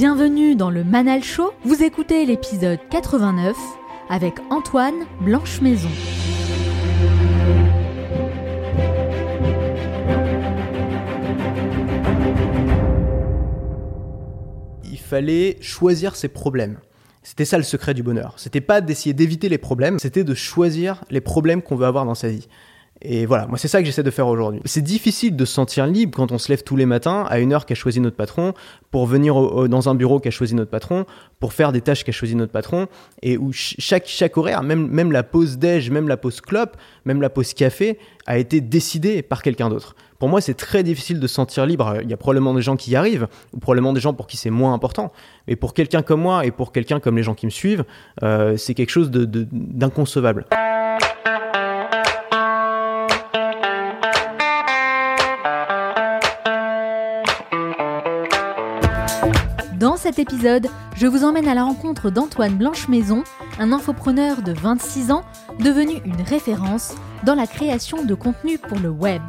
Bienvenue 0.00 0.54
dans 0.54 0.70
le 0.70 0.84
Manal 0.84 1.24
Show. 1.24 1.50
Vous 1.64 1.82
écoutez 1.82 2.24
l'épisode 2.24 2.78
89 2.88 3.56
avec 4.08 4.34
Antoine 4.48 4.94
Blanche-Maison. 5.22 5.88
Il 14.84 14.98
fallait 14.98 15.56
choisir 15.60 16.14
ses 16.14 16.28
problèmes. 16.28 16.78
C'était 17.24 17.44
ça 17.44 17.56
le 17.56 17.64
secret 17.64 17.92
du 17.92 18.04
bonheur. 18.04 18.34
C'était 18.36 18.60
pas 18.60 18.80
d'essayer 18.80 19.14
d'éviter 19.14 19.48
les 19.48 19.58
problèmes, 19.58 19.98
c'était 19.98 20.22
de 20.22 20.34
choisir 20.34 21.02
les 21.10 21.20
problèmes 21.20 21.60
qu'on 21.60 21.74
veut 21.74 21.86
avoir 21.86 22.04
dans 22.04 22.14
sa 22.14 22.28
vie. 22.28 22.46
Et 23.00 23.26
voilà, 23.26 23.46
moi 23.46 23.58
c'est 23.58 23.68
ça 23.68 23.80
que 23.80 23.86
j'essaie 23.86 24.02
de 24.02 24.10
faire 24.10 24.26
aujourd'hui. 24.26 24.60
C'est 24.64 24.82
difficile 24.82 25.36
de 25.36 25.44
se 25.44 25.52
sentir 25.52 25.86
libre 25.86 26.16
quand 26.16 26.32
on 26.32 26.38
se 26.38 26.48
lève 26.48 26.64
tous 26.64 26.74
les 26.74 26.86
matins 26.86 27.24
à 27.28 27.38
une 27.38 27.52
heure 27.52 27.64
qu'a 27.64 27.76
choisi 27.76 28.00
notre 28.00 28.16
patron, 28.16 28.54
pour 28.90 29.06
venir 29.06 29.68
dans 29.68 29.88
un 29.88 29.94
bureau 29.94 30.18
qu'a 30.18 30.30
choisi 30.30 30.54
notre 30.54 30.70
patron, 30.70 31.06
pour 31.38 31.52
faire 31.52 31.70
des 31.70 31.80
tâches 31.80 32.02
qu'a 32.04 32.12
choisi 32.12 32.34
notre 32.34 32.50
patron, 32.50 32.88
et 33.22 33.38
où 33.38 33.50
chaque, 33.52 34.36
horaire, 34.36 34.62
même, 34.62 35.12
la 35.12 35.22
pause 35.22 35.58
déj, 35.58 35.90
même 35.90 36.08
la 36.08 36.16
pause 36.16 36.40
clope, 36.40 36.76
même 37.04 37.22
la 37.22 37.30
pause 37.30 37.54
café, 37.54 37.98
a 38.26 38.38
été 38.38 38.60
décidée 38.60 39.22
par 39.22 39.42
quelqu'un 39.42 39.68
d'autre. 39.68 39.94
Pour 40.18 40.28
moi, 40.28 40.40
c'est 40.40 40.54
très 40.54 40.82
difficile 40.82 41.20
de 41.20 41.26
se 41.28 41.34
sentir 41.34 41.64
libre. 41.66 41.98
Il 42.02 42.10
y 42.10 42.12
a 42.12 42.16
probablement 42.16 42.52
des 42.52 42.62
gens 42.62 42.76
qui 42.76 42.90
y 42.90 42.96
arrivent, 42.96 43.28
ou 43.52 43.58
probablement 43.58 43.92
des 43.92 44.00
gens 44.00 44.12
pour 44.12 44.26
qui 44.26 44.36
c'est 44.36 44.50
moins 44.50 44.74
important. 44.74 45.12
Mais 45.46 45.54
pour 45.54 45.72
quelqu'un 45.72 46.02
comme 46.02 46.20
moi 46.20 46.44
et 46.44 46.50
pour 46.50 46.72
quelqu'un 46.72 46.98
comme 46.98 47.16
les 47.16 47.22
gens 47.22 47.34
qui 47.34 47.46
me 47.46 47.50
suivent, 47.52 47.84
euh, 48.24 48.56
c'est 48.56 48.74
quelque 48.74 48.90
chose 48.90 49.10
d'inconcevable. 49.12 50.46
Cet 60.08 60.20
épisode, 60.20 60.68
je 60.96 61.06
vous 61.06 61.22
emmène 61.22 61.48
à 61.48 61.54
la 61.54 61.64
rencontre 61.64 62.08
d'Antoine 62.08 62.56
Blanche-Maison, 62.56 63.24
un 63.58 63.72
infopreneur 63.72 64.40
de 64.40 64.54
26 64.54 65.10
ans 65.10 65.22
devenu 65.60 66.00
une 66.06 66.22
référence 66.22 66.94
dans 67.24 67.34
la 67.34 67.46
création 67.46 68.02
de 68.06 68.14
contenu 68.14 68.56
pour 68.56 68.78
le 68.78 68.88
web. 68.88 69.20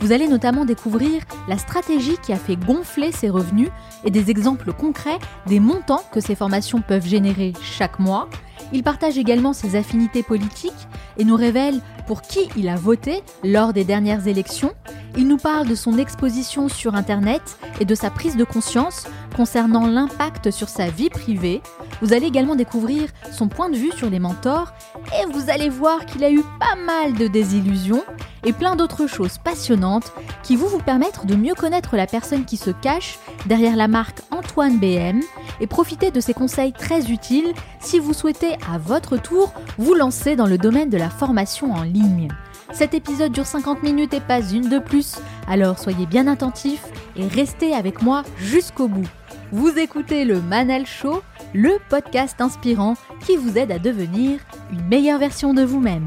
Vous 0.00 0.12
allez 0.12 0.28
notamment 0.28 0.66
découvrir 0.66 1.22
la 1.48 1.56
stratégie 1.56 2.18
qui 2.22 2.34
a 2.34 2.36
fait 2.36 2.56
gonfler 2.56 3.10
ses 3.10 3.30
revenus 3.30 3.70
et 4.04 4.10
des 4.10 4.28
exemples 4.28 4.74
concrets 4.74 5.18
des 5.46 5.60
montants 5.60 6.04
que 6.12 6.20
ces 6.20 6.34
formations 6.34 6.82
peuvent 6.82 7.06
générer 7.06 7.54
chaque 7.62 7.98
mois. 7.98 8.28
Il 8.74 8.82
partage 8.82 9.16
également 9.16 9.54
ses 9.54 9.76
affinités 9.76 10.22
politiques 10.22 10.88
et 11.16 11.24
nous 11.24 11.36
révèle 11.36 11.80
pour 12.08 12.22
qui 12.22 12.48
il 12.56 12.70
a 12.70 12.74
voté 12.74 13.22
lors 13.44 13.74
des 13.74 13.84
dernières 13.84 14.26
élections. 14.26 14.72
Il 15.16 15.28
nous 15.28 15.36
parle 15.36 15.68
de 15.68 15.74
son 15.74 15.98
exposition 15.98 16.68
sur 16.68 16.94
Internet 16.94 17.58
et 17.80 17.84
de 17.84 17.94
sa 17.94 18.08
prise 18.08 18.36
de 18.36 18.44
conscience 18.44 19.06
concernant 19.36 19.86
l'impact 19.86 20.50
sur 20.50 20.70
sa 20.70 20.88
vie 20.88 21.10
privée. 21.10 21.60
Vous 22.00 22.14
allez 22.14 22.26
également 22.26 22.56
découvrir 22.56 23.10
son 23.30 23.48
point 23.48 23.68
de 23.68 23.76
vue 23.76 23.92
sur 23.92 24.08
les 24.08 24.20
mentors 24.20 24.72
et 25.20 25.30
vous 25.30 25.50
allez 25.50 25.68
voir 25.68 26.06
qu'il 26.06 26.24
a 26.24 26.30
eu 26.30 26.42
pas 26.58 26.76
mal 26.76 27.12
de 27.12 27.26
désillusions 27.26 28.04
et 28.44 28.52
plein 28.52 28.76
d'autres 28.76 29.06
choses 29.06 29.38
passionnantes 29.38 30.12
qui 30.42 30.56
vont 30.56 30.68
vous 30.68 30.78
permettre 30.78 31.26
de 31.26 31.34
mieux 31.34 31.54
connaître 31.54 31.96
la 31.96 32.06
personne 32.06 32.44
qui 32.44 32.56
se 32.56 32.70
cache 32.70 33.18
derrière 33.46 33.76
la 33.76 33.88
marque 33.88 34.20
Antoine 34.30 34.78
BM 34.78 35.20
et 35.60 35.66
profiter 35.66 36.10
de 36.10 36.20
ses 36.20 36.34
conseils 36.34 36.72
très 36.72 37.10
utiles 37.10 37.52
si 37.80 37.98
vous 37.98 38.14
souhaitez 38.14 38.54
à 38.72 38.78
votre 38.78 39.16
tour 39.16 39.52
vous 39.76 39.94
lancer 39.94 40.36
dans 40.36 40.46
le 40.46 40.58
domaine 40.58 40.90
de 40.90 40.98
la 40.98 41.10
formation 41.10 41.72
en 41.72 41.82
ligne. 41.82 41.97
Cet 42.72 42.94
épisode 42.94 43.32
dure 43.32 43.46
50 43.46 43.82
minutes 43.82 44.14
et 44.14 44.20
pas 44.20 44.40
une 44.40 44.68
de 44.68 44.78
plus, 44.78 45.16
alors 45.48 45.78
soyez 45.78 46.06
bien 46.06 46.26
attentifs 46.26 46.84
et 47.16 47.26
restez 47.26 47.74
avec 47.74 48.02
moi 48.02 48.22
jusqu'au 48.38 48.88
bout. 48.88 49.08
Vous 49.52 49.78
écoutez 49.78 50.24
le 50.24 50.40
Manal 50.42 50.86
Show, 50.86 51.22
le 51.54 51.78
podcast 51.88 52.40
inspirant 52.40 52.94
qui 53.26 53.36
vous 53.36 53.56
aide 53.56 53.72
à 53.72 53.78
devenir 53.78 54.40
une 54.70 54.86
meilleure 54.88 55.18
version 55.18 55.54
de 55.54 55.62
vous-même. 55.62 56.06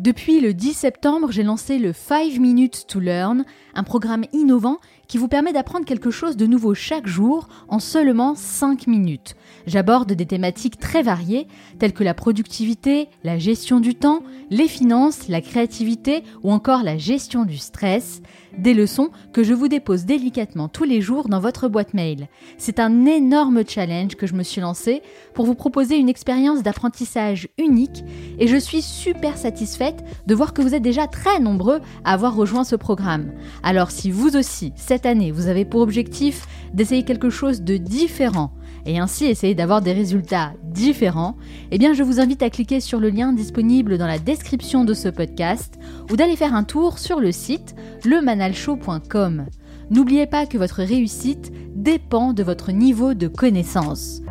Depuis 0.00 0.40
le 0.40 0.54
10 0.54 0.72
septembre, 0.72 1.30
j'ai 1.30 1.42
lancé 1.42 1.78
le 1.78 1.92
5 1.92 2.38
Minutes 2.38 2.86
to 2.88 3.00
Learn, 3.00 3.44
un 3.74 3.82
programme 3.82 4.24
innovant 4.32 4.78
qui 5.08 5.18
vous 5.18 5.28
permet 5.28 5.52
d'apprendre 5.52 5.84
quelque 5.84 6.10
chose 6.10 6.38
de 6.38 6.46
nouveau 6.46 6.72
chaque 6.72 7.06
jour 7.06 7.48
en 7.68 7.80
seulement 7.80 8.34
5 8.34 8.86
minutes. 8.86 9.36
J'aborde 9.66 10.10
des 10.12 10.24
thématiques 10.24 10.78
très 10.78 11.02
variées 11.02 11.48
telles 11.78 11.92
que 11.92 12.02
la 12.02 12.14
productivité, 12.14 13.08
la 13.24 13.38
gestion 13.38 13.78
du 13.78 13.94
temps, 13.94 14.22
les 14.48 14.68
finances, 14.68 15.28
la 15.28 15.42
créativité 15.42 16.22
ou 16.42 16.50
encore 16.50 16.82
la 16.82 16.96
gestion 16.96 17.44
du 17.44 17.58
stress, 17.58 18.22
des 18.56 18.72
leçons 18.72 19.10
que 19.34 19.42
je 19.42 19.52
vous 19.52 19.68
dépose 19.68 20.06
délicatement 20.06 20.68
tous 20.68 20.84
les 20.84 21.02
jours 21.02 21.28
dans 21.28 21.40
votre 21.40 21.68
boîte 21.68 21.92
mail. 21.92 22.28
C'est 22.56 22.80
un 22.80 23.04
énorme 23.04 23.64
challenge 23.68 24.14
que 24.14 24.26
je 24.26 24.34
me 24.34 24.42
suis 24.42 24.62
lancé 24.62 25.02
pour 25.34 25.44
vous 25.44 25.54
proposer 25.54 25.96
une 25.96 26.08
expérience 26.08 26.62
d'apprentissage 26.62 27.48
unique 27.58 28.02
et 28.38 28.46
je 28.46 28.56
suis 28.56 28.80
super 28.80 29.36
satisfaite 29.36 29.89
de 30.26 30.34
voir 30.34 30.52
que 30.52 30.62
vous 30.62 30.74
êtes 30.74 30.82
déjà 30.82 31.06
très 31.06 31.40
nombreux 31.40 31.80
à 32.04 32.12
avoir 32.12 32.34
rejoint 32.34 32.64
ce 32.64 32.76
programme. 32.76 33.32
Alors 33.62 33.90
si 33.90 34.10
vous 34.10 34.36
aussi, 34.36 34.72
cette 34.76 35.06
année, 35.06 35.32
vous 35.32 35.48
avez 35.48 35.64
pour 35.64 35.80
objectif 35.80 36.46
d'essayer 36.74 37.02
quelque 37.02 37.30
chose 37.30 37.62
de 37.62 37.76
différent, 37.76 38.52
et 38.86 38.98
ainsi 38.98 39.26
essayer 39.26 39.54
d'avoir 39.54 39.82
des 39.82 39.92
résultats 39.92 40.52
différents, 40.64 41.36
eh 41.70 41.78
bien 41.78 41.92
je 41.92 42.02
vous 42.02 42.20
invite 42.20 42.42
à 42.42 42.50
cliquer 42.50 42.80
sur 42.80 43.00
le 43.00 43.10
lien 43.10 43.32
disponible 43.32 43.98
dans 43.98 44.06
la 44.06 44.18
description 44.18 44.84
de 44.84 44.94
ce 44.94 45.08
podcast 45.08 45.78
ou 46.10 46.16
d'aller 46.16 46.36
faire 46.36 46.54
un 46.54 46.64
tour 46.64 46.98
sur 46.98 47.20
le 47.20 47.32
site 47.32 47.74
lemanalshow.com. 48.04 49.46
N'oubliez 49.90 50.26
pas 50.26 50.46
que 50.46 50.58
votre 50.58 50.82
réussite 50.82 51.52
dépend 51.74 52.32
de 52.32 52.42
votre 52.42 52.70
niveau 52.70 53.14
de 53.14 53.26
connaissance. 53.26 54.22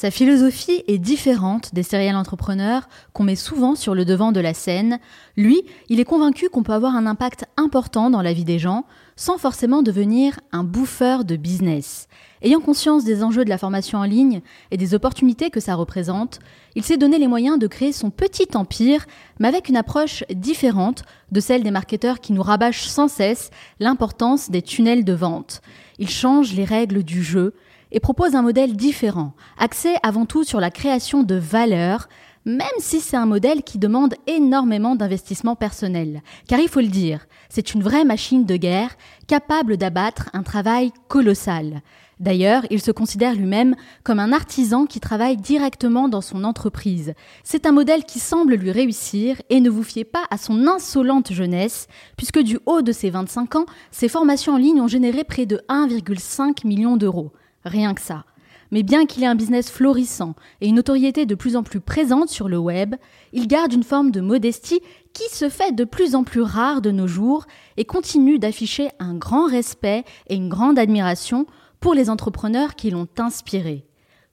Sa 0.00 0.10
philosophie 0.10 0.82
est 0.88 0.96
différente 0.96 1.74
des 1.74 1.82
serial 1.82 2.16
entrepreneurs 2.16 2.88
qu'on 3.12 3.24
met 3.24 3.36
souvent 3.36 3.74
sur 3.74 3.94
le 3.94 4.06
devant 4.06 4.32
de 4.32 4.40
la 4.40 4.54
scène. 4.54 4.98
Lui, 5.36 5.60
il 5.90 6.00
est 6.00 6.06
convaincu 6.06 6.48
qu'on 6.48 6.62
peut 6.62 6.72
avoir 6.72 6.96
un 6.96 7.04
impact 7.04 7.44
important 7.58 8.08
dans 8.08 8.22
la 8.22 8.32
vie 8.32 8.46
des 8.46 8.58
gens 8.58 8.86
sans 9.14 9.36
forcément 9.36 9.82
devenir 9.82 10.40
un 10.52 10.64
bouffeur 10.64 11.26
de 11.26 11.36
business. 11.36 12.08
Ayant 12.40 12.60
conscience 12.60 13.04
des 13.04 13.22
enjeux 13.22 13.44
de 13.44 13.50
la 13.50 13.58
formation 13.58 13.98
en 13.98 14.04
ligne 14.04 14.40
et 14.70 14.78
des 14.78 14.94
opportunités 14.94 15.50
que 15.50 15.60
ça 15.60 15.74
représente, 15.74 16.38
il 16.74 16.82
s'est 16.82 16.96
donné 16.96 17.18
les 17.18 17.28
moyens 17.28 17.58
de 17.58 17.66
créer 17.66 17.92
son 17.92 18.08
petit 18.08 18.48
empire, 18.54 19.04
mais 19.38 19.48
avec 19.48 19.68
une 19.68 19.76
approche 19.76 20.24
différente 20.34 21.02
de 21.30 21.40
celle 21.40 21.62
des 21.62 21.70
marketeurs 21.70 22.20
qui 22.20 22.32
nous 22.32 22.42
rabâchent 22.42 22.86
sans 22.86 23.08
cesse 23.08 23.50
l'importance 23.80 24.50
des 24.50 24.62
tunnels 24.62 25.04
de 25.04 25.12
vente. 25.12 25.60
Il 25.98 26.08
change 26.08 26.54
les 26.54 26.64
règles 26.64 27.02
du 27.02 27.22
jeu 27.22 27.52
et 27.92 28.00
propose 28.00 28.34
un 28.34 28.42
modèle 28.42 28.76
différent, 28.76 29.34
axé 29.58 29.94
avant 30.02 30.26
tout 30.26 30.44
sur 30.44 30.60
la 30.60 30.70
création 30.70 31.22
de 31.22 31.34
valeur, 31.34 32.08
même 32.44 32.66
si 32.78 33.00
c'est 33.00 33.16
un 33.16 33.26
modèle 33.26 33.62
qui 33.62 33.78
demande 33.78 34.14
énormément 34.26 34.96
d'investissement 34.96 35.56
personnel. 35.56 36.22
Car 36.48 36.58
il 36.60 36.68
faut 36.68 36.80
le 36.80 36.88
dire, 36.88 37.26
c'est 37.48 37.74
une 37.74 37.82
vraie 37.82 38.04
machine 38.04 38.46
de 38.46 38.56
guerre 38.56 38.96
capable 39.26 39.76
d'abattre 39.76 40.30
un 40.32 40.42
travail 40.42 40.92
colossal. 41.08 41.82
D'ailleurs, 42.18 42.66
il 42.68 42.82
se 42.82 42.90
considère 42.90 43.34
lui-même 43.34 43.74
comme 44.04 44.18
un 44.18 44.32
artisan 44.32 44.84
qui 44.84 45.00
travaille 45.00 45.38
directement 45.38 46.06
dans 46.06 46.20
son 46.20 46.44
entreprise. 46.44 47.14
C'est 47.44 47.64
un 47.64 47.72
modèle 47.72 48.04
qui 48.04 48.18
semble 48.18 48.54
lui 48.54 48.70
réussir 48.70 49.40
et 49.48 49.60
ne 49.60 49.70
vous 49.70 49.82
fiez 49.82 50.04
pas 50.04 50.24
à 50.30 50.36
son 50.36 50.66
insolente 50.66 51.32
jeunesse, 51.32 51.88
puisque 52.18 52.40
du 52.40 52.58
haut 52.66 52.82
de 52.82 52.92
ses 52.92 53.08
25 53.08 53.56
ans, 53.56 53.66
ses 53.90 54.08
formations 54.08 54.54
en 54.54 54.58
ligne 54.58 54.82
ont 54.82 54.86
généré 54.86 55.24
près 55.24 55.46
de 55.46 55.62
1,5 55.70 56.66
million 56.66 56.98
d'euros. 56.98 57.32
Rien 57.64 57.94
que 57.94 58.00
ça. 58.00 58.24
Mais 58.70 58.82
bien 58.82 59.06
qu'il 59.06 59.24
ait 59.24 59.26
un 59.26 59.34
business 59.34 59.70
florissant 59.70 60.34
et 60.60 60.68
une 60.68 60.76
notoriété 60.76 61.26
de 61.26 61.34
plus 61.34 61.56
en 61.56 61.62
plus 61.62 61.80
présente 61.80 62.28
sur 62.28 62.48
le 62.48 62.58
web, 62.58 62.94
il 63.32 63.48
garde 63.48 63.72
une 63.72 63.82
forme 63.82 64.12
de 64.12 64.20
modestie 64.20 64.80
qui 65.12 65.28
se 65.34 65.48
fait 65.48 65.72
de 65.72 65.84
plus 65.84 66.14
en 66.14 66.22
plus 66.22 66.42
rare 66.42 66.80
de 66.80 66.92
nos 66.92 67.08
jours 67.08 67.46
et 67.76 67.84
continue 67.84 68.38
d'afficher 68.38 68.90
un 69.00 69.14
grand 69.14 69.46
respect 69.46 70.04
et 70.28 70.36
une 70.36 70.48
grande 70.48 70.78
admiration 70.78 71.46
pour 71.80 71.94
les 71.94 72.10
entrepreneurs 72.10 72.76
qui 72.76 72.90
l'ont 72.90 73.08
inspiré. 73.18 73.86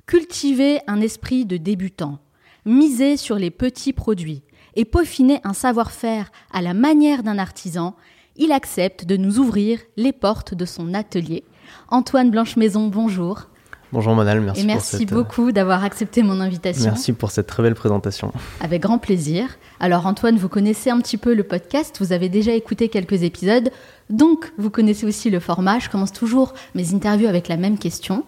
Cultiver 0.05 0.79
un 0.85 1.01
esprit 1.01 1.45
de 1.45 1.57
débutant, 1.57 2.19
miser 2.65 3.17
sur 3.17 3.37
les 3.37 3.51
petits 3.51 3.93
produits 3.93 4.43
et 4.75 4.85
peaufiner 4.85 5.39
un 5.43 5.53
savoir-faire 5.53 6.31
à 6.51 6.61
la 6.61 6.75
manière 6.75 7.23
d'un 7.23 7.39
artisan, 7.39 7.95
il 8.35 8.51
accepte 8.51 9.05
de 9.05 9.17
nous 9.17 9.39
ouvrir 9.39 9.79
les 9.97 10.13
portes 10.13 10.53
de 10.53 10.65
son 10.65 10.93
atelier 10.93 11.43
Antoine 11.89 12.31
Blanche-Maison, 12.31 12.87
bonjour. 12.87 13.47
Bonjour 13.93 14.13
Monal, 14.15 14.41
merci. 14.41 14.61
Et 14.61 14.65
merci 14.65 15.03
euh, 15.09 15.15
beaucoup 15.15 15.53
d'avoir 15.53 15.83
accepté 15.85 16.21
mon 16.21 16.41
invitation. 16.41 16.91
Merci 16.91 17.13
pour 17.13 17.31
cette 17.31 17.47
très 17.47 17.63
belle 17.63 17.75
présentation. 17.75 18.33
Avec 18.59 18.81
grand 18.81 18.97
plaisir. 18.97 19.57
Alors 19.79 20.05
Antoine, 20.05 20.37
vous 20.37 20.49
connaissez 20.49 20.89
un 20.89 20.99
petit 20.99 21.17
peu 21.17 21.33
le 21.33 21.43
podcast, 21.43 21.97
vous 21.99 22.11
avez 22.11 22.27
déjà 22.27 22.51
écouté 22.51 22.89
quelques 22.89 23.23
épisodes, 23.23 23.69
donc 24.09 24.51
vous 24.57 24.69
connaissez 24.69 25.05
aussi 25.05 25.29
le 25.29 25.39
format. 25.39 25.79
Je 25.79 25.89
commence 25.89 26.11
toujours 26.11 26.53
mes 26.75 26.93
interviews 26.93 27.27
avec 27.27 27.47
la 27.47 27.55
même 27.55 27.77
question. 27.77 28.25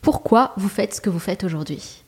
Pourquoi 0.00 0.52
vous 0.56 0.68
faites 0.68 0.94
ce 0.94 1.00
que 1.00 1.10
vous 1.10 1.18
faites 1.18 1.42
aujourd'hui? 1.42 2.04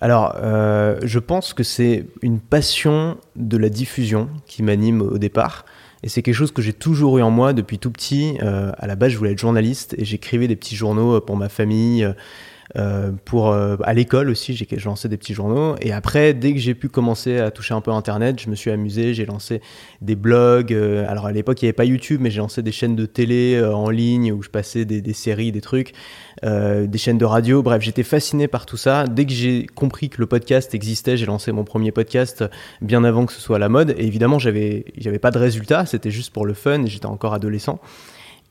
Alors, 0.00 0.34
euh, 0.36 0.98
je 1.04 1.20
pense 1.20 1.54
que 1.54 1.62
c'est 1.62 2.06
une 2.22 2.40
passion 2.40 3.16
de 3.36 3.56
la 3.56 3.68
diffusion 3.68 4.28
qui 4.46 4.64
m'anime 4.64 5.00
au 5.00 5.18
départ. 5.18 5.64
Et 6.02 6.08
c'est 6.08 6.22
quelque 6.22 6.34
chose 6.34 6.52
que 6.52 6.62
j'ai 6.62 6.72
toujours 6.72 7.18
eu 7.18 7.22
en 7.22 7.30
moi 7.30 7.52
depuis 7.52 7.78
tout 7.78 7.90
petit. 7.90 8.36
Euh, 8.42 8.72
à 8.78 8.86
la 8.86 8.96
base, 8.96 9.12
je 9.12 9.18
voulais 9.18 9.32
être 9.32 9.38
journaliste 9.38 9.94
et 9.98 10.04
j'écrivais 10.04 10.48
des 10.48 10.56
petits 10.56 10.76
journaux 10.76 11.20
pour 11.20 11.36
ma 11.36 11.48
famille. 11.48 12.06
Euh, 12.76 13.12
pour 13.24 13.50
euh, 13.50 13.76
à 13.82 13.92
l'école 13.92 14.30
aussi, 14.30 14.54
j'ai 14.54 14.66
lancé 14.84 15.08
des 15.08 15.16
petits 15.16 15.34
journaux. 15.34 15.76
Et 15.80 15.92
après, 15.92 16.34
dès 16.34 16.52
que 16.52 16.58
j'ai 16.58 16.74
pu 16.74 16.88
commencer 16.88 17.38
à 17.38 17.50
toucher 17.50 17.74
un 17.74 17.80
peu 17.80 17.90
Internet, 17.90 18.40
je 18.40 18.48
me 18.48 18.54
suis 18.54 18.70
amusé. 18.70 19.14
J'ai 19.14 19.26
lancé 19.26 19.60
des 20.00 20.14
blogs. 20.14 20.72
Euh, 20.72 21.04
alors 21.08 21.26
à 21.26 21.32
l'époque, 21.32 21.60
il 21.62 21.66
n'y 21.66 21.68
avait 21.68 21.74
pas 21.74 21.84
YouTube, 21.84 22.20
mais 22.22 22.30
j'ai 22.30 22.38
lancé 22.38 22.62
des 22.62 22.72
chaînes 22.72 22.96
de 22.96 23.06
télé 23.06 23.62
en 23.62 23.90
ligne 23.90 24.32
où 24.32 24.42
je 24.42 24.48
passais 24.48 24.84
des, 24.84 25.12
séries, 25.12 25.52
des 25.52 25.60
trucs, 25.60 25.92
des 26.42 26.98
chaînes 26.98 27.18
de 27.18 27.24
radio. 27.24 27.62
Bref, 27.62 27.82
j'étais 27.82 28.02
fasciné 28.02 28.48
par 28.48 28.66
tout 28.66 28.76
ça. 28.76 29.06
Dès 29.06 29.26
que 29.26 29.32
j'ai 29.32 29.66
compris 29.66 30.08
que 30.08 30.20
le 30.20 30.26
podcast 30.26 30.74
existait, 30.74 31.16
j'ai 31.16 31.26
lancé 31.26 31.52
mon 31.52 31.64
premier 31.64 31.92
podcast 31.92 32.44
bien 32.80 33.04
avant 33.04 33.26
que 33.26 33.32
ce 33.32 33.40
soit 33.40 33.56
à 33.56 33.58
la 33.58 33.68
mode. 33.68 33.94
Et 33.98 34.06
évidemment, 34.06 34.38
j'avais, 34.38 34.84
j'avais 34.96 35.18
pas 35.18 35.30
de 35.30 35.38
résultats. 35.38 35.86
C'était 35.86 36.10
juste 36.10 36.32
pour 36.32 36.46
le 36.46 36.54
fun. 36.54 36.86
J'étais 36.86 37.06
encore 37.06 37.34
adolescent. 37.34 37.80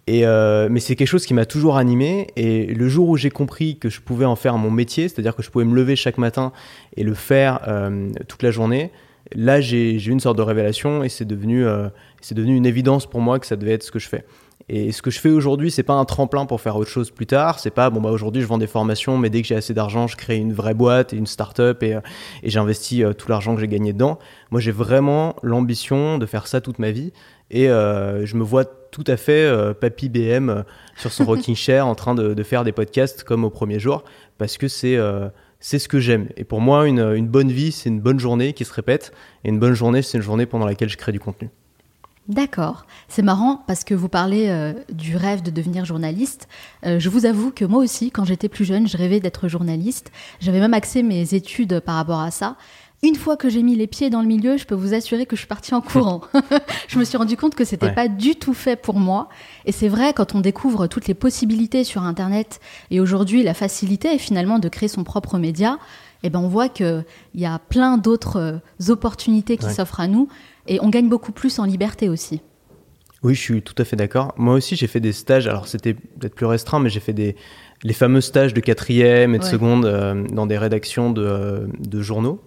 Euh, 0.09 0.67
mais 0.69 0.79
c'est 0.79 0.95
quelque 0.95 1.07
chose 1.07 1.25
qui 1.25 1.33
m'a 1.33 1.45
toujours 1.45 1.77
animé. 1.77 2.27
Et 2.35 2.65
le 2.65 2.87
jour 2.87 3.09
où 3.09 3.17
j'ai 3.17 3.29
compris 3.29 3.77
que 3.77 3.89
je 3.89 4.01
pouvais 4.01 4.25
en 4.25 4.35
faire 4.35 4.57
mon 4.57 4.71
métier, 4.71 5.07
c'est-à-dire 5.07 5.35
que 5.35 5.43
je 5.43 5.49
pouvais 5.49 5.65
me 5.65 5.75
lever 5.75 5.95
chaque 5.95 6.17
matin 6.17 6.51
et 6.97 7.03
le 7.03 7.13
faire 7.13 7.61
euh, 7.67 8.09
toute 8.27 8.43
la 8.43 8.51
journée, 8.51 8.91
là 9.33 9.61
j'ai 9.61 9.93
eu 9.93 10.09
une 10.09 10.19
sorte 10.19 10.37
de 10.37 10.41
révélation 10.41 11.03
et 11.03 11.09
c'est 11.09 11.25
devenu, 11.25 11.65
euh, 11.65 11.89
c'est 12.21 12.35
devenu 12.35 12.55
une 12.55 12.65
évidence 12.65 13.05
pour 13.05 13.21
moi 13.21 13.39
que 13.39 13.45
ça 13.45 13.55
devait 13.55 13.73
être 13.73 13.83
ce 13.83 13.91
que 13.91 13.99
je 13.99 14.07
fais. 14.07 14.25
Et 14.69 14.93
ce 14.93 15.01
que 15.01 15.11
je 15.11 15.19
fais 15.19 15.29
aujourd'hui, 15.29 15.69
c'est 15.69 15.83
pas 15.83 15.95
un 15.95 16.05
tremplin 16.05 16.45
pour 16.45 16.61
faire 16.61 16.77
autre 16.77 16.89
chose 16.89 17.11
plus 17.11 17.25
tard. 17.25 17.59
C'est 17.59 17.71
pas 17.71 17.89
bon 17.89 17.99
bah 17.99 18.11
aujourd'hui 18.11 18.41
je 18.41 18.47
vends 18.47 18.59
des 18.59 18.67
formations, 18.67 19.17
mais 19.17 19.29
dès 19.29 19.41
que 19.41 19.47
j'ai 19.47 19.55
assez 19.55 19.73
d'argent, 19.73 20.07
je 20.07 20.15
crée 20.15 20.37
une 20.37 20.53
vraie 20.53 20.75
boîte 20.75 21.13
et 21.13 21.17
une 21.17 21.25
start-up 21.27 21.83
et 21.83 21.97
j'investis 22.43 23.03
tout 23.17 23.27
l'argent 23.27 23.55
que 23.55 23.61
j'ai 23.61 23.67
gagné 23.67 23.91
dedans. 23.91 24.17
Moi, 24.49 24.61
j'ai 24.61 24.71
vraiment 24.71 25.35
l'ambition 25.41 26.19
de 26.19 26.25
faire 26.25 26.47
ça 26.47 26.61
toute 26.61 26.79
ma 26.79 26.91
vie 26.91 27.11
et 27.49 27.65
je 27.65 28.35
me 28.35 28.43
vois 28.43 28.65
tout 28.91 29.03
à 29.07 29.17
fait 29.17 29.45
euh, 29.45 29.73
papy 29.73 30.09
BM 30.09 30.49
euh, 30.49 30.63
sur 30.97 31.11
son 31.11 31.25
rocking 31.25 31.55
chair 31.55 31.87
en 31.87 31.95
train 31.95 32.13
de, 32.13 32.43
faire 32.43 32.63
des 32.63 32.71
podcasts 32.71 33.23
comme 33.23 33.43
au 33.43 33.49
premier 33.49 33.79
jour 33.79 34.03
parce 34.37 34.57
que 34.57 34.67
c'est 34.67 34.97
euh, 34.97 35.29
c'est 35.59 35.79
ce 35.79 35.87
que 35.87 35.99
j'aime. 35.99 36.27
Et 36.37 36.43
pour 36.43 36.59
moi, 36.59 36.87
une, 36.87 36.99
une 36.99 37.27
bonne 37.27 37.51
vie, 37.51 37.71
c'est 37.71 37.89
une 37.89 38.01
bonne 38.01 38.19
journée 38.19 38.53
qui 38.53 38.65
se 38.65 38.73
répète. 38.73 39.13
Et 39.43 39.49
une 39.49 39.59
bonne 39.59 39.75
journée, 39.75 40.01
c'est 40.01 40.17
une 40.17 40.23
journée 40.23 40.47
pendant 40.47 40.65
laquelle 40.65 40.89
je 40.89 40.97
crée 40.97 41.11
du 41.11 41.19
contenu. 41.19 41.51
D'accord. 42.27 42.87
C'est 43.07 43.21
marrant 43.21 43.63
parce 43.67 43.83
que 43.83 43.93
vous 43.93 44.09
parlez 44.09 44.73
du 44.91 45.15
rêve 45.15 45.43
de 45.43 45.51
devenir 45.51 45.85
journaliste. 45.85 46.47
je 46.83 47.09
vous 47.09 47.27
avoue 47.27 47.51
que 47.51 47.63
moi 47.63 47.83
aussi, 47.83 48.09
quand 48.09 48.25
j'étais 48.25 48.49
plus 48.49 48.65
jeune, 48.65 48.87
je 48.87 48.97
rêvais 48.97 49.19
d'être 49.19 49.47
journaliste. 49.47 50.11
J'avais 50.39 50.59
même 50.59 50.73
axé 50.73 51.03
mes 51.03 51.35
études 51.35 51.79
par 51.79 51.93
rapport 51.93 52.21
à 52.21 52.31
ça. 52.31 52.55
Une 53.03 53.15
fois 53.15 53.35
que 53.35 53.49
j'ai 53.49 53.63
mis 53.63 53.75
les 53.75 53.87
pieds 53.87 54.11
dans 54.11 54.21
le 54.21 54.27
milieu, 54.27 54.57
je 54.57 54.65
peux 54.65 54.75
vous 54.75 54.93
assurer 54.93 55.25
que 55.25 55.35
je 55.35 55.41
suis 55.41 55.47
partie 55.47 55.73
en 55.73 55.81
courant. 55.81 56.21
je 56.87 56.99
me 56.99 57.03
suis 57.03 57.17
rendu 57.17 57.35
compte 57.35 57.55
que 57.55 57.65
c'était 57.65 57.91
pas 57.91 58.07
du 58.07 58.35
tout 58.35 58.53
fait 58.53 58.75
pour 58.75 58.99
moi. 58.99 59.27
Et 59.65 59.71
c'est 59.71 59.87
vrai, 59.87 60.13
quand 60.13 60.35
on 60.35 60.39
découvre 60.39 60.85
toutes 60.85 61.07
les 61.07 61.15
possibilités 61.15 61.83
sur 61.83 62.03
Internet 62.03 62.59
et 62.91 62.99
aujourd'hui 62.99 63.41
la 63.41 63.55
facilité 63.55 64.19
finalement 64.19 64.59
de 64.59 64.69
créer 64.69 64.87
son 64.87 65.03
propre 65.03 65.39
média, 65.39 65.79
eh 66.21 66.29
ben 66.29 66.37
on 66.37 66.47
voit 66.47 66.69
qu'il 66.69 67.03
y 67.33 67.45
a 67.45 67.57
plein 67.57 67.97
d'autres 67.97 68.37
euh, 68.37 68.91
opportunités 68.91 69.57
qui 69.57 69.73
s'offrent 69.73 69.99
à 69.99 70.07
nous 70.07 70.27
et 70.67 70.79
on 70.81 70.89
gagne 70.89 71.09
beaucoup 71.09 71.31
plus 71.31 71.57
en 71.57 71.65
liberté 71.65 72.07
aussi. 72.07 72.41
Oui, 73.23 73.33
je 73.33 73.39
suis 73.39 73.61
tout 73.63 73.75
à 73.79 73.83
fait 73.83 73.95
d'accord. 73.95 74.33
Moi 74.37 74.53
aussi, 74.55 74.75
j'ai 74.75 74.87
fait 74.87 74.99
des 74.99 75.11
stages. 75.11 75.47
Alors, 75.47 75.67
c'était 75.67 75.93
peut-être 75.93 76.35
plus 76.35 76.47
restreint, 76.47 76.79
mais 76.79 76.89
j'ai 76.89 76.99
fait 76.99 77.13
des 77.13 77.35
les 77.83 77.93
fameux 77.93 78.21
stages 78.21 78.53
de 78.53 78.59
quatrième 78.59 79.33
et 79.35 79.39
de 79.39 79.43
seconde 79.43 79.85
euh, 79.85 80.23
dans 80.31 80.45
des 80.45 80.57
rédactions 80.57 81.11
de, 81.11 81.23
euh, 81.23 81.67
de 81.79 82.01
journaux. 82.01 82.39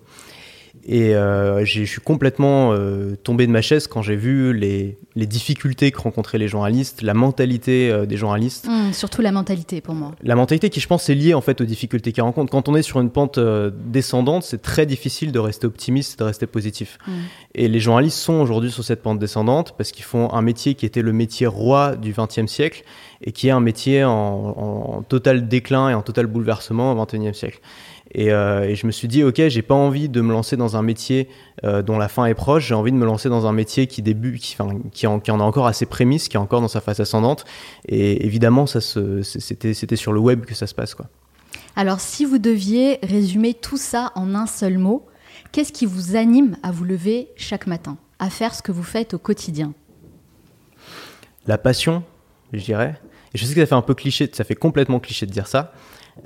Et 0.86 1.14
euh, 1.14 1.64
je 1.64 1.82
suis 1.84 2.00
complètement 2.00 2.72
euh, 2.72 3.16
tombé 3.22 3.46
de 3.46 3.52
ma 3.52 3.62
chaise 3.62 3.86
quand 3.86 4.02
j'ai 4.02 4.16
vu 4.16 4.52
les, 4.52 4.98
les, 5.14 5.26
difficultés 5.26 5.90
que 5.90 5.98
rencontraient 5.98 6.36
les 6.36 6.46
journalistes, 6.48 7.00
la 7.00 7.14
mentalité 7.14 7.90
euh, 7.90 8.04
des 8.04 8.18
journalistes. 8.18 8.68
Mmh, 8.68 8.92
surtout 8.92 9.22
la 9.22 9.32
mentalité 9.32 9.80
pour 9.80 9.94
moi. 9.94 10.12
La 10.22 10.34
mentalité 10.34 10.68
qui, 10.68 10.80
je 10.80 10.86
pense, 10.86 11.08
est 11.08 11.14
liée 11.14 11.32
en 11.32 11.40
fait 11.40 11.62
aux 11.62 11.64
difficultés 11.64 12.12
qu'ils 12.12 12.22
rencontrent. 12.22 12.50
Quand 12.50 12.68
on 12.68 12.74
est 12.74 12.82
sur 12.82 13.00
une 13.00 13.08
pente 13.08 13.38
descendante, 13.86 14.42
c'est 14.42 14.60
très 14.60 14.84
difficile 14.84 15.32
de 15.32 15.38
rester 15.38 15.66
optimiste, 15.66 16.18
de 16.18 16.24
rester 16.24 16.46
positif. 16.46 16.98
Mmh. 17.06 17.12
Et 17.54 17.68
les 17.68 17.80
journalistes 17.80 18.18
sont 18.18 18.34
aujourd'hui 18.34 18.70
sur 18.70 18.84
cette 18.84 19.02
pente 19.02 19.18
descendante 19.18 19.74
parce 19.78 19.90
qu'ils 19.90 20.04
font 20.04 20.30
un 20.34 20.42
métier 20.42 20.74
qui 20.74 20.84
était 20.84 21.02
le 21.02 21.14
métier 21.14 21.46
roi 21.46 21.96
du 21.96 22.12
XXe 22.12 22.46
siècle 22.46 22.84
et 23.22 23.32
qui 23.32 23.48
est 23.48 23.52
un 23.52 23.60
métier 23.60 24.04
en, 24.04 24.10
en 24.12 25.02
total 25.02 25.48
déclin 25.48 25.88
et 25.88 25.94
en 25.94 26.02
total 26.02 26.26
bouleversement 26.26 26.92
au 26.92 27.06
XXIe 27.06 27.32
siècle. 27.32 27.60
Euh, 28.16 28.62
et, 28.62 28.76
je 28.76 28.86
me 28.86 28.92
suis 28.92 29.08
dit, 29.08 29.24
ok, 29.24 29.48
j'ai 29.48 29.62
pas 29.62 29.74
envie 29.74 30.08
de 30.08 30.20
me 30.20 30.32
lancer 30.32 30.56
dans 30.56 30.76
un 30.76 30.82
métier 30.82 31.28
euh, 31.64 31.82
dont 31.82 31.98
la 31.98 32.08
fin 32.08 32.26
est 32.26 32.34
proche. 32.34 32.68
J'ai 32.68 32.74
envie 32.74 32.92
de 32.92 32.96
me 32.96 33.04
lancer 33.04 33.28
dans 33.28 33.46
un 33.46 33.52
métier 33.52 33.86
qui 33.86 34.02
débute, 34.02 34.40
qui, 34.40 34.56
qui, 34.92 35.06
en, 35.06 35.20
qui 35.20 35.30
en 35.30 35.40
a 35.40 35.42
encore 35.42 35.66
assez 35.66 35.86
prémices, 35.86 36.28
qui 36.28 36.36
est 36.36 36.40
encore 36.40 36.60
dans 36.60 36.68
sa 36.68 36.80
phase 36.80 37.00
ascendante. 37.00 37.44
Et 37.88 38.24
évidemment, 38.24 38.66
ça 38.66 38.80
c'était, 38.80 39.74
c'était 39.74 39.96
sur 39.96 40.12
le 40.12 40.20
web 40.20 40.44
que 40.44 40.54
ça 40.54 40.66
se 40.66 40.74
passe, 40.74 40.94
quoi. 40.94 41.06
Alors, 41.76 42.00
si 42.00 42.24
vous 42.24 42.38
deviez 42.38 42.98
résumer 43.02 43.52
tout 43.52 43.76
ça 43.76 44.12
en 44.14 44.34
un 44.34 44.46
seul 44.46 44.78
mot, 44.78 45.06
qu'est-ce 45.50 45.72
qui 45.72 45.86
vous 45.86 46.14
anime 46.14 46.56
à 46.62 46.70
vous 46.70 46.84
lever 46.84 47.28
chaque 47.36 47.66
matin, 47.66 47.98
à 48.20 48.30
faire 48.30 48.54
ce 48.54 48.62
que 48.62 48.70
vous 48.70 48.84
faites 48.84 49.14
au 49.14 49.18
quotidien? 49.18 49.72
La 51.46 51.58
passion, 51.58 52.04
je 52.52 52.62
dirais. 52.62 53.00
Et 53.34 53.38
je 53.38 53.44
sais 53.44 53.54
que 53.54 53.60
ça 53.60 53.66
fait 53.66 53.74
un 53.74 53.82
peu 53.82 53.94
cliché, 53.94 54.30
ça 54.32 54.44
fait 54.44 54.54
complètement 54.54 55.00
cliché 55.00 55.26
de 55.26 55.32
dire 55.32 55.48
ça, 55.48 55.72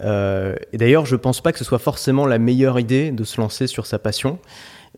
euh, 0.00 0.55
et 0.73 0.79
d'ailleurs, 0.79 1.06
je 1.06 1.17
pense 1.17 1.40
pas 1.40 1.52
que 1.52 1.58
ce 1.58 1.64
soit 1.64 1.79
forcément 1.79 2.26
la 2.26 2.38
meilleure 2.38 2.79
idée 2.79 3.11
de 3.11 3.25
se 3.25 3.40
lancer 3.40 3.67
sur 3.67 3.87
sa 3.87 3.99
passion. 3.99 4.38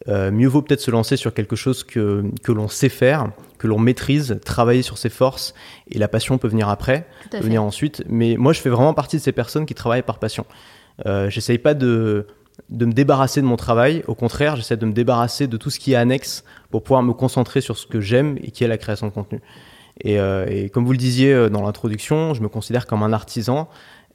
Euh, 0.09 0.31
mieux 0.31 0.49
vaut 0.49 0.63
peut-être 0.63 0.81
se 0.81 0.91
lancer 0.91 1.17
sur 1.17 1.35
quelque 1.35 1.57
chose 1.57 1.85
que, 1.85 2.25
que 2.43 2.53
l'on 2.53 2.69
sait 2.69 2.89
faire, 2.89 3.31
que 3.59 3.67
l'on 3.67 3.79
maîtrise, 3.79 4.39
travailler 4.45 4.83
sur 4.83 4.97
ses 4.97 5.11
forces, 5.11 5.55
et 5.91 5.99
la 5.99 6.09
passion 6.09 6.39
peut 6.39 6.49
venir 6.49 6.69
après, 6.69 7.07
peut 7.31 7.41
venir 7.41 7.63
ensuite. 7.63 8.03
Mais 8.09 8.37
moi, 8.39 8.53
je 8.53 8.61
fais 8.61 8.71
vraiment 8.71 8.95
partie 8.95 9.17
de 9.17 9.23
ces 9.23 9.33
personnes 9.33 9.67
qui 9.67 9.75
travaillent 9.75 10.03
par 10.03 10.19
passion. 10.19 10.47
Euh, 11.07 11.29
J'essaye 11.29 11.59
pas 11.59 11.75
de, 11.75 12.27
de 12.71 12.87
me 12.87 12.93
débarrasser 12.93 13.43
de 13.43 13.47
mon 13.47 13.57
travail, 13.57 14.03
au 14.07 14.15
contraire, 14.15 14.57
j'essaie 14.57 14.77
de 14.77 14.87
me 14.87 14.93
débarrasser 14.93 15.47
de 15.47 15.57
tout 15.57 15.71
ce 15.71 15.79
qui 15.79 15.93
est 15.93 15.97
annexe 15.97 16.45
pour 16.71 16.83
pouvoir 16.83 17.03
me 17.03 17.13
concentrer 17.13 17.61
sur 17.61 17.77
ce 17.77 17.87
que 17.87 18.01
j'aime 18.01 18.39
et 18.43 18.51
qui 18.53 18.65
est 18.65 18.69
la 18.69 18.79
création 18.79 19.07
de 19.07 19.13
contenu. 19.13 19.41
Et, 20.03 20.19
euh, 20.19 20.47
et 20.49 20.71
comme 20.71 20.87
vous 20.87 20.93
le 20.93 20.99
disiez 20.99 21.51
dans 21.51 21.63
l'introduction, 21.63 22.33
je 22.33 22.41
me 22.41 22.49
considère 22.49 22.87
comme 22.87 23.03
un 23.03 23.13
artisan 23.13 23.69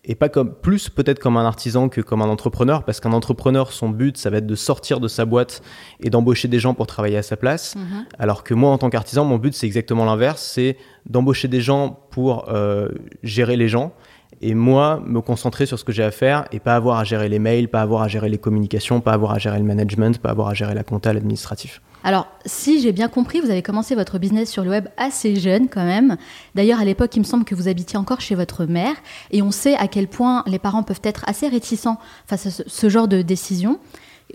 et 0.08 0.16
pas 0.16 0.30
comme 0.30 0.54
plus 0.54 0.90
peut-être 0.90 1.20
comme 1.20 1.38
un 1.38 1.46
artisan 1.46 1.90
que 1.90 2.02
comme 2.02 2.22
un 2.22 2.30
entrepreneur 2.30 2.84
parce 2.84 3.00
qu'un 3.00 3.14
entrepreneur 3.14 3.72
son 3.72 3.90
but 3.90 4.18
ça 4.18 4.30
va 4.30 4.38
être 4.38 4.48
de 4.48 4.56
sortir 4.56 5.00
de 5.00 5.08
sa 5.08 5.26
boîte 5.26 5.62
et 6.00 6.10
d'embaucher 6.10 6.48
des 6.48 6.60
gens 6.60 6.74
pour 6.74 6.88
travailler 6.88 7.18
à 7.18 7.24
sa 7.24 7.38
place 7.38 7.76
mhm. 7.76 8.06
alors 8.20 8.44
que 8.44 8.54
moi 8.54 8.72
en 8.72 8.78
tant 8.78 8.90
qu'artisan 8.90 9.26
mon 9.26 9.38
but 9.38 9.54
c'est 9.54 9.66
exactement 9.66 10.06
l'inverse 10.06 10.42
c'est 10.42 10.78
d'embaucher 11.10 11.48
des 11.48 11.62
gens 11.62 12.00
pour 12.12 12.50
euh, 12.50 12.90
gérer 13.24 13.58
les 13.58 13.68
gens 13.68 13.94
et 14.42 14.54
moi 14.54 15.02
me 15.06 15.22
concentrer 15.22 15.66
sur 15.66 15.80
ce 15.80 15.84
que 15.84 15.92
j'ai 15.92 16.04
à 16.04 16.12
faire 16.12 16.46
et 16.52 16.60
pas 16.60 16.76
avoir 16.76 17.00
à 17.00 17.04
gérer 17.04 17.30
les 17.30 17.40
mails 17.40 17.70
pas 17.70 17.82
avoir 17.82 18.02
à 18.02 18.08
gérer 18.08 18.30
les 18.30 18.38
communications 18.38 19.02
pas 19.02 19.14
avoir 19.14 19.32
à 19.32 19.40
gérer 19.40 19.58
le 19.58 19.66
management 19.66 20.18
pas 20.20 20.30
avoir 20.30 20.50
à 20.50 20.54
gérer 20.54 20.74
la 20.74 20.84
compta 20.84 21.14
l'administratif 21.14 21.82
alors, 22.06 22.28
si 22.46 22.82
j'ai 22.82 22.92
bien 22.92 23.08
compris, 23.08 23.40
vous 23.40 23.50
avez 23.50 23.64
commencé 23.64 23.96
votre 23.96 24.20
business 24.20 24.52
sur 24.52 24.64
le 24.64 24.70
web 24.70 24.88
assez 24.96 25.36
jeune 25.38 25.68
quand 25.68 25.84
même. 25.84 26.18
D'ailleurs, 26.54 26.80
à 26.80 26.86
l'époque, 26.86 27.16
il 27.16 27.22
me 27.22 27.26
semble 27.26 27.46
que 27.46 27.56
vous 27.56 27.68
habitiez 27.68 27.98
encore 27.98 28.22
chez 28.22 28.36
votre 28.36 28.66
mère. 28.66 28.94
Et 29.32 29.42
on 29.42 29.50
sait 29.50 29.74
à 29.74 29.88
quel 29.88 30.08
point 30.08 30.44
les 30.46 30.60
parents 30.60 30.84
peuvent 30.84 31.02
être 31.04 31.24
assez 31.28 31.48
réticents 31.48 31.98
face 32.28 32.46
à 32.46 32.52
ce, 32.52 32.90
genre 32.90 33.08
de 33.08 33.24
décision. 33.24 33.80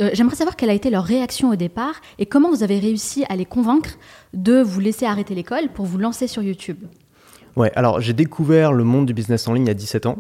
Euh, 0.00 0.10
j'aimerais 0.14 0.34
savoir 0.34 0.56
quelle 0.56 0.70
a 0.70 0.74
été 0.74 0.90
leur 0.90 1.04
réaction 1.04 1.50
au 1.50 1.54
départ 1.54 1.94
et 2.18 2.26
comment 2.26 2.50
vous 2.50 2.64
avez 2.64 2.80
réussi 2.80 3.24
à 3.28 3.36
les 3.36 3.46
convaincre 3.46 3.90
de 4.34 4.60
vous 4.60 4.80
laisser 4.80 5.06
arrêter 5.06 5.36
l'école 5.36 5.68
pour 5.72 5.86
vous 5.86 5.98
lancer 5.98 6.26
sur 6.26 6.42
YouTube. 6.42 6.78
Ouais, 7.56 7.72
alors 7.74 8.00
j'ai 8.00 8.12
découvert 8.12 8.72
le 8.72 8.84
monde 8.84 9.06
du 9.06 9.14
business 9.14 9.46
en 9.48 9.54
ligne 9.54 9.68
à 9.68 9.74
17 9.74 10.06
ans. 10.06 10.18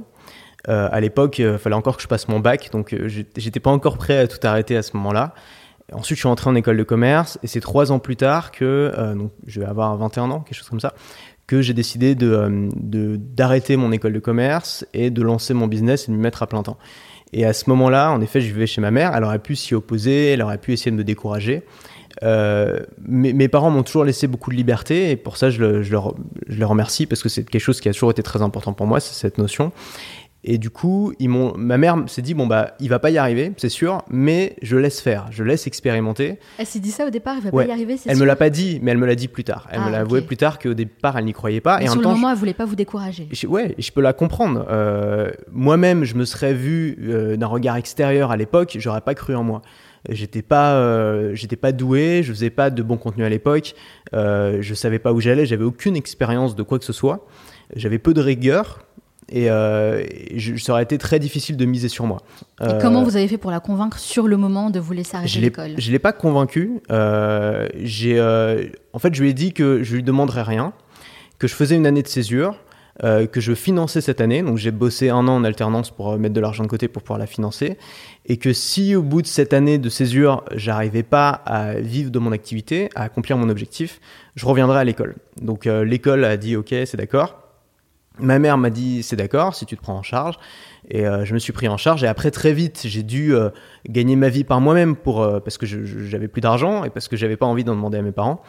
Euh, 0.68 0.88
à 0.92 1.00
l'époque, 1.00 1.38
il 1.38 1.46
euh, 1.46 1.58
fallait 1.58 1.76
encore 1.76 1.96
que 1.96 2.02
je 2.02 2.08
passe 2.08 2.28
mon 2.28 2.38
bac, 2.38 2.70
donc 2.72 2.94
j'étais 3.36 3.60
pas 3.60 3.70
encore 3.70 3.96
prêt 3.96 4.18
à 4.18 4.26
tout 4.28 4.38
arrêter 4.46 4.76
à 4.76 4.82
ce 4.82 4.96
moment-là. 4.96 5.34
Ensuite, 5.92 6.16
je 6.16 6.20
suis 6.20 6.28
entré 6.28 6.48
en 6.48 6.54
école 6.54 6.76
de 6.76 6.82
commerce 6.82 7.38
et 7.42 7.46
c'est 7.46 7.60
trois 7.60 7.90
ans 7.92 7.98
plus 7.98 8.16
tard 8.16 8.52
que, 8.52 8.92
euh, 8.96 9.14
donc 9.14 9.32
je 9.46 9.60
vais 9.60 9.66
avoir 9.66 9.96
21 9.96 10.30
ans, 10.30 10.40
quelque 10.40 10.56
chose 10.56 10.68
comme 10.68 10.80
ça, 10.80 10.94
que 11.46 11.62
j'ai 11.62 11.74
décidé 11.74 12.16
euh, 12.22 12.68
de, 12.76 13.16
d'arrêter 13.16 13.76
mon 13.76 13.90
école 13.90 14.12
de 14.12 14.20
commerce 14.20 14.86
et 14.94 15.10
de 15.10 15.22
lancer 15.22 15.52
mon 15.54 15.66
business 15.66 16.08
et 16.08 16.12
de 16.12 16.16
me 16.16 16.22
mettre 16.22 16.42
à 16.42 16.46
plein 16.46 16.62
temps. 16.62 16.78
Et 17.32 17.44
à 17.44 17.52
ce 17.52 17.68
moment-là, 17.70 18.12
en 18.12 18.20
effet, 18.20 18.40
je 18.40 18.46
vivais 18.46 18.66
chez 18.66 18.80
ma 18.80 18.90
mère. 18.90 19.14
Elle 19.16 19.24
aurait 19.24 19.38
pu 19.38 19.56
s'y 19.56 19.74
opposer, 19.74 20.32
elle 20.32 20.42
aurait 20.42 20.58
pu 20.58 20.72
essayer 20.72 20.90
de 20.90 20.96
me 20.96 21.04
décourager. 21.04 21.62
Euh, 22.22 22.80
mes, 23.06 23.48
parents 23.48 23.70
m'ont 23.70 23.82
toujours 23.82 24.04
laissé 24.04 24.26
beaucoup 24.26 24.50
de 24.50 24.56
liberté 24.56 25.10
et 25.10 25.16
pour 25.16 25.36
ça, 25.36 25.50
je, 25.50 25.60
le, 25.60 25.82
je, 25.82 25.92
leur, 25.92 26.14
je 26.48 26.56
les 26.58 26.64
remercie 26.64 27.06
parce 27.06 27.22
que 27.22 27.28
c'est 27.28 27.44
quelque 27.48 27.60
chose 27.62 27.80
qui 27.80 27.88
a 27.88 27.92
toujours 27.92 28.10
été 28.10 28.22
très 28.22 28.42
important 28.42 28.72
pour 28.72 28.86
moi, 28.86 29.00
c'est 29.00 29.14
cette 29.14 29.38
notion. 29.38 29.72
Et 30.42 30.56
du 30.56 30.70
coup, 30.70 31.12
ils 31.18 31.28
m'ont, 31.28 31.52
ma 31.58 31.76
mère 31.76 31.98
s'est 32.06 32.22
dit 32.22 32.32
bon 32.32 32.46
bah 32.46 32.72
il 32.80 32.88
va 32.88 32.98
pas 32.98 33.10
y 33.10 33.18
arriver, 33.18 33.52
c'est 33.58 33.68
sûr, 33.68 34.00
mais 34.08 34.56
je 34.62 34.78
laisse 34.78 34.98
faire, 35.02 35.26
je 35.30 35.44
laisse 35.44 35.66
expérimenter. 35.66 36.38
Elle 36.56 36.64
s'est 36.64 36.78
dit 36.78 36.90
ça 36.90 37.06
au 37.06 37.10
départ, 37.10 37.34
il 37.36 37.42
va 37.42 37.50
Ouais. 37.50 37.64
pas 37.66 37.70
y 37.70 37.72
arriver, 37.74 37.98
c'est 37.98 38.08
Elle 38.08 38.16
sûr. 38.16 38.22
me 38.24 38.26
l'a 38.26 38.36
pas 38.36 38.48
dit, 38.48 38.78
mais 38.82 38.92
elle 38.92 38.96
me 38.96 39.04
l'a 39.04 39.16
dit 39.16 39.28
plus 39.28 39.44
tard. 39.44 39.68
Elle 39.70 39.80
Ah, 39.82 39.86
me 39.88 39.92
l'a 39.92 39.98
avoué 39.98 40.22
plus 40.22 40.38
tard 40.38 40.58
qu'au 40.58 40.72
départ 40.72 41.18
elle 41.18 41.26
n'y 41.26 41.34
croyait 41.34 41.60
pas. 41.60 41.76
Mais 41.78 41.84
et 41.84 41.88
en 41.88 41.92
sur 41.92 41.96
même 42.00 42.00
le 42.00 42.04
temps, 42.04 42.10
je- 42.16 42.20
moment, 42.22 42.32
elle 42.32 42.38
voulait 42.38 42.54
pas 42.54 42.64
vous 42.64 42.74
décourager. 42.74 43.28
je- 43.30 43.46
ouais, 43.46 43.74
je 43.78 43.90
peux 43.90 44.00
la 44.00 44.14
comprendre. 44.14 44.64
Euh, 44.70 45.30
Moi-même, 45.52 46.04
je 46.04 46.14
me 46.14 46.24
serais 46.24 46.54
vu 46.54 46.96
euh, 47.02 47.36
d'un 47.36 47.46
regard 47.46 47.76
extérieur 47.76 48.30
à 48.30 48.38
l'époque, 48.38 48.76
j'aurais 48.80 49.02
pas 49.02 49.14
cru 49.14 49.34
en 49.34 49.42
moi. 49.44 49.60
J'étais 50.08 50.42
pas, 50.42 50.74
euh, 50.74 51.34
j'étais 51.34 51.56
pas 51.56 51.72
doué, 51.72 52.22
je 52.22 52.32
faisais 52.32 52.48
pas 52.50 52.70
de 52.70 52.82
bon 52.82 52.96
contenu 52.96 53.22
à 53.24 53.28
l'époque, 53.28 53.74
euh, 54.14 54.58
je 54.60 54.74
savais 54.74 54.98
pas 54.98 55.12
où 55.12 55.20
j'allais, 55.20 55.44
j'avais 55.44 55.64
aucune 55.64 55.94
expérience 55.96 56.56
de 56.56 56.62
quoi 56.62 56.78
que 56.78 56.84
ce 56.86 56.92
soit, 56.94 57.26
j'avais 57.76 57.98
peu 57.98 58.14
de 58.14 58.20
rigueur 58.22 58.86
et, 59.28 59.50
euh, 59.50 60.02
et 60.10 60.38
je- 60.38 60.56
ça 60.56 60.72
aurait 60.72 60.82
été 60.84 60.96
très 60.96 61.18
difficile 61.18 61.56
de 61.58 61.64
miser 61.66 61.88
sur 61.88 62.06
moi. 62.06 62.22
Et 62.62 62.64
Euh, 62.64 62.80
comment 62.80 63.02
vous 63.04 63.16
avez 63.16 63.28
fait 63.28 63.36
pour 63.38 63.50
la 63.50 63.60
convaincre 63.60 63.98
sur 63.98 64.26
le 64.26 64.36
moment 64.38 64.70
de 64.70 64.80
vous 64.80 64.92
laisser 64.94 65.16
arrêter 65.18 65.38
l'école? 65.38 65.72
je 65.76 65.90
l'ai 65.92 65.98
pas 65.98 66.12
convaincu. 66.12 66.80
Euh, 66.90 67.68
j'ai, 67.78 68.18
en 68.92 68.98
fait, 68.98 69.14
je 69.14 69.22
lui 69.22 69.28
ai 69.30 69.34
dit 69.34 69.52
que 69.52 69.82
je 69.82 69.94
lui 69.96 70.02
demanderais 70.02 70.42
rien, 70.42 70.72
que 71.38 71.46
je 71.46 71.54
faisais 71.54 71.76
une 71.76 71.86
année 71.86 72.02
de 72.02 72.08
césure, 72.08 72.56
euh, 73.02 73.26
que 73.26 73.40
je 73.40 73.54
finançais 73.54 74.02
cette 74.02 74.20
année. 74.20 74.42
Donc 74.42 74.58
j'ai 74.58 74.72
bossé 74.72 75.08
un 75.08 75.26
an 75.26 75.36
en 75.36 75.44
alternance 75.44 75.90
pour 75.90 76.10
euh, 76.10 76.18
mettre 76.18 76.34
de 76.34 76.40
l'argent 76.40 76.64
de 76.64 76.68
côté 76.68 76.86
pour 76.86 77.02
pouvoir 77.02 77.18
la 77.18 77.26
financer, 77.26 77.78
et 78.26 78.36
que 78.36 78.52
si 78.52 78.94
au 78.94 79.02
bout 79.02 79.22
de 79.22 79.26
cette 79.26 79.54
année 79.54 79.78
de 79.78 79.88
césure, 79.88 80.44
j'arrivais 80.54 81.02
pas 81.02 81.30
à 81.30 81.74
vivre 81.74 82.10
de 82.10 82.18
mon 82.18 82.30
activité, 82.30 82.90
à 82.94 83.04
accomplir 83.04 83.38
mon 83.38 83.48
objectif, 83.48 84.00
je 84.34 84.44
reviendrai 84.44 84.80
à 84.80 84.84
l'école. 84.84 85.16
Donc 85.40 85.66
euh, 85.66 85.82
l'école 85.82 86.26
a 86.26 86.36
dit 86.36 86.56
OK, 86.56 86.74
c'est 86.84 86.98
d'accord. 86.98 87.38
Ma 88.18 88.38
mère 88.38 88.58
m'a 88.58 88.68
dit 88.68 89.02
c'est 89.02 89.16
d'accord 89.16 89.54
si 89.54 89.64
tu 89.64 89.78
te 89.78 89.82
prends 89.82 89.96
en 89.96 90.02
charge 90.02 90.34
et 90.90 91.04
je 91.04 91.32
me 91.32 91.38
suis 91.38 91.52
pris 91.54 91.68
en 91.68 91.78
charge 91.78 92.04
et 92.04 92.06
après 92.06 92.30
très 92.30 92.52
vite 92.52 92.82
j'ai 92.84 93.02
dû 93.02 93.32
gagner 93.88 94.16
ma 94.16 94.28
vie 94.28 94.44
par 94.44 94.60
moi-même 94.60 94.94
pour 94.94 95.26
parce 95.42 95.56
que 95.56 95.64
j'avais 95.64 96.28
plus 96.28 96.42
d'argent 96.42 96.84
et 96.84 96.90
parce 96.90 97.08
que 97.08 97.16
j'avais 97.16 97.38
pas 97.38 97.46
envie 97.46 97.64
d'en 97.64 97.74
demander 97.74 97.96
à 97.96 98.02
mes 98.02 98.12
parents 98.12 98.42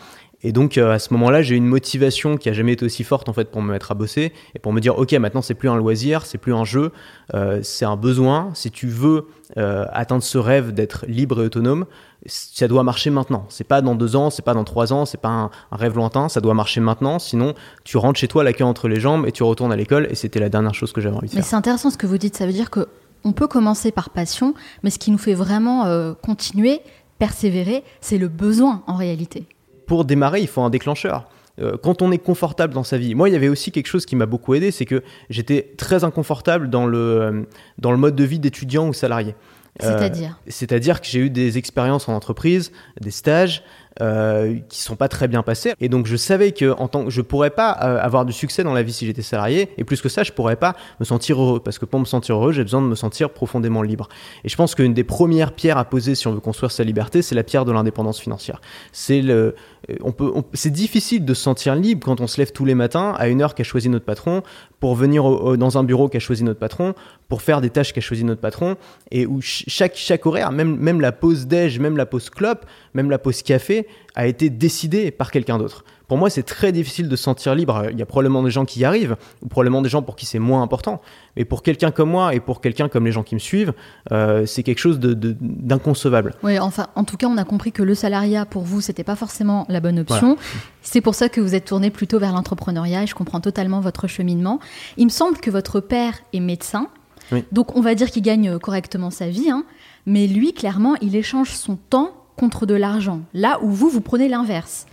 et 0.43 0.51
donc 0.51 0.77
euh, 0.77 0.91
à 0.91 0.99
ce 0.99 1.13
moment-là 1.13 1.41
j'ai 1.41 1.55
eu 1.55 1.57
une 1.57 1.65
motivation 1.65 2.37
qui 2.37 2.49
a 2.49 2.53
jamais 2.53 2.73
été 2.73 2.85
aussi 2.85 3.03
forte 3.03 3.29
en 3.29 3.33
fait 3.33 3.51
pour 3.51 3.61
me 3.61 3.71
mettre 3.71 3.91
à 3.91 3.95
bosser 3.95 4.33
et 4.55 4.59
pour 4.59 4.73
me 4.73 4.79
dire 4.79 4.97
ok 4.97 5.13
maintenant 5.13 5.41
c'est 5.41 5.53
plus 5.53 5.69
un 5.69 5.75
loisir 5.75 6.25
c'est 6.25 6.37
plus 6.37 6.53
un 6.53 6.65
jeu 6.65 6.91
euh, 7.33 7.59
c'est 7.63 7.85
un 7.85 7.95
besoin 7.95 8.49
si 8.53 8.71
tu 8.71 8.87
veux 8.87 9.27
euh, 9.57 9.85
atteindre 9.91 10.23
ce 10.23 10.37
rêve 10.37 10.71
d'être 10.73 11.05
libre 11.07 11.41
et 11.41 11.45
autonome 11.45 11.85
ça 12.25 12.67
doit 12.67 12.83
marcher 12.83 13.09
maintenant 13.09 13.45
c'est 13.49 13.63
pas 13.63 13.81
dans 13.81 13.95
deux 13.95 14.15
ans 14.15 14.29
c'est 14.29 14.43
pas 14.43 14.53
dans 14.53 14.63
trois 14.63 14.93
ans 14.93 15.05
c'est 15.05 15.19
pas 15.19 15.29
un, 15.29 15.51
un 15.71 15.75
rêve 15.75 15.95
lointain 15.95 16.29
ça 16.29 16.41
doit 16.41 16.53
marcher 16.53 16.81
maintenant 16.81 17.19
sinon 17.19 17.53
tu 17.83 17.97
rentres 17.97 18.19
chez 18.19 18.27
toi 18.27 18.43
la 18.43 18.53
queue 18.53 18.65
entre 18.65 18.87
les 18.87 18.99
jambes 18.99 19.25
et 19.27 19.31
tu 19.31 19.43
retournes 19.43 19.71
à 19.71 19.75
l'école 19.75 20.07
et 20.09 20.15
c'était 20.15 20.39
la 20.39 20.49
dernière 20.49 20.73
chose 20.73 20.91
que 20.91 21.01
j'avais 21.01 21.15
envie 21.15 21.27
de 21.27 21.35
Mais 21.35 21.41
faire 21.41 21.49
c'est 21.49 21.55
intéressant 21.55 21.89
ce 21.89 21.97
que 21.97 22.07
vous 22.07 22.17
dites. 22.17 22.35
Ça 22.35 22.45
veut 22.45 22.53
dire 22.53 22.69
que 22.69 22.87
on 23.23 23.33
peut 23.33 23.47
commencer 23.47 23.91
par 23.91 24.09
passion, 24.09 24.55
mais 24.81 24.89
ce 24.89 24.97
qui 24.97 25.11
nous 25.11 25.19
fait 25.19 25.35
vraiment 25.35 26.15
continuer, 26.23 26.81
persévérer, 27.19 27.83
c'est 27.99 28.17
le 28.17 28.29
besoin 28.29 28.81
en 28.87 28.95
réalité. 28.95 29.45
Pour 29.91 30.05
démarrer, 30.05 30.39
il 30.39 30.47
faut 30.47 30.61
un 30.61 30.69
déclencheur. 30.69 31.27
Euh, 31.59 31.75
Quand 31.83 32.01
on 32.01 32.13
est 32.13 32.17
confortable 32.17 32.73
dans 32.73 32.85
sa 32.85 32.97
vie, 32.97 33.13
moi 33.13 33.27
il 33.27 33.33
y 33.33 33.35
avait 33.35 33.49
aussi 33.49 33.73
quelque 33.73 33.87
chose 33.87 34.05
qui 34.05 34.15
m'a 34.15 34.25
beaucoup 34.25 34.53
aidé, 34.53 34.71
c'est 34.71 34.85
que 34.85 35.03
j'étais 35.29 35.73
très 35.75 36.05
inconfortable 36.05 36.69
dans 36.69 36.85
le, 36.85 36.97
euh, 36.97 37.41
dans 37.77 37.91
le 37.91 37.97
mode 37.97 38.15
de 38.15 38.23
vie 38.23 38.39
d'étudiant 38.39 38.87
ou 38.87 38.93
salarié. 38.93 39.35
Euh, 39.83 39.97
C'est-à-dire? 39.97 40.39
C'est-à-dire 40.47 41.01
que 41.01 41.07
j'ai 41.07 41.19
eu 41.19 41.29
des 41.29 41.57
expériences 41.57 42.07
en 42.07 42.13
entreprise, 42.13 42.71
des 43.01 43.11
stages 43.11 43.63
euh, 43.99 44.57
qui 44.69 44.79
sont 44.81 44.95
pas 44.95 45.09
très 45.09 45.27
bien 45.27 45.43
passés, 45.43 45.73
et 45.81 45.89
donc 45.89 46.05
je 46.05 46.15
savais 46.15 46.53
que 46.53 46.71
en 46.79 46.87
tant 46.87 47.09
je 47.09 47.21
pourrais 47.21 47.49
pas 47.49 47.77
euh, 47.81 47.99
avoir 47.99 48.25
du 48.25 48.31
succès 48.31 48.63
dans 48.63 48.73
la 48.73 48.83
vie 48.83 48.93
si 48.93 49.05
j'étais 49.05 49.21
salarié, 49.21 49.69
et 49.77 49.83
plus 49.83 50.01
que 50.01 50.07
ça, 50.07 50.23
je 50.23 50.31
pourrais 50.31 50.55
pas 50.55 50.75
me 50.99 51.05
sentir 51.05 51.41
heureux, 51.41 51.59
parce 51.59 51.77
que 51.77 51.85
pour 51.85 51.99
me 51.99 52.05
sentir 52.05 52.35
heureux, 52.35 52.53
j'ai 52.53 52.63
besoin 52.63 52.81
de 52.81 52.87
me 52.87 52.95
sentir 52.95 53.31
profondément 53.31 53.81
libre. 53.81 54.07
Et 54.43 54.49
je 54.49 54.55
pense 54.55 54.75
qu'une 54.75 54.93
des 54.93 55.03
premières 55.03 55.51
pierres 55.51 55.77
à 55.77 55.85
poser 55.85 56.15
si 56.15 56.27
on 56.27 56.33
veut 56.33 56.39
construire 56.39 56.71
sa 56.71 56.83
liberté, 56.83 57.21
c'est 57.21 57.35
la 57.35 57.43
pierre 57.43 57.65
de 57.65 57.71
l'indépendance 57.71 58.19
financière. 58.19 58.61
C'est 58.93 59.21
le, 59.21 59.55
euh, 59.89 59.95
on 60.03 60.11
peut, 60.13 60.31
c'est 60.53 60.71
difficile 60.71 61.25
de 61.25 61.33
se 61.33 61.41
sentir 61.41 61.75
libre 61.75 62.05
quand 62.05 62.21
on 62.21 62.27
se 62.27 62.37
lève 62.37 62.51
tous 62.51 62.65
les 62.65 62.75
matins 62.75 63.13
à 63.17 63.27
une 63.27 63.41
heure 63.41 63.55
qu'a 63.55 63.63
choisi 63.63 63.89
notre 63.89 64.05
patron, 64.05 64.43
pour 64.79 64.95
venir 64.95 65.57
dans 65.57 65.77
un 65.77 65.83
bureau 65.83 66.09
qu'a 66.09 66.19
choisi 66.19 66.43
notre 66.43 66.59
patron, 66.59 66.95
pour 67.31 67.41
faire 67.41 67.61
des 67.61 67.69
tâches 67.69 67.93
qu'a 67.93 68.01
choisi 68.01 68.25
notre 68.25 68.41
patron, 68.41 68.75
et 69.09 69.25
où 69.25 69.41
ch- 69.41 69.63
chaque, 69.67 69.95
chaque 69.95 70.25
horaire, 70.25 70.51
même, 70.51 70.75
même 70.75 70.99
la 70.99 71.13
pause 71.13 71.47
déj, 71.47 71.79
même 71.79 71.95
la 71.95 72.05
pause 72.05 72.29
clope, 72.29 72.65
même 72.93 73.09
la 73.09 73.17
pause 73.19 73.41
café, 73.41 73.87
a 74.15 74.27
été 74.27 74.49
décidée 74.49 75.11
par 75.11 75.31
quelqu'un 75.31 75.57
d'autre. 75.57 75.85
Pour 76.09 76.17
moi, 76.17 76.29
c'est 76.29 76.43
très 76.43 76.73
difficile 76.73 77.07
de 77.07 77.15
se 77.15 77.23
sentir 77.23 77.55
libre. 77.55 77.85
Il 77.89 77.97
y 77.97 78.01
a 78.01 78.05
probablement 78.05 78.43
des 78.43 78.51
gens 78.51 78.65
qui 78.65 78.81
y 78.81 78.83
arrivent, 78.85 79.15
ou 79.41 79.47
probablement 79.47 79.81
des 79.81 79.87
gens 79.87 80.01
pour 80.01 80.17
qui 80.17 80.25
c'est 80.25 80.39
moins 80.39 80.61
important. 80.61 80.99
Mais 81.37 81.45
pour 81.45 81.63
quelqu'un 81.63 81.91
comme 81.91 82.09
moi 82.09 82.35
et 82.35 82.41
pour 82.41 82.59
quelqu'un 82.59 82.89
comme 82.89 83.05
les 83.05 83.13
gens 83.13 83.23
qui 83.23 83.33
me 83.33 83.39
suivent, 83.39 83.71
euh, 84.11 84.45
c'est 84.45 84.61
quelque 84.63 84.79
chose 84.79 84.99
de- 84.99 85.13
de- 85.13 85.37
d'inconcevable. 85.39 86.33
Oui, 86.43 86.59
enfin, 86.59 86.87
en 86.95 87.05
tout 87.05 87.15
cas, 87.15 87.27
on 87.27 87.37
a 87.37 87.45
compris 87.45 87.71
que 87.71 87.81
le 87.81 87.95
salariat, 87.95 88.45
pour 88.45 88.63
vous, 88.63 88.81
c'était 88.81 89.05
pas 89.05 89.15
forcément 89.15 89.65
la 89.69 89.79
bonne 89.79 89.99
option. 89.99 90.35
C'est 90.81 90.99
pour 90.99 91.15
ça 91.15 91.29
que 91.29 91.39
vous 91.39 91.55
êtes 91.55 91.63
tourné 91.63 91.91
plutôt 91.91 92.19
vers 92.19 92.33
l'entrepreneuriat 92.33 93.03
et 93.03 93.07
je 93.07 93.15
comprends 93.15 93.39
totalement 93.39 93.79
votre 93.79 94.07
cheminement. 94.07 94.59
Il 94.97 95.05
me 95.05 95.09
semble 95.11 95.37
que 95.37 95.49
votre 95.49 95.79
père 95.79 96.15
est 96.33 96.41
médecin. 96.41 96.87
Oui. 97.31 97.43
Donc, 97.51 97.75
on 97.75 97.81
va 97.81 97.95
dire 97.95 98.09
qu'il 98.09 98.21
gagne 98.23 98.57
correctement 98.59 99.09
sa 99.09 99.29
vie. 99.29 99.49
hein. 99.49 99.63
mais 100.05 100.27
lui, 100.27 100.53
clairement, 100.53 100.95
il 101.01 101.15
échange 101.15 101.51
son 101.51 101.75
temps 101.75 102.13
contre 102.35 102.65
de 102.65 102.73
l'argent. 102.73 103.21
Là 103.33 103.59
où 103.61 103.69
vous, 103.69 103.89
vous 103.89 104.01
prenez 104.01 104.27
l'inverse. 104.27 104.85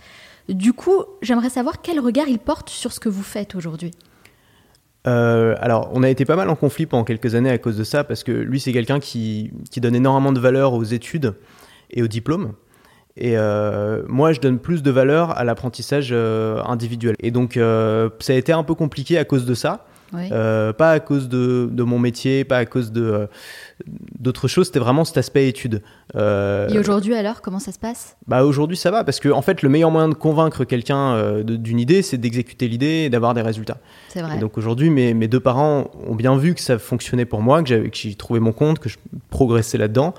Du 0.47 0.73
coup, 0.73 1.03
j'aimerais 1.21 1.49
savoir 1.49 1.81
quel 1.81 1.99
regard 1.99 2.27
il 2.27 2.39
porte 2.39 2.69
sur 2.69 2.91
ce 2.91 2.99
que 2.99 3.09
vous 3.09 3.23
faites 3.23 3.55
aujourd'hui. 3.55 3.91
Euh, 5.07 5.55
alors, 5.59 5.89
on 5.93 6.03
a 6.03 6.09
été 6.09 6.25
pas 6.25 6.35
mal 6.35 6.49
en 6.49 6.55
conflit 6.55 6.85
pendant 6.85 7.03
quelques 7.03 7.35
années 7.35 7.49
à 7.49 7.57
cause 7.57 7.77
de 7.77 7.83
ça, 7.83 8.03
parce 8.03 8.23
que 8.23 8.31
lui, 8.31 8.59
c'est 8.59 8.73
quelqu'un 8.73 8.99
qui, 8.99 9.51
qui 9.71 9.79
donne 9.79 9.95
énormément 9.95 10.31
de 10.31 10.39
valeur 10.39 10.73
aux 10.73 10.83
études 10.83 11.35
et 11.91 12.03
aux 12.03 12.07
diplômes. 12.07 12.53
Et 13.15 13.37
euh, 13.37 14.03
moi, 14.07 14.31
je 14.31 14.39
donne 14.39 14.59
plus 14.59 14.81
de 14.81 14.91
valeur 14.91 15.37
à 15.37 15.43
l'apprentissage 15.43 16.09
euh, 16.11 16.61
individuel. 16.63 17.15
Et 17.19 17.31
donc, 17.31 17.57
euh, 17.57 18.09
ça 18.19 18.33
a 18.33 18.35
été 18.35 18.53
un 18.53 18.63
peu 18.63 18.75
compliqué 18.75 19.17
à 19.17 19.25
cause 19.25 19.45
de 19.45 19.53
ça. 19.53 19.85
Oui. 20.13 20.29
Euh, 20.31 20.73
pas 20.73 20.91
à 20.91 20.99
cause 20.99 21.29
de, 21.29 21.69
de 21.71 21.83
mon 21.83 21.99
métier, 21.99 22.43
pas 22.43 22.57
à 22.57 22.65
cause 22.65 22.91
de 22.91 23.03
euh, 23.03 23.27
d'autres 24.19 24.47
choses. 24.47 24.67
C'était 24.67 24.79
vraiment 24.79 25.05
cet 25.05 25.17
aspect 25.17 25.47
études. 25.47 25.81
Euh, 26.15 26.67
Et 26.69 26.79
aujourd'hui, 26.79 27.13
alors, 27.13 27.41
comment 27.41 27.59
ça 27.59 27.71
se 27.71 27.79
passe? 27.79 28.17
Bah 28.27 28.43
aujourd'hui 28.43 28.77
ça 28.77 28.91
va 28.91 29.03
parce 29.03 29.19
que 29.19 29.29
en 29.29 29.41
fait 29.41 29.61
le 29.61 29.69
meilleur 29.69 29.91
moyen 29.91 30.09
de 30.09 30.13
convaincre 30.15 30.63
quelqu'un 30.63 31.41
d'une 31.43 31.79
idée 31.79 32.01
c'est 32.01 32.17
d'exécuter 32.17 32.67
l'idée 32.67 33.03
et 33.05 33.09
d'avoir 33.09 33.33
des 33.33 33.41
résultats. 33.41 33.77
C'est 34.09 34.21
vrai. 34.21 34.37
Et 34.37 34.39
donc 34.39 34.57
aujourd'hui 34.57 34.89
mes, 34.89 35.13
mes 35.13 35.27
deux 35.27 35.39
parents 35.39 35.91
ont 36.07 36.15
bien 36.15 36.35
vu 36.37 36.53
que 36.55 36.61
ça 36.61 36.79
fonctionnait 36.79 37.25
pour 37.25 37.41
moi, 37.41 37.61
que 37.63 37.89
j'y 37.93 38.15
trouvé 38.15 38.39
mon 38.39 38.51
compte, 38.51 38.79
que 38.79 38.89
je 38.89 38.97
progressais 39.29 39.77
là-dedans 39.77 40.13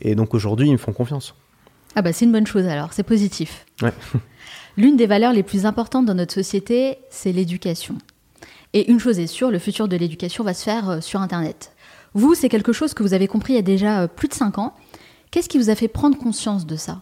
et 0.00 0.14
donc 0.14 0.34
aujourd'hui 0.34 0.68
ils 0.68 0.72
me 0.72 0.78
font 0.78 0.92
confiance. 0.92 1.34
Ah 1.94 2.02
bah 2.02 2.12
c'est 2.12 2.24
une 2.24 2.32
bonne 2.32 2.46
chose 2.46 2.66
alors, 2.66 2.92
c'est 2.92 3.02
positif. 3.02 3.66
Ouais. 3.82 3.92
L'une 4.76 4.96
des 4.96 5.06
valeurs 5.06 5.32
les 5.32 5.42
plus 5.42 5.66
importantes 5.66 6.06
dans 6.06 6.14
notre 6.14 6.32
société, 6.32 6.96
c'est 7.10 7.32
l'éducation. 7.32 7.96
Et 8.74 8.90
une 8.90 8.98
chose 8.98 9.18
est 9.18 9.26
sûre, 9.26 9.50
le 9.50 9.58
futur 9.58 9.88
de 9.88 9.96
l'éducation 9.96 10.44
va 10.44 10.54
se 10.54 10.64
faire 10.64 10.88
euh, 10.88 11.00
sur 11.00 11.20
Internet. 11.20 11.72
Vous, 12.14 12.34
c'est 12.34 12.48
quelque 12.48 12.72
chose 12.72 12.94
que 12.94 13.02
vous 13.02 13.14
avez 13.14 13.28
compris 13.28 13.54
il 13.54 13.56
y 13.56 13.58
a 13.58 13.62
déjà 13.62 14.02
euh, 14.02 14.06
plus 14.06 14.28
de 14.28 14.34
5 14.34 14.58
ans. 14.58 14.74
Qu'est-ce 15.30 15.48
qui 15.48 15.58
vous 15.58 15.70
a 15.70 15.74
fait 15.74 15.88
prendre 15.88 16.16
conscience 16.16 16.66
de 16.66 16.76
ça? 16.76 17.00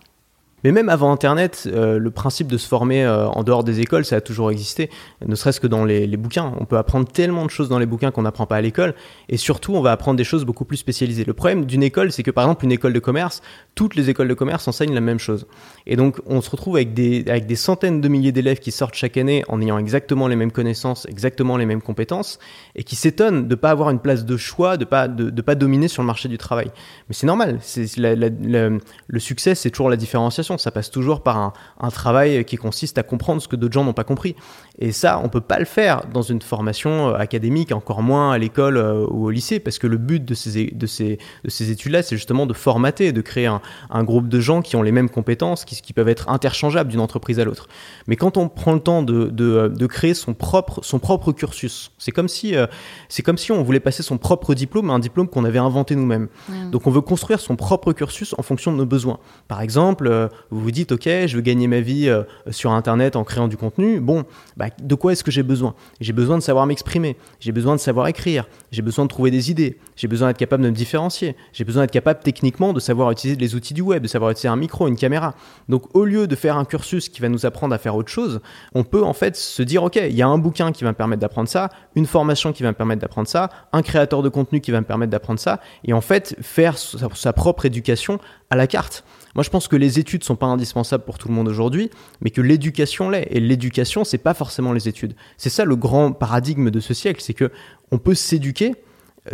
Mais 0.64 0.72
même 0.72 0.88
avant 0.88 1.12
Internet, 1.12 1.68
euh, 1.72 1.98
le 1.98 2.10
principe 2.10 2.48
de 2.48 2.58
se 2.58 2.68
former 2.68 3.04
euh, 3.04 3.26
en 3.28 3.42
dehors 3.42 3.64
des 3.64 3.80
écoles, 3.80 4.04
ça 4.04 4.16
a 4.16 4.20
toujours 4.20 4.50
existé, 4.50 4.90
ne 5.24 5.34
serait-ce 5.34 5.60
que 5.60 5.66
dans 5.66 5.84
les, 5.84 6.06
bouquins. 6.16 6.52
On 6.60 6.64
peut 6.64 6.76
apprendre 6.76 7.08
tellement 7.08 7.44
de 7.46 7.50
choses 7.50 7.68
dans 7.68 7.78
les 7.78 7.86
bouquins 7.86 8.10
qu'on 8.10 8.22
n'apprend 8.22 8.46
pas 8.46 8.56
à 8.56 8.60
l'école, 8.60 8.94
et 9.28 9.36
surtout, 9.36 9.74
on 9.74 9.80
va 9.80 9.92
apprendre 9.92 10.16
des 10.16 10.24
choses 10.24 10.44
beaucoup 10.44 10.64
plus 10.64 10.76
spécialisées. 10.76 11.24
Le 11.24 11.32
problème 11.32 11.64
d'une 11.64 11.82
école, 11.82 12.12
c'est 12.12 12.22
que 12.22 12.30
par 12.30 12.44
exemple, 12.44 12.64
une 12.64 12.72
école 12.72 12.92
de 12.92 12.98
commerce, 12.98 13.42
toutes 13.74 13.94
les 13.94 14.10
écoles 14.10 14.28
de 14.28 14.34
commerce 14.34 14.68
enseignent 14.68 14.94
la 14.94 15.00
même 15.00 15.18
chose. 15.18 15.46
Et 15.86 15.96
donc, 15.96 16.20
on 16.26 16.40
se 16.40 16.50
retrouve 16.50 16.76
avec 16.76 16.94
des, 16.94 17.24
avec 17.28 17.46
des 17.46 17.56
centaines 17.56 18.00
de 18.00 18.08
milliers 18.08 18.32
d'élèves 18.32 18.58
qui 18.58 18.70
sortent 18.70 18.94
chaque 18.94 19.16
année 19.16 19.44
en 19.48 19.60
ayant 19.60 19.78
exactement 19.78 20.28
les 20.28 20.36
mêmes 20.36 20.52
connaissances, 20.52 21.06
exactement 21.06 21.56
les 21.56 21.66
mêmes 21.66 21.82
compétences, 21.82 22.38
et 22.74 22.84
qui 22.84 22.96
s'étonnent 22.96 23.44
de 23.44 23.54
ne 23.54 23.54
pas 23.54 23.70
avoir 23.70 23.90
une 23.90 24.00
place 24.00 24.24
de 24.24 24.36
choix, 24.36 24.76
de 24.76 24.84
pas, 24.84 25.08
de, 25.08 25.42
pas 25.42 25.54
dominer 25.54 25.88
sur 25.88 26.02
le 26.02 26.06
marché 26.06 26.28
du 26.28 26.38
travail. 26.38 26.70
Mais 27.08 27.14
c'est 27.14 27.26
normal. 27.26 27.60
La- 27.96 28.70
le 29.06 29.18
succès, 29.18 29.54
c'est 29.54 29.70
toujours 29.70 29.90
la 29.90 29.96
différenciation. 29.96 30.49
Ça 30.58 30.70
passe 30.70 30.90
toujours 30.90 31.22
par 31.22 31.38
un, 31.38 31.52
un 31.80 31.90
travail 31.90 32.44
qui 32.44 32.56
consiste 32.56 32.98
à 32.98 33.02
comprendre 33.02 33.40
ce 33.42 33.48
que 33.48 33.56
d'autres 33.56 33.74
gens 33.74 33.84
n'ont 33.84 33.92
pas 33.92 34.04
compris. 34.04 34.34
Et 34.78 34.92
ça, 34.92 35.20
on 35.22 35.28
peut 35.28 35.40
pas 35.40 35.58
le 35.58 35.64
faire 35.64 36.02
dans 36.12 36.22
une 36.22 36.40
formation 36.42 37.10
euh, 37.10 37.14
académique, 37.14 37.72
encore 37.72 38.02
moins 38.02 38.32
à 38.32 38.38
l'école 38.38 38.76
euh, 38.76 39.06
ou 39.10 39.26
au 39.26 39.30
lycée, 39.30 39.60
parce 39.60 39.78
que 39.78 39.86
le 39.86 39.98
but 39.98 40.24
de 40.24 40.34
ces, 40.34 40.66
de 40.66 40.86
ces, 40.86 41.18
de 41.44 41.50
ces 41.50 41.70
études-là, 41.70 42.02
c'est 42.02 42.16
justement 42.16 42.46
de 42.46 42.54
formater, 42.54 43.12
de 43.12 43.20
créer 43.20 43.46
un, 43.46 43.60
un 43.90 44.04
groupe 44.04 44.28
de 44.28 44.40
gens 44.40 44.62
qui 44.62 44.76
ont 44.76 44.82
les 44.82 44.92
mêmes 44.92 45.10
compétences, 45.10 45.64
qui, 45.64 45.80
qui 45.80 45.92
peuvent 45.92 46.08
être 46.08 46.28
interchangeables 46.28 46.90
d'une 46.90 47.00
entreprise 47.00 47.38
à 47.40 47.44
l'autre. 47.44 47.68
Mais 48.06 48.16
quand 48.16 48.36
on 48.36 48.48
prend 48.48 48.72
le 48.72 48.80
temps 48.80 49.02
de, 49.02 49.26
de, 49.26 49.68
de 49.68 49.86
créer 49.86 50.14
son 50.14 50.34
propre, 50.34 50.80
son 50.82 50.98
propre 50.98 51.32
cursus, 51.32 51.92
c'est 51.98 52.12
comme 52.12 52.28
si, 52.28 52.56
euh, 52.56 52.66
c'est 53.08 53.22
comme 53.22 53.38
si 53.38 53.52
on 53.52 53.62
voulait 53.62 53.80
passer 53.80 54.02
son 54.02 54.18
propre 54.18 54.54
diplôme 54.54 54.90
à 54.90 54.94
un 54.94 54.98
diplôme 54.98 55.28
qu'on 55.28 55.44
avait 55.44 55.58
inventé 55.58 55.94
nous-mêmes. 55.96 56.28
Donc 56.70 56.86
on 56.86 56.90
veut 56.90 57.00
construire 57.00 57.40
son 57.40 57.56
propre 57.56 57.92
cursus 57.92 58.34
en 58.38 58.42
fonction 58.42 58.72
de 58.72 58.76
nos 58.76 58.86
besoins. 58.86 59.18
Par 59.48 59.60
exemple, 59.60 60.06
euh, 60.06 60.28
vous 60.50 60.60
vous 60.60 60.70
dites, 60.70 60.92
ok, 60.92 61.04
je 61.04 61.36
veux 61.36 61.42
gagner 61.42 61.66
ma 61.66 61.80
vie 61.80 62.08
euh, 62.08 62.22
sur 62.50 62.72
Internet 62.72 63.16
en 63.16 63.24
créant 63.24 63.48
du 63.48 63.56
contenu. 63.56 64.00
Bon, 64.00 64.24
bah, 64.56 64.66
de 64.80 64.94
quoi 64.94 65.12
est-ce 65.12 65.24
que 65.24 65.30
j'ai 65.30 65.42
besoin? 65.42 65.74
J'ai 66.00 66.12
besoin 66.12 66.36
de 66.36 66.42
savoir 66.42 66.66
m'exprimer, 66.66 67.16
j'ai 67.40 67.52
besoin 67.52 67.74
de 67.74 67.80
savoir 67.80 68.08
écrire, 68.08 68.48
j'ai 68.72 68.82
besoin 68.82 69.04
de 69.04 69.10
trouver 69.10 69.30
des 69.30 69.50
idées, 69.50 69.78
j'ai 69.96 70.08
besoin 70.08 70.28
d'être 70.28 70.38
capable 70.38 70.62
de 70.64 70.70
me 70.70 70.74
différencier, 70.74 71.36
j'ai 71.52 71.64
besoin 71.64 71.82
d'être 71.82 71.92
capable 71.92 72.20
techniquement 72.20 72.72
de 72.72 72.80
savoir 72.80 73.10
utiliser 73.10 73.38
les 73.38 73.54
outils 73.54 73.74
du 73.74 73.82
web, 73.82 74.02
de 74.02 74.08
savoir 74.08 74.30
utiliser 74.30 74.48
un 74.48 74.56
micro, 74.56 74.88
une 74.88 74.96
caméra. 74.96 75.34
Donc 75.68 75.94
au 75.94 76.04
lieu 76.04 76.26
de 76.26 76.36
faire 76.36 76.56
un 76.56 76.64
cursus 76.64 77.08
qui 77.08 77.20
va 77.20 77.28
nous 77.28 77.46
apprendre 77.46 77.74
à 77.74 77.78
faire 77.78 77.96
autre 77.96 78.10
chose, 78.10 78.40
on 78.74 78.84
peut 78.84 79.04
en 79.04 79.12
fait 79.12 79.36
se 79.36 79.62
dire, 79.62 79.82
ok, 79.82 79.96
il 79.96 80.14
y 80.14 80.22
a 80.22 80.28
un 80.28 80.38
bouquin 80.38 80.72
qui 80.72 80.84
va 80.84 80.90
me 80.90 80.96
permettre 80.96 81.20
d'apprendre 81.20 81.48
ça, 81.48 81.70
une 81.94 82.06
formation 82.06 82.52
qui 82.52 82.62
va 82.62 82.70
me 82.70 82.74
permettre 82.74 83.00
d'apprendre 83.00 83.28
ça, 83.28 83.50
un 83.72 83.82
créateur 83.82 84.22
de 84.22 84.28
contenu 84.28 84.60
qui 84.60 84.70
va 84.70 84.80
me 84.80 84.86
permettre 84.86 85.10
d'apprendre 85.10 85.40
ça, 85.40 85.60
et 85.84 85.92
en 85.92 86.00
fait 86.00 86.36
faire 86.40 86.76
sa 86.78 87.32
propre 87.32 87.66
éducation 87.66 88.18
à 88.50 88.56
la 88.56 88.66
carte. 88.66 89.04
Moi, 89.34 89.44
je 89.44 89.50
pense 89.50 89.68
que 89.68 89.76
les 89.76 89.98
études 89.98 90.24
sont 90.24 90.36
pas 90.36 90.46
indispensables 90.46 91.04
pour 91.04 91.18
tout 91.18 91.28
le 91.28 91.34
monde 91.34 91.48
aujourd'hui, 91.48 91.90
mais 92.20 92.30
que 92.30 92.40
l'éducation 92.40 93.10
l'est. 93.10 93.28
Et 93.30 93.40
l'éducation, 93.40 94.04
c'est 94.04 94.18
pas 94.18 94.34
forcément 94.34 94.72
les 94.72 94.88
études. 94.88 95.14
C'est 95.36 95.50
ça 95.50 95.64
le 95.64 95.76
grand 95.76 96.12
paradigme 96.12 96.70
de 96.70 96.80
ce 96.80 96.94
siècle, 96.94 97.20
c'est 97.22 97.34
que 97.34 97.50
on 97.90 97.98
peut 97.98 98.14
s'éduquer 98.14 98.74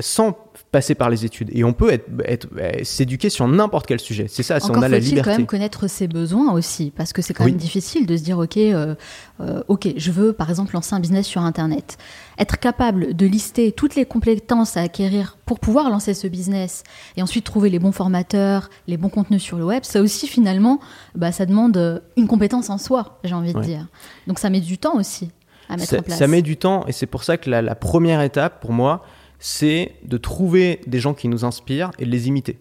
sans 0.00 0.32
passer 0.72 0.94
par 0.94 1.10
les 1.10 1.24
études. 1.24 1.50
Et 1.54 1.64
on 1.64 1.72
peut 1.72 1.90
être, 1.90 2.06
être, 2.24 2.48
s'éduquer 2.82 3.30
sur 3.30 3.46
n'importe 3.48 3.86
quel 3.86 4.00
sujet. 4.00 4.26
C'est 4.28 4.42
ça, 4.42 4.60
si 4.60 4.70
on 4.70 4.82
a 4.82 4.88
la 4.88 4.98
liberté. 4.98 5.30
quand 5.30 5.36
même 5.36 5.46
connaître 5.46 5.88
ses 5.88 6.08
besoins 6.08 6.52
aussi, 6.52 6.92
parce 6.94 7.12
que 7.12 7.22
c'est 7.22 7.34
quand 7.34 7.44
même 7.44 7.56
difficile 7.56 8.06
de 8.06 8.16
se 8.16 8.22
dire, 8.22 8.38
ok, 8.38 8.56
euh, 8.56 8.94
euh, 9.40 9.62
ok, 9.68 9.88
je 9.96 10.10
veux 10.10 10.32
par 10.32 10.50
exemple 10.50 10.74
lancer 10.74 10.94
un 10.94 11.00
business 11.00 11.26
sur 11.26 11.42
Internet. 11.42 11.98
Être 12.38 12.58
capable 12.58 13.14
de 13.14 13.26
lister 13.26 13.72
toutes 13.72 13.94
les 13.94 14.04
compétences 14.04 14.76
à 14.76 14.82
acquérir 14.82 15.38
pour 15.46 15.60
pouvoir 15.60 15.88
lancer 15.88 16.14
ce 16.14 16.26
business, 16.26 16.82
et 17.16 17.22
ensuite 17.22 17.44
trouver 17.44 17.70
les 17.70 17.78
bons 17.78 17.92
formateurs, 17.92 18.68
les 18.86 18.96
bons 18.96 19.08
contenus 19.08 19.42
sur 19.42 19.58
le 19.58 19.64
web, 19.64 19.84
ça 19.84 20.00
aussi 20.02 20.26
finalement, 20.26 20.80
bah, 21.14 21.32
ça 21.32 21.46
demande 21.46 22.02
une 22.16 22.26
compétence 22.26 22.70
en 22.70 22.78
soi, 22.78 23.18
j'ai 23.24 23.34
envie 23.34 23.54
de 23.54 23.60
dire. 23.60 23.86
Donc 24.26 24.38
ça 24.38 24.50
met 24.50 24.60
du 24.60 24.78
temps 24.78 24.96
aussi. 24.96 25.30
À 25.68 25.76
mettre 25.76 25.94
en 25.94 26.02
place. 26.02 26.18
Ça 26.18 26.26
met 26.26 26.42
du 26.42 26.56
temps, 26.56 26.84
et 26.86 26.92
c'est 26.92 27.06
pour 27.06 27.24
ça 27.24 27.36
que 27.38 27.50
la, 27.50 27.62
la 27.62 27.74
première 27.74 28.20
étape 28.20 28.60
pour 28.60 28.72
moi, 28.72 29.04
c'est 29.38 29.92
de 30.04 30.16
trouver 30.16 30.80
des 30.86 31.00
gens 31.00 31.14
qui 31.14 31.28
nous 31.28 31.44
inspirent 31.44 31.90
et 31.98 32.04
de 32.04 32.10
les 32.10 32.28
imiter. 32.28 32.58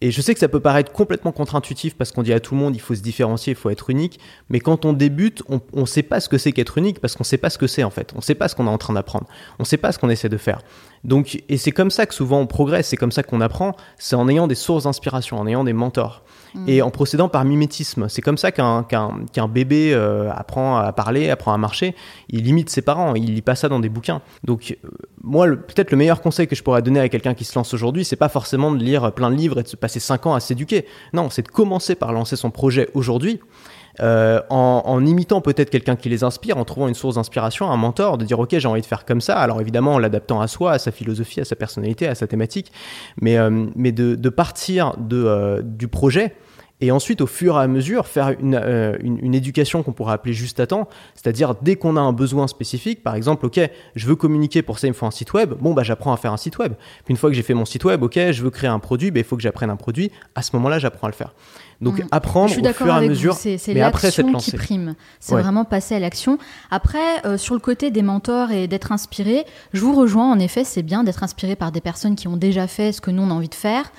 Et 0.00 0.10
je 0.10 0.20
sais 0.20 0.34
que 0.34 0.40
ça 0.40 0.48
peut 0.48 0.60
paraître 0.60 0.92
complètement 0.92 1.32
contre-intuitif 1.32 1.94
parce 1.94 2.12
qu'on 2.12 2.22
dit 2.22 2.32
à 2.32 2.40
tout 2.40 2.54
le 2.54 2.60
monde 2.60 2.76
il 2.76 2.80
faut 2.80 2.94
se 2.94 3.00
différencier, 3.00 3.52
il 3.52 3.56
faut 3.56 3.70
être 3.70 3.88
unique. 3.88 4.20
Mais 4.50 4.60
quand 4.60 4.84
on 4.84 4.92
débute, 4.92 5.42
on 5.48 5.60
ne 5.72 5.86
sait 5.86 6.02
pas 6.02 6.20
ce 6.20 6.28
que 6.28 6.36
c'est 6.36 6.52
qu'être 6.52 6.76
unique 6.76 7.00
parce 7.00 7.14
qu'on 7.14 7.22
ne 7.22 7.26
sait 7.26 7.38
pas 7.38 7.48
ce 7.48 7.56
que 7.56 7.66
c'est 7.66 7.84
en 7.84 7.90
fait. 7.90 8.12
On 8.12 8.18
ne 8.18 8.22
sait 8.22 8.34
pas 8.34 8.48
ce 8.48 8.54
qu'on 8.54 8.66
est 8.66 8.70
en 8.70 8.76
train 8.76 8.92
d'apprendre. 8.92 9.26
On 9.58 9.62
ne 9.62 9.66
sait 9.66 9.78
pas 9.78 9.92
ce 9.92 9.98
qu'on 9.98 10.10
essaie 10.10 10.28
de 10.28 10.36
faire. 10.36 10.60
Donc, 11.04 11.42
et 11.48 11.58
c'est 11.58 11.70
comme 11.70 11.90
ça 11.90 12.06
que 12.06 12.14
souvent 12.14 12.40
on 12.40 12.46
progresse, 12.46 12.88
c'est 12.88 12.96
comme 12.96 13.12
ça 13.12 13.22
qu'on 13.22 13.40
apprend. 13.40 13.76
C'est 13.98 14.16
en 14.16 14.28
ayant 14.28 14.46
des 14.46 14.54
sources 14.54 14.84
d'inspiration, 14.84 15.38
en 15.38 15.46
ayant 15.46 15.64
des 15.64 15.72
mentors. 15.72 16.22
Mm. 16.54 16.68
Et 16.68 16.82
en 16.82 16.90
procédant 16.90 17.28
par 17.28 17.44
mimétisme. 17.44 18.08
C'est 18.08 18.22
comme 18.22 18.38
ça 18.38 18.52
qu'un 18.52 19.48
bébé 19.48 19.92
euh, 19.92 20.30
apprend 20.32 20.76
à 20.78 20.92
parler, 20.92 21.30
apprend 21.30 21.52
à 21.52 21.58
marcher. 21.58 21.94
Il 22.30 22.46
imite 22.46 22.70
ses 22.70 22.82
parents, 22.82 23.14
il 23.14 23.34
lit 23.34 23.42
pas 23.42 23.54
ça 23.54 23.68
dans 23.68 23.80
des 23.80 23.88
bouquins. 23.88 24.22
Donc, 24.44 24.76
euh, 24.84 24.88
moi, 25.22 25.46
peut-être 25.48 25.90
le 25.90 25.96
meilleur 25.96 26.22
conseil 26.22 26.46
que 26.46 26.56
je 26.56 26.62
pourrais 26.62 26.82
donner 26.82 27.00
à 27.00 27.08
quelqu'un 27.08 27.34
qui 27.34 27.44
se 27.44 27.58
lance 27.58 27.74
aujourd'hui, 27.74 28.04
c'est 28.04 28.16
pas 28.16 28.28
forcément 28.28 28.72
de 28.72 28.82
lire 28.82 29.12
plein 29.12 29.30
de 29.30 29.36
livres 29.36 29.58
et 29.58 29.62
de 29.62 29.68
se 29.68 29.76
passer 29.76 30.00
5 30.00 30.26
ans 30.26 30.34
à 30.34 30.40
s'éduquer. 30.40 30.86
Non, 31.12 31.28
c'est 31.28 31.42
de 31.42 31.48
commencer 31.48 31.94
par 31.94 32.12
lancer 32.12 32.36
son 32.36 32.50
projet 32.50 32.88
aujourd'hui. 32.94 33.40
Euh, 34.00 34.40
en, 34.50 35.04
imitant 35.04 35.40
peut-être 35.40 35.70
quelqu'un 35.70 35.96
qui 35.96 36.08
les 36.08 36.24
inspire, 36.24 36.58
en 36.58 36.64
trouvant 36.64 36.88
une 36.88 36.94
source 36.94 37.14
d'inspiration, 37.16 37.70
un 37.70 37.76
mentor, 37.76 38.18
de 38.18 38.24
dire 38.24 38.38
ok 38.38 38.58
j'ai 38.58 38.68
envie 38.68 38.80
de 38.80 38.86
faire 38.86 39.04
comme 39.04 39.20
ça, 39.20 39.38
alors 39.38 39.60
évidemment 39.60 39.94
en 39.94 39.98
l'adaptant 39.98 40.40
à 40.40 40.48
soi, 40.48 40.72
à 40.72 40.78
sa 40.78 40.90
philosophie, 40.90 41.40
à 41.40 41.44
sa 41.44 41.56
personnalité, 41.56 42.08
à 42.08 42.14
sa 42.14 42.26
thématique, 42.26 42.72
mais, 43.20 43.36
mais 43.76 43.92
de, 43.92 44.28
partir 44.28 44.94
de, 44.98 45.60
du 45.62 45.88
projet 45.88 46.34
et 46.80 46.90
ensuite, 46.90 47.20
au 47.20 47.26
fur 47.26 47.56
et 47.56 47.62
à 47.62 47.68
mesure, 47.68 48.06
faire 48.06 48.34
une, 48.38 48.60
euh, 48.60 48.98
une, 49.00 49.34
éducation 49.34 49.82
qu'on 49.82 49.92
pourrait 49.92 50.12
appeler 50.12 50.34
juste 50.34 50.58
à 50.58 50.66
temps, 50.66 50.88
c'est-à-dire 51.14 51.54
dès 51.62 51.76
qu'on 51.76 51.96
a 51.96 52.00
un 52.00 52.12
besoin 52.12 52.48
spécifique, 52.48 53.02
par 53.02 53.14
exemple, 53.14 53.46
ok, 53.46 53.60
je 53.94 54.06
veux 54.06 54.16
communiquer 54.16 54.60
pour 54.62 54.78
ça, 54.78 54.88
il 54.88 54.90
me 54.90 54.94
faut 54.94 55.06
un 55.06 55.12
site 55.12 55.32
web, 55.32 55.54
bon, 55.60 55.72
bah, 55.72 55.84
j'apprends 55.84 56.12
à 56.12 56.16
faire 56.16 56.32
un 56.32 56.36
site 56.36 56.58
web. 56.58 56.74
Puis 57.04 57.12
une 57.12 57.16
fois 57.16 57.30
que 57.30 57.36
j'ai 57.36 57.42
fait 57.42 57.54
mon 57.54 57.64
site 57.64 57.84
web, 57.84 58.02
ok, 58.02 58.18
je 58.32 58.42
veux 58.42 58.50
créer 58.50 58.68
un 58.68 58.80
produit, 58.80 59.12
bah, 59.12 59.20
il 59.20 59.24
faut 59.24 59.36
que 59.36 59.42
j'apprenne 59.42 59.70
un 59.70 59.76
produit, 59.76 60.10
à 60.34 60.42
ce 60.42 60.54
moment-là, 60.56 60.78
j'apprends 60.80 61.06
à 61.06 61.10
le 61.10 61.16
faire. 61.16 61.32
Donc 61.80 61.98
mm. 61.98 62.08
apprendre 62.10 62.50
au 62.50 62.72
fur 62.72 62.86
et 62.86 62.90
à 62.90 63.00
mesure, 63.00 63.34
c'est 63.34 63.74
l'action 63.74 64.32
qui 64.34 64.52
prime. 64.52 64.94
C'est 65.20 65.34
vraiment 65.34 65.64
passer 65.64 65.94
à 65.94 65.98
l'action. 65.98 66.38
Après, 66.70 66.98
euh, 67.24 67.36
sur 67.36 67.54
le 67.54 67.60
côté 67.60 67.90
des 67.90 68.02
mentors 68.02 68.50
et 68.50 68.68
d'être 68.68 68.92
inspiré, 68.92 69.44
je 69.72 69.80
vous 69.80 69.94
rejoins. 69.94 70.30
En 70.30 70.38
effet, 70.38 70.64
c'est 70.64 70.82
bien 70.82 71.04
d'être 71.04 71.22
inspiré 71.22 71.56
par 71.56 71.72
des 71.72 71.80
personnes 71.80 72.16
qui 72.16 72.28
ont 72.28 72.36
déjà 72.36 72.66
fait 72.66 72.92
ce 72.92 73.00
que 73.00 73.10
nous 73.10 73.22
on 73.22 73.30
a 73.30 73.34
envie 73.34 73.48
de 73.48 73.54
faire. 73.54 73.90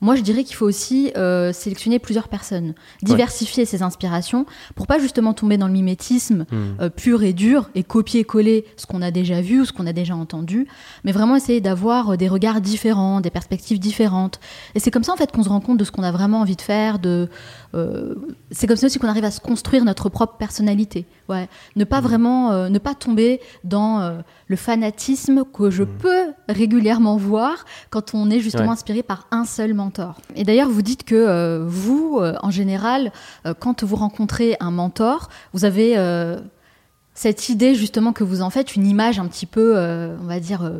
Moi, 0.00 0.16
je 0.16 0.22
dirais 0.22 0.44
qu'il 0.44 0.56
faut 0.56 0.66
aussi 0.66 1.12
euh, 1.16 1.52
sélectionner 1.52 1.98
plusieurs 1.98 2.28
personnes, 2.28 2.74
diversifier 3.02 3.64
ses 3.64 3.82
inspirations 3.82 4.46
pour 4.74 4.86
pas 4.86 4.98
justement 4.98 5.34
tomber 5.34 5.58
dans 5.58 5.66
le 5.66 5.72
mimétisme 5.72 6.46
hmm. 6.50 6.80
euh, 6.80 6.88
pur 6.88 7.22
et 7.22 7.32
dur 7.32 7.68
et 7.74 7.84
copier-coller 7.84 8.64
ce 8.76 8.86
qu'on 8.86 9.02
a 9.02 9.10
déjà 9.10 9.40
vu 9.40 9.60
ou 9.60 9.64
ce 9.64 9.72
qu'on 9.72 9.86
a 9.86 9.92
déjà 9.92 10.16
entendu, 10.16 10.66
mais 11.04 11.12
vraiment 11.12 11.36
essayer 11.36 11.60
d'avoir 11.60 12.10
euh, 12.10 12.16
des 12.16 12.28
regards 12.28 12.60
différents, 12.60 13.20
des 13.20 13.30
perspectives 13.30 13.78
différentes. 13.78 14.40
Et 14.74 14.80
c'est 14.80 14.90
comme 14.90 15.04
ça 15.04 15.12
en 15.12 15.16
fait 15.16 15.32
qu'on 15.32 15.42
se 15.42 15.48
rend 15.48 15.60
compte 15.60 15.78
de 15.78 15.84
ce 15.84 15.90
qu'on 15.90 16.02
a 16.02 16.12
vraiment 16.12 16.40
envie 16.40 16.56
de 16.56 16.62
faire, 16.62 16.98
de 16.98 17.28
euh, 17.74 18.14
c'est 18.50 18.66
comme 18.66 18.76
ça 18.76 18.86
aussi 18.86 18.98
qu'on 18.98 19.08
arrive 19.08 19.24
à 19.24 19.30
se 19.30 19.40
construire 19.40 19.84
notre 19.84 20.08
propre 20.08 20.36
personnalité. 20.36 21.06
Ouais. 21.28 21.48
Ne 21.76 21.84
pas 21.84 22.00
mmh. 22.00 22.04
vraiment, 22.04 22.52
euh, 22.52 22.68
ne 22.68 22.78
pas 22.78 22.94
tomber 22.94 23.40
dans 23.64 24.00
euh, 24.00 24.18
le 24.48 24.56
fanatisme 24.56 25.44
que 25.44 25.70
je 25.70 25.84
mmh. 25.84 25.98
peux 25.98 26.24
régulièrement 26.48 27.16
voir 27.16 27.64
quand 27.90 28.14
on 28.14 28.30
est 28.30 28.40
justement 28.40 28.72
inspiré 28.72 29.02
par 29.02 29.26
un 29.30 29.44
seul 29.44 29.74
mentor. 29.74 30.20
Et 30.34 30.44
d'ailleurs, 30.44 30.68
vous 30.68 30.82
dites 30.82 31.04
que 31.04 31.64
vous, 31.66 32.20
en 32.20 32.50
général, 32.50 33.12
quand 33.58 33.84
vous 33.84 33.96
rencontrez 33.96 34.56
un 34.60 34.70
mentor, 34.70 35.28
vous 35.52 35.64
avez 35.64 35.96
cette 37.14 37.48
idée 37.48 37.74
justement 37.74 38.12
que 38.12 38.24
vous 38.24 38.42
en 38.42 38.50
faites 38.50 38.74
une 38.74 38.86
image 38.86 39.18
un 39.18 39.26
petit 39.26 39.46
peu, 39.46 39.76
on 39.78 40.26
va 40.26 40.40
dire 40.40 40.70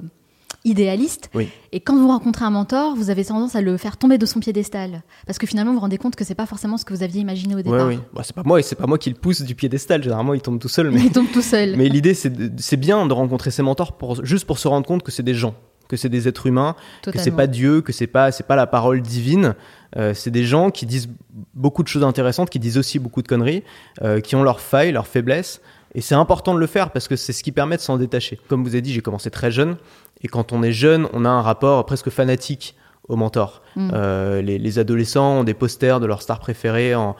idéaliste. 0.64 1.30
Et 1.72 1.80
quand 1.80 1.96
vous 1.96 2.08
rencontrez 2.08 2.44
un 2.44 2.50
mentor, 2.50 2.94
vous 2.94 3.10
avez 3.10 3.24
tendance 3.24 3.56
à 3.56 3.60
le 3.60 3.76
faire 3.76 3.96
tomber 3.96 4.18
de 4.18 4.26
son 4.26 4.40
piédestal. 4.40 5.02
Parce 5.26 5.38
que 5.38 5.46
finalement, 5.46 5.70
vous 5.72 5.76
vous 5.76 5.82
rendez 5.82 5.98
compte 5.98 6.16
que 6.16 6.24
c'est 6.24 6.34
pas 6.34 6.46
forcément 6.46 6.76
ce 6.76 6.84
que 6.84 6.92
vous 6.92 7.02
aviez 7.02 7.20
imaginé 7.20 7.54
au 7.54 7.62
départ. 7.62 7.86
Oui, 7.86 7.96
oui. 7.96 8.00
Bah, 8.12 8.22
c'est 8.24 8.34
pas 8.34 8.42
moi, 8.44 8.60
et 8.60 8.62
c'est 8.62 8.76
pas 8.76 8.86
moi 8.86 8.98
qui 8.98 9.10
le 9.10 9.16
pousse 9.16 9.42
du 9.42 9.54
piédestal. 9.54 10.02
Généralement, 10.02 10.34
il 10.34 10.42
tombe 10.42 10.58
tout 10.58 10.68
seul. 10.68 10.90
Mais... 10.92 11.00
Il 11.00 11.12
tombe 11.12 11.30
tout 11.32 11.42
seul. 11.42 11.76
mais 11.76 11.88
l'idée, 11.88 12.14
c'est 12.14 12.76
bien 12.76 13.06
de 13.06 13.12
rencontrer 13.12 13.50
ses 13.50 13.62
mentors 13.62 13.96
pour, 13.96 14.24
juste 14.24 14.46
pour 14.46 14.58
se 14.58 14.68
rendre 14.68 14.86
compte 14.86 15.02
que 15.02 15.12
c'est 15.12 15.22
des 15.22 15.34
gens 15.34 15.54
que 15.88 15.96
c'est 15.96 16.08
des 16.08 16.28
êtres 16.28 16.46
humains, 16.46 16.76
que 17.02 17.18
c'est 17.18 17.32
pas 17.32 17.48
Dieu, 17.48 17.80
que 17.80 17.92
c'est 17.92 18.06
pas 18.06 18.30
c'est 18.30 18.46
pas 18.46 18.54
la 18.54 18.68
parole 18.68 19.02
divine. 19.02 19.56
Euh, 19.96 20.14
c'est 20.14 20.30
des 20.30 20.44
gens 20.44 20.70
qui 20.70 20.86
disent 20.86 21.08
beaucoup 21.52 21.82
de 21.82 21.88
choses 21.88 22.04
intéressantes, 22.04 22.48
qui 22.48 22.60
disent 22.60 22.78
aussi 22.78 23.00
beaucoup 23.00 23.22
de 23.22 23.26
conneries, 23.26 23.64
euh, 24.02 24.20
qui 24.20 24.36
ont 24.36 24.44
leurs 24.44 24.60
failles, 24.60 24.92
leurs 24.92 25.08
faiblesses. 25.08 25.60
Et 25.94 26.00
c'est 26.00 26.14
important 26.14 26.54
de 26.54 26.60
le 26.60 26.66
faire 26.68 26.90
parce 26.92 27.08
que 27.08 27.16
c'est 27.16 27.32
ce 27.32 27.42
qui 27.42 27.50
permet 27.50 27.76
de 27.76 27.82
s'en 27.82 27.98
détacher. 27.98 28.38
Comme 28.48 28.62
vous 28.62 28.70
avez 28.70 28.82
dit, 28.82 28.92
j'ai 28.92 29.00
commencé 29.00 29.30
très 29.30 29.50
jeune. 29.50 29.76
Et 30.22 30.28
quand 30.28 30.52
on 30.52 30.62
est 30.62 30.72
jeune, 30.72 31.08
on 31.12 31.24
a 31.24 31.28
un 31.28 31.42
rapport 31.42 31.84
presque 31.86 32.10
fanatique 32.10 32.76
au 33.08 33.16
mentor. 33.16 33.62
Mm. 33.76 33.90
Euh, 33.92 34.42
les, 34.42 34.78
adolescents 34.78 35.40
ont 35.40 35.44
des 35.44 35.54
posters 35.54 36.00
de 36.00 36.06
leurs 36.06 36.22
stars 36.22 36.38
préférées 36.38 36.94
en, 36.94 37.16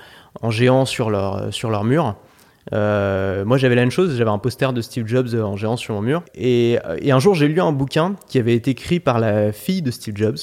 géant 0.51 0.85
sur 0.85 1.11
leur, 1.11 1.53
sur 1.53 1.71
leur 1.71 1.85
mur. 1.85 2.17
Euh, 2.73 3.45
moi, 3.45 3.57
j'avais 3.59 3.75
la 3.75 3.83
même 3.83 3.91
chose, 3.91 4.17
j'avais 4.17 4.31
un 4.31 4.39
poster 4.39 4.73
de 4.73 4.81
Steve 4.81 5.07
Jobs 5.07 5.35
en 5.35 5.57
géant 5.57 5.77
sur 5.77 5.95
mon 5.95 6.03
mur. 6.03 6.23
Et, 6.35 6.79
et 6.99 7.11
un 7.11 7.19
jour, 7.19 7.35
j'ai 7.35 7.49
lu 7.49 7.61
un 7.61 7.73
bouquin 7.73 8.15
qui 8.29 8.39
avait 8.39 8.55
été 8.55 8.73
écrit 8.73 9.01
par 9.01 9.19
la 9.19 9.51
fille 9.51 9.83
de 9.83 9.91
Steve 9.91 10.17
Jobs, 10.17 10.39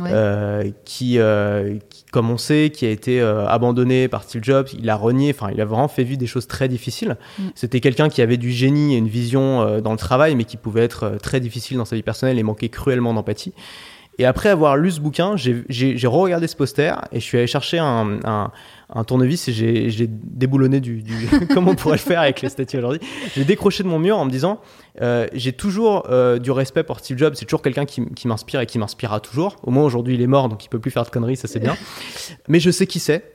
euh, 0.00 0.70
qui, 0.84 1.18
euh, 1.18 1.78
qui, 1.88 2.03
comme 2.14 2.30
on 2.30 2.38
sait, 2.38 2.70
qui 2.72 2.86
a 2.86 2.90
été 2.90 3.20
euh, 3.20 3.46
abandonné 3.46 4.08
par 4.08 4.22
Steve 4.22 4.42
Jobs. 4.42 4.68
Il 4.78 4.88
a 4.88 4.96
renié, 4.96 5.34
enfin, 5.36 5.50
il 5.52 5.60
a 5.60 5.64
vraiment 5.64 5.88
fait 5.88 6.04
vivre 6.04 6.18
des 6.18 6.26
choses 6.26 6.46
très 6.46 6.68
difficiles. 6.68 7.16
Mm. 7.38 7.42
C'était 7.54 7.80
quelqu'un 7.80 8.08
qui 8.08 8.22
avait 8.22 8.36
du 8.36 8.52
génie 8.52 8.94
et 8.94 8.98
une 8.98 9.08
vision 9.08 9.80
dans 9.80 9.92
le 9.92 9.98
travail, 9.98 10.36
mais 10.36 10.44
qui 10.44 10.56
pouvait 10.56 10.84
être 10.84 11.18
très 11.20 11.40
difficile 11.40 11.76
dans 11.76 11.84
sa 11.84 11.96
vie 11.96 12.02
personnelle 12.02 12.38
et 12.38 12.42
manquait 12.42 12.68
cruellement 12.68 13.12
d'empathie. 13.12 13.52
Et 14.18 14.24
après 14.24 14.48
avoir 14.48 14.76
lu 14.76 14.90
ce 14.90 15.00
bouquin, 15.00 15.34
j'ai 15.36 16.06
re-regardé 16.06 16.46
ce 16.46 16.56
poster 16.56 16.94
et 17.10 17.18
je 17.18 17.24
suis 17.24 17.38
allé 17.38 17.46
chercher 17.46 17.78
un, 17.78 18.20
un, 18.24 18.52
un 18.94 19.04
tournevis 19.04 19.48
et 19.48 19.52
j'ai 19.52 20.06
déboulonné 20.08 20.80
du, 20.80 21.02
du 21.02 21.28
comme 21.54 21.68
on 21.68 21.74
pourrait 21.74 21.96
le 21.96 22.00
faire 22.00 22.20
avec 22.20 22.40
les 22.42 22.48
statues 22.48 22.78
aujourd'hui. 22.78 23.00
J'ai 23.34 23.44
décroché 23.44 23.82
de 23.82 23.88
mon 23.88 23.98
mur 23.98 24.16
en 24.18 24.24
me 24.24 24.30
disant 24.30 24.60
euh, 25.00 25.26
j'ai 25.32 25.52
toujours 25.52 26.06
euh, 26.08 26.38
du 26.38 26.50
respect 26.50 26.84
pour 26.84 27.00
Steve 27.00 27.18
Jobs, 27.18 27.34
c'est 27.34 27.44
toujours 27.44 27.62
quelqu'un 27.62 27.84
qui, 27.84 28.04
qui 28.14 28.28
m'inspire 28.28 28.60
et 28.60 28.66
qui 28.66 28.78
m'inspirera 28.78 29.20
toujours. 29.20 29.56
Au 29.62 29.70
moins 29.70 29.84
aujourd'hui 29.84 30.14
il 30.14 30.22
est 30.22 30.26
mort 30.26 30.48
donc 30.48 30.64
il 30.64 30.68
peut 30.68 30.78
plus 30.78 30.90
faire 30.90 31.04
de 31.04 31.10
conneries, 31.10 31.36
ça 31.36 31.48
c'est 31.48 31.60
bien. 31.60 31.76
Mais 32.48 32.60
je 32.60 32.70
sais 32.70 32.86
qui 32.86 33.00
c'est 33.00 33.33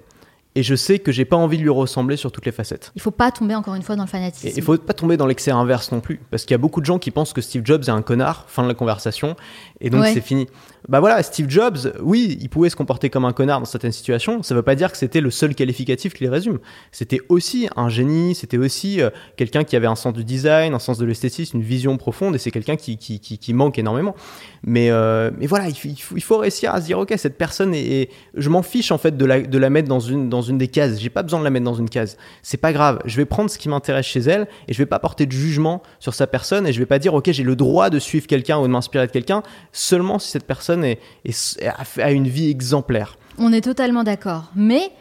et 0.59 0.63
je 0.63 0.75
sais 0.75 0.99
que 0.99 1.13
j'ai 1.13 1.23
pas 1.23 1.37
envie 1.37 1.57
de 1.57 1.63
lui 1.63 1.69
ressembler 1.69 2.17
sur 2.17 2.33
toutes 2.33 2.45
les 2.45 2.51
facettes. 2.51 2.91
Il 2.93 3.01
faut 3.01 3.11
pas 3.11 3.31
tomber 3.31 3.55
encore 3.55 3.75
une 3.75 3.81
fois 3.81 3.95
dans 3.95 4.03
le 4.03 4.09
fanatisme. 4.09 4.51
Il 4.57 4.61
faut 4.61 4.77
pas 4.77 4.91
tomber 4.91 5.15
dans 5.15 5.25
l'excès 5.25 5.51
inverse 5.51 5.93
non 5.93 6.01
plus, 6.01 6.19
parce 6.31 6.43
qu'il 6.43 6.51
y 6.51 6.55
a 6.55 6.57
beaucoup 6.57 6.81
de 6.81 6.85
gens 6.85 6.99
qui 6.99 7.11
pensent 7.11 7.31
que 7.31 7.39
Steve 7.39 7.61
Jobs 7.63 7.83
est 7.83 7.89
un 7.89 8.01
connard, 8.01 8.43
fin 8.49 8.63
de 8.63 8.67
la 8.67 8.73
conversation, 8.73 9.37
et 9.79 9.89
donc 9.89 10.05
c'est 10.05 10.19
fini. 10.19 10.47
Bah 10.89 10.99
voilà, 10.99 11.23
Steve 11.23 11.49
Jobs, 11.49 11.93
oui, 12.01 12.37
il 12.41 12.49
pouvait 12.49 12.69
se 12.69 12.75
comporter 12.75 13.09
comme 13.09 13.23
un 13.23 13.31
connard 13.31 13.59
dans 13.59 13.65
certaines 13.65 13.91
situations. 13.91 14.43
Ça 14.43 14.55
veut 14.55 14.61
pas 14.61 14.75
dire 14.75 14.91
que 14.91 14.97
c'était 14.97 15.21
le 15.21 15.29
seul 15.29 15.55
qualificatif 15.55 16.13
qui 16.13 16.23
les 16.23 16.29
résume. 16.29 16.59
C'était 16.91 17.19
aussi 17.29 17.69
un 17.75 17.89
génie, 17.89 18.35
c'était 18.35 18.57
aussi 18.57 19.01
euh, 19.01 19.09
quelqu'un 19.37 19.63
qui 19.63 19.75
avait 19.75 19.87
un 19.87 19.95
sens 19.95 20.13
du 20.13 20.23
design, 20.23 20.73
un 20.73 20.79
sens 20.79 20.97
de 20.97 21.05
l'esthétisme, 21.05 21.57
une 21.57 21.63
vision 21.63 21.97
profonde, 21.97 22.35
et 22.35 22.37
c'est 22.37 22.51
quelqu'un 22.51 22.75
qui, 22.75 22.97
qui, 22.97 23.19
qui, 23.19 23.53
manque 23.53 23.77
énormément. 23.77 24.15
Mais, 24.63 24.89
euh, 24.91 25.31
mais 25.37 25.47
voilà, 25.47 25.67
il 25.67 25.75
faut, 25.75 26.15
il 26.15 26.23
faut, 26.23 26.37
réussir 26.37 26.73
à 26.73 26.81
se 26.81 26.85
dire, 26.85 26.99
ok, 26.99 27.13
cette 27.17 27.37
personne 27.37 27.73
est, 27.73 28.09
je 28.35 28.49
m'en 28.49 28.61
fiche 28.61 28.91
en 28.91 28.97
fait 28.97 29.15
de 29.15 29.25
la, 29.25 29.41
de 29.41 29.57
la 29.57 29.69
mettre 29.69 29.87
dans 29.87 29.99
une 29.99 30.29
dans 30.29 30.41
une 30.41 30.57
des 30.57 30.67
cases. 30.67 30.99
J'ai 30.99 31.09
pas 31.09 31.23
besoin 31.23 31.39
de 31.39 31.43
la 31.43 31.49
mettre 31.49 31.65
dans 31.65 31.75
une 31.75 31.89
case. 31.89 32.17
C'est 32.43 32.57
pas 32.57 32.73
grave. 32.73 32.99
Je 33.05 33.15
vais 33.17 33.25
prendre 33.25 33.49
ce 33.49 33.57
qui 33.57 33.69
m'intéresse 33.69 34.05
chez 34.05 34.21
elle 34.21 34.47
et 34.67 34.73
je 34.73 34.77
vais 34.77 34.85
pas 34.85 34.99
porter 34.99 35.25
de 35.25 35.31
jugement 35.31 35.81
sur 35.99 36.13
sa 36.13 36.27
personne 36.27 36.67
et 36.67 36.73
je 36.73 36.79
vais 36.79 36.85
pas 36.85 36.99
dire 36.99 37.13
ok 37.13 37.31
j'ai 37.31 37.43
le 37.43 37.55
droit 37.55 37.89
de 37.89 37.99
suivre 37.99 38.27
quelqu'un 38.27 38.59
ou 38.59 38.63
de 38.63 38.71
m'inspirer 38.71 39.07
de 39.07 39.11
quelqu'un 39.11 39.43
seulement 39.71 40.19
si 40.19 40.29
cette 40.29 40.45
personne 40.45 40.83
est, 40.83 40.99
a 41.97 42.11
une 42.11 42.27
vie 42.27 42.49
exemplaire. 42.49 43.17
On 43.37 43.53
est 43.53 43.61
totalement 43.61 44.03
d'accord. 44.03 44.51
Mais 44.55 44.91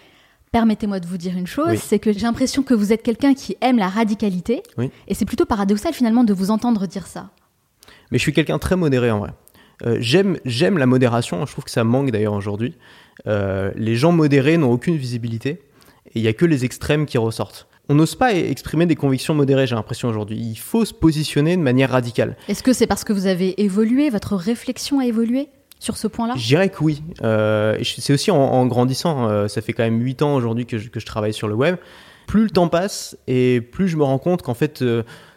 Permettez-moi 0.51 0.99
de 0.99 1.07
vous 1.07 1.19
dire 1.19 1.37
une 1.37 1.47
chose, 1.47 1.79
c'est 1.79 1.99
que 1.99 2.11
j'ai 2.13 2.21
l'impression 2.21 2.63
que 2.63 2.73
vous 2.73 2.93
êtes 2.93 3.03
quelqu'un 3.03 3.35
qui 3.35 3.57
aime 3.61 3.77
la 3.77 3.89
radicalité, 3.89 4.63
et 5.07 5.15
c'est 5.15 5.27
plutôt 5.27 5.45
paradoxal 5.45 5.93
finalement 5.93 6.25
de 6.25 6.33
vous 6.33 6.51
entendre 6.51 6.87
dire 6.87 7.07
ça. 7.07 7.31
Mais 8.11 8.17
je 8.17 8.23
suis 8.23 8.33
quelqu'un 8.33 8.59
très 8.59 8.77
modéré 8.77 9.11
en 9.11 9.19
vrai. 9.19 9.33
Euh, 9.87 9.97
j'aime, 10.01 10.39
j'aime 10.45 10.79
la 10.79 10.87
modération, 10.87 11.45
je 11.47 11.53
trouve 11.53 11.65
que 11.65 11.71
ça 11.71 11.85
manque 11.85 12.11
d'ailleurs 12.11 12.33
aujourd'hui. 12.33 12.75
Euh, 13.27 13.71
les 13.77 13.97
gens 13.97 14.13
modérés 14.13 14.57
n'ont 14.57 14.73
aucune 14.73 14.97
visibilité 14.97 15.61
et 16.07 16.17
il 16.17 16.23
n'y 16.23 16.29
a 16.29 16.33
que 16.33 16.45
les 16.45 16.65
extrêmes 16.65 17.07
qui 17.07 17.19
ressortent. 17.19 17.69
On 17.89 17.95
n'ose 17.95 18.15
pas 18.15 18.33
e-, 18.33 18.51
exprimer 18.51 18.87
des 18.87 18.97
convictions 18.97 19.35
modérées, 19.35 19.67
j'ai 19.67 19.75
l'impression 19.75 20.09
aujourd'hui. 20.09 20.37
Il 20.37 20.59
faut 20.59 20.85
se 20.85 20.95
positionner 20.95 21.57
de 21.57 21.63
manière 21.63 21.91
radicale. 21.91 22.37
Est-ce 22.49 22.63
que 22.63 22.73
c'est 22.73 22.87
parce 22.87 23.05
que 23.05 23.13
vous 23.13 23.27
avez 23.27 23.61
évolué, 23.63 24.11
votre 24.11 24.37
réflexion 24.37 25.01
a 25.01 25.07
évolué 25.07 25.49
sur 25.79 25.97
ce 25.97 26.09
point-là? 26.09 26.35
Je 26.37 26.47
dirais 26.47 26.69
que 26.69 26.83
oui. 26.83 27.03
Euh, 27.23 27.79
c'est 27.83 28.13
aussi 28.13 28.31
en, 28.31 28.67
grandissant. 28.67 29.49
ça 29.49 29.63
fait 29.63 29.73
quand 29.73 29.85
même 29.85 30.03
8 30.03 30.23
ans 30.23 30.35
aujourd'hui 30.35 30.67
que, 30.67 30.77
que, 30.77 31.01
je 31.01 31.07
travaille 31.07 31.33
sur 31.33 31.49
le 31.49 31.55
web. 31.55 31.77
Plus 32.27 32.43
le 32.43 32.51
temps 32.51 32.69
passe 32.69 33.17
et 33.27 33.61
plus 33.61 33.89
je 33.89 33.97
me 33.97 34.03
rends 34.03 34.19
compte 34.19 34.43
qu'en 34.43 34.55
fait, 34.55 34.85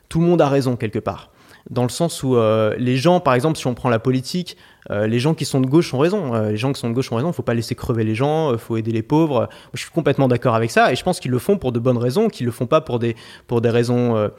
tout 0.10 0.20
le 0.20 0.26
monde 0.26 0.42
a 0.42 0.50
raison 0.50 0.76
quelque 0.76 1.00
part 1.00 1.32
dans 1.70 1.84
le 1.84 1.90
sens 1.90 2.24
où 2.24 2.36
euh, 2.36 2.76
les 2.78 2.98
gens, 2.98 3.20
par 3.20 3.34
exemple, 3.34 3.58
si 3.58 3.68
on 3.68 3.74
prend 3.74 3.90
la 3.90 4.00
politique, 4.00 4.58
euh, 4.90 5.06
les 5.06 5.20
gens 5.20 5.34
qui 5.34 5.46
sont 5.46 5.62
de 5.62 5.68
gauche 5.68 5.94
ont 5.94 6.00
raison. 6.00 6.34
Euh, 6.34 6.50
les 6.52 6.58
gens 6.58 6.74
qui 6.74 6.80
sont 6.80 6.90
de 6.90 6.94
gauche 6.94 7.12
ont 7.12 7.16
raison. 7.16 7.30
Il 7.30 7.34
faut 7.34 7.44
pas 7.44 7.54
laisser 7.54 7.76
crever 7.76 8.04
les 8.04 8.16
gens. 8.16 8.52
Il 8.52 8.58
faut 8.58 8.78
aider 8.78 8.92
les 8.92 9.04
pauvres. 9.04 9.48
je 9.74 9.82
suis 9.82 9.92
complètement 9.92 10.28
d'accord 10.28 10.56
avec 10.56 10.72
ça, 10.72 10.92
et 10.92 10.96
je 10.96 11.04
pense 11.04 11.20
qu'ils 11.20 11.32
le 11.32 11.40
font 11.40 11.58
pour 11.58 11.72
de 11.72 11.80
bonnes 11.80 11.98
raisons, 11.98 12.30
qu'ils 12.30 12.46
le 12.46 12.52
font 12.52 12.66
pas 12.66 12.82
pour 12.82 13.00
des 13.00 13.16
pour 13.48 13.62
des 13.62 13.70
raisons 13.70 14.30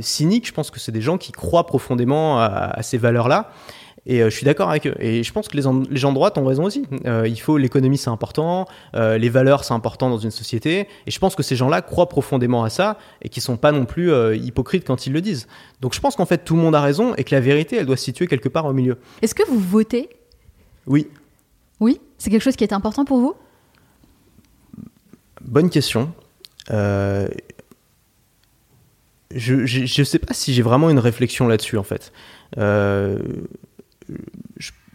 cyniques. 0.00 0.46
Je 0.46 0.52
pense 0.52 0.70
que 0.70 0.78
c'est 0.78 0.92
des 0.92 1.00
gens 1.00 1.18
qui 1.18 1.32
croient 1.32 1.66
profondément 1.66 2.40
à 2.40 2.82
ces 2.82 2.98
valeurs-là. 2.98 3.50
Et 4.06 4.22
euh, 4.22 4.30
je 4.30 4.36
suis 4.36 4.44
d'accord 4.44 4.70
avec 4.70 4.86
eux. 4.86 4.94
Et 5.00 5.24
je 5.24 5.32
pense 5.32 5.48
que 5.48 5.56
les, 5.56 5.64
les 5.90 5.96
gens 5.96 6.10
de 6.10 6.14
droite 6.14 6.38
ont 6.38 6.44
raison 6.44 6.64
aussi. 6.64 6.84
Euh, 7.06 7.26
il 7.26 7.40
faut 7.40 7.58
l'économie, 7.58 7.98
c'est 7.98 8.10
important. 8.10 8.66
Euh, 8.94 9.18
les 9.18 9.28
valeurs, 9.28 9.64
c'est 9.64 9.74
important 9.74 10.08
dans 10.08 10.18
une 10.18 10.30
société. 10.30 10.86
Et 11.06 11.10
je 11.10 11.18
pense 11.18 11.34
que 11.34 11.42
ces 11.42 11.56
gens-là 11.56 11.82
croient 11.82 12.08
profondément 12.08 12.62
à 12.62 12.70
ça 12.70 12.98
et 13.20 13.28
qui 13.28 13.40
sont 13.40 13.56
pas 13.56 13.72
non 13.72 13.84
plus 13.84 14.12
hypocrites 14.36 14.86
quand 14.86 15.06
ils 15.06 15.12
le 15.12 15.20
disent. 15.20 15.48
Donc 15.80 15.92
je 15.94 16.00
pense 16.00 16.14
qu'en 16.14 16.26
fait 16.26 16.44
tout 16.44 16.54
le 16.54 16.62
monde 16.62 16.76
a 16.76 16.80
raison 16.80 17.14
et 17.16 17.24
que 17.24 17.34
la 17.34 17.40
vérité, 17.40 17.76
elle 17.76 17.86
doit 17.86 17.96
se 17.96 18.04
situer 18.04 18.28
quelque 18.28 18.48
part 18.48 18.64
au 18.66 18.72
milieu. 18.72 18.98
Est-ce 19.22 19.34
que 19.34 19.42
vous 19.48 19.58
votez? 19.58 20.08
Oui. 20.86 21.08
Oui, 21.80 22.00
c'est 22.16 22.30
quelque 22.30 22.42
chose 22.42 22.56
qui 22.56 22.64
est 22.64 22.72
important 22.72 23.04
pour 23.04 23.18
vous? 23.18 23.34
Bonne 25.42 25.68
question. 25.68 26.12
je 26.70 27.24
ne 29.34 30.04
sais 30.04 30.18
pas 30.20 30.32
si 30.32 30.54
j'ai 30.54 30.62
vraiment 30.62 30.90
une 30.90 31.00
réflexion 31.00 31.48
là-dessus 31.48 31.76
en 31.76 31.82
fait. 31.82 32.12
Euh, 32.58 33.18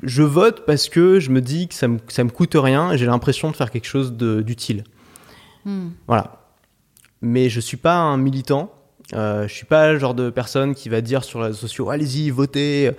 je, 0.04 0.24
vote 0.24 0.66
parce 0.66 0.90
que 0.90 1.20
je 1.20 1.30
me 1.30 1.42
dis 1.42 1.68
que 1.68 1.74
ça 1.74 1.88
me, 1.88 2.00
ça 2.08 2.24
me 2.24 2.30
coûte 2.30 2.56
rien 2.56 2.92
et 2.92 2.98
j'ai 2.98 3.06
l'impression 3.06 3.52
de 3.52 3.56
faire 3.56 3.72
quelque 3.72 3.88
chose 3.88 4.14
d'utile. 4.14 4.84
Hmm. 5.66 5.90
Voilà. 6.08 6.42
Mais 7.22 7.50
je 7.50 7.60
suis 7.60 7.78
pas 7.78 7.96
un 7.96 8.18
militant. 8.18 8.74
Euh, 9.14 9.48
je 9.48 9.54
suis 9.54 9.66
pas 9.66 9.92
le 9.92 10.00
genre 10.00 10.14
de 10.14 10.30
personne 10.30 10.74
qui 10.74 10.90
va 10.90 11.02
dire 11.02 11.24
sur 11.24 11.40
les 11.40 11.48
réseaux 11.48 11.58
sociaux 11.58 11.90
allez-y 11.90 12.30
votez. 12.30 12.92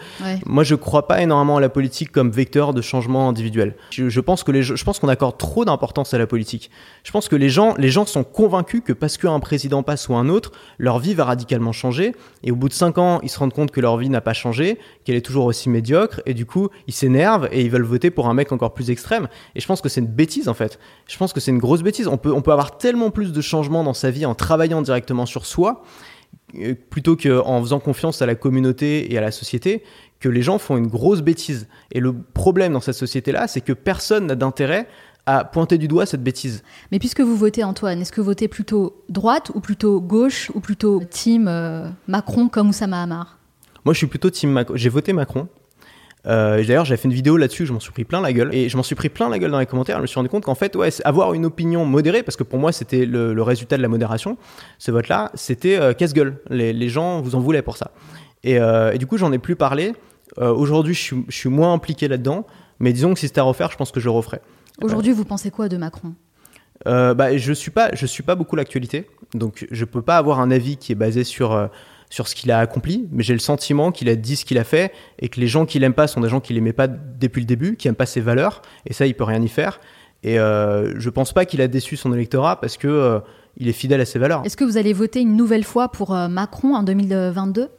Moi 0.47 0.65
je 0.65 0.75
crois 0.75 1.07
pas 1.07 1.23
énormément 1.23 1.57
à 1.57 1.61
la 1.61 1.69
politique 1.69 2.13
comme 2.13 2.31
vecteur 2.31 2.75
de 2.75 2.83
changement 2.83 3.29
individuel. 3.29 3.75
Je, 3.91 4.21
pense 4.21 4.45
que 4.45 4.53
les 4.53 4.63
je 4.63 4.85
pense 4.85 4.99
qu'on 4.99 5.09
accorde 5.09 5.39
trop 5.39 5.65
d'importance 5.65 6.15
à 6.15 6.19
la 6.19 6.27
politique. 6.27 6.71
Je 7.05 7.11
pense 7.11 7.29
que 7.29 7.37
les 7.37 7.49
gens 7.49 7.75
les 7.79 7.89
gens 7.89 8.07
sont 8.07 8.25
convaincus 8.25 8.83
que 8.85 8.93
parce 8.93 9.17
qu'un 9.17 9.41
président 9.41 9.83
passe 9.83 10.09
ou 10.09 10.15
un 10.15 10.29
autre, 10.29 10.53
leur 10.79 10.99
vie 10.99 11.15
va 11.15 11.25
radicalement 11.25 11.73
changer 11.73 12.15
et 12.43 12.51
au 12.51 12.57
bout 12.57 12.69
de 12.69 12.75
cinq 12.75 12.99
ans 12.99 13.21
ils 13.23 13.31
se 13.31 13.39
rendent 13.39 13.55
compte 13.55 13.71
que 13.71 13.81
leur 13.81 13.97
vie 13.97 14.11
n'a 14.11 14.21
pas 14.21 14.35
changé, 14.35 14.79
qu'elle 15.05 15.17
est 15.17 15.25
toujours 15.25 15.47
aussi 15.47 15.69
médiocre 15.69 16.21
et 16.27 16.35
du 16.35 16.47
coup 16.47 16.69
ils 16.87 16.95
s'énervent 16.95 17.49
et 17.53 17.63
ils 17.63 17.71
veulent 17.71 17.83
voter 17.83 18.11
pour 18.11 18.29
un 18.29 18.35
mec 18.35 18.53
encore 18.53 18.75
plus 18.75 18.91
extrême. 18.91 19.29
Et 19.55 19.61
je 19.61 19.67
pense 19.67 19.81
que 19.81 19.89
c'est 19.89 20.01
une 20.01 20.07
bêtise 20.07 20.49
en 20.49 20.55
fait. 20.55 20.79
Je 21.07 21.17
pense 21.17 21.33
que 21.33 21.41
c'est 21.41 21.51
une 21.51 21.59
grosse 21.59 21.83
bêtise. 21.83 22.07
On 22.07 22.19
peut 22.19 22.33
on 22.33 22.43
peut 22.43 22.53
avoir 22.53 22.77
tellement 22.77 23.11
plus 23.11 23.33
de 23.33 23.41
changements 23.41 23.85
dans 23.85 23.95
sa 23.95 24.11
vie 24.11 24.27
en 24.27 24.35
travaillant 24.35 24.83
directement 24.83 25.27
sur 25.27 25.47
soi 25.47 25.83
plutôt 26.91 27.17
qu'en 27.17 27.61
faisant 27.61 27.81
confiance 27.81 28.23
à 28.23 28.27
la 28.27 28.35
communauté 28.35 29.13
et 29.13 29.19
à 29.19 29.21
la 29.21 29.31
société, 29.31 29.83
que 30.21 30.29
les 30.29 30.43
gens 30.43 30.59
font 30.59 30.77
une 30.77 30.87
grosse 30.87 31.21
bêtise. 31.21 31.69
Et 31.91 32.01
le 32.01 32.15
problème 32.15 32.73
dans 32.73 32.81
cette 32.81 32.95
société-là, 32.95 33.49
c'est 33.49 33.61
que 33.61 33.73
personne 33.73 34.27
n'a 34.27 34.35
d'intérêt 34.35 34.87
à 35.27 35.45
pointer 35.45 35.79
du 35.79 35.89
doigt 35.89 36.07
cette 36.07 36.23
bêtise. 36.23 36.63
Mais 36.91 36.99
puisque 36.99 37.21
vous 37.21 37.37
votez 37.37 37.63
Antoine, 37.65 38.01
est-ce 38.01 38.13
que 38.13 38.21
vous 38.21 38.27
votez 38.27 38.49
plutôt 38.49 39.05
droite 39.09 39.51
ou 39.55 39.61
plutôt 39.61 40.01
gauche 40.01 40.51
ou 40.55 40.61
plutôt 40.61 41.03
team 41.09 41.47
euh, 41.49 41.89
Macron 42.09 42.49
comme 42.49 42.71
Oussama 42.71 43.03
Hamar? 43.03 43.39
Moi 43.85 43.95
je 43.95 43.99
suis 43.99 44.07
plutôt 44.07 44.31
team 44.31 44.51
Macron. 44.51 44.77
J'ai 44.77 44.89
voté 44.89 45.13
Macron 45.13 45.49
euh, 46.27 46.57
D'ailleurs, 46.65 46.85
j'avais 46.85 47.01
fait 47.01 47.09
une 47.09 47.15
vidéo 47.15 47.37
là-dessus, 47.37 47.67
je 47.67 47.73
m'en 47.73 47.81
suis 47.81 47.93
pris 47.93 48.05
plein 48.05 48.21
la 48.21 48.33
gueule. 48.33 48.55
Et 48.55 48.69
je 48.69 48.77
m'en 48.77 48.83
suis 48.83 48.95
pris 48.95 49.09
plein 49.09 49.29
la 49.29 49.39
gueule 49.39 49.51
dans 49.51 49.59
les 49.59 49.67
commentaires. 49.67 49.97
Je 49.97 50.03
me 50.03 50.07
suis 50.07 50.17
rendu 50.17 50.29
compte 50.29 50.45
qu'en 50.45 50.55
fait, 50.55 50.77
ouais, 50.77 50.91
avoir 51.05 51.35
une 51.35 51.45
opinion 51.45 51.85
modérée, 51.85 52.23
parce 52.23 52.37
que 52.37 52.45
pour 52.45 52.59
moi, 52.59 52.73
c'était 52.73 53.07
le, 53.07 53.43
résultat 53.43 53.77
de 53.77 53.83
la 53.83 53.89
modération, 53.89 54.37
ce 54.79 54.91
vote-là, 54.91 55.31
c'était 55.35 55.79
euh, 55.81 55.93
casse-gueule. 55.95 56.39
Les, 56.49 56.73
les, 56.73 56.89
gens 56.89 57.21
vous 57.21 57.35
en 57.35 57.41
voulaient 57.41 57.63
pour 57.63 57.77
ça. 57.77 57.91
Et, 58.45 58.59
euh, 58.59 58.93
et 58.93 58.99
du 58.99 59.07
coup, 59.07 59.19
j'en 59.19 59.33
ai 59.33 59.39
plus 59.39 59.57
parlé. 59.57 59.93
Euh, 60.39 60.53
aujourd'hui, 60.53 60.95
je 60.95 61.01
suis, 61.01 61.25
je 61.29 61.37
suis, 61.37 61.49
moins 61.49 61.73
impliqué 61.73 62.09
là-dedans. 62.09 62.47
Mais 62.79 62.93
disons 62.93 63.15
que 63.15 63.21
si 63.21 63.27
c'était 63.27 63.41
à 63.41 63.45
refaire, 63.45 63.71
je 63.71 63.77
pense 63.77 63.91
que 63.91 64.01
je 64.01 64.07
le 64.07 64.13
referais. 64.13 64.41
Aujourd'hui, 64.81 65.13
vous 65.13 65.25
pensez 65.25 65.51
quoi 65.51 65.69
de 65.69 65.77
Macron? 65.77 66.15
Bah, 66.85 67.37
je 67.37 67.53
suis 67.53 67.71
pas, 67.71 67.91
je 67.95 68.07
suis 68.07 68.25
pas 68.25 68.35
beaucoup 68.35 68.57
l'actualité, 68.57 69.07
donc 69.35 69.69
je 69.71 69.85
peux 69.85 70.03
pas 70.03 70.17
avoir 70.17 70.41
un 70.41 70.51
avis 70.51 70.77
qui 70.77 70.91
est 70.91 70.97
basé 70.97 71.23
sur 71.23 71.71
sur 72.13 72.29
ce 72.29 72.35
qu'il 72.35 72.51
a 72.51 72.59
accompli, 72.59 73.09
mais 73.11 73.23
j'ai 73.23 73.33
le 73.33 73.39
sentiment 73.39 73.91
qu'il 73.91 74.11
a 74.11 74.17
dit 74.17 74.37
ce 74.37 74.45
qu'il 74.45 74.59
a 74.59 74.65
fait 74.65 74.93
et 75.19 75.31
que 75.31 75.41
les 75.41 75.47
gens 75.47 75.65
qui 75.65 75.79
l'aiment 75.79 75.95
pas 75.95 76.07
sont 76.07 76.21
des 76.21 76.29
gens 76.29 76.41
qui 76.41 76.53
l'aimaient 76.53 76.75
pas 76.75 76.87
depuis 76.87 77.41
le 77.41 77.47
début, 77.47 77.75
qui 77.77 77.89
n'aiment 77.89 77.95
pas 77.95 78.05
ses 78.05 78.21
valeurs, 78.21 78.61
et 78.85 78.93
ça, 78.93 79.07
il 79.07 79.15
peut 79.15 79.25
rien 79.25 79.41
y 79.41 79.49
faire. 79.49 79.81
Et 80.23 80.39
euh, 80.39 80.93
je 81.01 81.09
pense 81.09 81.33
pas 81.33 81.47
qu'il 81.47 81.63
a 81.63 81.69
déçu 81.69 81.97
son 81.97 82.13
électorat 82.13 82.61
parce 82.61 82.77
que 82.77 82.87
euh, 82.87 83.21
il 83.57 83.67
est 83.67 83.73
fidèle 83.73 84.03
à 84.03 84.05
ses 84.05 84.19
valeurs. 84.19 84.43
Est-ce 84.45 84.59
que 84.59 84.65
vous 84.65 84.77
allez 84.77 84.93
voter 84.93 85.23
une 85.23 85.37
nouvelle 85.37 85.65
fois 85.65 85.89
pour 85.89 86.15
euh, 86.15 86.29
Macron 86.29 86.75
en 86.75 86.83
2022 86.83 87.71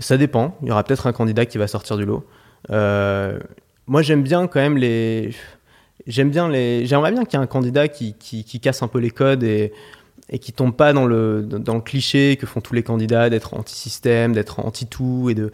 Ça 0.00 0.16
dépend. 0.16 0.56
Il 0.62 0.68
y 0.68 0.72
aura 0.72 0.82
peut-être 0.82 1.06
un 1.06 1.12
candidat 1.12 1.46
qui 1.46 1.58
va 1.58 1.68
sortir 1.68 1.96
du 1.96 2.04
lot. 2.04 2.26
Euh, 2.70 3.38
moi, 3.86 4.02
j'aime 4.02 4.24
bien 4.24 4.48
quand 4.48 4.60
même 4.60 4.76
les. 4.76 5.30
J'aime 6.08 6.30
bien 6.30 6.48
les. 6.48 6.86
J'aimerais 6.86 7.12
bien 7.12 7.24
qu'il 7.24 7.38
y 7.38 7.40
ait 7.40 7.44
un 7.44 7.46
candidat 7.46 7.86
qui, 7.86 8.14
qui, 8.14 8.42
qui, 8.42 8.58
casse 8.58 8.82
un 8.82 8.88
peu 8.88 8.98
les 8.98 9.10
codes 9.10 9.44
et 9.44 9.72
et 10.30 10.38
qui 10.38 10.52
tombe 10.52 10.74
pas 10.74 10.92
dans 10.92 11.06
le, 11.06 11.42
dans 11.42 11.74
le 11.74 11.80
cliché 11.80 12.36
que 12.36 12.46
font 12.46 12.60
tous 12.60 12.74
les 12.74 12.82
candidats 12.82 13.28
d'être 13.28 13.54
anti-système, 13.54 14.32
d'être 14.32 14.60
anti-tout 14.60 15.28
et 15.30 15.34
de... 15.34 15.50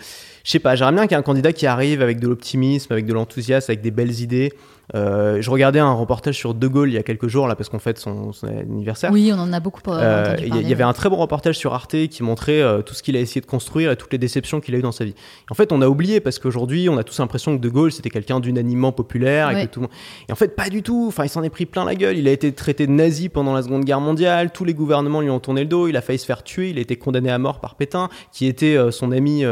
Je 0.47 0.53
sais 0.53 0.61
pas, 0.61 0.77
j'aimerais 0.77 0.93
bien 0.93 1.03
qu'il 1.09 1.11
y 1.11 1.15
ait 1.15 1.19
un 1.19 1.23
candidat 1.23 1.53
qui 1.53 1.67
arrive 1.67 2.03
avec 2.03 2.21
de 2.21 2.29
l'optimisme, 2.29 2.93
avec 2.93 3.05
de 3.05 3.13
l'enthousiasme, 3.13 3.69
avec 3.69 3.81
des 3.81 3.91
belles 3.91 4.21
idées, 4.21 4.53
euh, 4.95 5.43
je 5.43 5.51
regardais 5.51 5.81
un 5.81 5.93
reportage 5.93 6.37
sur 6.37 6.55
De 6.55 6.67
Gaulle 6.69 6.91
il 6.91 6.95
y 6.95 6.99
a 6.99 7.03
quelques 7.03 7.27
jours, 7.27 7.49
là, 7.49 7.57
parce 7.57 7.69
qu'on 7.69 7.79
fête 7.79 7.99
son, 7.99 8.31
anniversaire. 8.45 9.11
Oui, 9.13 9.33
on 9.35 9.39
en 9.39 9.53
a 9.53 9.61
beaucoup 9.61 9.81
euh, 9.89 10.37
Il 10.39 10.69
y, 10.69 10.73
avait 10.73 10.85
un 10.85 10.93
très 10.93 11.09
bon 11.09 11.17
reportage 11.17 11.59
sur 11.59 11.75
Arte 11.75 12.07
qui 12.09 12.23
montrait 12.23 12.63
euh, 12.63 12.83
tout 12.83 12.95
ce 12.95 13.03
qu'il 13.03 13.17
a 13.17 13.21
essayé 13.21 13.41
de 13.41 13.47
construire 13.47 13.91
et 13.91 13.97
toutes 13.97 14.13
les 14.13 14.19
déceptions 14.19 14.61
qu'il 14.61 14.75
a 14.75 14.79
eues 14.79 14.83
dans 14.83 14.93
sa 14.93 15.05
vie. 15.05 15.15
En 15.51 15.55
fait, 15.55 15.73
on 15.73 15.83
a 15.83 15.89
oublié 15.89 16.21
parce 16.21 16.39
qu'aujourd'hui, 16.39 16.89
on 16.89 16.99
a 16.99 17.05
tous 17.05 17.19
l'impression 17.19 17.57
que 17.57 17.63
De 17.63 17.69
Gaulle, 17.69 17.91
c'était 17.91 18.11
quelqu'un 18.11 18.39
d'unanimement 18.39 18.93
populaire 18.93 19.51
et 19.51 19.67
que 19.67 19.73
tout 19.73 19.81
le 19.81 19.87
monde... 19.87 19.95
Et 20.29 20.33
en 20.33 20.37
fait, 20.37 20.55
pas 20.55 20.69
du 20.69 20.83
tout. 20.83 21.07
Enfin, 21.09 21.25
il 21.25 21.29
s'en 21.29 21.43
est 21.43 21.51
pris 21.51 21.67
plein 21.67 21.85
la 21.85 21.95
gueule. 21.95 22.17
Il 22.17 22.29
a 22.29 22.33
été 22.33 22.53
traité 22.53 22.87
de 22.87 22.93
nazi 22.93 23.29
pendant 23.29 23.55
la 23.55 23.63
Seconde 23.63 23.85
Guerre 23.85 24.01
mondiale. 24.01 24.53
Tous 24.53 24.65
les 24.65 24.75
gouvernements 24.75 25.21
lui 25.21 25.31
ont 25.31 25.41
tourné 25.41 25.63
le 25.63 25.69
dos. 25.69 25.89
Il 25.89 25.97
a 25.97 26.01
failli 26.01 26.19
se 26.19 26.27
faire 26.27 26.45
tuer. 26.45 26.71
Il 26.71 26.79
a 26.79 26.81
été 26.81 26.97
condamné 26.97 27.31
à 27.31 27.39
mort 27.39 27.59
par 27.61 27.75
Pétain, 27.75 28.09
qui 28.33 28.47
était 28.47 28.77
euh, 28.77 28.91
son 28.91 29.11
ami, 29.11 29.45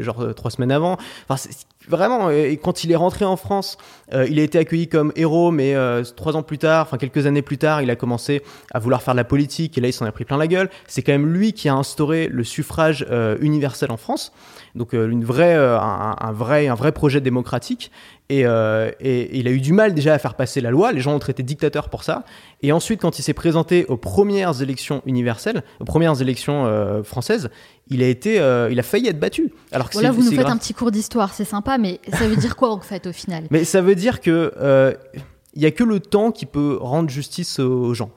genre, 0.00 0.34
trois 0.42 0.50
semaines 0.50 0.72
avant. 0.72 0.96
Vraiment, 1.88 2.30
et 2.30 2.58
quand 2.62 2.84
il 2.84 2.92
est 2.92 2.96
rentré 2.96 3.24
en 3.24 3.36
France, 3.36 3.78
euh, 4.12 4.26
il 4.28 4.38
a 4.38 4.42
été 4.42 4.58
accueilli 4.58 4.88
comme 4.88 5.12
héros, 5.16 5.50
mais 5.50 5.74
euh, 5.74 6.02
trois 6.16 6.36
ans 6.36 6.42
plus 6.42 6.58
tard, 6.58 6.86
enfin 6.86 6.98
quelques 6.98 7.26
années 7.26 7.42
plus 7.42 7.58
tard, 7.58 7.82
il 7.82 7.90
a 7.90 7.96
commencé 7.96 8.42
à 8.72 8.78
vouloir 8.78 9.02
faire 9.02 9.14
de 9.14 9.18
la 9.18 9.24
politique, 9.24 9.76
et 9.78 9.80
là 9.80 9.88
il 9.88 9.92
s'en 9.92 10.06
a 10.06 10.12
pris 10.12 10.24
plein 10.24 10.36
la 10.36 10.46
gueule. 10.46 10.70
C'est 10.86 11.02
quand 11.02 11.12
même 11.12 11.32
lui 11.32 11.52
qui 11.52 11.68
a 11.68 11.74
instauré 11.74 12.28
le 12.28 12.44
suffrage 12.44 13.06
euh, 13.10 13.36
universel 13.40 13.90
en 13.90 13.96
France, 13.96 14.32
donc 14.74 14.94
une 14.94 15.24
vraie, 15.24 15.54
un, 15.54 16.32
vrai, 16.32 16.66
un 16.66 16.74
vrai 16.74 16.92
projet 16.92 17.20
démocratique. 17.20 17.90
Et, 18.30 18.40
et, 18.40 19.38
il 19.38 19.46
a 19.46 19.50
eu 19.50 19.60
du 19.60 19.74
mal 19.74 19.92
déjà 19.92 20.14
à 20.14 20.18
faire 20.18 20.32
passer 20.32 20.62
la 20.62 20.70
loi. 20.70 20.92
Les 20.92 21.00
gens 21.00 21.12
l'ont 21.12 21.18
traité 21.18 21.42
de 21.42 21.48
dictateur 21.48 21.90
pour 21.90 22.04
ça. 22.04 22.24
Et 22.62 22.72
ensuite, 22.72 23.02
quand 23.02 23.18
il 23.18 23.22
s'est 23.22 23.34
présenté 23.34 23.84
aux 23.88 23.98
premières 23.98 24.62
élections 24.62 25.02
universelles, 25.04 25.62
aux 25.78 25.84
premières 25.84 26.22
élections 26.22 27.02
françaises, 27.04 27.50
il 27.92 28.02
a 28.02 28.08
été, 28.08 28.40
euh, 28.40 28.68
il 28.70 28.78
a 28.78 28.82
failli 28.82 29.08
être 29.08 29.20
battu. 29.20 29.52
Alors 29.70 29.88
que 29.88 29.94
voilà, 29.94 30.10
vous 30.10 30.22
nous 30.22 30.32
faites 30.32 30.46
un 30.46 30.56
petit 30.56 30.74
cours 30.74 30.90
d'histoire, 30.90 31.34
c'est 31.34 31.44
sympa, 31.44 31.71
mais 31.78 32.00
ça 32.12 32.28
veut 32.28 32.36
dire 32.36 32.56
quoi 32.56 32.70
en 32.72 32.80
fait 32.80 33.06
au 33.06 33.12
final? 33.12 33.44
Mais 33.50 33.64
ça 33.64 33.80
veut 33.80 33.94
dire 33.94 34.20
que 34.20 34.52
euh, 34.56 34.94
il 35.54 35.62
y 35.62 35.66
a 35.66 35.70
que 35.70 35.84
le 35.84 36.00
temps 36.00 36.30
qui 36.30 36.46
peut 36.46 36.78
rendre 36.80 37.10
justice 37.10 37.58
aux 37.58 37.94
gens. 37.94 38.10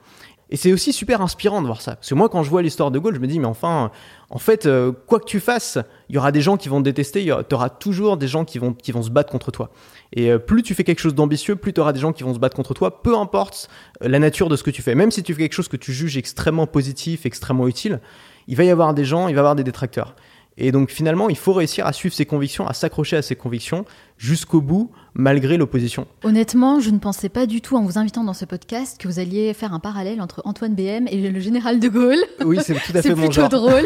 Et 0.48 0.56
c'est 0.56 0.72
aussi 0.72 0.92
super 0.92 1.22
inspirant 1.22 1.60
de 1.60 1.66
voir 1.66 1.80
ça. 1.80 1.96
Parce 1.96 2.08
que 2.08 2.14
moi, 2.14 2.28
quand 2.28 2.44
je 2.44 2.50
vois 2.50 2.62
l'histoire 2.62 2.92
de 2.92 3.00
Gaulle, 3.00 3.16
je 3.16 3.20
me 3.20 3.26
dis, 3.26 3.40
mais 3.40 3.46
enfin, 3.46 3.90
en 4.30 4.38
fait, 4.38 4.66
euh, 4.66 4.92
quoi 4.92 5.18
que 5.18 5.24
tu 5.24 5.40
fasses, 5.40 5.78
il 6.08 6.14
y 6.14 6.18
aura 6.18 6.30
des 6.30 6.40
gens 6.40 6.56
qui 6.56 6.68
vont 6.68 6.78
te 6.78 6.84
détester, 6.84 7.32
tu 7.48 7.54
auras 7.54 7.68
toujours 7.68 8.16
des 8.16 8.28
gens 8.28 8.44
qui 8.44 8.60
vont, 8.60 8.72
qui 8.72 8.92
vont 8.92 9.02
se 9.02 9.10
battre 9.10 9.32
contre 9.32 9.50
toi. 9.50 9.70
Et 10.12 10.30
euh, 10.30 10.38
plus 10.38 10.62
tu 10.62 10.74
fais 10.74 10.84
quelque 10.84 11.00
chose 11.00 11.16
d'ambitieux, 11.16 11.56
plus 11.56 11.72
tu 11.72 11.80
auras 11.80 11.92
des 11.92 11.98
gens 11.98 12.12
qui 12.12 12.22
vont 12.22 12.32
se 12.32 12.38
battre 12.38 12.54
contre 12.54 12.74
toi, 12.74 13.02
peu 13.02 13.16
importe 13.16 13.68
euh, 14.04 14.08
la 14.08 14.20
nature 14.20 14.48
de 14.48 14.54
ce 14.54 14.62
que 14.62 14.70
tu 14.70 14.82
fais. 14.82 14.94
Même 14.94 15.10
si 15.10 15.24
tu 15.24 15.34
fais 15.34 15.42
quelque 15.42 15.52
chose 15.52 15.68
que 15.68 15.76
tu 15.76 15.92
juges 15.92 16.16
extrêmement 16.16 16.68
positif, 16.68 17.26
extrêmement 17.26 17.66
utile, 17.66 18.00
il 18.46 18.56
va 18.56 18.62
y 18.62 18.70
avoir 18.70 18.94
des 18.94 19.04
gens, 19.04 19.26
il 19.26 19.34
va 19.34 19.38
y 19.38 19.40
avoir 19.40 19.56
des 19.56 19.64
détracteurs. 19.64 20.14
Et 20.58 20.72
donc 20.72 20.90
finalement, 20.90 21.28
il 21.28 21.36
faut 21.36 21.52
réussir 21.52 21.86
à 21.86 21.92
suivre 21.92 22.14
ses 22.14 22.26
convictions, 22.26 22.66
à 22.66 22.72
s'accrocher 22.72 23.16
à 23.16 23.22
ses 23.22 23.36
convictions 23.36 23.84
jusqu'au 24.18 24.62
bout, 24.62 24.90
malgré 25.12 25.58
l'opposition. 25.58 26.06
Honnêtement, 26.24 26.80
je 26.80 26.88
ne 26.88 26.98
pensais 26.98 27.28
pas 27.28 27.44
du 27.44 27.60
tout 27.60 27.76
en 27.76 27.82
vous 27.82 27.98
invitant 27.98 28.24
dans 28.24 28.32
ce 28.32 28.46
podcast 28.46 28.98
que 28.98 29.08
vous 29.08 29.18
alliez 29.18 29.52
faire 29.52 29.74
un 29.74 29.78
parallèle 29.80 30.22
entre 30.22 30.40
Antoine 30.46 30.74
BM 30.74 31.06
et 31.10 31.30
le 31.30 31.40
général 31.40 31.80
de 31.80 31.88
Gaulle. 31.88 32.18
Oui, 32.42 32.58
c'est 32.62 32.74
tout 32.74 32.96
à 32.96 33.02
fait 33.02 33.14
mon 33.14 33.30
genre. 33.30 33.50
C'est 33.50 33.56
drôle. 33.56 33.84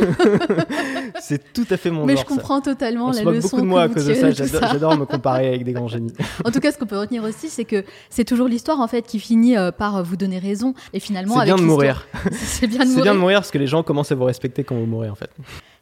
c'est 1.21 1.53
tout 1.53 1.67
à 1.71 1.77
fait 1.77 1.91
mon 1.91 2.07
Mais 2.07 2.15
genre. 2.15 2.25
Mais 2.25 2.35
je 2.35 2.37
comprends 2.37 2.61
totalement 2.61 3.07
On 3.07 3.11
la 3.11 3.19
se 3.19 3.25
leçon. 3.25 3.49
beaucoup 3.49 3.63
de 3.63 3.67
moi 3.67 3.83
à 3.83 3.89
cause 3.89 4.07
de 4.07 4.15
ça. 4.15 4.33
ça. 4.33 4.69
J'adore 4.73 4.97
me 4.97 5.07
comparer 5.07 5.49
avec 5.49 5.65
des 5.65 5.73
grands 5.73 5.89
génies. 5.89 6.13
En 6.45 6.53
tout 6.53 6.61
cas, 6.61 6.71
ce 6.73 6.79
qu'on 6.79 6.87
peut 6.87 6.99
retenir 6.99 7.25
aussi, 7.25 7.49
c'est 7.49 7.65
que 7.65 7.85
c'est 8.09 8.25
toujours 8.25 8.49
l'histoire 8.49 8.81
en 8.81 8.89
fait 8.89 9.03
qui 9.03 9.19
finit 9.19 9.57
euh, 9.57 9.73
par 9.73 10.03
vous 10.05 10.17
donner 10.17 10.39
raison. 10.39 10.75
Et 10.93 11.01
finalement, 11.01 11.39
c'est 11.41 11.45
bien 11.45 11.57
de 11.57 11.63
mourir. 11.63 12.07
c'est 12.33 12.67
bien 12.67 12.81
de 12.81 12.85
mourir. 12.85 12.97
C'est 12.97 13.03
bien 13.03 13.15
de 13.15 13.19
mourir 13.19 13.39
parce 13.41 13.51
que 13.51 13.59
les 13.59 13.67
gens 13.67 13.83
commencent 13.83 14.13
à 14.13 14.15
vous 14.15 14.25
respecter 14.25 14.63
quand 14.63 14.77
vous 14.77 14.87
mourrez 14.87 15.11
en 15.11 15.17
fait. 15.17 15.31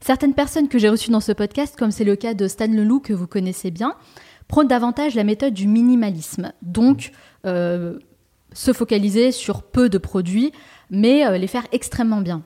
Certaines 0.00 0.34
personnes 0.34 0.68
que 0.68 0.78
j'ai 0.78 0.88
reçues 0.88 1.10
dans 1.10 1.20
ce 1.20 1.32
podcast, 1.32 1.74
comme 1.78 1.90
c'est 1.90 2.04
le 2.04 2.16
cas 2.16 2.34
de 2.34 2.48
Stan 2.48 2.68
Leloup 2.68 3.00
que 3.00 3.12
vous 3.12 3.26
connaissez 3.26 3.70
bien, 3.70 3.94
prônent 4.46 4.68
davantage 4.68 5.14
la 5.14 5.24
méthode 5.24 5.54
du 5.54 5.66
minimalisme. 5.66 6.52
Donc, 6.62 7.12
euh, 7.46 7.98
se 8.52 8.72
focaliser 8.72 9.32
sur 9.32 9.62
peu 9.62 9.88
de 9.88 9.98
produits, 9.98 10.52
mais 10.90 11.26
euh, 11.26 11.38
les 11.38 11.46
faire 11.46 11.66
extrêmement 11.72 12.20
bien. 12.20 12.42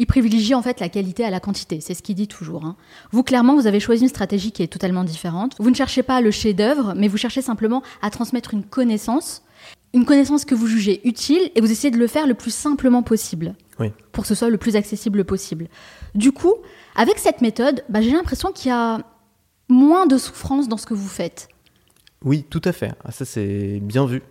Il 0.00 0.06
privilégie 0.06 0.54
en 0.54 0.62
fait 0.62 0.78
la 0.78 0.88
qualité 0.88 1.24
à 1.24 1.30
la 1.30 1.40
quantité, 1.40 1.80
c'est 1.80 1.94
ce 1.94 2.02
qu'il 2.02 2.14
dit 2.14 2.28
toujours. 2.28 2.64
Hein. 2.64 2.76
Vous, 3.10 3.24
clairement, 3.24 3.56
vous 3.56 3.66
avez 3.66 3.80
choisi 3.80 4.02
une 4.04 4.08
stratégie 4.08 4.52
qui 4.52 4.62
est 4.62 4.68
totalement 4.68 5.02
différente. 5.02 5.56
Vous 5.58 5.70
ne 5.70 5.74
cherchez 5.74 6.04
pas 6.04 6.20
le 6.20 6.30
chef-d'œuvre, 6.30 6.94
mais 6.96 7.08
vous 7.08 7.16
cherchez 7.16 7.42
simplement 7.42 7.82
à 8.00 8.10
transmettre 8.10 8.54
une 8.54 8.62
connaissance, 8.62 9.42
une 9.92 10.04
connaissance 10.04 10.44
que 10.44 10.54
vous 10.54 10.68
jugez 10.68 11.00
utile, 11.02 11.50
et 11.56 11.60
vous 11.60 11.72
essayez 11.72 11.90
de 11.90 11.98
le 11.98 12.06
faire 12.06 12.28
le 12.28 12.34
plus 12.34 12.54
simplement 12.54 13.02
possible, 13.02 13.56
oui. 13.80 13.90
pour 14.12 14.22
que 14.22 14.28
ce 14.28 14.36
soit 14.36 14.50
le 14.50 14.58
plus 14.58 14.76
accessible 14.76 15.24
possible. 15.24 15.66
Du 16.14 16.32
coup, 16.32 16.54
avec 16.96 17.18
cette 17.18 17.40
méthode, 17.40 17.84
bah, 17.88 18.00
j'ai 18.00 18.12
l'impression 18.12 18.52
qu'il 18.52 18.70
y 18.70 18.74
a 18.74 19.00
moins 19.68 20.06
de 20.06 20.18
souffrance 20.18 20.68
dans 20.68 20.76
ce 20.76 20.86
que 20.86 20.94
vous 20.94 21.08
faites. 21.08 21.48
Oui, 22.24 22.44
tout 22.48 22.62
à 22.64 22.72
fait. 22.72 22.92
Ah, 23.04 23.12
ça, 23.12 23.24
c'est 23.24 23.78
bien 23.80 24.06
vu. 24.06 24.22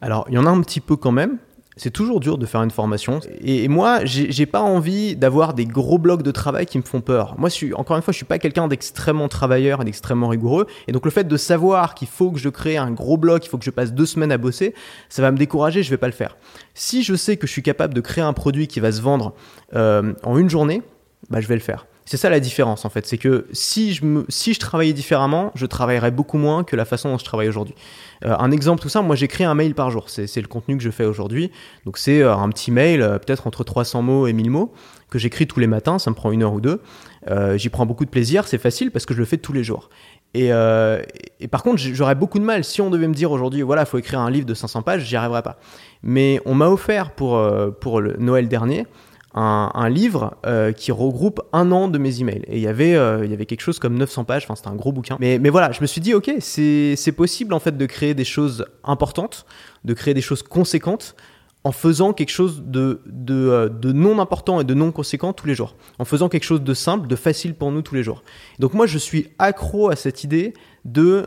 Alors, 0.00 0.26
il 0.28 0.34
y 0.34 0.38
en 0.38 0.46
a 0.46 0.50
un 0.50 0.60
petit 0.62 0.80
peu 0.80 0.96
quand 0.96 1.12
même. 1.12 1.38
C'est 1.76 1.90
toujours 1.90 2.20
dur 2.20 2.36
de 2.36 2.44
faire 2.44 2.62
une 2.62 2.70
formation. 2.70 3.20
Et 3.40 3.68
moi, 3.68 4.00
j'ai 4.04 4.44
pas 4.44 4.60
envie 4.60 5.16
d'avoir 5.16 5.54
des 5.54 5.64
gros 5.64 5.96
blocs 5.96 6.22
de 6.22 6.30
travail 6.30 6.66
qui 6.66 6.76
me 6.76 6.82
font 6.82 7.00
peur. 7.00 7.36
Moi, 7.38 7.48
encore 7.74 7.96
une 7.96 8.02
fois, 8.02 8.12
je 8.12 8.16
suis 8.16 8.26
pas 8.26 8.38
quelqu'un 8.38 8.68
d'extrêmement 8.68 9.28
travailleur 9.28 9.80
et 9.80 9.84
d'extrêmement 9.84 10.28
rigoureux. 10.28 10.66
Et 10.88 10.92
donc, 10.92 11.04
le 11.06 11.10
fait 11.10 11.24
de 11.24 11.36
savoir 11.38 11.94
qu'il 11.94 12.08
faut 12.08 12.32
que 12.32 12.38
je 12.38 12.48
crée 12.50 12.76
un 12.76 12.90
gros 12.90 13.16
bloc, 13.16 13.46
il 13.46 13.48
faut 13.48 13.56
que 13.56 13.64
je 13.64 13.70
passe 13.70 13.94
deux 13.94 14.04
semaines 14.04 14.32
à 14.32 14.36
bosser, 14.36 14.74
ça 15.08 15.22
va 15.22 15.30
me 15.30 15.38
décourager, 15.38 15.82
je 15.82 15.90
vais 15.90 15.96
pas 15.96 16.08
le 16.08 16.12
faire. 16.12 16.36
Si 16.74 17.02
je 17.02 17.14
sais 17.14 17.38
que 17.38 17.46
je 17.46 17.52
suis 17.52 17.62
capable 17.62 17.94
de 17.94 18.00
créer 18.00 18.24
un 18.24 18.34
produit 18.34 18.66
qui 18.66 18.80
va 18.80 18.92
se 18.92 19.00
vendre 19.00 19.32
euh, 19.74 20.12
en 20.22 20.36
une 20.36 20.50
journée, 20.50 20.82
bah, 21.28 21.40
je 21.40 21.46
vais 21.46 21.54
le 21.54 21.60
faire. 21.60 21.86
C'est 22.10 22.16
ça 22.16 22.28
la 22.28 22.40
différence 22.40 22.84
en 22.84 22.88
fait, 22.88 23.06
c'est 23.06 23.18
que 23.18 23.46
si 23.52 23.92
je, 23.92 24.04
me, 24.04 24.24
si 24.28 24.52
je 24.52 24.58
travaillais 24.58 24.92
différemment, 24.92 25.52
je 25.54 25.64
travaillerais 25.64 26.10
beaucoup 26.10 26.38
moins 26.38 26.64
que 26.64 26.74
la 26.74 26.84
façon 26.84 27.08
dont 27.10 27.18
je 27.18 27.24
travaille 27.24 27.48
aujourd'hui. 27.48 27.76
Euh, 28.24 28.34
un 28.36 28.50
exemple 28.50 28.82
tout 28.82 28.88
ça, 28.88 29.00
moi 29.00 29.14
j'écris 29.14 29.44
un 29.44 29.54
mail 29.54 29.76
par 29.76 29.92
jour, 29.92 30.10
c'est 30.10 30.34
le 30.40 30.48
contenu 30.48 30.76
que 30.76 30.82
je 30.82 30.90
fais 30.90 31.04
aujourd'hui. 31.04 31.52
Donc 31.84 31.98
c'est 31.98 32.20
euh, 32.20 32.34
un 32.34 32.48
petit 32.48 32.72
mail, 32.72 33.00
euh, 33.00 33.18
peut-être 33.18 33.46
entre 33.46 33.62
300 33.62 34.02
mots 34.02 34.26
et 34.26 34.32
1000 34.32 34.50
mots, 34.50 34.72
que 35.08 35.20
j'écris 35.20 35.46
tous 35.46 35.60
les 35.60 35.68
matins, 35.68 36.00
ça 36.00 36.10
me 36.10 36.16
prend 36.16 36.32
une 36.32 36.42
heure 36.42 36.52
ou 36.52 36.60
deux. 36.60 36.80
J'y 37.54 37.68
prends 37.68 37.86
beaucoup 37.86 38.04
de 38.04 38.10
plaisir, 38.10 38.48
c'est 38.48 38.58
facile 38.58 38.90
parce 38.90 39.06
que 39.06 39.14
je 39.14 39.20
le 39.20 39.24
fais 39.24 39.36
tous 39.36 39.52
les 39.52 39.62
jours. 39.62 39.88
Et, 40.34 40.50
par 41.50 41.62
contre, 41.62 41.78
j'aurais 41.78 42.14
beaucoup 42.14 42.38
de 42.38 42.44
mal 42.44 42.64
si 42.64 42.80
on 42.80 42.90
devait 42.90 43.08
me 43.08 43.14
dire 43.14 43.30
aujourd'hui, 43.30 43.62
voilà, 43.62 43.82
il 43.82 43.86
faut 43.86 43.98
écrire 43.98 44.20
un 44.20 44.30
livre 44.30 44.46
de 44.46 44.54
500 44.54 44.82
pages, 44.82 45.04
j'y 45.04 45.16
arriverais 45.16 45.42
pas. 45.42 45.58
Mais 46.02 46.40
on 46.44 46.54
m'a 46.54 46.68
offert 46.68 47.10
pour, 47.10 47.40
pour 47.80 48.00
le 48.00 48.16
Noël 48.18 48.48
dernier 48.48 48.86
un, 49.34 49.88
livre 49.88 50.36
euh, 50.44 50.72
qui 50.72 50.90
regroupe 50.92 51.40
un 51.52 51.70
an 51.70 51.88
de 51.88 51.98
mes 51.98 52.20
emails. 52.20 52.42
Et 52.48 52.56
il 52.56 52.62
y 52.62 52.66
avait, 52.66 52.94
euh, 52.94 53.24
il 53.24 53.30
y 53.30 53.34
avait 53.34 53.46
quelque 53.46 53.60
chose 53.60 53.78
comme 53.78 53.96
900 53.96 54.24
pages, 54.24 54.44
enfin 54.44 54.56
c'était 54.56 54.68
un 54.68 54.74
gros 54.74 54.92
bouquin. 54.92 55.16
Mais, 55.20 55.38
mais 55.38 55.50
voilà, 55.50 55.70
je 55.72 55.80
me 55.80 55.86
suis 55.86 56.00
dit, 56.00 56.14
ok, 56.14 56.30
c'est 56.40 57.14
possible 57.16 57.54
en 57.54 57.60
fait 57.60 57.76
de 57.76 57.86
créer 57.86 58.14
des 58.14 58.24
choses 58.24 58.66
importantes, 58.84 59.46
de 59.84 59.94
créer 59.94 60.14
des 60.14 60.20
choses 60.20 60.42
conséquentes 60.42 61.14
en 61.62 61.72
faisant 61.72 62.14
quelque 62.14 62.30
chose 62.30 62.62
de, 62.64 63.02
de, 63.06 63.34
euh, 63.34 63.68
de, 63.68 63.92
non 63.92 64.18
important 64.18 64.60
et 64.60 64.64
de 64.64 64.74
non 64.74 64.92
conséquent 64.92 65.32
tous 65.32 65.46
les 65.46 65.54
jours. 65.54 65.76
En 65.98 66.04
faisant 66.04 66.28
quelque 66.28 66.44
chose 66.44 66.62
de 66.62 66.74
simple, 66.74 67.06
de 67.06 67.16
facile 67.16 67.54
pour 67.54 67.70
nous 67.70 67.82
tous 67.82 67.94
les 67.94 68.02
jours. 68.02 68.22
Donc 68.58 68.74
moi, 68.74 68.86
je 68.86 68.98
suis 68.98 69.28
accro 69.38 69.90
à 69.90 69.96
cette 69.96 70.24
idée 70.24 70.54
de 70.84 71.26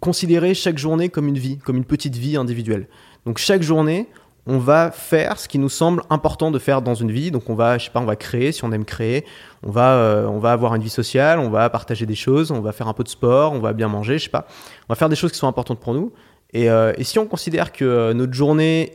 considérer 0.00 0.54
chaque 0.54 0.78
journée 0.78 1.08
comme 1.08 1.28
une 1.28 1.38
vie, 1.38 1.58
comme 1.58 1.76
une 1.76 1.84
petite 1.84 2.16
vie 2.16 2.36
individuelle. 2.36 2.88
Donc 3.26 3.38
chaque 3.38 3.62
journée, 3.62 4.08
on 4.46 4.58
va 4.58 4.90
faire 4.90 5.38
ce 5.38 5.48
qui 5.48 5.58
nous 5.58 5.68
semble 5.68 6.02
important 6.10 6.50
de 6.50 6.58
faire 6.58 6.82
dans 6.82 6.94
une 6.94 7.10
vie. 7.10 7.30
Donc 7.30 7.48
on 7.48 7.54
va, 7.54 7.78
je 7.78 7.86
sais 7.86 7.90
pas, 7.90 8.00
on 8.00 8.04
va 8.04 8.16
créer 8.16 8.52
si 8.52 8.64
on 8.64 8.72
aime 8.72 8.84
créer. 8.84 9.24
On 9.62 9.70
va, 9.70 9.94
euh, 9.94 10.26
on 10.26 10.38
va 10.38 10.52
avoir 10.52 10.74
une 10.74 10.82
vie 10.82 10.90
sociale, 10.90 11.38
on 11.38 11.50
va 11.50 11.70
partager 11.70 12.04
des 12.04 12.14
choses, 12.14 12.50
on 12.50 12.60
va 12.60 12.72
faire 12.72 12.88
un 12.88 12.92
peu 12.92 13.04
de 13.04 13.08
sport, 13.08 13.52
on 13.52 13.60
va 13.60 13.72
bien 13.72 13.88
manger, 13.88 14.18
je 14.18 14.24
sais 14.24 14.30
pas. 14.30 14.46
On 14.88 14.92
va 14.92 14.96
faire 14.96 15.08
des 15.08 15.16
choses 15.16 15.32
qui 15.32 15.38
sont 15.38 15.48
importantes 15.48 15.80
pour 15.80 15.94
nous. 15.94 16.12
Et, 16.52 16.70
euh, 16.70 16.92
et 16.98 17.04
si 17.04 17.18
on 17.18 17.26
considère 17.26 17.72
que 17.72 17.84
euh, 17.84 18.14
notre 18.14 18.34
journée 18.34 18.92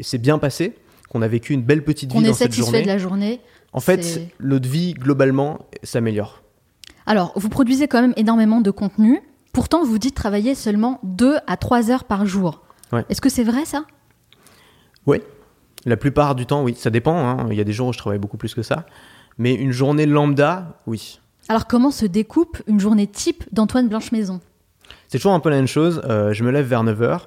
s'est 0.00 0.18
bien 0.18 0.38
passée, 0.38 0.74
qu'on 1.10 1.22
a 1.22 1.28
vécu 1.28 1.52
une 1.52 1.62
belle 1.62 1.84
petite 1.84 2.12
vie 2.12 2.22
dans 2.22 2.32
cette 2.32 2.54
journée, 2.54 2.82
de 2.82 2.86
la 2.86 2.98
journée, 2.98 3.40
en 3.72 3.80
fait, 3.80 4.30
notre 4.40 4.68
vie 4.68 4.94
globalement 4.94 5.58
s'améliore. 5.82 6.42
Alors, 7.06 7.32
vous 7.36 7.48
produisez 7.48 7.88
quand 7.88 8.00
même 8.00 8.14
énormément 8.16 8.60
de 8.60 8.70
contenu. 8.70 9.20
Pourtant, 9.52 9.84
vous 9.84 9.98
dites 9.98 10.14
travailler 10.14 10.54
seulement 10.54 11.00
2 11.02 11.36
à 11.46 11.56
3 11.56 11.90
heures 11.90 12.04
par 12.04 12.24
jour. 12.24 12.62
Ouais. 12.92 13.04
Est-ce 13.10 13.20
que 13.20 13.28
c'est 13.28 13.44
vrai 13.44 13.64
ça? 13.64 13.84
Oui, 15.06 15.20
la 15.86 15.96
plupart 15.96 16.34
du 16.34 16.46
temps, 16.46 16.62
oui. 16.62 16.74
Ça 16.76 16.90
dépend. 16.90 17.16
Hein. 17.16 17.46
Il 17.50 17.56
y 17.56 17.60
a 17.60 17.64
des 17.64 17.72
jours 17.72 17.88
où 17.88 17.92
je 17.92 17.98
travaille 17.98 18.18
beaucoup 18.18 18.36
plus 18.36 18.54
que 18.54 18.62
ça. 18.62 18.86
Mais 19.38 19.54
une 19.54 19.72
journée 19.72 20.06
lambda, 20.06 20.78
oui. 20.86 21.20
Alors, 21.48 21.66
comment 21.66 21.90
se 21.90 22.06
découpe 22.06 22.62
une 22.66 22.80
journée 22.80 23.06
type 23.06 23.44
d'Antoine 23.52 23.88
Blanche-Maison? 23.88 24.40
C'est 25.08 25.18
toujours 25.18 25.32
un 25.32 25.40
peu 25.40 25.50
la 25.50 25.56
même 25.56 25.66
chose. 25.66 26.00
Euh, 26.04 26.32
je 26.32 26.42
me 26.44 26.50
lève 26.50 26.66
vers 26.66 26.84
9h. 26.84 27.20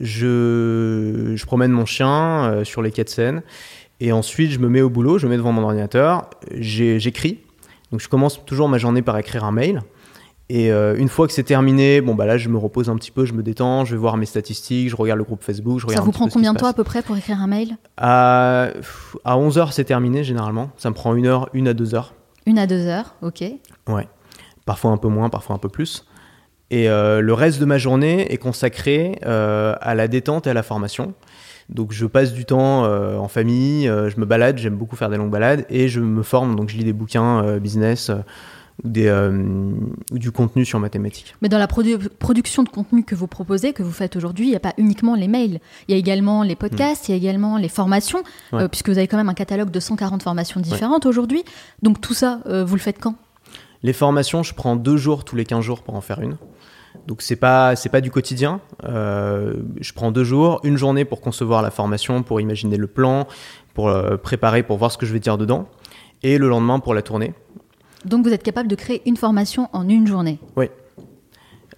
Je, 0.00 1.34
je 1.36 1.46
promène 1.46 1.70
mon 1.70 1.86
chien 1.86 2.44
euh, 2.46 2.64
sur 2.64 2.82
les 2.82 2.90
quais 2.90 3.04
de 3.04 3.08
Seine. 3.08 3.42
Et 4.00 4.10
ensuite, 4.10 4.50
je 4.50 4.58
me 4.58 4.68
mets 4.68 4.80
au 4.80 4.90
boulot, 4.90 5.18
je 5.18 5.26
me 5.26 5.30
mets 5.30 5.36
devant 5.36 5.52
mon 5.52 5.62
ordinateur, 5.62 6.28
j'écris. 6.50 7.38
Donc, 7.92 8.00
je 8.00 8.08
commence 8.08 8.44
toujours 8.44 8.68
ma 8.68 8.78
journée 8.78 9.02
par 9.02 9.16
écrire 9.18 9.44
un 9.44 9.52
mail. 9.52 9.82
Et 10.50 10.70
euh, 10.70 10.94
une 10.96 11.08
fois 11.08 11.26
que 11.26 11.32
c'est 11.32 11.44
terminé, 11.44 12.02
bon 12.02 12.14
bah 12.14 12.26
là 12.26 12.36
je 12.36 12.50
me 12.50 12.58
repose 12.58 12.90
un 12.90 12.96
petit 12.96 13.10
peu, 13.10 13.24
je 13.24 13.32
me 13.32 13.42
détends, 13.42 13.84
je 13.84 13.94
vais 13.94 14.00
voir 14.00 14.18
mes 14.18 14.26
statistiques, 14.26 14.90
je 14.90 14.96
regarde 14.96 15.18
le 15.18 15.24
groupe 15.24 15.42
Facebook, 15.42 15.80
je 15.80 15.86
regarde. 15.86 16.02
Ça 16.02 16.04
vous 16.04 16.12
prend 16.12 16.28
combien 16.28 16.52
de 16.52 16.58
temps 16.58 16.66
à 16.66 16.74
peu 16.74 16.84
près 16.84 17.00
pour 17.00 17.16
écrire 17.16 17.40
un 17.40 17.46
mail? 17.46 17.78
À, 17.96 18.68
à 19.24 19.38
11 19.38 19.58
heures 19.58 19.72
c'est 19.72 19.84
terminé 19.84 20.22
généralement. 20.22 20.70
Ça 20.76 20.90
me 20.90 20.94
prend 20.94 21.14
une 21.14 21.26
heure, 21.26 21.48
une 21.54 21.66
à 21.66 21.72
deux 21.72 21.94
heures. 21.94 22.12
Une 22.46 22.58
à 22.58 22.66
deux 22.66 22.86
heures, 22.86 23.14
ok. 23.22 23.42
Ouais. 23.88 24.06
Parfois 24.66 24.90
un 24.90 24.98
peu 24.98 25.08
moins, 25.08 25.30
parfois 25.30 25.56
un 25.56 25.58
peu 25.58 25.70
plus. 25.70 26.06
Et 26.70 26.88
euh, 26.88 27.20
le 27.20 27.32
reste 27.32 27.60
de 27.60 27.64
ma 27.64 27.78
journée 27.78 28.32
est 28.32 28.36
consacré 28.36 29.18
euh, 29.24 29.74
à 29.80 29.94
la 29.94 30.08
détente 30.08 30.46
et 30.46 30.50
à 30.50 30.54
la 30.54 30.62
formation. 30.62 31.14
Donc 31.68 31.92
je 31.92 32.04
passe 32.04 32.32
du 32.32 32.44
temps 32.44 32.84
euh, 32.84 33.16
en 33.16 33.28
famille, 33.28 33.86
je 33.86 34.20
me 34.20 34.26
balade, 34.26 34.58
j'aime 34.58 34.76
beaucoup 34.76 34.96
faire 34.96 35.08
des 35.08 35.16
longues 35.16 35.30
balades 35.30 35.64
et 35.70 35.88
je 35.88 36.00
me 36.00 36.22
forme, 36.22 36.56
donc 36.56 36.68
je 36.68 36.76
lis 36.76 36.84
des 36.84 36.92
bouquins 36.92 37.58
business 37.58 38.10
ou, 38.82 38.88
des, 38.88 39.06
euh, 39.06 39.30
ou 40.10 40.18
du 40.18 40.32
contenu 40.32 40.64
sur 40.64 40.80
mathématiques. 40.80 41.36
Mais 41.42 41.48
dans 41.48 41.58
la 41.58 41.68
produ 41.68 41.96
production 42.18 42.62
de 42.64 42.68
contenu 42.68 43.04
que 43.04 43.14
vous 43.14 43.26
proposez, 43.28 43.72
que 43.72 43.82
vous 43.82 43.92
faites 43.92 44.16
aujourd'hui, 44.16 44.46
il 44.46 44.50
n'y 44.50 44.56
a 44.56 44.60
pas 44.60 44.74
uniquement 44.78 45.14
les 45.14 45.28
mails. 45.28 45.60
Il 45.86 45.92
y 45.92 45.94
a 45.94 45.98
également 45.98 46.42
les 46.42 46.56
podcasts, 46.56 47.08
mmh. 47.08 47.12
il 47.12 47.12
y 47.12 47.14
a 47.14 47.16
également 47.18 47.56
les 47.56 47.68
formations, 47.68 48.22
Ouais. 48.52 48.62
euh, 48.62 48.68
puisque 48.68 48.88
vous 48.88 48.98
avez 48.98 49.06
quand 49.06 49.16
même 49.16 49.28
un 49.28 49.34
catalogue 49.34 49.70
de 49.70 49.80
140 49.80 50.22
formations 50.22 50.60
différentes 50.60 51.06
aujourd'hui. 51.06 51.44
Donc 51.82 52.00
tout 52.00 52.14
ça, 52.14 52.40
euh, 52.46 52.64
vous 52.64 52.74
le 52.74 52.80
faites 52.80 52.98
quand? 53.00 53.14
Les 53.82 53.92
formations, 53.92 54.42
je 54.42 54.54
prends 54.54 54.76
deux 54.76 54.96
jours 54.96 55.24
tous 55.24 55.36
les 55.36 55.44
15 55.44 55.60
jours 55.62 55.82
pour 55.82 55.94
en 55.94 56.00
faire 56.00 56.20
une. 56.20 56.36
Donc 57.06 57.22
c'est 57.22 57.36
pas 57.36 57.76
c'est 57.76 57.88
pas 57.90 58.00
du 58.00 58.10
quotidien. 58.10 58.60
Euh, 58.84 59.54
je 59.80 59.92
prends 59.92 60.10
deux 60.10 60.24
jours, 60.24 60.60
une 60.64 60.76
journée 60.76 61.04
pour 61.04 61.20
concevoir 61.20 61.60
la 61.60 61.70
formation, 61.70 62.22
pour 62.22 62.40
imaginer 62.40 62.76
le 62.76 62.86
plan, 62.86 63.26
pour 63.74 63.88
euh, 63.88 64.16
préparer, 64.16 64.62
pour 64.62 64.78
voir 64.78 64.90
ce 64.90 64.96
que 64.96 65.04
je 65.06 65.12
vais 65.12 65.20
dire 65.20 65.36
dedans, 65.36 65.68
et 66.22 66.38
le 66.38 66.48
lendemain 66.48 66.78
pour 66.80 66.94
la 66.94 67.02
tournée. 67.02 67.34
Donc 68.04 68.24
vous 68.24 68.32
êtes 68.32 68.42
capable 68.42 68.68
de 68.68 68.74
créer 68.74 69.02
une 69.06 69.16
formation 69.16 69.68
en 69.72 69.88
une 69.88 70.06
journée. 70.06 70.38
Oui. 70.56 70.68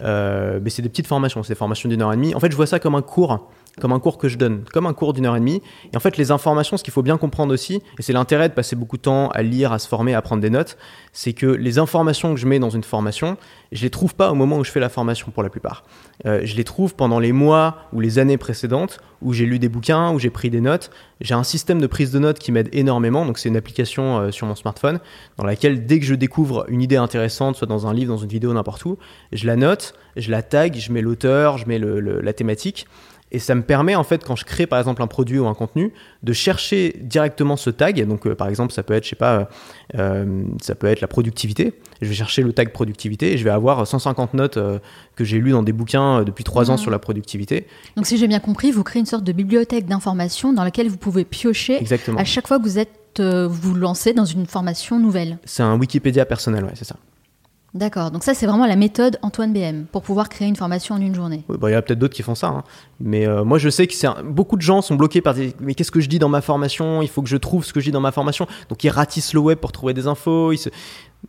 Euh, 0.02 0.60
mais 0.62 0.70
c'est 0.70 0.82
des 0.82 0.88
petites 0.88 1.06
formations, 1.06 1.42
c'est 1.42 1.54
des 1.54 1.58
formations 1.58 1.88
d'une 1.88 2.02
heure 2.02 2.12
et 2.12 2.16
demie. 2.16 2.34
En 2.34 2.40
fait, 2.40 2.50
je 2.50 2.56
vois 2.56 2.66
ça 2.66 2.78
comme 2.78 2.94
un 2.94 3.02
cours, 3.02 3.48
comme 3.80 3.92
un 3.92 4.00
cours 4.00 4.18
que 4.18 4.28
je 4.28 4.36
donne, 4.36 4.64
comme 4.72 4.86
un 4.86 4.92
cours 4.92 5.12
d'une 5.12 5.26
heure 5.26 5.36
et 5.36 5.40
demie. 5.40 5.62
Et 5.92 5.96
en 5.96 6.00
fait, 6.00 6.16
les 6.16 6.30
informations, 6.30 6.76
ce 6.76 6.84
qu'il 6.84 6.92
faut 6.92 7.02
bien 7.02 7.16
comprendre 7.16 7.52
aussi, 7.52 7.76
et 7.98 8.02
c'est 8.02 8.12
l'intérêt 8.12 8.48
de 8.48 8.54
passer 8.54 8.76
beaucoup 8.76 8.96
de 8.96 9.02
temps 9.02 9.28
à 9.28 9.42
lire, 9.42 9.72
à 9.72 9.78
se 9.78 9.88
former, 9.88 10.14
à 10.14 10.22
prendre 10.22 10.42
des 10.42 10.50
notes, 10.50 10.76
c'est 11.12 11.32
que 11.32 11.46
les 11.46 11.78
informations 11.78 12.34
que 12.34 12.40
je 12.40 12.46
mets 12.46 12.58
dans 12.58 12.70
une 12.70 12.84
formation, 12.84 13.36
je 13.72 13.82
les 13.82 13.90
trouve 13.90 14.14
pas 14.14 14.30
au 14.30 14.34
moment 14.34 14.58
où 14.58 14.64
je 14.64 14.70
fais 14.70 14.80
la 14.80 14.88
formation 14.88 15.30
pour 15.30 15.42
la 15.42 15.50
plupart. 15.50 15.84
Euh, 16.24 16.40
je 16.44 16.56
les 16.56 16.64
trouve 16.64 16.94
pendant 16.94 17.18
les 17.18 17.32
mois 17.32 17.88
ou 17.92 18.00
les 18.00 18.18
années 18.18 18.38
précédentes 18.38 18.98
où 19.22 19.32
j'ai 19.32 19.46
lu 19.46 19.58
des 19.58 19.68
bouquins, 19.68 20.12
où 20.12 20.18
j'ai 20.18 20.30
pris 20.30 20.50
des 20.50 20.60
notes. 20.60 20.90
J'ai 21.20 21.34
un 21.34 21.42
système 21.42 21.80
de 21.80 21.86
prise 21.86 22.10
de 22.10 22.18
notes 22.18 22.38
qui 22.38 22.52
m'aide 22.52 22.68
énormément. 22.72 23.26
Donc 23.26 23.38
c'est 23.38 23.48
une 23.48 23.56
application 23.56 24.18
euh, 24.18 24.30
sur 24.30 24.46
mon 24.46 24.54
smartphone 24.54 25.00
dans 25.36 25.44
laquelle 25.44 25.86
dès 25.86 25.98
que 25.98 26.06
je 26.06 26.14
découvre 26.14 26.64
une 26.68 26.82
idée 26.82 26.96
intéressante, 26.96 27.56
soit 27.56 27.66
dans 27.66 27.86
un 27.86 27.94
livre, 27.94 28.12
dans 28.12 28.20
une 28.20 28.28
vidéo, 28.28 28.52
n'importe 28.52 28.84
où, 28.84 28.98
je 29.32 29.46
la 29.46 29.56
note, 29.56 29.94
je 30.16 30.30
la 30.30 30.42
tag, 30.42 30.76
je 30.76 30.92
mets 30.92 31.02
l'auteur, 31.02 31.58
je 31.58 31.66
mets 31.66 31.78
la 31.78 32.32
thématique. 32.32 32.86
Et 33.32 33.38
ça 33.40 33.54
me 33.56 33.62
permet, 33.62 33.96
en 33.96 34.04
fait, 34.04 34.24
quand 34.24 34.36
je 34.36 34.44
crée 34.44 34.66
par 34.66 34.78
exemple 34.78 35.02
un 35.02 35.08
produit 35.08 35.38
ou 35.38 35.46
un 35.46 35.54
contenu, 35.54 35.92
de 36.22 36.32
chercher 36.32 36.96
directement 37.00 37.56
ce 37.56 37.70
tag. 37.70 38.06
Donc, 38.06 38.26
euh, 38.26 38.34
par 38.34 38.48
exemple, 38.48 38.72
ça 38.72 38.82
peut 38.82 38.94
être, 38.94 39.04
je 39.04 39.10
sais 39.10 39.16
pas, 39.16 39.48
euh, 39.96 40.44
ça 40.62 40.74
peut 40.76 40.86
être 40.86 41.00
la 41.00 41.08
productivité. 41.08 41.74
Je 42.00 42.08
vais 42.08 42.14
chercher 42.14 42.42
le 42.42 42.52
tag 42.52 42.70
productivité 42.70 43.32
et 43.32 43.38
je 43.38 43.44
vais 43.44 43.50
avoir 43.50 43.84
150 43.84 44.34
notes 44.34 44.58
euh, 44.58 44.78
que 45.16 45.24
j'ai 45.24 45.38
lues 45.38 45.50
dans 45.50 45.64
des 45.64 45.72
bouquins 45.72 46.22
depuis 46.22 46.44
trois 46.44 46.70
ans 46.70 46.74
mmh. 46.74 46.78
sur 46.78 46.90
la 46.90 47.00
productivité. 47.00 47.66
Donc, 47.96 48.06
si 48.06 48.16
j'ai 48.16 48.28
bien 48.28 48.40
compris, 48.40 48.70
vous 48.70 48.84
créez 48.84 49.00
une 49.00 49.06
sorte 49.06 49.24
de 49.24 49.32
bibliothèque 49.32 49.86
d'informations 49.86 50.52
dans 50.52 50.62
laquelle 50.62 50.88
vous 50.88 50.98
pouvez 50.98 51.24
piocher 51.24 51.82
à 52.16 52.24
chaque 52.24 52.46
fois 52.46 52.58
que 52.58 52.64
vous 52.64 52.78
êtes 52.78 52.90
vous 53.18 53.74
lancez 53.74 54.12
dans 54.12 54.26
une 54.26 54.44
formation 54.44 54.98
nouvelle. 54.98 55.38
C'est 55.46 55.62
un 55.62 55.78
Wikipédia 55.78 56.26
personnel, 56.26 56.64
ouais, 56.64 56.72
c'est 56.74 56.84
ça. 56.84 56.96
D'accord, 57.76 58.10
donc 58.10 58.24
ça 58.24 58.32
c'est 58.32 58.46
vraiment 58.46 58.66
la 58.66 58.74
méthode 58.74 59.18
Antoine 59.20 59.52
BM 59.52 59.84
pour 59.92 60.02
pouvoir 60.02 60.30
créer 60.30 60.48
une 60.48 60.56
formation 60.56 60.94
en 60.94 61.00
une 61.00 61.14
journée. 61.14 61.44
Bah, 61.48 61.68
il 61.68 61.72
y 61.72 61.74
a 61.74 61.82
peut-être 61.82 61.98
d'autres 61.98 62.14
qui 62.14 62.22
font 62.22 62.34
ça, 62.34 62.46
hein. 62.48 62.64
mais 63.00 63.26
euh, 63.26 63.44
moi 63.44 63.58
je 63.58 63.68
sais 63.68 63.86
que 63.86 64.22
beaucoup 64.22 64.56
de 64.56 64.62
gens 64.62 64.80
sont 64.80 64.94
bloqués 64.94 65.20
par 65.20 65.34
des 65.34 65.54
mais 65.60 65.74
qu'est-ce 65.74 65.90
que 65.90 66.00
je 66.00 66.08
dis 66.08 66.18
dans 66.18 66.30
ma 66.30 66.40
formation? 66.40 67.02
Il 67.02 67.08
faut 67.08 67.20
que 67.20 67.28
je 67.28 67.36
trouve 67.36 67.66
ce 67.66 67.74
que 67.74 67.80
je 67.80 67.86
dis 67.86 67.90
dans 67.92 68.00
ma 68.00 68.12
formation. 68.12 68.46
Donc 68.70 68.82
ils 68.82 68.88
ratissent 68.88 69.34
le 69.34 69.40
web 69.40 69.58
pour 69.58 69.72
trouver 69.72 69.92
des 69.92 70.06
infos. 70.06 70.54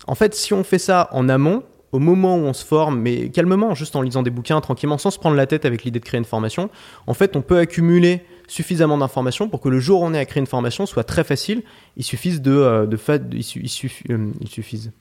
En 0.07 0.15
fait, 0.15 0.36
si 0.36 0.53
on 0.53 0.63
fait 0.63 0.79
ça 0.79 1.10
en 1.12 1.27
amont, 1.27 1.63
au 1.91 1.99
moment 1.99 2.38
où 2.38 2.41
on 2.41 2.53
se 2.53 2.65
forme, 2.65 2.99
mais 2.99 3.29
calmement, 3.29 3.75
juste 3.75 3.95
en 3.95 4.01
lisant 4.01 4.23
des 4.23 4.29
bouquins 4.29 4.62
tranquillement, 4.62 4.97
sans 4.97 5.12
se 5.12 5.19
prendre 5.19 5.36
la 5.36 5.47
tête 5.47 5.65
avec 5.65 5.83
l'idée 5.83 5.99
de 5.99 6.05
créer 6.05 6.17
une 6.17 6.25
formation, 6.25 6.69
en 7.07 7.13
fait 7.13 7.36
on 7.36 7.41
peut 7.41 7.57
accumuler 7.57 8.23
suffisamment 8.47 8.97
d'informations 8.97 9.49
pour 9.49 9.62
que 9.62 9.69
le 9.69 9.79
jour 9.79 10.01
où 10.01 10.05
on 10.05 10.13
est 10.13 10.19
à 10.19 10.25
créer 10.25 10.39
une 10.39 10.47
formation 10.47 10.86
soit 10.86 11.03
très 11.03 11.23
facile. 11.23 11.63
Il 11.97 12.03
suffise 12.03 12.41
de, 12.41 12.51
euh, 12.51 12.86
de 12.86 12.97
il, 13.33 13.43
suffit, 13.43 14.03
euh, 14.12 14.31
suffise, 14.49 14.91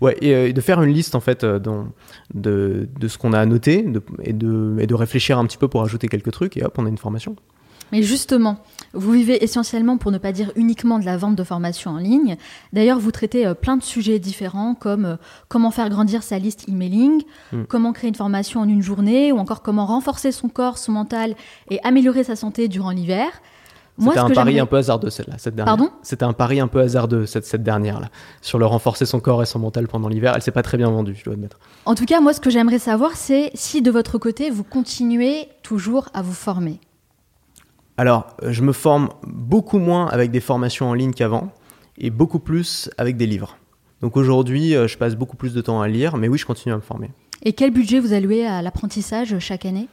ouais, 0.00 0.16
et, 0.20 0.34
euh, 0.34 0.52
de 0.52 0.60
faire 0.60 0.80
une 0.82 0.92
liste 0.92 1.14
en 1.14 1.20
fait 1.20 1.44
de, 1.44 1.84
de 2.34 3.08
ce 3.08 3.18
qu'on 3.18 3.32
a 3.32 3.40
à 3.40 3.46
noter 3.46 3.84
et, 4.22 4.30
et 4.30 4.32
de 4.32 4.94
réfléchir 4.94 5.38
un 5.38 5.46
petit 5.46 5.58
peu 5.58 5.68
pour 5.68 5.82
ajouter 5.82 6.08
quelques 6.08 6.30
trucs 6.30 6.56
et 6.56 6.64
hop, 6.64 6.74
on 6.78 6.86
a 6.86 6.88
une 6.88 6.98
formation. 6.98 7.36
Mais 7.92 8.02
justement, 8.02 8.58
vous 8.92 9.12
vivez 9.12 9.42
essentiellement, 9.44 9.96
pour 9.96 10.10
ne 10.10 10.18
pas 10.18 10.32
dire 10.32 10.52
uniquement, 10.56 10.98
de 10.98 11.04
la 11.04 11.16
vente 11.16 11.36
de 11.36 11.44
formation 11.44 11.92
en 11.92 11.98
ligne. 11.98 12.36
D'ailleurs, 12.72 12.98
vous 12.98 13.12
traitez 13.12 13.46
euh, 13.46 13.54
plein 13.54 13.76
de 13.76 13.82
sujets 13.82 14.18
différents 14.18 14.74
comme 14.74 15.04
euh, 15.04 15.16
comment 15.48 15.70
faire 15.70 15.88
grandir 15.88 16.22
sa 16.22 16.38
liste 16.38 16.68
emailing, 16.68 17.22
hmm. 17.52 17.64
comment 17.68 17.92
créer 17.92 18.08
une 18.08 18.14
formation 18.14 18.60
en 18.60 18.68
une 18.68 18.82
journée, 18.82 19.32
ou 19.32 19.38
encore 19.38 19.62
comment 19.62 19.86
renforcer 19.86 20.32
son 20.32 20.48
corps, 20.48 20.78
son 20.78 20.92
mental 20.92 21.34
et 21.70 21.80
améliorer 21.84 22.24
sa 22.24 22.36
santé 22.36 22.68
durant 22.68 22.90
l'hiver. 22.90 23.28
C'était 23.98 24.18
un 24.18 24.30
pari 24.30 24.60
un 24.60 24.66
peu 24.66 24.76
hasardeux, 24.76 25.10
celle-là, 25.10 25.34
cette 25.38 25.56
dernière. 25.56 25.76
Pardon? 25.76 25.90
C'était 26.02 26.24
un 26.24 26.32
pari 26.32 26.60
un 26.60 26.68
peu 26.68 26.80
hasardeux, 26.80 27.26
cette, 27.26 27.46
cette 27.46 27.62
dernière-là. 27.62 28.08
Sur 28.42 28.58
le 28.58 28.66
renforcer 28.66 29.06
son 29.06 29.20
corps 29.20 29.42
et 29.42 29.46
son 29.46 29.58
mental 29.58 29.88
pendant 29.88 30.08
l'hiver. 30.08 30.34
Elle 30.36 30.42
s'est 30.42 30.52
pas 30.52 30.62
très 30.62 30.76
bien 30.76 30.88
vendue, 30.88 31.16
je 31.16 31.24
dois 31.24 31.34
admettre. 31.34 31.58
En 31.84 31.94
tout 31.94 32.04
cas, 32.04 32.20
moi, 32.20 32.32
ce 32.32 32.40
que 32.40 32.50
j'aimerais 32.50 32.78
savoir, 32.78 33.16
c'est 33.16 33.50
si 33.54 33.82
de 33.82 33.90
votre 33.90 34.18
côté, 34.18 34.50
vous 34.50 34.64
continuez 34.64 35.48
toujours 35.62 36.08
à 36.14 36.22
vous 36.22 36.32
former. 36.32 36.78
Alors, 37.98 38.28
euh, 38.44 38.52
je 38.52 38.62
me 38.62 38.72
forme 38.72 39.08
beaucoup 39.26 39.78
moins 39.78 40.06
avec 40.06 40.30
des 40.30 40.40
formations 40.40 40.88
en 40.88 40.94
ligne 40.94 41.12
qu'avant 41.12 41.52
et 41.98 42.10
beaucoup 42.10 42.38
plus 42.38 42.88
avec 42.96 43.16
des 43.16 43.26
livres. 43.26 43.58
Donc 44.00 44.16
aujourd'hui, 44.16 44.76
euh, 44.76 44.86
je 44.86 44.96
passe 44.96 45.16
beaucoup 45.16 45.36
plus 45.36 45.52
de 45.52 45.60
temps 45.60 45.80
à 45.80 45.88
lire, 45.88 46.16
mais 46.16 46.28
oui, 46.28 46.38
je 46.38 46.46
continue 46.46 46.72
à 46.72 46.76
me 46.76 46.82
former. 46.82 47.10
Et 47.42 47.52
quel 47.52 47.72
budget 47.72 47.98
vous 47.98 48.12
allouez 48.12 48.46
à 48.46 48.62
l'apprentissage 48.62 49.36
chaque 49.40 49.66
année? 49.66 49.88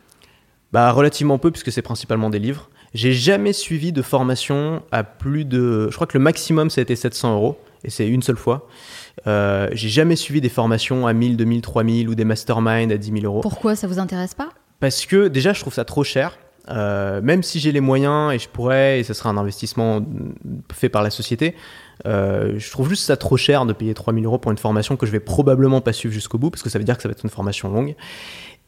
Bah 0.71 0.91
relativement 0.91 1.39
peu 1.39 1.49
puisque 1.49 1.71
c'est 1.71 1.81
principalement 1.81 2.29
des 2.29 2.37
livres. 2.37 2.69
J'ai 2.93 3.11
jamais 3.11 3.53
suivi 3.53 3.91
de 3.91 4.01
formation 4.03 4.83
à 4.91 5.03
plus 5.03 5.43
de, 5.43 5.89
je 5.89 5.95
crois 5.95 6.05
que 6.05 6.17
le 6.17 6.23
maximum 6.23 6.69
ça 6.69 6.81
a 6.81 6.83
été 6.83 6.95
700 6.95 7.33
euros 7.33 7.57
et 7.83 7.89
c'est 7.89 8.07
une 8.07 8.21
seule 8.21 8.37
fois. 8.37 8.67
Euh, 9.25 9.67
j'ai 9.71 9.89
jamais 9.89 10.15
suivi 10.15 10.41
des 10.41 10.49
formations 10.49 11.07
à 11.07 11.13
1000, 11.13 11.37
2000, 11.37 11.61
3000 11.61 12.09
ou 12.09 12.15
des 12.15 12.25
masterminds 12.25 12.91
à 12.91 12.97
10 12.97 13.11
000 13.21 13.25
euros. 13.25 13.41
Pourquoi 13.41 13.75
ça 13.75 13.87
vous 13.87 13.99
intéresse 13.99 14.33
pas? 14.33 14.49
Parce 14.79 15.05
que 15.05 15.27
déjà 15.27 15.53
je 15.53 15.61
trouve 15.61 15.73
ça 15.73 15.85
trop 15.85 16.03
cher. 16.03 16.37
Euh, 16.69 17.21
même 17.21 17.43
si 17.43 17.59
j'ai 17.59 17.71
les 17.71 17.81
moyens 17.81 18.33
et 18.33 18.39
je 18.39 18.49
pourrais, 18.49 18.99
et 18.99 19.03
ce 19.03 19.13
sera 19.13 19.29
un 19.29 19.37
investissement 19.37 20.01
fait 20.73 20.89
par 20.89 21.03
la 21.03 21.09
société, 21.09 21.55
euh, 22.05 22.55
je 22.57 22.71
trouve 22.71 22.89
juste 22.89 23.03
ça 23.03 23.17
trop 23.17 23.37
cher 23.37 23.65
de 23.65 23.73
payer 23.73 23.93
3000 23.93 24.25
euros 24.25 24.37
pour 24.37 24.51
une 24.51 24.57
formation 24.57 24.97
que 24.97 25.05
je 25.05 25.11
vais 25.11 25.19
probablement 25.19 25.81
pas 25.81 25.93
suivre 25.93 26.13
jusqu'au 26.13 26.37
bout, 26.37 26.49
parce 26.49 26.63
que 26.63 26.69
ça 26.69 26.79
veut 26.79 26.85
dire 26.85 26.97
que 26.97 27.03
ça 27.03 27.07
va 27.07 27.13
être 27.13 27.23
une 27.23 27.29
formation 27.29 27.69
longue. 27.69 27.95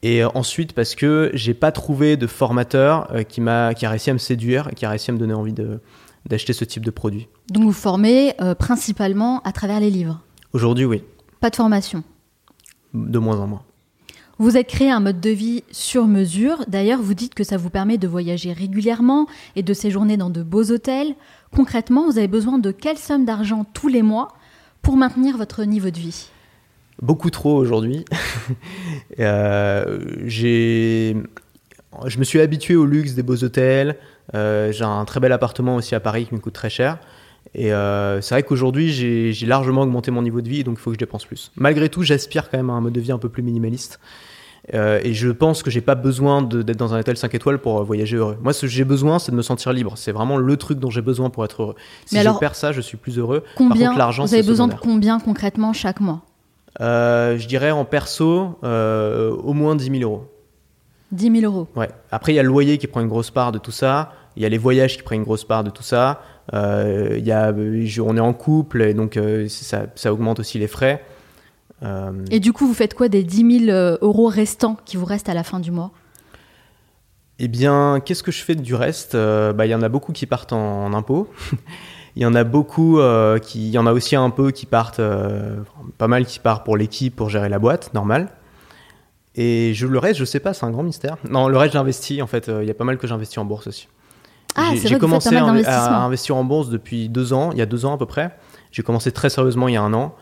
Et 0.03 0.23
euh, 0.23 0.29
ensuite, 0.35 0.73
parce 0.73 0.95
que 0.95 1.31
j'ai 1.33 1.53
pas 1.53 1.71
trouvé 1.71 2.17
de 2.17 2.27
formateur 2.27 3.11
qui, 3.27 3.41
m'a, 3.41 3.73
qui 3.73 3.85
a 3.85 3.89
réussi 3.89 4.09
à 4.09 4.13
me 4.13 4.19
séduire 4.19 4.69
et 4.71 4.75
qui 4.75 4.85
a 4.85 4.89
réussi 4.89 5.09
à 5.09 5.13
me 5.13 5.19
donner 5.19 5.33
envie 5.33 5.53
de, 5.53 5.79
d'acheter 6.27 6.53
ce 6.53 6.65
type 6.65 6.85
de 6.85 6.91
produit. 6.91 7.27
Donc 7.49 7.63
vous 7.63 7.71
formez 7.71 8.35
principalement 8.59 9.41
à 9.41 9.51
travers 9.51 9.79
les 9.79 9.89
livres? 9.89 10.21
Aujourd'hui, 10.53 10.85
oui. 10.85 11.03
Pas 11.39 11.49
de 11.49 11.55
formation? 11.55 12.03
De 12.93 13.19
moins 13.19 13.39
en 13.39 13.47
moins. 13.47 13.63
Vous 14.39 14.55
êtes 14.55 14.67
créé 14.67 14.91
un 14.91 14.99
mode 14.99 15.19
de 15.19 15.31
vie 15.31 15.63
sur 15.71 16.05
mesure. 16.05 16.63
D'ailleurs, 16.67 17.01
vous 17.01 17.15
dites 17.15 17.33
que 17.33 17.43
ça 17.43 17.57
vous 17.57 17.71
permet 17.71 17.97
de 17.97 18.07
voyager 18.07 18.53
régulièrement 18.53 19.25
et 19.55 19.63
de 19.63 19.73
séjourner 19.73 20.15
dans 20.15 20.29
de 20.29 20.43
beaux 20.43 20.71
hôtels. 20.71 21.15
Concrètement, 21.55 22.05
vous 22.05 22.19
avez 22.19 22.27
besoin 22.27 22.59
de 22.59 22.69
quelle 22.69 22.99
somme 22.99 23.25
d'argent 23.25 23.65
tous 23.73 23.87
les 23.87 24.03
mois 24.03 24.35
pour 24.83 24.95
maintenir 24.95 25.37
votre 25.37 25.63
niveau 25.63 25.89
de 25.89 25.97
vie? 25.97 26.29
Beaucoup 27.01 27.31
trop 27.31 27.55
aujourd'hui. 27.55 28.05
euh, 29.19 29.99
je 30.27 31.13
me 32.19 32.23
suis 32.23 32.39
habitué 32.39 32.75
au 32.75 32.85
luxe 32.85 33.13
des 33.13 33.23
beaux 33.23 33.43
hôtels. 33.43 33.97
Euh, 34.35 34.71
j'ai 34.71 34.83
un 34.83 35.05
très 35.05 35.19
bel 35.19 35.31
appartement 35.31 35.75
aussi 35.77 35.95
à 35.95 35.99
Paris 35.99 36.27
qui 36.27 36.35
me 36.35 36.39
coûte 36.39 36.53
très 36.53 36.69
cher. 36.69 36.99
Et 37.57 37.73
euh, 37.73 38.21
c'est 38.21 38.35
vrai 38.35 38.43
qu'aujourd'hui, 38.43 38.91
j'ai 38.91 39.45
largement 39.47 39.81
augmenté 39.81 40.11
mon 40.11 40.21
niveau 40.21 40.41
de 40.41 40.47
vie, 40.47 40.63
donc 40.63 40.77
il 40.77 40.81
faut 40.81 40.91
que 40.91 40.95
je 40.95 40.99
dépense 40.99 41.25
plus. 41.25 41.51
Malgré 41.57 41.89
tout, 41.89 42.03
j'aspire 42.03 42.49
quand 42.51 42.57
même 42.57 42.69
à 42.69 42.73
un 42.73 42.81
mode 42.81 42.93
de 42.93 42.99
vie 43.01 43.11
un 43.11 43.17
peu 43.17 43.29
plus 43.29 43.41
minimaliste. 43.41 43.99
Euh, 44.75 44.99
et 45.03 45.13
je 45.13 45.29
pense 45.29 45.63
que 45.63 45.71
j'ai 45.71 45.81
pas 45.81 45.95
besoin 45.95 46.43
d'être 46.43 46.77
dans 46.77 46.93
un 46.93 46.99
hôtel 46.99 47.17
5 47.17 47.33
étoiles 47.33 47.57
pour 47.57 47.79
euh, 47.79 47.83
voyager 47.83 48.17
heureux. 48.17 48.37
Moi, 48.43 48.53
ce 48.53 48.61
que 48.61 48.67
j'ai 48.67 48.83
besoin, 48.83 49.17
c'est 49.17 49.31
de 49.31 49.37
me 49.37 49.41
sentir 49.41 49.73
libre. 49.73 49.93
C'est 49.95 50.11
vraiment 50.11 50.37
le 50.37 50.57
truc 50.57 50.77
dont 50.77 50.91
j'ai 50.91 51.01
besoin 51.01 51.31
pour 51.31 51.45
être 51.45 51.63
heureux. 51.63 51.75
Si 52.05 52.19
je 52.21 52.39
perds 52.39 52.55
ça, 52.55 52.71
je 52.73 52.81
suis 52.81 52.97
plus 52.97 53.17
heureux. 53.17 53.43
Combien, 53.55 53.95
Par 53.95 54.09
contre, 54.09 54.27
Vous 54.27 54.33
avez 54.35 54.43
besoin 54.43 54.67
de 54.67 54.75
combien 54.75 55.19
concrètement 55.19 55.73
chaque 55.73 55.99
mois? 55.99 56.21
Euh, 56.79 57.37
Je 57.39 57.47
dirais 57.47 57.71
en 57.71 57.85
perso, 57.85 58.59
au 58.61 59.53
moins 59.53 59.75
10 59.75 59.85
000 59.99 60.03
euros. 60.03 60.25
10 61.11 61.39
000 61.41 61.51
euros 61.51 61.67
Ouais. 61.75 61.89
Après, 62.11 62.33
il 62.33 62.35
y 62.35 62.39
a 62.39 62.43
le 62.43 62.49
loyer 62.49 62.77
qui 62.77 62.85
prend 62.85 62.99
une 63.01 63.07
grosse 63.07 63.31
part 63.31 63.51
de 63.51 63.57
tout 63.57 63.71
ça. 63.71 64.11
Il 64.35 64.43
y 64.43 64.45
a 64.45 64.49
les 64.49 64.57
voyages 64.59 64.97
qui 64.97 65.03
prennent 65.03 65.19
une 65.19 65.25
grosse 65.25 65.45
part 65.45 65.63
de 65.63 65.69
tout 65.71 65.81
ça. 65.81 66.21
Il 66.53 67.25
y 67.25 67.31
a, 67.31 67.53
on 67.53 68.17
est 68.17 68.21
en 68.21 68.33
couple 68.33 68.81
et 68.81 68.93
donc 68.93 69.19
ça, 69.49 69.85
ça 69.95 70.13
augmente 70.13 70.39
aussi 70.39 70.59
les 70.59 70.67
frais. 70.67 71.03
Euh, 71.83 72.11
Et 72.31 72.39
du 72.39 72.53
coup, 72.53 72.67
vous 72.67 72.73
faites 72.73 72.93
quoi 72.93 73.09
des 73.09 73.23
10 73.23 73.65
000 73.65 73.71
euh, 73.71 73.97
euros 74.01 74.27
restants 74.27 74.77
qui 74.85 74.97
vous 74.97 75.05
restent 75.05 75.29
à 75.29 75.33
la 75.33 75.43
fin 75.43 75.59
du 75.59 75.71
mois? 75.71 75.91
Eh 77.39 77.47
bien, 77.47 78.01
qu'est-ce 78.03 78.23
que 78.23 78.31
je 78.31 78.43
fais 78.43 78.55
du 78.55 78.73
reste? 78.73 79.13
Euh, 79.13 79.53
bah, 79.53 79.65
Il 79.67 79.69
y 79.69 79.75
en 79.75 79.83
a 79.83 79.89
beaucoup 79.89 80.11
qui 80.11 80.25
partent 80.25 80.53
en, 80.53 80.93
impôts. 80.93 81.29
Il 82.15 82.23
y 82.23 82.25
en 82.25 82.33
a 82.33 82.43
beaucoup 82.43 82.99
qui. 83.43 83.67
Il 83.67 83.71
y 83.71 83.77
en 83.77 83.85
a 83.85 83.93
aussi 83.93 84.15
un 84.15 84.31
peu 84.31 84.49
qui 84.49 84.65
partent. 84.65 85.01
pas 85.99 86.07
mal 86.07 86.25
qui 86.25 86.39
partent 86.39 86.65
pour 86.65 86.75
l'équipe, 86.75 87.15
pour 87.15 87.29
gérer 87.29 87.47
la 87.47 87.59
boîte, 87.59 87.93
normal. 87.93 88.29
Et 89.35 89.75
je, 89.75 89.85
le 89.85 89.99
reste, 89.99 90.19
je 90.19 90.25
sais 90.25 90.39
pas, 90.39 90.55
c'est 90.55 90.65
un 90.65 90.71
grand 90.71 90.81
mystère. 90.81 91.17
Non, 91.29 91.47
le 91.47 91.55
reste, 91.57 91.73
j'investis. 91.73 92.23
En 92.23 92.25
fait, 92.25 92.47
il 92.47 92.67
y 92.67 92.71
a 92.71 92.73
pas 92.73 92.85
mal 92.85 92.97
que 92.97 93.05
j'investis 93.05 93.37
en 93.37 93.45
bourse 93.45 93.67
aussi. 93.67 93.87
Ah, 94.55 94.71
j'ai 94.75 94.97
commencé 94.97 95.35
à, 95.35 95.45
à, 95.45 96.03
investir 96.03 96.35
en 96.35 96.43
bourse 96.43 96.69
depuis 96.69 97.09
deux 97.09 97.33
ans, 97.33 97.51
il 97.51 97.57
y 97.57 97.61
a 97.61 97.65
deux 97.65 97.85
ans 97.85 97.93
à 97.93 97.97
peu 97.97 98.05
près. 98.05 98.35
J'ai 98.71 98.83
commencé 98.83 99.11
très 99.11 99.29
sérieusement 99.29 99.67
il 99.67 99.73
y 99.73 99.77
a 99.77 99.81
un 99.81 99.93
an. 99.93 100.15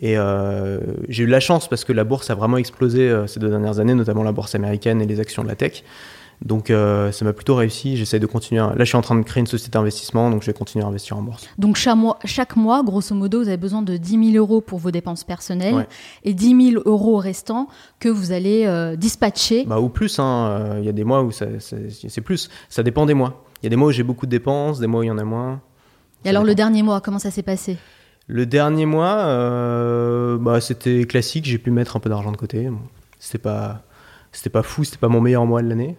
Et 0.00 0.16
euh, 0.16 0.78
j'ai 1.08 1.24
eu 1.24 1.26
la 1.26 1.40
chance 1.40 1.68
parce 1.68 1.84
que 1.84 1.92
la 1.92 2.04
bourse 2.04 2.30
a 2.30 2.34
vraiment 2.34 2.56
explosé 2.56 3.08
euh, 3.08 3.26
ces 3.26 3.40
deux 3.40 3.50
dernières 3.50 3.78
années, 3.78 3.94
notamment 3.94 4.22
la 4.22 4.32
bourse 4.32 4.54
américaine 4.54 5.02
et 5.02 5.06
les 5.06 5.20
actions 5.20 5.42
de 5.42 5.48
la 5.48 5.54
tech. 5.54 5.84
Donc 6.40 6.70
euh, 6.70 7.12
ça 7.12 7.24
m'a 7.24 7.32
plutôt 7.32 7.54
réussi. 7.54 7.96
J'essaie 7.96 8.18
de 8.18 8.26
continuer. 8.26 8.60
Là, 8.60 8.74
je 8.78 8.84
suis 8.84 8.96
en 8.96 9.02
train 9.02 9.14
de 9.14 9.22
créer 9.22 9.40
une 9.40 9.46
société 9.46 9.70
d'investissement, 9.78 10.28
donc 10.28 10.42
je 10.42 10.46
vais 10.46 10.54
continuer 10.54 10.84
à 10.84 10.88
investir 10.88 11.16
en 11.16 11.22
bourse. 11.22 11.46
Donc 11.56 11.76
chaque 11.76 11.96
mois, 11.96 12.18
chaque 12.24 12.56
mois, 12.56 12.82
grosso 12.82 13.14
modo, 13.14 13.42
vous 13.42 13.48
avez 13.48 13.58
besoin 13.58 13.82
de 13.82 13.96
10 13.96 14.32
000 14.32 14.44
euros 14.44 14.60
pour 14.60 14.80
vos 14.80 14.90
dépenses 14.90 15.22
personnelles 15.22 15.86
et 16.24 16.34
10 16.34 16.72
000 16.72 16.82
euros 16.84 17.18
restants 17.18 17.68
que 18.00 18.08
vous 18.08 18.32
allez 18.32 18.96
dispatcher. 18.96 19.66
Bah, 19.66 19.78
ou 19.78 19.88
plus. 19.88 20.18
Hein. 20.18 20.78
Il 20.80 20.84
y 20.84 20.88
a 20.88 20.92
des 20.92 21.04
mois 21.04 21.22
où 21.22 21.30
c'est 21.30 22.20
plus. 22.22 22.50
Ça 22.68 22.82
dépend 22.82 23.06
des 23.06 23.14
mois. 23.14 23.44
Il 23.62 23.66
y 23.66 23.68
a 23.68 23.70
des 23.70 23.76
mois 23.76 23.88
où 23.88 23.92
j'ai 23.92 24.02
beaucoup 24.02 24.26
de 24.26 24.30
dépenses, 24.30 24.80
des 24.80 24.88
mois 24.88 25.00
où 25.00 25.02
il 25.04 25.06
y 25.06 25.10
en 25.10 25.18
a 25.18 25.24
moins. 25.24 25.60
Et 26.24 26.28
alors 26.28 26.42
le 26.42 26.54
dernier 26.54 26.82
mois, 26.82 27.00
comment 27.00 27.20
ça 27.20 27.30
s'est 27.30 27.42
passé? 27.42 27.78
Le 28.26 28.44
dernier 28.44 28.86
mois, 28.86 29.18
euh, 29.18 30.36
bah, 30.36 30.60
c'était 30.60 31.04
classique, 31.04 31.44
j'ai 31.44 31.58
pu 31.58 31.70
mettre 31.70 31.96
un 31.96 32.00
peu 32.00 32.10
d'argent 32.10 32.32
de 32.32 32.36
côté. 32.36 32.68
c'était 33.20 33.38
pas, 33.38 33.84
c'était 34.32 34.50
pas 34.50 34.62
fou, 34.62 34.82
c'était 34.82 34.98
pas 34.98 35.08
mon 35.08 35.20
meilleur 35.20 35.46
mois 35.46 35.62
de 35.62 35.68
l'année. 35.68 35.96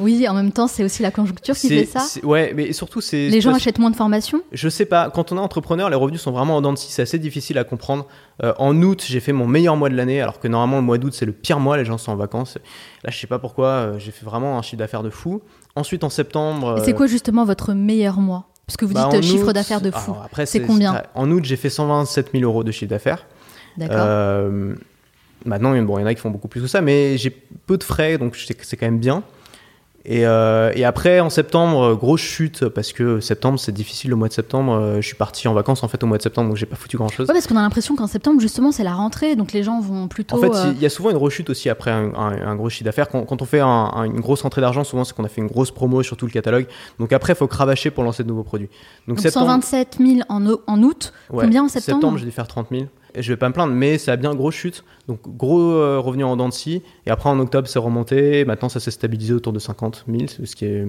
Oui, 0.00 0.26
en 0.28 0.34
même 0.34 0.52
temps, 0.52 0.66
c'est 0.66 0.84
aussi 0.84 1.02
la 1.02 1.10
conjoncture 1.10 1.54
qui 1.54 1.68
fait 1.68 1.84
ça. 1.84 2.04
Ouais, 2.22 2.52
mais 2.54 2.72
surtout, 2.72 3.00
c'est. 3.00 3.28
Les 3.28 3.40
gens 3.40 3.54
achètent 3.54 3.78
moins 3.78 3.90
de 3.90 3.96
formations? 3.96 4.42
Je 4.52 4.68
sais 4.68 4.86
pas. 4.86 5.10
Quand 5.10 5.32
on 5.32 5.36
est 5.36 5.40
entrepreneur, 5.40 5.90
les 5.90 5.96
revenus 5.96 6.20
sont 6.20 6.32
vraiment 6.32 6.56
en 6.56 6.60
dents 6.60 6.72
de 6.72 6.78
scie. 6.78 6.90
C'est 6.90 7.02
assez 7.02 7.18
difficile 7.18 7.58
à 7.58 7.64
comprendre. 7.64 8.06
Euh, 8.42 8.52
en 8.58 8.80
août, 8.82 9.04
j'ai 9.06 9.20
fait 9.20 9.32
mon 9.32 9.46
meilleur 9.46 9.76
mois 9.76 9.90
de 9.90 9.94
l'année, 9.94 10.20
alors 10.20 10.40
que 10.40 10.48
normalement, 10.48 10.78
le 10.78 10.82
mois 10.82 10.98
d'août, 10.98 11.12
c'est 11.14 11.26
le 11.26 11.32
pire 11.32 11.60
mois. 11.60 11.76
Les 11.76 11.84
gens 11.84 11.98
sont 11.98 12.10
en 12.10 12.16
vacances. 12.16 12.58
Là, 13.04 13.10
je 13.10 13.18
sais 13.18 13.26
pas 13.26 13.38
pourquoi. 13.38 13.66
Euh, 13.68 13.98
j'ai 13.98 14.12
fait 14.12 14.24
vraiment 14.24 14.58
un 14.58 14.62
chiffre 14.62 14.78
d'affaires 14.78 15.02
de 15.02 15.10
fou. 15.10 15.42
Ensuite, 15.74 16.04
en 16.04 16.10
septembre. 16.10 16.82
c'est 16.84 16.92
quoi 16.92 17.06
justement 17.06 17.44
votre 17.44 17.72
meilleur 17.72 18.20
mois? 18.20 18.48
Parce 18.66 18.76
que 18.76 18.84
vous 18.84 18.94
bah, 18.94 19.08
dites 19.10 19.22
chiffre 19.22 19.52
d'affaires 19.52 19.80
de 19.80 19.90
fou. 19.90 20.14
c'est 20.44 20.60
combien? 20.60 21.02
En 21.14 21.30
août, 21.30 21.44
j'ai 21.44 21.56
fait 21.56 21.70
127 21.70 22.30
000 22.32 22.44
euros 22.44 22.64
de 22.64 22.70
chiffre 22.70 22.90
d'affaires. 22.90 23.26
D'accord. 23.76 23.96
Euh, 24.00 24.74
maintenant, 25.44 25.70
bon, 25.82 25.98
il 25.98 26.02
y 26.02 26.04
en 26.04 26.06
a 26.06 26.14
qui 26.14 26.20
font 26.20 26.30
beaucoup 26.30 26.48
plus 26.48 26.60
que 26.60 26.66
ça, 26.66 26.80
mais 26.80 27.16
j'ai 27.18 27.30
peu 27.30 27.76
de 27.76 27.84
frais, 27.84 28.18
donc 28.18 28.36
c'est 28.36 28.76
quand 28.76 28.86
même 28.86 28.98
bien. 28.98 29.22
Et, 30.04 30.26
euh, 30.26 30.72
et, 30.74 30.84
après, 30.84 31.20
en 31.20 31.30
septembre, 31.30 31.94
grosse 31.94 32.20
chute, 32.20 32.68
parce 32.68 32.92
que 32.92 33.20
septembre, 33.20 33.58
c'est 33.60 33.72
difficile 33.72 34.10
le 34.10 34.16
mois 34.16 34.26
de 34.26 34.32
septembre. 34.32 34.72
Euh, 34.72 34.96
je 34.96 35.06
suis 35.06 35.16
parti 35.16 35.46
en 35.46 35.54
vacances 35.54 35.84
en 35.84 35.88
fait 35.88 36.02
au 36.02 36.06
mois 36.08 36.18
de 36.18 36.22
septembre, 36.22 36.48
donc 36.48 36.56
j'ai 36.56 36.66
pas 36.66 36.74
foutu 36.74 36.96
grand 36.96 37.08
chose. 37.08 37.28
Ouais, 37.28 37.34
parce 37.34 37.46
qu'on 37.46 37.56
a 37.56 37.62
l'impression 37.62 37.94
qu'en 37.94 38.08
septembre, 38.08 38.40
justement, 38.40 38.72
c'est 38.72 38.82
la 38.82 38.94
rentrée, 38.94 39.36
donc 39.36 39.52
les 39.52 39.62
gens 39.62 39.80
vont 39.80 40.08
plutôt. 40.08 40.36
En 40.36 40.40
fait, 40.40 40.54
euh, 40.54 40.72
il 40.74 40.82
y 40.82 40.86
a 40.86 40.90
souvent 40.90 41.10
une 41.10 41.16
rechute 41.16 41.50
aussi 41.50 41.68
après 41.68 41.92
un, 41.92 42.12
un, 42.14 42.56
gros 42.56 42.68
chiffre 42.68 42.84
d'affaires. 42.84 43.08
Quand, 43.08 43.24
quand, 43.24 43.42
on 43.42 43.44
fait 43.44 43.60
une 43.60 44.20
grosse 44.20 44.42
rentrée 44.42 44.60
d'argent, 44.60 44.82
souvent 44.82 45.04
c'est 45.04 45.14
qu'on 45.14 45.24
a 45.24 45.28
fait 45.28 45.40
une 45.40 45.46
grosse 45.46 45.70
promo 45.70 46.02
sur 46.02 46.16
tout 46.16 46.26
le 46.26 46.32
catalogue. 46.32 46.66
Donc 46.98 47.12
après, 47.12 47.34
il 47.34 47.36
faut 47.36 47.46
cravacher 47.46 47.92
pour 47.92 48.02
lancer 48.02 48.24
de 48.24 48.28
nouveaux 48.28 48.42
produits. 48.42 48.70
Donc, 49.06 49.20
127 49.20 49.98
000 50.00 50.20
en, 50.28 50.44
en 50.66 50.82
août, 50.82 51.12
combien 51.28 51.64
en 51.64 51.68
septembre? 51.68 51.98
Septembre, 51.98 52.18
j'ai 52.18 52.24
dû 52.24 52.32
faire 52.32 52.48
30 52.48 52.68
000 52.70 52.86
je 53.16 53.32
vais 53.32 53.36
pas 53.36 53.48
me 53.48 53.54
plaindre, 53.54 53.72
mais 53.72 53.98
ça 53.98 54.12
a 54.12 54.16
bien 54.16 54.34
grosse 54.34 54.54
chute. 54.54 54.84
Donc 55.08 55.20
gros 55.36 55.72
euh, 55.72 55.98
revenu 55.98 56.24
en 56.24 56.36
dents 56.36 56.48
de 56.48 56.54
scie. 56.54 56.82
Et 57.06 57.10
après 57.10 57.28
en 57.28 57.38
octobre, 57.38 57.68
c'est 57.68 57.78
remonté. 57.78 58.44
Maintenant, 58.44 58.68
ça 58.68 58.80
s'est 58.80 58.90
stabilisé 58.90 59.32
autour 59.32 59.52
de 59.52 59.58
50 59.58 60.04
000, 60.08 60.26
ce 60.44 60.56
qui 60.56 60.64
est 60.64 60.86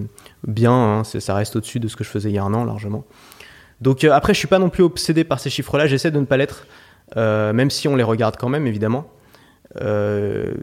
bien. 0.47 0.71
Hein. 0.71 1.03
ça 1.03 1.33
reste 1.33 1.55
au-dessus 1.55 1.79
de 1.79 1.87
ce 1.87 1.95
que 1.95 2.03
je 2.03 2.09
faisais 2.09 2.29
il 2.29 2.35
y 2.35 2.37
a 2.37 2.43
un 2.43 2.53
an 2.53 2.65
largement. 2.65 3.03
Donc 3.81 4.03
euh, 4.03 4.11
après, 4.11 4.33
je 4.33 4.39
suis 4.39 4.47
pas 4.47 4.59
non 4.59 4.69
plus 4.69 4.83
obsédé 4.83 5.23
par 5.23 5.39
ces 5.39 5.49
chiffres-là. 5.49 5.87
J'essaie 5.87 6.11
de 6.11 6.19
ne 6.19 6.25
pas 6.25 6.37
l'être, 6.37 6.67
euh, 7.17 7.53
même 7.53 7.69
si 7.69 7.87
on 7.87 7.95
les 7.95 8.03
regarde 8.03 8.37
quand 8.37 8.49
même, 8.49 8.67
évidemment. 8.67 9.05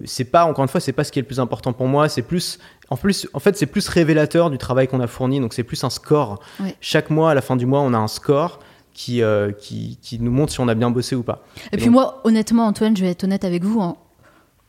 c'est 0.05 0.31
pas 0.31 0.45
encore 0.45 0.63
une 0.63 0.69
fois, 0.69 0.81
c'est 0.81 0.93
pas 0.93 1.05
ce 1.05 1.13
qui 1.13 1.19
est 1.19 1.23
le 1.23 1.27
plus 1.27 1.41
important 1.41 1.73
pour 1.73 1.89
moi. 1.89 2.09
C'est 2.09 2.23
plus, 2.23 2.59
en 2.89 2.97
plus, 2.97 3.29
en 3.35 3.41
fait, 3.41 3.57
c'est 3.57 3.67
plus 3.67 3.89
révélateur 3.89 4.51
du 4.51 4.59
travail 4.59 4.89
qu'on 4.89 5.01
a 5.01 5.07
fourni. 5.07 5.41
Donc 5.41 5.53
c'est 5.53 5.65
plus 5.65 5.83
un 5.85 5.91
score. 5.91 6.41
Chaque 6.81 7.11
mois, 7.11 7.33
à 7.33 7.35
la 7.35 7.43
fin 7.43 7.57
du 7.57 7.67
mois, 7.67 7.81
on 7.81 7.93
a 7.93 7.99
un 7.99 8.09
score 8.09 8.61
qui, 8.95 9.23
euh, 9.23 9.53
qui, 9.53 9.99
qui, 10.03 10.19
nous 10.21 10.31
montre 10.31 10.53
si 10.53 10.61
on 10.61 10.69
a 10.69 10.75
bien 10.75 10.91
bossé 10.91 11.15
ou 11.15 11.23
pas. 11.23 11.45
Et, 11.73 11.77
puis 11.77 11.89
moi, 11.89 12.21
honnêtement, 12.25 12.67
Antoine, 12.67 12.97
je 12.97 13.03
vais 13.03 13.11
être 13.11 13.25
honnête 13.25 13.45
avec 13.45 13.65
vous. 13.65 13.81
Hein. 13.81 13.97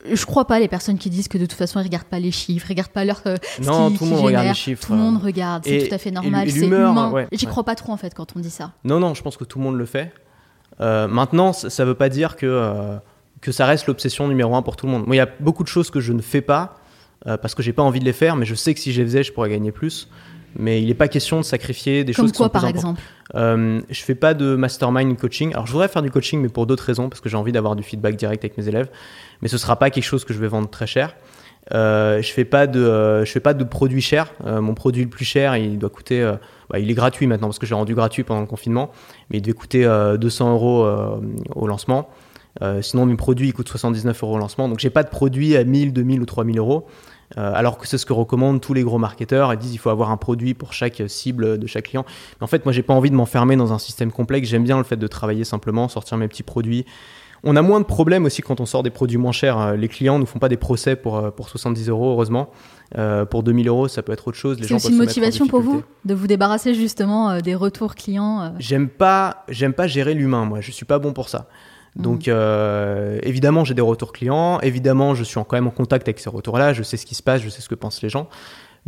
Je 0.09 0.26
crois 0.26 0.45
pas 0.45 0.59
les 0.59 0.67
personnes 0.67 0.97
qui 0.97 1.09
disent 1.09 1.28
que 1.28 1.38
de 1.38 1.45
toute 1.45 1.57
façon 1.57 1.80
ils 1.80 1.84
regardent 1.84 2.07
pas 2.07 2.19
les 2.19 2.32
chiffres, 2.32 2.65
ils 2.69 2.74
regardent 2.74 2.91
pas 2.91 3.05
leur 3.05 3.22
euh, 3.28 3.36
non, 3.61 3.91
tout 3.91 4.05
le 4.05 4.09
monde 4.09 4.22
regarde 4.22 4.47
les 4.47 4.53
chiffres. 4.55 4.88
Tout 4.88 4.93
le 4.93 4.99
monde 4.99 5.22
regarde, 5.22 5.63
c'est 5.65 5.88
tout 5.88 5.93
à 5.93 5.99
fait 5.99 6.09
normal, 6.09 6.49
c'est 6.49 6.65
humain. 6.65 7.11
Ouais, 7.11 7.28
J'y 7.32 7.45
crois 7.45 7.63
pas 7.63 7.76
trop 7.76 7.93
en 7.93 7.97
fait 7.97 8.15
quand 8.15 8.36
on 8.36 8.39
dit 8.39 8.49
ça. 8.49 8.72
Non, 8.84 8.99
non, 8.99 9.13
je 9.13 9.22
pense 9.22 9.38
que 9.38 9.43
tout 9.43 9.59
le 9.59 9.63
monde 9.63 9.78
le 9.78 9.86
fait. 9.86 10.11
Euh, 10.80 11.07
maintenant, 11.07 11.53
ça, 11.53 11.84
ne 11.84 11.88
veut 11.88 11.95
pas 11.95 12.09
dire 12.09 12.36
que 12.36 12.97
que 13.41 13.51
ça 13.51 13.65
reste 13.65 13.88
l'obsession 13.88 14.28
numéro 14.28 14.55
un 14.55 14.61
pour 14.63 14.76
tout 14.76 14.88
le 14.88 14.91
monde. 14.91 15.05
Moi, 15.05 15.15
il 15.15 15.19
y 15.19 15.22
a 15.22 15.30
beaucoup 15.39 15.63
de 15.63 15.67
choses 15.67 15.91
que 15.91 15.99
je 15.99 16.13
ne 16.13 16.22
fais 16.22 16.41
pas 16.41 16.78
parce 17.24 17.53
que 17.53 17.61
j'ai 17.61 17.74
pas 17.74 17.84
envie 17.84 17.99
de 17.99 18.05
les 18.05 18.13
faire, 18.13 18.36
mais 18.36 18.45
je 18.45 18.55
sais 18.55 18.74
que 18.74 18.80
si 18.80 18.93
je 18.93 19.01
les 19.01 19.07
faisais, 19.07 19.24
je 19.24 19.32
pourrais 19.32 19.49
gagner 19.49 19.72
plus 19.72 20.09
mais 20.58 20.82
il 20.82 20.88
n'est 20.88 20.93
pas 20.93 21.08
question 21.08 21.38
de 21.38 21.45
sacrifier 21.45 22.04
des 22.04 22.14
Comme 22.14 22.26
choses 22.26 22.32
quoi, 22.32 22.49
qui 22.49 22.54
sont 22.54 22.60
par 22.62 22.68
exemple 22.68 23.02
euh, 23.36 23.82
Je 23.89 24.02
fais 24.02 24.16
pas 24.16 24.34
de 24.34 24.56
mastermind 24.56 25.18
coaching. 25.18 25.54
Alors, 25.54 25.66
je 25.66 25.72
voudrais 25.72 25.88
faire 25.88 26.02
du 26.02 26.12
coaching, 26.12 26.41
mais 26.41 26.49
pour 26.49 26.66
d'autres 26.66 26.84
raisons, 26.84 27.10
parce 27.10 27.22
que 27.22 27.30
j'ai 27.30 27.38
envie 27.38 27.52
d'avoir 27.52 27.76
du 27.76 27.84
feedback 27.84 28.16
direct 28.16 28.43
avec 28.43 28.58
mes 28.58 28.68
élèves. 28.68 28.89
Mais 29.41 29.47
ce 29.47 29.58
sera 29.58 29.78
pas 29.78 29.89
quelque 29.89 30.04
chose 30.04 30.26
que 30.26 30.34
je 30.34 30.39
vais 30.39 30.47
vendre 30.47 30.70
très 30.70 30.88
cher. 30.88 31.16
Euh, 31.74 32.22
je 32.22 32.32
fais 32.32 32.45
pas 32.45 32.68
de, 32.68 32.80
euh, 32.80 33.24
je 33.24 33.32
fais 33.32 33.39
pas 33.39 33.54
de 33.54 33.64
produits 33.64 34.02
chers. 34.02 34.34
Euh, 34.45 34.62
mon 34.62 34.74
produit 34.74 35.04
le 35.04 35.10
plus 35.10 35.26
cher, 35.26 35.56
il 35.56 35.78
doit 35.78 35.89
coûter, 35.89 36.30
bah, 36.70 36.80
il 36.80 36.89
est 36.89 36.93
gratuit 36.93 37.28
maintenant 37.28 37.47
parce 37.47 37.60
que 37.60 37.66
j'ai 37.66 37.76
rendu 37.76 37.95
gratuit 37.95 38.24
pendant 38.24 38.41
le 38.41 38.47
confinement, 38.47 38.91
mais 39.30 39.38
il 39.38 39.41
devait 39.41 39.54
coûter 39.54 39.84
200 40.20 40.54
euros 40.54 40.88
au 41.56 41.68
lancement. 41.68 42.10
sinon, 42.82 43.06
mes 43.06 43.16
produits 43.16 43.49
ils 43.49 43.54
coûtent 43.54 43.70
79 43.70 44.24
euros 44.24 44.36
au 44.36 44.39
lancement. 44.39 44.68
Donc, 44.68 44.80
j'ai 44.80 44.89
pas 44.89 45.04
de 45.04 45.10
produit 45.10 45.56
à 45.56 45.64
1000, 45.64 45.93
2000 45.93 46.22
ou 46.22 46.26
3000 46.26 46.58
euros. 46.58 46.88
Euh, 47.38 47.51
alors 47.53 47.77
que 47.77 47.88
c'est 47.88 47.97
ce 47.97 48.05
que 48.05 48.13
recommandent 48.13 48.61
tous 48.61 48.73
les 48.73 48.84
gros 48.84 48.97
marketeurs. 48.97 49.53
Ils 49.53 49.59
disent 49.59 49.71
qu'il 49.71 49.79
faut 49.79 49.89
avoir 49.89 50.11
un 50.11 50.17
produit 50.17 50.53
pour 50.53 50.73
chaque 50.73 51.01
cible 51.07 51.57
de 51.57 51.67
chaque 51.67 51.86
client. 51.86 52.05
Mais 52.39 52.43
en 52.43 52.47
fait, 52.47 52.65
moi, 52.65 52.73
j'ai 52.73 52.84
pas 52.84 52.93
envie 52.93 53.09
de 53.09 53.15
m'enfermer 53.15 53.55
dans 53.55 53.73
un 53.73 53.79
système 53.79 54.11
complexe. 54.11 54.49
J'aime 54.49 54.63
bien 54.63 54.77
le 54.77 54.84
fait 54.84 54.97
de 54.97 55.07
travailler 55.07 55.43
simplement, 55.43 55.88
sortir 55.88 56.17
mes 56.17 56.27
petits 56.27 56.43
produits. 56.43 56.86
On 57.43 57.55
a 57.55 57.63
moins 57.63 57.79
de 57.79 57.86
problèmes 57.86 58.25
aussi 58.25 58.43
quand 58.43 58.59
on 58.59 58.67
sort 58.67 58.84
des 58.84 58.91
produits 58.91 59.17
moins 59.17 59.32
chers. 59.32 59.57
Euh, 59.57 59.75
les 59.75 59.88
clients 59.88 60.19
ne 60.19 60.25
font 60.25 60.38
pas 60.38 60.49
des 60.49 60.57
procès 60.57 60.95
pour, 60.95 61.17
euh, 61.17 61.32
pour 61.32 61.49
70 61.49 61.89
euros, 61.89 62.11
heureusement. 62.11 62.49
pour 63.29 63.41
2000 63.41 63.69
euros, 63.69 63.88
ça 63.88 64.03
peut 64.03 64.11
être 64.11 64.27
autre 64.27 64.38
chose. 64.38 64.57
C'est 64.61 64.73
aussi 64.73 64.91
une 64.91 64.97
motivation 64.97 65.47
pour 65.47 65.61
vous 65.61 65.82
de 66.03 66.13
vous 66.13 66.27
débarrasser 66.27 66.73
justement 66.73 67.39
des 67.39 67.55
retours 67.55 67.95
clients. 67.95 68.53
J'aime 68.59 68.89
pas, 68.89 69.45
j'aime 69.47 69.73
pas 69.73 69.88
gérer 69.88 70.13
l'humain, 70.13 70.43
moi. 70.43 70.59
Je 70.59 70.71
suis 70.71 70.86
pas 70.86 70.99
bon 70.99 71.13
pour 71.13 71.29
ça. 71.29 71.47
Donc 71.96 72.28
euh, 72.28 73.20
évidemment, 73.24 73.66
j'ai 73.66 73.74
des 73.74 73.82
retours 73.82 74.14
clients. 74.14 74.60
Évidemment, 74.62 75.14
je 75.14 75.24
suis 75.24 75.36
quand 75.36 75.54
même 75.54 75.68
en 75.68 75.72
contact 75.72 76.08
avec 76.08 76.20
ces 76.20 76.30
retours-là. 76.30 76.74
Je 76.74 76.84
sais 76.84 76.98
ce 76.98 77.06
qui 77.06 77.16
se 77.16 77.24
passe, 77.24 77.42
je 77.42 77.50
sais 77.50 77.62
ce 77.62 77.70
que 77.70 77.76
pensent 77.76 78.02
les 78.02 78.10
gens. 78.10 78.28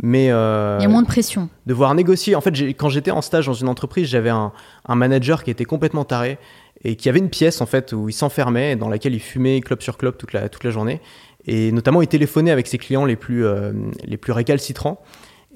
Mais 0.02 0.30
euh, 0.30 0.78
il 0.80 0.82
y 0.82 0.86
a 0.86 0.88
moins 0.88 1.02
de 1.02 1.06
pression. 1.06 1.48
Devoir 1.66 1.94
négocier. 1.94 2.34
En 2.34 2.40
fait, 2.40 2.52
quand 2.72 2.88
j'étais 2.88 3.10
en 3.10 3.22
stage 3.22 3.46
dans 3.46 3.52
une 3.52 3.68
entreprise, 3.68 4.08
j'avais 4.08 4.30
un, 4.30 4.52
manager 4.88 5.44
qui 5.44 5.50
était 5.50 5.64
complètement 5.64 6.04
taré 6.04 6.38
et 6.82 6.96
qui 6.96 7.08
avait 7.08 7.20
une 7.20 7.30
pièce 7.30 7.60
en 7.60 7.66
fait 7.66 7.92
où 7.92 8.08
il 8.08 8.12
s'enfermait, 8.12 8.74
dans 8.76 8.88
laquelle 8.88 9.14
il 9.14 9.20
fumait 9.20 9.60
club 9.60 9.82
sur 9.82 9.96
club 9.96 10.16
toute 10.16 10.32
la, 10.32 10.48
toute 10.48 10.64
la 10.64 10.70
journée. 10.70 11.00
Et 11.46 11.72
notamment, 11.72 12.02
il 12.02 12.08
téléphonait 12.08 12.50
avec 12.50 12.66
ses 12.66 12.78
clients 12.78 13.04
les 13.04 13.16
plus, 13.16 13.44
euh, 13.44 13.72
les 14.04 14.16
plus 14.16 14.32
récalcitrants. 14.32 15.00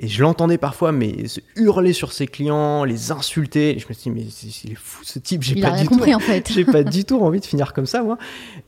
Et 0.01 0.07
je 0.07 0.23
l'entendais 0.23 0.59
parfois, 0.59 0.93
mais 0.93 1.27
se 1.27 1.41
hurler 1.57 1.93
sur 1.93 2.13
ses 2.13 2.27
clients, 2.27 2.85
les 2.85 3.11
insulter. 3.11 3.77
Et 3.77 3.79
je 3.81 3.89
me 3.89 3.95
suis 3.95 4.11
dit, 4.11 4.11
mais 4.11 4.23
il 4.65 4.73
est 4.73 4.77
fou 4.77 5.03
ce 5.03 5.19
type. 5.19 5.43
J'ai 5.43 5.61
pas, 5.61 5.73
du 5.73 5.89
compris, 5.89 6.13
tout, 6.13 6.17
en 6.17 6.21
fait. 6.21 6.49
j'ai 6.53 6.65
pas 6.65 6.85
du 6.85 7.05
tout 7.07 7.21
envie 7.21 7.41
de 7.41 7.47
finir 7.47 7.73
comme 7.73 7.87
ça, 7.87 8.03
moi. 8.03 8.17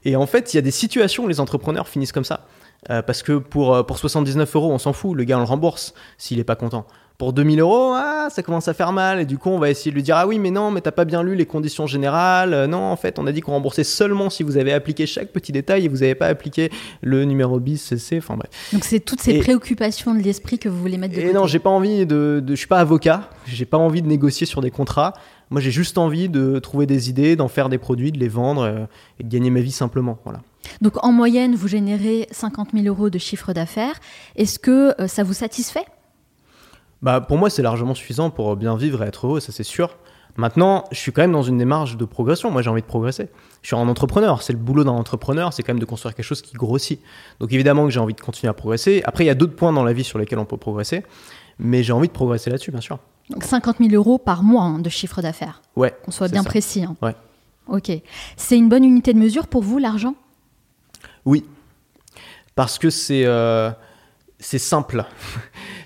Et 0.04 0.16
en 0.16 0.26
fait, 0.26 0.52
il 0.52 0.56
y 0.56 0.58
a 0.58 0.62
des 0.62 0.72
situations 0.72 1.24
où 1.24 1.28
les 1.28 1.38
entrepreneurs 1.38 1.88
finissent 1.88 2.12
comme 2.12 2.24
ça. 2.24 2.46
Euh, 2.88 3.02
parce 3.02 3.22
que 3.22 3.38
pour, 3.38 3.74
euh, 3.74 3.82
pour 3.82 3.98
79 3.98 4.56
euros, 4.56 4.72
on 4.72 4.78
s'en 4.78 4.92
fout. 4.92 5.16
Le 5.16 5.24
gars, 5.24 5.36
on 5.36 5.40
le 5.40 5.46
rembourse 5.46 5.94
s'il 6.18 6.38
est 6.40 6.44
pas 6.44 6.56
content 6.56 6.86
pour 7.20 7.34
2000 7.34 7.60
euros, 7.60 7.92
ah, 7.94 8.28
ça 8.30 8.42
commence 8.42 8.66
à 8.66 8.72
faire 8.72 8.92
mal. 8.92 9.20
Et 9.20 9.26
du 9.26 9.36
coup, 9.36 9.50
on 9.50 9.58
va 9.58 9.68
essayer 9.68 9.90
de 9.90 9.94
lui 9.94 10.02
dire 10.02 10.16
Ah 10.16 10.26
oui, 10.26 10.38
mais 10.38 10.50
non, 10.50 10.70
mais 10.70 10.80
t'as 10.80 10.90
pas 10.90 11.04
bien 11.04 11.22
lu 11.22 11.34
les 11.34 11.44
conditions 11.44 11.86
générales. 11.86 12.54
Euh, 12.54 12.66
non, 12.66 12.78
en 12.78 12.96
fait, 12.96 13.18
on 13.18 13.26
a 13.26 13.32
dit 13.32 13.42
qu'on 13.42 13.52
remboursait 13.52 13.84
seulement 13.84 14.30
si 14.30 14.42
vous 14.42 14.56
avez 14.56 14.72
appliqué 14.72 15.04
chaque 15.04 15.28
petit 15.28 15.52
détail 15.52 15.84
et 15.84 15.88
vous 15.88 15.98
n'avez 15.98 16.14
pas 16.14 16.28
appliqué 16.28 16.70
le 17.02 17.26
numéro 17.26 17.60
bis, 17.60 17.76
CC. 17.76 18.16
Enfin 18.16 18.38
bref. 18.38 18.48
Donc, 18.72 18.84
c'est 18.84 19.00
toutes 19.00 19.20
ces 19.20 19.38
préoccupations 19.38 20.14
de 20.14 20.20
l'esprit 20.20 20.58
que 20.58 20.70
vous 20.70 20.80
voulez 20.80 20.96
mettre 20.96 21.14
de 21.14 21.20
et 21.20 21.34
non, 21.34 21.46
j'ai 21.46 21.58
pas 21.58 21.68
envie 21.68 22.06
de, 22.06 22.42
de. 22.42 22.54
Je 22.54 22.58
suis 22.58 22.66
pas 22.66 22.78
avocat. 22.78 23.28
J'ai 23.44 23.66
pas 23.66 23.76
envie 23.76 24.00
de 24.00 24.08
négocier 24.08 24.46
sur 24.46 24.62
des 24.62 24.70
contrats. 24.70 25.12
Moi, 25.50 25.60
j'ai 25.60 25.72
juste 25.72 25.98
envie 25.98 26.30
de 26.30 26.58
trouver 26.58 26.86
des 26.86 27.10
idées, 27.10 27.36
d'en 27.36 27.48
faire 27.48 27.68
des 27.68 27.76
produits, 27.76 28.12
de 28.12 28.18
les 28.18 28.28
vendre 28.28 28.62
euh, 28.62 28.86
et 29.18 29.24
de 29.24 29.28
gagner 29.28 29.50
ma 29.50 29.60
vie 29.60 29.72
simplement. 29.72 30.18
Voilà. 30.24 30.40
Donc, 30.80 31.04
en 31.04 31.12
moyenne, 31.12 31.54
vous 31.54 31.68
générez 31.68 32.28
50 32.30 32.70
000 32.72 32.86
euros 32.86 33.10
de 33.10 33.18
chiffre 33.18 33.52
d'affaires. 33.52 34.00
Est-ce 34.36 34.58
que 34.58 34.98
euh, 34.98 35.06
ça 35.06 35.22
vous 35.22 35.34
satisfait? 35.34 35.84
Bah, 37.02 37.20
Pour 37.20 37.38
moi, 37.38 37.50
c'est 37.50 37.62
largement 37.62 37.94
suffisant 37.94 38.30
pour 38.30 38.56
bien 38.56 38.76
vivre 38.76 39.02
et 39.02 39.06
être 39.06 39.26
heureux, 39.26 39.40
ça 39.40 39.52
c'est 39.52 39.64
sûr. 39.64 39.96
Maintenant, 40.36 40.84
je 40.92 40.98
suis 40.98 41.12
quand 41.12 41.22
même 41.22 41.32
dans 41.32 41.42
une 41.42 41.58
démarche 41.58 41.96
de 41.96 42.04
progression. 42.04 42.50
Moi, 42.50 42.62
j'ai 42.62 42.70
envie 42.70 42.82
de 42.82 42.86
progresser. 42.86 43.28
Je 43.62 43.68
suis 43.68 43.76
un 43.76 43.88
entrepreneur. 43.88 44.42
C'est 44.42 44.52
le 44.52 44.58
boulot 44.58 44.84
d'un 44.84 44.92
entrepreneur, 44.92 45.52
c'est 45.52 45.62
quand 45.62 45.72
même 45.72 45.80
de 45.80 45.84
construire 45.84 46.14
quelque 46.14 46.24
chose 46.24 46.40
qui 46.40 46.54
grossit. 46.54 47.00
Donc, 47.40 47.52
évidemment 47.52 47.84
que 47.84 47.90
j'ai 47.90 48.00
envie 48.00 48.14
de 48.14 48.20
continuer 48.20 48.48
à 48.48 48.54
progresser. 48.54 49.02
Après, 49.04 49.24
il 49.24 49.26
y 49.26 49.30
a 49.30 49.34
d'autres 49.34 49.56
points 49.56 49.72
dans 49.72 49.84
la 49.84 49.92
vie 49.92 50.04
sur 50.04 50.18
lesquels 50.18 50.38
on 50.38 50.44
peut 50.44 50.56
progresser. 50.56 51.02
Mais 51.58 51.82
j'ai 51.82 51.92
envie 51.92 52.08
de 52.08 52.12
progresser 52.12 52.48
là-dessus, 52.48 52.70
bien 52.70 52.80
sûr. 52.80 52.98
Donc, 53.28 53.44
50 53.44 53.78
000 53.78 53.90
euros 53.92 54.18
par 54.18 54.42
mois 54.42 54.62
hein, 54.62 54.78
de 54.78 54.88
chiffre 54.88 55.20
d'affaires. 55.20 55.60
Ouais. 55.76 55.94
Qu'on 56.04 56.10
soit 56.10 56.28
bien 56.28 56.44
précis. 56.44 56.84
Hein. 56.84 56.96
Ouais. 57.02 57.14
Ok. 57.68 57.90
C'est 58.36 58.56
une 58.56 58.68
bonne 58.68 58.84
unité 58.84 59.12
de 59.12 59.18
mesure 59.18 59.46
pour 59.46 59.62
vous, 59.62 59.78
l'argent? 59.78 60.14
Oui. 61.24 61.44
Parce 62.54 62.78
que 62.78 62.88
c'est. 62.88 63.24
Euh, 63.26 63.70
c'est 64.38 64.58
simple. 64.58 65.04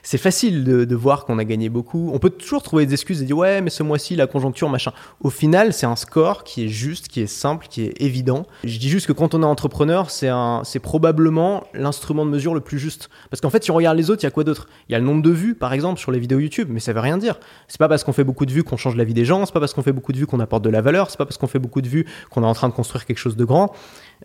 C'est 0.05 0.19
facile 0.19 0.65
de, 0.65 0.95
voir 0.95 1.25
qu'on 1.25 1.39
a 1.39 1.45
gagné 1.45 1.71
beaucoup. 1.71 2.11
On 2.13 2.19
peut 2.19 2.31
toujours 2.31 2.63
trouver 2.63 2.87
des 2.87 2.93
excuses 2.93 3.23
et 3.23 3.25
dire 3.25 3.37
ouais, 3.37 3.61
mais 3.63 3.71
ce 3.71 3.83
mois-ci, 3.83 4.15
la 4.15 4.27
conjoncture, 4.27 4.69
machin. 4.69 4.93
Au 5.21 5.31
final, 5.31 5.73
c'est 5.73 5.87
un 5.87 5.97
score 5.97 6.45
qui 6.45 6.65
est 6.65 6.69
juste, 6.69 7.09
qui 7.09 7.23
est 7.23 7.27
simple, 7.27 7.67
qui 7.69 7.83
est 7.83 8.01
évident. 8.01 8.47
Je 8.63 8.79
dis 8.79 8.89
juste 8.89 9.07
que 9.07 9.13
quand 9.13 9.35
on 9.35 9.43
est 9.43 9.47
entrepreneur, 9.47 10.11
c'est, 10.11 10.31
c'est 10.65 10.79
probablement 10.79 11.65
l'instrument 11.73 12.27
de 12.27 12.31
mesure 12.31 12.55
le 12.55 12.61
plus 12.61 12.79
juste. 12.79 13.09
Parce 13.31 13.41
qu'en 13.41 13.51
fait, 13.51 13.65
si 13.65 13.71
on 13.71 13.75
regarde 13.75 13.97
les 13.97 14.11
autres, 14.11 14.23
il 14.23 14.27
y 14.27 14.29
a 14.29 14.31
quoi 14.31 14.45
d'autre? 14.45 14.69
Il 14.89 14.93
y 14.93 14.95
a 14.95 14.99
le 14.99 15.05
nombre 15.05 15.23
de 15.23 15.31
vues, 15.31 15.55
par 15.55 15.73
exemple, 15.73 15.99
sur 15.99 16.13
les 16.13 16.19
vidéos 16.19 16.39
YouTube, 16.39 16.69
mais 16.71 16.81
ça 16.81 16.93
veut 16.93 17.01
rien 17.01 17.17
dire. 17.17 17.41
C'est 17.67 17.79
pas 17.79 17.89
parce 17.89 18.05
qu'on 18.05 18.13
fait 18.13 18.25
beaucoup 18.25 18.45
de 18.45 18.53
vues 18.53 18.63
qu'on 18.63 18.77
change 18.77 18.97
la 18.97 19.05
vie 19.05 19.15
des 19.15 19.25
gens, 19.25 19.47
c'est 19.47 19.55
pas 19.55 19.61
parce 19.61 19.73
qu'on 19.73 19.83
fait 19.83 19.93
beaucoup 19.93 20.13
de 20.13 20.19
vues 20.19 20.27
qu'on 20.27 20.41
apporte 20.41 20.63
de 20.63 20.71
la 20.71 20.83
valeur, 20.83 21.11
c'est 21.11 21.19
pas 21.19 21.25
parce 21.25 21.39
qu'on 21.39 21.47
fait 21.47 21.59
beaucoup 21.59 21.81
de 21.81 21.89
vues 21.89 22.07
qu'on 22.31 22.43
est 22.43 22.47
en 22.47 22.55
train 22.55 22.69
de 22.69 22.75
construire 22.75 23.07
quelque 23.07 23.19
chose 23.19 23.37
de 23.37 23.45
grand. 23.45 23.75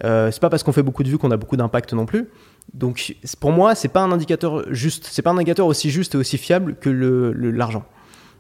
Euh, 0.04 0.32
c'est 0.32 0.40
pas 0.40 0.50
parce 0.50 0.64
qu'on 0.64 0.72
fait 0.72 0.84
beaucoup 0.84 1.04
de 1.04 1.10
vues 1.10 1.18
qu'on 1.18 1.32
a 1.32 1.38
beaucoup 1.38 1.58
d'impact 1.58 1.94
non 1.94 2.06
plus. 2.06 2.30
Donc 2.74 3.16
pour 3.40 3.52
moi, 3.52 3.76
c'est 3.76 3.88
pas 3.88 4.02
un 4.02 4.12
indicateur 4.12 4.64
juste, 4.72 5.08
c'est 5.12 5.22
pas 5.22 5.32
un 5.32 5.38
indicateur 5.38 5.66
aussi 5.66 5.90
juste 5.90 6.16
et 6.16 6.18
aussi 6.18 6.38
fiable 6.38 6.76
que 6.80 6.90
l'argent. 6.90 7.84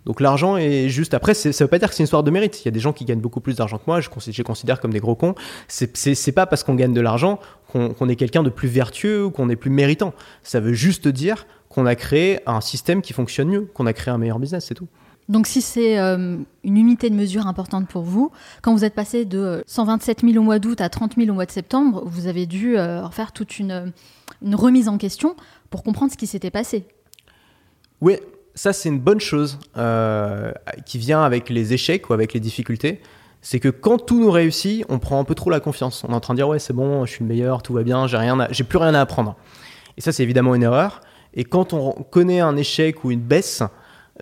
Donc 0.05 0.22
l'argent 0.22 0.57
est 0.57 0.89
juste. 0.89 1.14
Après, 1.14 1.34
ça 1.34 1.51
veut 1.64 1.68
pas 1.68 1.78
dire 1.78 1.89
que 1.89 1.95
c'est 1.95 2.03
une 2.03 2.05
histoire 2.05 2.24
de 2.24 2.32
mérite. 2.32 2.62
Il 2.64 2.66
y 2.66 2.68
a 2.70 2.72
des 2.72 2.80
gens 2.80 2.93
qui 2.93 3.05
gagnent 3.05 3.20
beaucoup 3.20 3.41
plus 3.41 3.57
d'argent 3.57 3.78
que 3.78 3.84
moi. 3.86 3.99
Je, 3.99 4.10
je 4.18 4.38
les 4.38 4.43
considère 4.43 4.80
comme 4.80 4.93
des 4.93 4.99
gros 4.99 5.16
cons. 5.16 5.36
C'est 5.68 6.32
pas 6.32 6.45
parce 6.45 6.64
qu'on 6.64 6.76
gagne 6.76 6.93
de 6.93 7.01
l'argent 7.01 7.39
qu'on 7.68 8.10
est 8.10 8.16
quelqu'un 8.16 8.41
de 8.41 8.49
plus 8.49 8.68
vertueux 8.68 9.26
ou 9.26 9.32
qu'on 9.32 9.49
est 9.49 9.55
plus 9.55 9.70
méritant. 9.70 10.14
Ça 10.41 10.60
veut 10.60 10.74
juste 10.74 11.07
dire 11.07 11.45
qu'on 11.68 11.86
a 11.86 11.95
créé 11.95 12.39
un 12.47 12.62
système 12.62 13.01
qui 13.01 13.14
fonctionne 13.14 13.49
mieux, 13.49 13.70
qu'on 13.74 13.86
a 13.86 13.93
créé 13.93 14.12
un 14.12 14.18
meilleur 14.18 14.39
business, 14.39 14.66
c'est 14.66 14.74
tout. 14.74 14.88
Donc 15.30 15.46
si 15.46 15.62
c'est 15.62 16.00
euh, 16.00 16.38
une 16.64 16.78
unité 16.78 17.12
de 17.12 17.16
mesure 17.16 17.46
importante 17.46 17.88
pour 17.88 18.02
vous, 18.02 18.32
quand 18.64 18.74
vous 18.74 18.84
êtes 18.84 18.96
passé 18.96 19.26
de 19.26 19.64
127 19.68 20.22
000 20.22 20.38
au 20.38 20.42
mois 20.42 20.58
d'août 20.58 20.82
à 20.82 20.90
30 20.90 21.16
000 21.18 21.30
au 21.30 21.34
mois 21.34 21.46
de 21.46 21.52
septembre, 21.52 22.02
vous 22.04 22.26
avez 22.26 22.48
dû 22.48 22.78
euh, 22.78 23.08
faire 23.12 23.32
toute 23.32 23.60
une, 23.60 23.94
remise 24.54 24.88
en 24.88 24.98
question 24.98 25.36
pour 25.70 25.84
comprendre 25.84 26.12
ce 26.12 26.18
qui 26.18 26.26
s'était 26.26 26.50
passé. 26.50 26.84
Oui, 28.02 28.16
ça 28.56 28.74
c'est 28.74 28.90
une 28.90 29.00
bonne 29.00 29.20
chose 29.20 29.60
euh, 29.78 30.52
qui 30.88 30.98
vient 30.98 31.22
avec 31.22 31.50
les 31.50 31.74
échecs 31.74 32.10
ou 32.10 32.14
avec 32.14 32.34
les 32.34 32.40
difficultés. 32.40 33.00
C'est 33.42 33.60
que 33.60 33.70
quand 33.70 34.00
tout 34.00 34.20
nous 34.20 34.32
réussit, 34.32 34.84
on 34.90 34.98
prend 34.98 35.20
un 35.20 35.24
peu 35.26 35.36
trop 35.36 35.52
la 35.52 35.60
confiance. 35.60 36.04
On 36.06 36.12
est 36.12 36.16
en 36.16 36.20
train 36.20 36.34
de 36.34 36.40
dire 36.40 36.48
ouais 36.48 36.60
c'est 36.60 36.74
bon, 36.74 37.06
je 37.06 37.12
suis 37.12 37.24
le 37.24 37.30
meilleur, 37.30 37.62
tout 37.62 37.74
va 37.74 37.84
bien, 37.84 38.08
j'ai 38.08 38.18
j'ai 38.50 38.64
plus 38.64 38.80
rien 38.80 38.96
à 38.96 39.02
apprendre. 39.02 39.36
Et 39.96 40.02
ça 40.02 40.12
c'est 40.12 40.24
évidemment 40.24 40.56
une 40.56 40.64
erreur. 40.64 41.02
Et 41.36 41.44
quand 41.44 41.74
on 41.74 41.92
connaît 41.92 42.40
un 42.40 42.58
échec 42.58 43.04
ou 43.04 43.12
une 43.12 43.22
baisse 43.22 43.62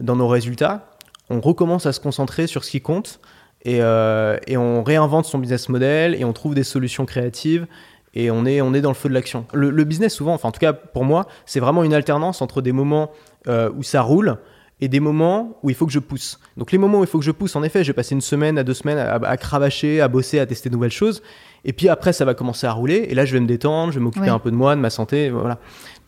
dans 0.01 0.17
nos 0.17 0.27
résultats, 0.27 0.96
on 1.29 1.41
recommence 1.41 1.85
à 1.85 1.93
se 1.93 1.99
concentrer 1.99 2.47
sur 2.47 2.63
ce 2.63 2.71
qui 2.71 2.81
compte 2.81 3.19
et, 3.63 3.81
euh, 3.81 4.37
et, 4.47 4.55
on 4.55 4.83
réinvente 4.83 5.25
son 5.25 5.39
business 5.39 5.67
model 5.67 6.15
et 6.15 6.23
on 6.23 6.33
trouve 6.33 6.55
des 6.55 6.63
solutions 6.63 7.05
créatives 7.05 7.67
et 8.13 8.31
on 8.31 8.45
est, 8.45 8.61
on 8.61 8.73
est 8.73 8.81
dans 8.81 8.89
le 8.89 8.95
feu 8.95 9.09
de 9.09 9.13
l'action. 9.13 9.45
Le, 9.53 9.83
business, 9.83 10.13
souvent, 10.13 10.33
enfin 10.33 10.49
en 10.49 10.51
tout 10.51 10.59
cas 10.59 10.73
pour 10.73 11.05
moi, 11.05 11.27
c'est 11.45 11.59
vraiment 11.59 11.83
une 11.83 11.93
alternance 11.93 12.41
entre 12.41 12.61
des 12.61 12.71
moments 12.71 13.11
euh, 13.47 13.69
où 13.75 13.83
ça 13.83 14.01
roule 14.01 14.37
et 14.79 14.87
des 14.87 14.99
moments 14.99 15.57
où 15.63 15.69
il 15.69 15.75
faut 15.75 15.85
que 15.85 15.91
je 15.91 15.99
pousse. 15.99 16.39
Donc 16.55 16.71
les 16.71 16.77
moments 16.77 16.99
où 16.99 17.03
il 17.03 17.07
faut 17.07 17.19
que 17.19 17.25
je 17.25 17.31
pousse, 17.31 17.55
en 17.55 17.63
effet, 17.63 17.83
je 17.83 17.89
vais 17.89 17.95
passer 17.95 18.13
une 18.13 18.21
semaine 18.21 18.57
à 18.57 18.63
deux 18.63 18.73
semaines 18.73 18.99
à, 18.99 19.37
cravacher, 19.37 20.01
à 20.01 20.07
bosser, 20.07 20.39
à 20.39 20.45
tester 20.45 20.69
de 20.69 20.75
nouvelles 20.75 20.91
choses. 20.91 21.23
Et 21.65 21.73
puis 21.73 21.89
après, 21.89 22.13
ça 22.13 22.25
va 22.25 22.35
commencer 22.35 22.67
à 22.67 22.71
rouler. 22.71 23.07
Et 23.09 23.15
là, 23.15 23.25
je 23.25 23.33
vais 23.33 23.39
me 23.39 23.47
détendre, 23.47 23.91
je 23.91 23.99
vais 23.99 24.03
m'occuper 24.03 24.29
un 24.29 24.39
peu 24.39 24.51
de 24.51 24.55
moi, 24.55 24.75
de 24.75 24.81
ma 24.81 24.91
santé. 24.91 25.29
Voilà. 25.29 25.57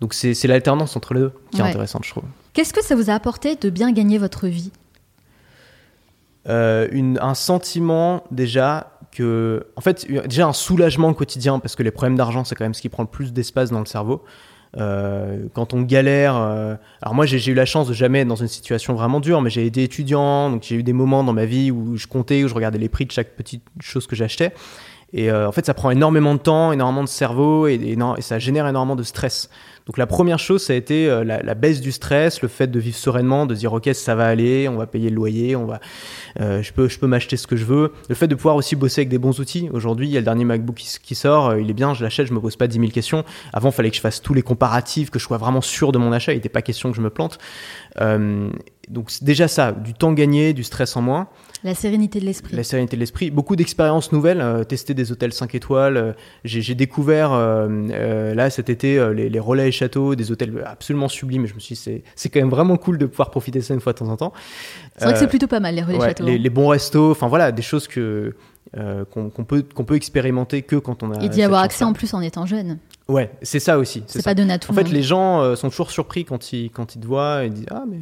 Donc 0.02 0.14
c'est 0.14 0.48
l'alternance 0.48 0.96
entre 0.96 1.14
les 1.14 1.22
deux 1.22 1.34
qui 1.52 1.60
est 1.60 1.64
intéressante, 1.64 2.06
je 2.06 2.12
trouve. 2.12 2.24
Qu'est-ce 2.54 2.74
que 2.74 2.84
ça 2.84 2.96
vous 2.96 3.10
a 3.10 3.14
apporté 3.14 3.56
de 3.56 3.70
bien 3.70 3.92
gagner 3.92 4.18
votre 4.18 4.48
vie? 4.48 4.72
Euh, 6.48 7.16
un 7.20 7.34
sentiment 7.34 8.24
déjà 8.32 8.92
que, 9.12 9.68
en 9.76 9.82
fait, 9.82 10.08
déjà 10.28 10.48
un 10.48 10.54
soulagement 10.54 11.14
quotidien 11.14 11.60
parce 11.60 11.76
que 11.76 11.84
les 11.84 11.92
problèmes 11.92 12.16
d'argent, 12.16 12.44
c'est 12.44 12.56
quand 12.56 12.66
même 12.66 12.74
ce 12.74 12.82
qui 12.82 12.90
prend 12.90 13.04
le 13.04 13.10
plus 13.10 13.34
d'espace 13.34 13.72
dans 13.72 13.80
le 13.80 13.86
cerveau. 13.86 14.24
Euh, 14.78 15.48
quand 15.54 15.74
on 15.74 15.82
galère, 15.82 16.36
euh, 16.36 16.76
alors 17.02 17.16
moi 17.16 17.26
j'ai 17.26 17.44
eu 17.52 17.56
la 17.56 17.66
chance 17.66 17.88
de 17.88 17.94
jamais 17.94 18.20
être 18.20 18.28
dans 18.28 18.36
une 18.36 18.48
situation 18.48 18.94
vraiment 18.94 19.20
dure, 19.20 19.42
mais 19.42 19.50
j'ai 19.50 19.66
été 19.66 19.84
étudiant, 19.84 20.52
donc 20.52 20.62
j'ai 20.64 20.76
eu 20.76 20.84
des 20.84 20.94
moments 20.94 21.24
dans 21.24 21.34
ma 21.34 21.46
vie 21.46 21.72
où 21.72 21.98
je 21.98 22.06
comptais, 22.06 22.44
où 22.44 22.48
je 22.48 22.54
regardais 22.54 22.78
les 22.78 22.90
prix 22.90 23.06
de 23.06 23.12
chaque 23.12 23.36
petite 23.36 23.64
chose 23.80 24.06
que 24.06 24.16
j'achetais. 24.16 24.54
Et 25.14 25.32
en 25.32 25.52
fait, 25.52 25.66
ça 25.66 25.74
prend 25.74 25.90
énormément 25.90 26.36
de 26.36 26.40
temps, 26.40 26.72
énormément 26.72 27.04
de 27.04 27.10
cerveau 27.10 27.68
et, 27.68 27.98
ça 28.20 28.40
génère 28.40 28.68
énormément 28.68 28.96
de 28.96 29.04
stress. 29.04 29.50
Donc 29.90 29.98
la 29.98 30.06
première 30.06 30.38
chose, 30.38 30.62
ça 30.62 30.74
a 30.74 30.76
été 30.76 31.10
euh, 31.10 31.24
la, 31.24 31.56
baisse 31.56 31.82
du 31.82 31.92
stress, 31.92 32.44
le 32.44 32.48
fait 32.48 32.68
de 32.68 32.80
vivre 32.80 32.96
sereinement, 32.96 33.48
de 33.48 33.56
dire 33.56 33.74
ok 33.74 33.90
ça 33.94 34.14
va 34.14 34.28
aller, 34.28 34.70
on 34.70 34.76
va 34.76 34.86
payer 34.86 35.10
le 35.10 35.16
loyer, 35.16 35.56
on 35.56 35.66
va, 35.66 35.80
euh, 36.40 36.62
je 36.62 36.72
peux, 36.72 36.88
je 36.88 37.00
peux 37.00 37.08
m'acheter 37.08 37.38
ce 37.38 37.48
que 37.48 37.56
je 37.56 37.66
veux. 37.66 37.92
Le 38.08 38.14
fait 38.14 38.28
de 38.28 38.36
pouvoir 38.36 38.56
aussi 38.56 38.76
bosser 38.76 39.02
avec 39.02 39.10
des 39.10 39.18
bons 39.18 39.40
outils. 39.40 39.68
Aujourd'hui, 39.74 40.08
il 40.08 40.12
y 40.12 40.18
a 40.18 40.20
le 40.20 40.26
dernier 40.26 40.46
MacBook 40.46 40.76
qui, 40.76 41.16
sort, 41.16 41.50
euh, 41.50 41.60
il 41.60 41.72
est 41.72 41.74
bien, 41.74 41.96
je 41.96 42.04
l'achète, 42.04 42.28
je 42.28 42.34
me 42.34 42.40
pose 42.40 42.56
pas 42.56 42.68
10 42.68 42.78
000 42.78 42.92
questions. 42.92 43.26
Avant, 43.52 43.70
il 43.70 43.74
fallait 43.74 43.90
que 43.90 43.96
je 43.96 44.02
fasse 44.02 44.22
tous 44.22 44.36
les 44.36 44.44
comparatifs, 44.44 45.10
que 45.10 45.18
je 45.18 45.24
sois 45.24 45.38
vraiment 45.38 45.62
sûr 45.62 45.92
de 45.92 45.98
mon 45.98 46.12
achat. 46.12 46.34
Il 46.34 46.36
n'était 46.36 46.50
pas 46.50 46.62
question 46.62 46.92
que 46.92 46.96
je 46.96 47.02
me 47.02 47.10
plante. 47.10 47.40
donc 47.98 49.12
déjà 49.24 49.48
ça, 49.48 49.72
du 49.72 49.96
temps 49.96 50.14
gagné, 50.14 50.54
du 50.54 50.64
stress 50.64 50.96
en 50.98 51.02
moins. 51.02 51.30
La 51.64 51.76
sérénité 51.76 52.22
de 52.22 52.26
l'esprit. 52.26 52.56
La 52.56 52.64
sérénité 52.64 52.96
de 52.96 53.02
l'esprit. 53.02 53.32
Beaucoup 53.32 53.58
d'expériences 53.58 54.14
nouvelles, 54.14 54.40
euh, 54.40 54.64
tester 54.64 54.94
des 54.94 55.12
hôtels 55.12 55.34
5 55.34 55.56
étoiles. 55.56 55.98
Euh, 55.98 56.14
j'ai 56.46 56.74
découvert 56.74 57.34
euh, 57.34 58.34
là 58.34 58.50
cet 58.50 58.70
été 58.70 58.96
les, 59.14 59.40
relais 59.40 59.68
et 59.68 59.72
châteaux, 59.72 60.16
des 60.16 60.32
hôtels 60.32 60.64
absolument 60.66 61.10
sublimes. 61.10 61.46
Je 61.48 61.54
me 61.54 61.60
suis 61.60 61.76
dit, 61.76 62.02
c'est 62.16 62.30
quand 62.30 62.40
même 62.40 62.50
vraiment 62.50 62.78
cool 62.78 62.98
de 62.98 63.06
pouvoir 63.06 63.30
profiter 63.30 63.60
de 63.60 63.64
ça 63.64 63.74
une 63.74 63.82
fois 63.82 63.94
de 63.94 63.98
temps 63.98 64.10
en 64.10 64.16
temps. 64.16 64.34
C'est 64.96 65.06
vrai 65.06 65.14
que 65.14 65.20
c'est 65.20 65.28
plutôt 65.28 65.48
pas 65.48 65.60
mal 65.60 65.76
les 65.76 65.82
relais 65.82 65.98
et 65.98 66.02
châteaux. 66.02 66.26
Les, 66.26 66.36
hein. 66.36 66.38
les, 66.40 66.50
bons 66.50 66.68
restos, 66.68 67.12
enfin 67.12 67.28
voilà, 67.28 67.52
des 67.52 67.62
choses 67.62 67.88
que 67.88 68.36
qu'on 69.12 69.30
peut, 69.30 69.66
qu'on 69.74 69.84
peut 69.84 69.96
expérimenter 69.96 70.62
que 70.62 70.76
quand 70.78 71.04
on 71.04 71.12
a. 71.12 71.24
Et 71.24 71.30
d'y 71.30 71.42
avoir 71.42 71.64
accès 71.64 71.84
en 71.84 71.94
plus 71.94 72.14
en 72.14 72.22
étant 72.22 72.46
jeune. 72.46 72.78
Ouais, 73.08 73.32
c'est 73.42 73.60
ça 73.60 73.80
aussi. 73.80 74.04
C'est 74.08 74.24
pas 74.24 74.36
donné 74.36 74.54
à 74.54 74.60
tout 74.60 74.72
En 74.72 74.76
fait, 74.76 74.90
les 74.90 75.04
gens 75.04 75.56
sont 75.56 75.70
toujours 75.70 75.92
surpris 75.92 76.24
quand 76.24 76.54
ils, 76.54 76.70
quand 76.70 76.96
ils 76.96 77.02
te 77.02 77.08
voient 77.08 77.44
et 77.44 77.50
disent 77.50 77.66
Ah, 77.70 77.84
mais 77.90 77.98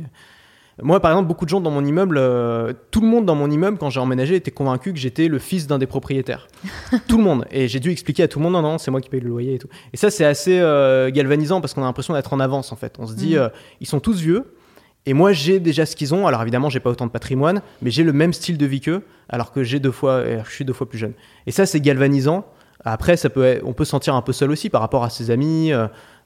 moi, 0.83 0.99
par 0.99 1.11
exemple, 1.11 1.27
beaucoup 1.27 1.45
de 1.45 1.49
gens 1.49 1.59
dans 1.59 1.71
mon 1.71 1.83
immeuble, 1.83 2.17
euh, 2.19 2.71
tout 2.91 3.01
le 3.01 3.07
monde 3.07 3.25
dans 3.25 3.33
mon 3.33 3.49
immeuble, 3.49 3.77
quand 3.79 3.89
j'ai 3.89 3.99
emménagé, 3.99 4.35
était 4.35 4.51
convaincu 4.51 4.93
que 4.93 4.99
j'étais 4.99 5.27
le 5.27 5.39
fils 5.39 5.65
d'un 5.65 5.79
des 5.79 5.87
propriétaires. 5.87 6.47
tout 7.07 7.17
le 7.17 7.23
monde. 7.23 7.45
Et 7.49 7.67
j'ai 7.67 7.79
dû 7.79 7.89
expliquer 7.89 8.23
à 8.23 8.27
tout 8.27 8.37
le 8.37 8.43
monde, 8.43 8.53
non, 8.53 8.61
non, 8.61 8.77
c'est 8.77 8.91
moi 8.91 9.01
qui 9.01 9.09
paye 9.09 9.19
le 9.19 9.29
loyer 9.29 9.55
et 9.55 9.57
tout. 9.57 9.69
Et 9.93 9.97
ça, 9.97 10.11
c'est 10.11 10.25
assez 10.25 10.59
euh, 10.59 11.09
galvanisant 11.09 11.61
parce 11.61 11.73
qu'on 11.73 11.81
a 11.81 11.85
l'impression 11.85 12.13
d'être 12.13 12.31
en 12.31 12.39
avance, 12.39 12.71
en 12.71 12.75
fait. 12.75 12.95
On 12.99 13.07
se 13.07 13.15
dit, 13.15 13.35
mm. 13.35 13.39
euh, 13.39 13.49
ils 13.81 13.87
sont 13.87 13.99
tous 13.99 14.19
vieux. 14.19 14.53
Et 15.07 15.13
moi, 15.13 15.31
j'ai 15.31 15.59
déjà 15.59 15.85
ce 15.87 15.95
qu'ils 15.95 16.13
ont. 16.13 16.27
Alors 16.27 16.41
évidemment, 16.41 16.69
j'ai 16.69 16.81
pas 16.81 16.91
autant 16.91 17.07
de 17.07 17.11
patrimoine, 17.11 17.61
mais 17.81 17.89
j'ai 17.89 18.03
le 18.03 18.13
même 18.13 18.33
style 18.33 18.57
de 18.57 18.65
vie 18.65 18.81
qu'eux, 18.81 19.03
alors 19.29 19.53
que 19.53 19.63
j'ai 19.63 19.79
deux 19.79 19.91
fois, 19.91 20.21
je 20.43 20.51
suis 20.51 20.65
deux 20.65 20.73
fois 20.73 20.87
plus 20.87 20.99
jeune. 20.99 21.13
Et 21.47 21.51
ça, 21.51 21.65
c'est 21.65 21.79
galvanisant. 21.79 22.45
Après, 22.83 23.15
ça 23.15 23.29
peut, 23.29 23.61
on 23.63 23.71
peut 23.71 23.85
se 23.85 23.91
sentir 23.91 24.15
un 24.15 24.21
peu 24.21 24.33
seul 24.33 24.51
aussi 24.51 24.69
par 24.69 24.81
rapport 24.81 25.05
à 25.05 25.09
ses 25.09 25.31
amis. 25.31 25.71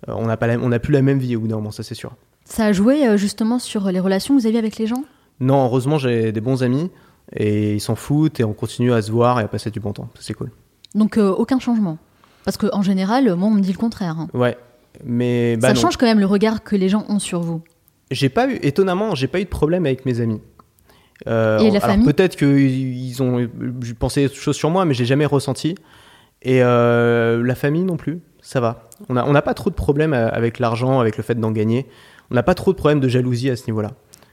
on 0.07 0.25
n'a 0.25 0.35
pas, 0.35 0.47
on 0.57 0.69
n'a 0.69 0.79
plus 0.79 0.93
la 0.93 1.03
même 1.03 1.19
vie 1.19 1.35
au 1.35 1.41
bout 1.41 1.47
d'un 1.47 1.57
moment, 1.57 1.69
ça 1.69 1.83
c'est 1.83 1.93
sûr. 1.93 2.15
Ça 2.51 2.65
a 2.65 2.73
joué 2.73 3.07
euh, 3.07 3.15
justement 3.15 3.59
sur 3.59 3.89
les 3.91 4.01
relations 4.01 4.35
que 4.35 4.41
vous 4.41 4.45
aviez 4.45 4.59
avec 4.59 4.77
les 4.77 4.85
gens? 4.85 5.05
Non, 5.39 5.63
heureusement 5.63 5.97
j'ai 5.97 6.33
des 6.33 6.41
bons 6.41 6.63
amis 6.63 6.91
et 7.33 7.75
ils 7.75 7.79
s'en 7.79 7.95
foutent 7.95 8.41
et 8.41 8.43
on 8.43 8.51
continue 8.51 8.91
à 8.91 9.01
se 9.01 9.09
voir 9.09 9.39
et 9.39 9.43
à 9.43 9.47
passer 9.47 9.71
du 9.71 9.79
bon 9.79 9.93
temps. 9.93 10.09
C'est 10.19 10.33
cool. 10.33 10.51
Donc 10.93 11.17
euh, 11.17 11.29
aucun 11.29 11.59
changement? 11.59 11.97
Parce 12.43 12.57
qu'en 12.57 12.81
général, 12.81 13.33
moi 13.35 13.47
on 13.47 13.51
me 13.51 13.61
dit 13.61 13.71
le 13.71 13.77
contraire. 13.77 14.17
Hein. 14.19 14.27
Ouais, 14.33 14.57
mais 15.05 15.55
bah 15.55 15.69
ça 15.69 15.75
change 15.75 15.95
quand 15.95 16.05
même 16.05 16.19
le 16.19 16.25
regard 16.25 16.61
que 16.61 16.75
les 16.75 16.89
gens 16.89 17.05
ont 17.07 17.19
sur 17.19 17.39
vous. 17.39 17.61
J'ai 18.11 18.27
pas 18.27 18.49
eu, 18.49 18.59
étonnamment, 18.63 19.15
j'ai 19.15 19.27
pas 19.27 19.39
eu 19.39 19.45
de 19.45 19.49
problème 19.49 19.85
avec 19.85 20.05
mes 20.05 20.19
amis. 20.19 20.41
Euh, 21.27 21.59
et 21.59 21.71
la 21.71 21.79
famille? 21.79 22.05
Peut-être 22.05 22.35
qu'ils 22.35 23.23
ont 23.23 23.47
pensé 23.97 24.27
des 24.27 24.33
choses 24.33 24.57
sur 24.57 24.69
moi, 24.69 24.83
mais 24.83 24.93
j'ai 24.93 25.05
jamais 25.05 25.25
ressenti. 25.25 25.75
Et 26.41 26.59
la 26.59 27.55
famille 27.55 27.83
non 27.83 27.95
plus, 27.95 28.19
ça 28.41 28.59
va. 28.59 28.89
On 29.07 29.13
n'a 29.13 29.25
on 29.25 29.35
a 29.35 29.41
pas 29.41 29.53
trop 29.53 29.69
de 29.69 29.75
problèmes 29.75 30.13
avec 30.13 30.59
l'argent, 30.59 30.99
avec 30.99 31.15
le 31.15 31.23
fait 31.23 31.35
d'en 31.35 31.51
gagner 31.51 31.87
on 32.31 32.33
n'a 32.33 32.43
pas 32.43 32.55
trop 32.55 32.71
de 32.71 32.77
problèmes 32.77 33.01
de 33.01 33.09
jalousie 33.09 33.49
à 33.49 33.55
ce 33.55 33.67
niveau-là. 33.67 33.91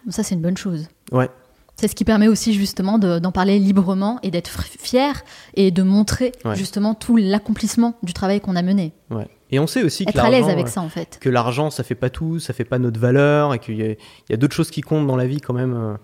Ça, 0.08 0.22
c'est 0.22 0.34
une 0.34 0.40
bonne 0.40 0.56
chose. 0.56 0.88
Ouais. 1.12 1.28
C'est 1.76 1.88
ce 1.88 1.94
qui 1.94 2.04
permet 2.04 2.28
aussi 2.28 2.54
justement 2.54 2.98
d'en 2.98 3.32
parler 3.32 3.58
librement 3.58 4.18
et 4.22 4.30
d'être 4.30 4.62
fier 4.62 5.22
et 5.54 5.70
de 5.70 5.82
montrer 5.82 6.32
justement 6.54 6.94
tout 6.94 7.16
l'accomplissement 7.16 7.96
du 8.02 8.12
travail 8.12 8.40
qu'on 8.40 8.56
a 8.56 8.62
mené. 8.62 8.92
Ouais. 9.10 9.28
Et 9.50 9.60
on 9.60 9.66
sait 9.66 9.82
aussi 9.82 10.04
que 10.04 10.18
à 10.18 10.28
l'aise 10.28 10.48
avec 10.48 10.68
ça 10.68 10.80
en 10.80 10.88
fait. 10.88 11.18
Que 11.20 11.28
l'argent 11.28 11.70
ça 11.70 11.84
fait 11.84 11.94
pas 11.94 12.10
tout, 12.10 12.40
ça 12.40 12.52
fait 12.52 12.64
pas 12.64 12.78
notre 12.78 12.98
valeur 12.98 13.54
et 13.54 13.60
qu'il 13.60 13.76
y 13.76 13.84
a, 13.84 13.94
a 14.32 14.36
d'autres 14.36 14.54
choses 14.54 14.70
qui 14.70 14.80
comptent 14.80 15.06
dans 15.06 15.16
la 15.16 15.26
vie 15.26 15.40
quand 15.40 15.54
même. 15.54 15.74
Euh. 15.74 15.94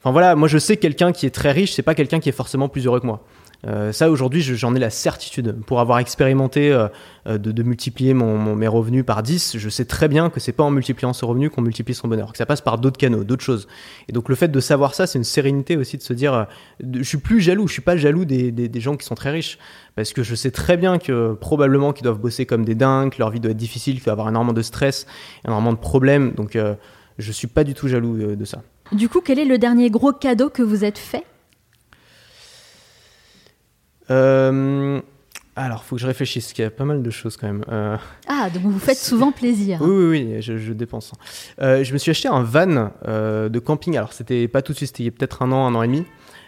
Enfin 0.00 0.12
voilà, 0.12 0.34
moi 0.34 0.48
je 0.48 0.56
sais 0.56 0.76
que 0.76 0.82
quelqu'un 0.82 1.12
qui 1.12 1.26
est 1.26 1.30
très 1.30 1.52
riche, 1.52 1.72
c'est 1.74 1.82
pas 1.82 1.94
quelqu'un 1.94 2.18
qui 2.18 2.30
est 2.30 2.32
forcément 2.32 2.68
plus 2.68 2.86
heureux 2.86 3.00
que 3.00 3.06
moi. 3.06 3.22
Euh, 3.66 3.92
ça, 3.92 4.10
aujourd'hui, 4.10 4.42
j'en 4.42 4.74
ai 4.74 4.78
la 4.78 4.90
certitude. 4.90 5.56
Pour 5.66 5.80
avoir 5.80 5.98
expérimenté 5.98 6.72
euh, 6.72 6.88
euh, 7.28 7.38
de, 7.38 7.62
multiplier 7.62 8.12
mon, 8.12 8.56
mes 8.56 8.66
revenus 8.66 9.04
par 9.04 9.22
10, 9.22 9.56
je 9.56 9.68
sais 9.68 9.84
très 9.84 10.08
bien 10.08 10.30
que 10.30 10.40
c'est 10.40 10.52
pas 10.52 10.64
en 10.64 10.70
multipliant 10.70 11.12
ce 11.12 11.24
revenu 11.24 11.48
qu'on 11.48 11.62
multiplie 11.62 11.94
son 11.94 12.08
bonheur, 12.08 12.32
que 12.32 12.38
ça 12.38 12.46
passe 12.46 12.60
par 12.60 12.78
d'autres 12.78 12.98
canaux, 12.98 13.22
d'autres 13.24 13.44
choses. 13.44 13.68
Et 14.08 14.12
donc, 14.12 14.28
le 14.28 14.34
fait 14.34 14.48
de 14.48 14.60
savoir 14.60 14.94
ça, 14.94 15.06
c'est 15.06 15.18
une 15.18 15.24
sérénité 15.24 15.76
aussi 15.76 15.96
de 15.96 16.02
se 16.02 16.12
dire 16.12 16.46
je 16.80 17.02
suis 17.02 17.18
plus 17.18 17.40
jaloux, 17.40 17.68
je 17.68 17.74
suis 17.74 17.82
pas 17.82 17.96
jaloux 17.96 18.24
des, 18.24 18.50
des, 18.50 18.80
gens 18.80 18.96
qui 18.96 19.06
sont 19.06 19.14
très 19.14 19.30
riches. 19.30 19.58
Parce 19.94 20.12
que 20.12 20.22
je 20.22 20.34
sais 20.34 20.50
très 20.50 20.76
bien 20.76 20.98
que 20.98 21.34
probablement 21.34 21.92
qu'ils 21.92 22.04
doivent 22.04 22.18
bosser 22.18 22.46
comme 22.46 22.64
des 22.64 22.74
dingues, 22.74 23.12
que 23.12 23.18
leur 23.18 23.30
vie 23.30 23.40
doit 23.40 23.50
être 23.50 23.56
difficile, 23.56 23.94
qu'il 23.94 24.04
doit 24.04 24.12
avoir 24.12 24.28
énormément 24.28 24.54
de 24.54 24.62
stress, 24.62 25.06
énormément 25.46 25.72
de 25.72 25.78
problèmes. 25.78 26.32
Donc, 26.32 26.58
je 27.18 27.32
suis 27.32 27.46
pas 27.46 27.62
du 27.62 27.74
tout 27.74 27.88
jaloux 27.88 28.34
de 28.34 28.44
ça. 28.44 28.62
Du 28.90 29.08
coup, 29.08 29.20
quel 29.20 29.38
est 29.38 29.44
le 29.44 29.58
dernier 29.58 29.90
gros 29.90 30.12
cadeau 30.12 30.50
que 30.50 30.62
vous 30.62 30.84
êtes 30.84 30.98
fait? 30.98 31.24
Euh, 34.12 35.00
alors, 35.56 35.84
faut 35.84 35.96
que 35.96 36.02
je 36.02 36.06
réfléchisse, 36.06 36.46
parce 36.46 36.52
qu'il 36.54 36.64
y 36.64 36.66
a 36.66 36.70
pas 36.70 36.84
mal 36.84 37.02
de 37.02 37.10
choses 37.10 37.36
quand 37.36 37.46
même. 37.46 37.64
Euh, 37.70 37.96
ah, 38.28 38.48
donc 38.50 38.62
vous 38.62 38.78
faites 38.78 38.98
souvent 38.98 39.32
plaisir. 39.32 39.78
Oui, 39.82 39.88
oui, 39.90 40.28
oui, 40.34 40.42
je, 40.42 40.72
dépense. 40.72 41.12
Euh, 41.60 41.84
je 41.84 41.92
me 41.92 41.98
suis 41.98 42.10
acheté 42.10 42.28
un 42.28 42.42
van 42.42 42.90
de 43.04 43.58
camping. 43.58 43.96
Alors, 43.96 44.12
c'était 44.12 44.48
pas 44.48 44.62
tout 44.62 44.72
de 44.72 44.78
suite, 44.78 44.96
c'était 44.96 45.10
peut-être 45.10 45.42
un 45.42 45.52
an, 45.52 45.66
un 45.66 45.74
an 45.74 45.82
et 45.82 45.88
demi. 45.88 46.04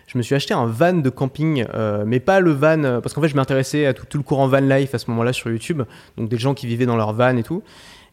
Je 0.06 0.18
me 0.18 0.22
suis 0.22 0.34
acheté 0.34 0.52
un 0.52 0.66
van 0.66 0.92
de 0.92 1.10
camping, 1.10 1.64
mais 2.06 2.20
pas 2.20 2.40
le 2.40 2.52
van, 2.52 3.00
parce 3.00 3.14
qu'en 3.14 3.22
fait, 3.22 3.28
je 3.28 3.36
m'intéressais 3.36 3.86
à 3.86 3.94
tout, 3.94 4.04
tout, 4.06 4.18
le 4.18 4.22
courant 4.22 4.48
van 4.48 4.60
life 4.60 4.94
à 4.94 4.98
ce 4.98 5.10
moment-là 5.10 5.32
sur 5.32 5.50
YouTube. 5.50 5.82
Donc, 6.16 6.28
des 6.28 6.38
gens 6.38 6.54
qui 6.54 6.66
vivaient 6.66 6.86
dans 6.86 6.96
leur 6.96 7.12
van 7.14 7.36
et 7.36 7.42
tout. 7.42 7.62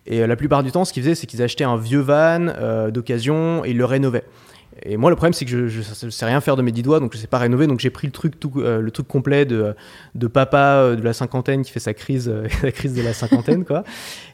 Et 0.07 0.25
la 0.25 0.35
plupart 0.35 0.63
du 0.63 0.71
temps, 0.71 0.83
ce 0.83 0.93
qu'ils 0.93 1.03
faisaient, 1.03 1.15
c'est 1.15 1.27
qu'ils 1.27 1.41
achetaient 1.41 1.63
un 1.63 1.77
vieux 1.77 1.99
van 1.99 2.89
d'occasion 2.89 3.63
et 3.63 3.71
ils 3.71 3.77
le 3.77 3.85
rénovaient. 3.85 4.25
Et 4.83 4.97
moi, 4.97 5.09
le 5.09 5.15
problème, 5.15 5.33
c'est 5.33 5.45
que 5.45 5.67
je, 5.67 6.05
ne 6.05 6.11
sais 6.11 6.25
rien 6.25 6.41
faire 6.41 6.55
de 6.55 6.61
mes 6.61 6.71
dix 6.71 6.81
doigts, 6.81 6.99
donc 6.99 7.13
je 7.13 7.17
sais 7.17 7.27
pas 7.27 7.37
rénover. 7.37 7.67
Donc 7.67 7.79
j'ai 7.79 7.89
pris 7.89 8.07
le 8.07 8.13
truc, 8.13 8.39
tout, 8.39 8.53
euh, 8.57 8.79
le 8.81 8.91
truc 8.91 9.07
complet 9.07 9.45
de, 9.45 9.75
de 10.15 10.27
papa 10.27 10.75
euh, 10.75 10.95
de 10.95 11.01
la 11.01 11.13
cinquantaine 11.13 11.63
qui 11.63 11.71
fait 11.71 11.79
sa 11.79 11.93
crise, 11.93 12.29
euh, 12.29 12.47
la 12.63 12.71
crise 12.71 12.93
de 12.93 13.01
la 13.01 13.13
cinquantaine, 13.13 13.65
quoi. 13.65 13.83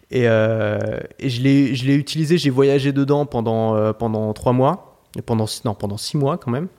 Et, 0.09 0.23
et 0.23 1.29
je 1.29 1.41
l'ai 1.41 1.95
utilisé, 1.95 2.37
j'ai 2.37 2.49
voyagé 2.49 2.93
dedans 2.93 3.25
pendant, 3.25 3.91
pendant 3.91 4.31
trois 4.31 4.53
mois. 4.53 5.01
pendant, 5.25 5.47
non, 5.65 5.73
pendant 5.73 5.97
six 5.97 6.15
mois 6.15 6.37
quand 6.37 6.49
même. 6.49 6.69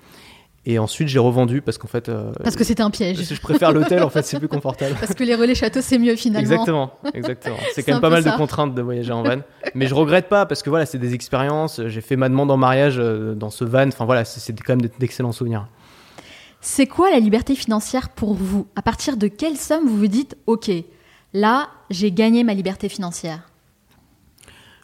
Et 0.70 0.78
ensuite, 0.78 1.08
j'ai 1.08 1.18
revendu 1.18 1.62
parce 1.62 1.78
qu'en 1.78 1.88
fait. 1.88 2.10
euh, 2.10 2.30
Parce 2.44 2.54
que 2.54 2.62
c'était 2.62 2.82
un 2.82 2.90
piège. 2.90 3.16
je 3.22 3.40
préfère 3.40 3.72
l'hôtel, 3.72 4.02
en 4.02 4.10
fait, 4.10 4.22
c'est 4.22 4.38
plus 4.38 4.48
confortable. 4.56 4.94
Parce 5.00 5.14
que 5.14 5.24
les 5.24 5.34
relais 5.34 5.54
châteaux, 5.54 5.80
c'est 5.80 5.98
mieux 5.98 6.14
finalement. 6.14 6.40
Exactement, 6.50 6.90
exactement. 7.14 7.56
C'est 7.74 7.82
quand 7.82 7.92
même 7.92 8.00
pas 8.02 8.10
mal 8.10 8.22
ça. 8.22 8.32
de 8.32 8.36
contraintes 8.36 8.74
de 8.74 8.82
voyager 8.82 9.12
en 9.12 9.22
van. 9.22 9.38
Mais 9.74 9.86
je 9.86 9.94
regrette 9.94 10.28
pas 10.28 10.44
parce 10.44 10.62
que 10.62 10.68
voilà, 10.68 10.84
c'est 10.84 10.98
des 10.98 11.14
expériences. 11.14 11.80
J'ai 11.86 12.02
fait 12.02 12.16
ma 12.16 12.28
demande 12.28 12.50
en 12.50 12.58
mariage 12.58 12.96
euh, 12.98 13.34
dans 13.34 13.48
ce 13.48 13.64
van. 13.64 13.88
Enfin 13.88 14.04
voilà, 14.04 14.26
c'est 14.26 14.52
quand 14.60 14.76
même 14.76 14.86
d'excellents 14.98 15.32
souvenirs. 15.32 15.66
C'est 16.60 16.86
quoi 16.86 17.10
la 17.10 17.18
liberté 17.18 17.54
financière 17.54 18.10
pour 18.10 18.34
vous? 18.34 18.66
À 18.76 18.82
partir 18.82 19.16
de 19.16 19.26
quelle 19.28 19.56
somme 19.56 19.86
vous 19.88 19.96
vous 19.96 20.06
dites, 20.08 20.36
ok, 20.46 20.70
là, 21.32 21.68
j'ai 21.88 22.12
gagné 22.12 22.44
ma 22.44 22.52
liberté 22.52 22.90
financière 22.90 23.47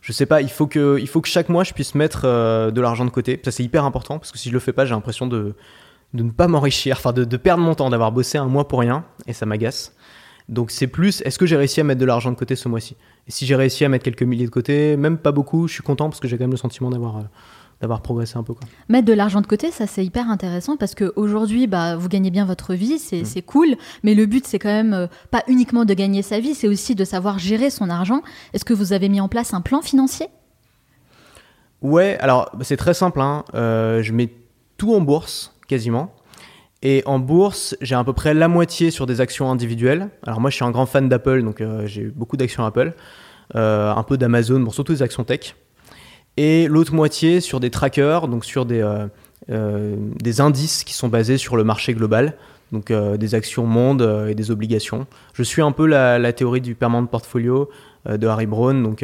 Je 0.07 0.13
sais 0.13 0.27
pas, 0.27 0.43
il 0.43 0.51
faut 0.51 0.67
que, 0.67 0.99
il 1.01 1.09
faut 1.09 1.23
que 1.23 1.29
chaque 1.29 1.49
mois 1.49 1.65
je 1.65 1.73
puisse 1.73 1.95
mettre 1.95 2.27
euh, 2.27 2.71
de 2.71 2.81
l'argent 2.83 3.07
de 3.07 3.11
côté. 3.11 3.41
Ça 3.43 3.51
c'est 3.51 3.65
hyper 3.65 3.85
important 3.85 4.19
parce 4.19 4.33
que 4.33 4.39
si 4.39 4.51
je 4.51 4.55
le 4.55 4.61
fais 4.61 4.75
pas, 4.75 4.85
j'ai 4.85 4.95
l'impression 4.95 5.27
de, 5.27 5.55
de 6.13 6.23
ne 6.23 6.31
pas 6.31 6.47
m'enrichir, 6.47 6.97
enfin 6.99 7.15
de, 7.15 7.25
de 7.25 7.37
perdre 7.39 7.63
mon 7.63 7.75
temps, 7.75 7.89
d'avoir 7.89 8.13
bossé 8.13 8.37
un 8.37 8.45
mois 8.45 8.69
pour 8.69 8.81
rien 8.81 9.07
et 9.27 9.33
ça 9.33 9.47
m'agace. 9.47 9.97
Donc 10.51 10.71
c'est 10.71 10.89
plus, 10.89 11.23
est-ce 11.23 11.39
que 11.39 11.47
j'ai 11.47 11.57
réussi 11.57 11.81
à 11.81 11.85
mettre 11.85 12.01
de 12.03 12.05
l'argent 12.05 12.31
de 12.31 12.37
côté 12.37 12.55
ce 12.55 12.69
mois-ci? 12.69 12.97
Et 13.27 13.31
si 13.31 13.47
j'ai 13.47 13.57
réussi 13.57 13.83
à 13.87 13.89
mettre 13.89 14.05
quelques 14.05 14.25
milliers 14.25 14.45
de 14.45 14.51
côté, 14.51 14.99
même 14.99 15.17
pas 15.17 15.33
beaucoup, 15.33 15.69
je 15.69 15.73
suis 15.73 15.83
content 15.83 16.11
parce 16.11 16.21
que 16.21 16.29
j'ai 16.29 16.37
quand 16.37 16.45
même 16.45 16.51
le 16.51 16.59
sentiment 16.59 16.91
d'avoir, 16.91 17.17
euh, 17.17 17.23
d'avoir 17.81 18.01
progressé 18.03 18.37
un 18.37 18.43
peu. 18.43 18.55
Quoi. 18.55 18.67
Mettre 18.89 19.07
de 19.07 19.13
l'argent 19.13 19.41
de 19.41 19.47
côté, 19.47 19.71
ça 19.71 19.87
c'est 19.87 20.05
hyper 20.05 20.31
intéressant 20.31 20.77
parce 20.77 20.95
qu'aujourd'hui, 20.95 21.67
bah, 21.67 21.97
vous 21.97 22.09
gagnez 22.09 22.31
bien 22.31 22.45
votre 22.45 22.75
vie, 22.75 22.99
c'est 22.99 23.23
Mm. 23.23 23.25
c'est 23.25 23.43
cool, 23.43 23.77
mais 24.03 24.15
le 24.15 24.27
but 24.27 24.47
c'est 24.47 24.59
quand 24.59 24.69
même 24.69 24.95
euh, 24.95 25.07
pas 25.31 25.43
uniquement 25.49 25.85
de 25.85 25.95
gagner 25.95 26.23
sa 26.23 26.41
vie, 26.41 26.55
c'est 26.55 26.69
aussi 26.69 26.95
de 26.95 27.05
savoir 27.05 27.39
gérer 27.39 27.71
son 27.71 27.91
argent. 27.91 28.23
Est-ce 28.53 28.65
que 28.65 28.75
vous 28.75 28.93
avez 28.93 29.09
mis 29.09 29.21
en 29.21 29.29
place 29.29 29.53
un 29.55 29.61
plan 29.61 29.83
financier? 29.83 30.27
Ouais, 31.83 32.17
alors 32.21 32.51
c'est 32.63 32.77
très 32.77 32.95
simple. 32.95 33.21
Hein. 33.21 33.45
Euh, 33.55 34.03
je 34.03 34.13
mets 34.13 34.31
tout 34.79 34.95
en 34.95 35.01
bourse, 35.01 35.55
quasiment. 35.69 36.15
Et 36.83 37.03
en 37.07 37.19
bourse, 37.19 37.77
j'ai 37.81 37.95
à 37.95 38.05
peu 38.05 38.13
près 38.13 38.35
la 38.35 38.49
moitié 38.49 38.91
sur 38.91 39.07
des 39.07 39.21
actions 39.21 39.51
individuelles. 39.51 40.09
Alors 40.27 40.41
moi, 40.41 40.51
je 40.51 40.57
suis 40.57 40.65
un 40.65 40.71
grand 40.71 40.87
fan 40.87 41.09
d'Apple, 41.09 41.43
donc 41.43 41.61
euh, 41.61 41.87
j'ai 41.87 42.05
beaucoup 42.05 42.37
d'actions 42.37 42.65
Apple, 42.65 42.95
Euh, 43.55 43.93
un 43.95 44.03
peu 44.05 44.17
d'Amazon, 44.17 44.61
bon, 44.61 44.71
surtout 44.71 44.93
des 44.95 45.03
actions 45.03 45.23
tech. 45.23 45.55
Et 46.37 46.67
l'autre 46.69 46.93
moitié 46.95 47.41
sur 47.41 47.61
des 47.61 47.71
trackers, 47.71 48.27
donc 48.29 48.45
sur 48.45 48.67
des, 48.67 48.81
euh, 48.81 49.07
euh, 49.51 49.95
des 50.21 50.41
indices 50.41 50.85
qui 50.85 50.93
sont 50.95 51.09
basés 51.09 51.39
sur 51.39 51.57
le 51.57 51.65
marché 51.65 51.95
global, 51.95 52.35
donc 52.73 52.91
euh, 52.91 53.17
des 53.17 53.35
actions 53.37 53.67
monde 53.67 54.03
euh, 54.03 54.29
et 54.29 54.35
des 54.35 54.51
obligations. 54.51 55.07
Je 55.35 55.43
suis 55.45 55.63
un 55.63 55.71
peu 55.73 55.87
la, 55.87 56.19
la 56.19 56.33
théorie 56.33 56.61
du 56.61 56.75
permanent 56.75 57.07
portfolio 57.07 57.69
de 58.07 58.27
Harry 58.27 58.47
Brown, 58.47 58.83
donc 58.83 59.03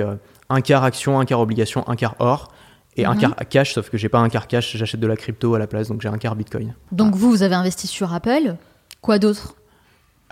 un 0.50 0.60
quart 0.60 0.84
action, 0.84 1.18
un 1.20 1.24
quart 1.24 1.40
obligation, 1.40 1.88
un 1.88 1.96
quart 1.96 2.16
or 2.18 2.52
et 2.98 3.06
un 3.06 3.14
Mhm. 3.14 3.20
quart 3.20 3.34
cash, 3.48 3.72
sauf 3.74 3.88
que 3.88 3.96
j'ai 3.96 4.08
pas 4.10 4.18
un 4.18 4.28
quart 4.28 4.46
cash, 4.46 4.76
j'achète 4.76 5.00
de 5.00 5.06
la 5.06 5.16
crypto 5.16 5.54
à 5.54 5.58
la 5.58 5.66
place, 5.66 5.88
donc 5.88 6.02
j'ai 6.02 6.08
un 6.08 6.18
quart 6.18 6.36
bitcoin. 6.36 6.74
Donc 6.92 7.14
vous, 7.14 7.30
vous 7.30 7.42
avez 7.42 7.54
investi 7.54 7.86
sur 7.86 8.12
Apple. 8.12 8.56
Quoi 9.00 9.18
d'autre? 9.18 9.54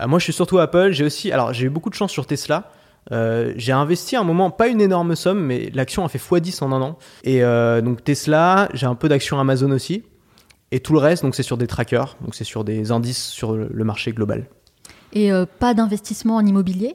Euh, 0.01 0.07
moi, 0.07 0.19
je 0.19 0.25
suis 0.25 0.33
surtout 0.33 0.59
Apple. 0.59 0.91
J'ai 0.91 1.03
aussi, 1.03 1.31
alors 1.31 1.51
j'ai 1.53 1.65
eu 1.65 1.69
beaucoup 1.69 1.89
de 1.89 1.95
chance 1.95 2.11
sur 2.11 2.27
Tesla. 2.27 2.71
Euh, 3.11 3.53
j'ai 3.57 3.71
investi 3.71 4.15
à 4.15 4.21
un 4.21 4.23
moment, 4.23 4.51
pas 4.51 4.67
une 4.67 4.81
énorme 4.81 5.15
somme, 5.15 5.39
mais 5.39 5.71
l'action 5.73 6.05
a 6.05 6.09
fait 6.09 6.19
x10 6.19 6.63
en 6.63 6.71
un 6.71 6.81
an. 6.81 6.97
Et 7.23 7.43
euh, 7.43 7.81
donc 7.81 8.03
Tesla, 8.03 8.69
j'ai 8.73 8.85
un 8.85 8.95
peu 8.95 9.09
d'actions 9.09 9.39
Amazon 9.39 9.71
aussi. 9.71 10.03
Et 10.71 10.79
tout 10.79 10.93
le 10.93 10.99
reste, 10.99 11.23
donc 11.23 11.33
c'est 11.33 11.43
sur 11.43 11.57
des 11.57 11.65
trackers, 11.65 12.15
donc 12.21 12.35
c'est 12.35 12.43
sur 12.43 12.63
des 12.63 12.91
indices 12.91 13.25
sur 13.25 13.53
le 13.53 13.69
le 13.71 13.83
marché 13.83 14.11
global. 14.11 14.47
Et 15.13 15.31
euh, 15.31 15.45
pas 15.59 15.73
d'investissement 15.73 16.35
en 16.35 16.45
immobilier? 16.45 16.93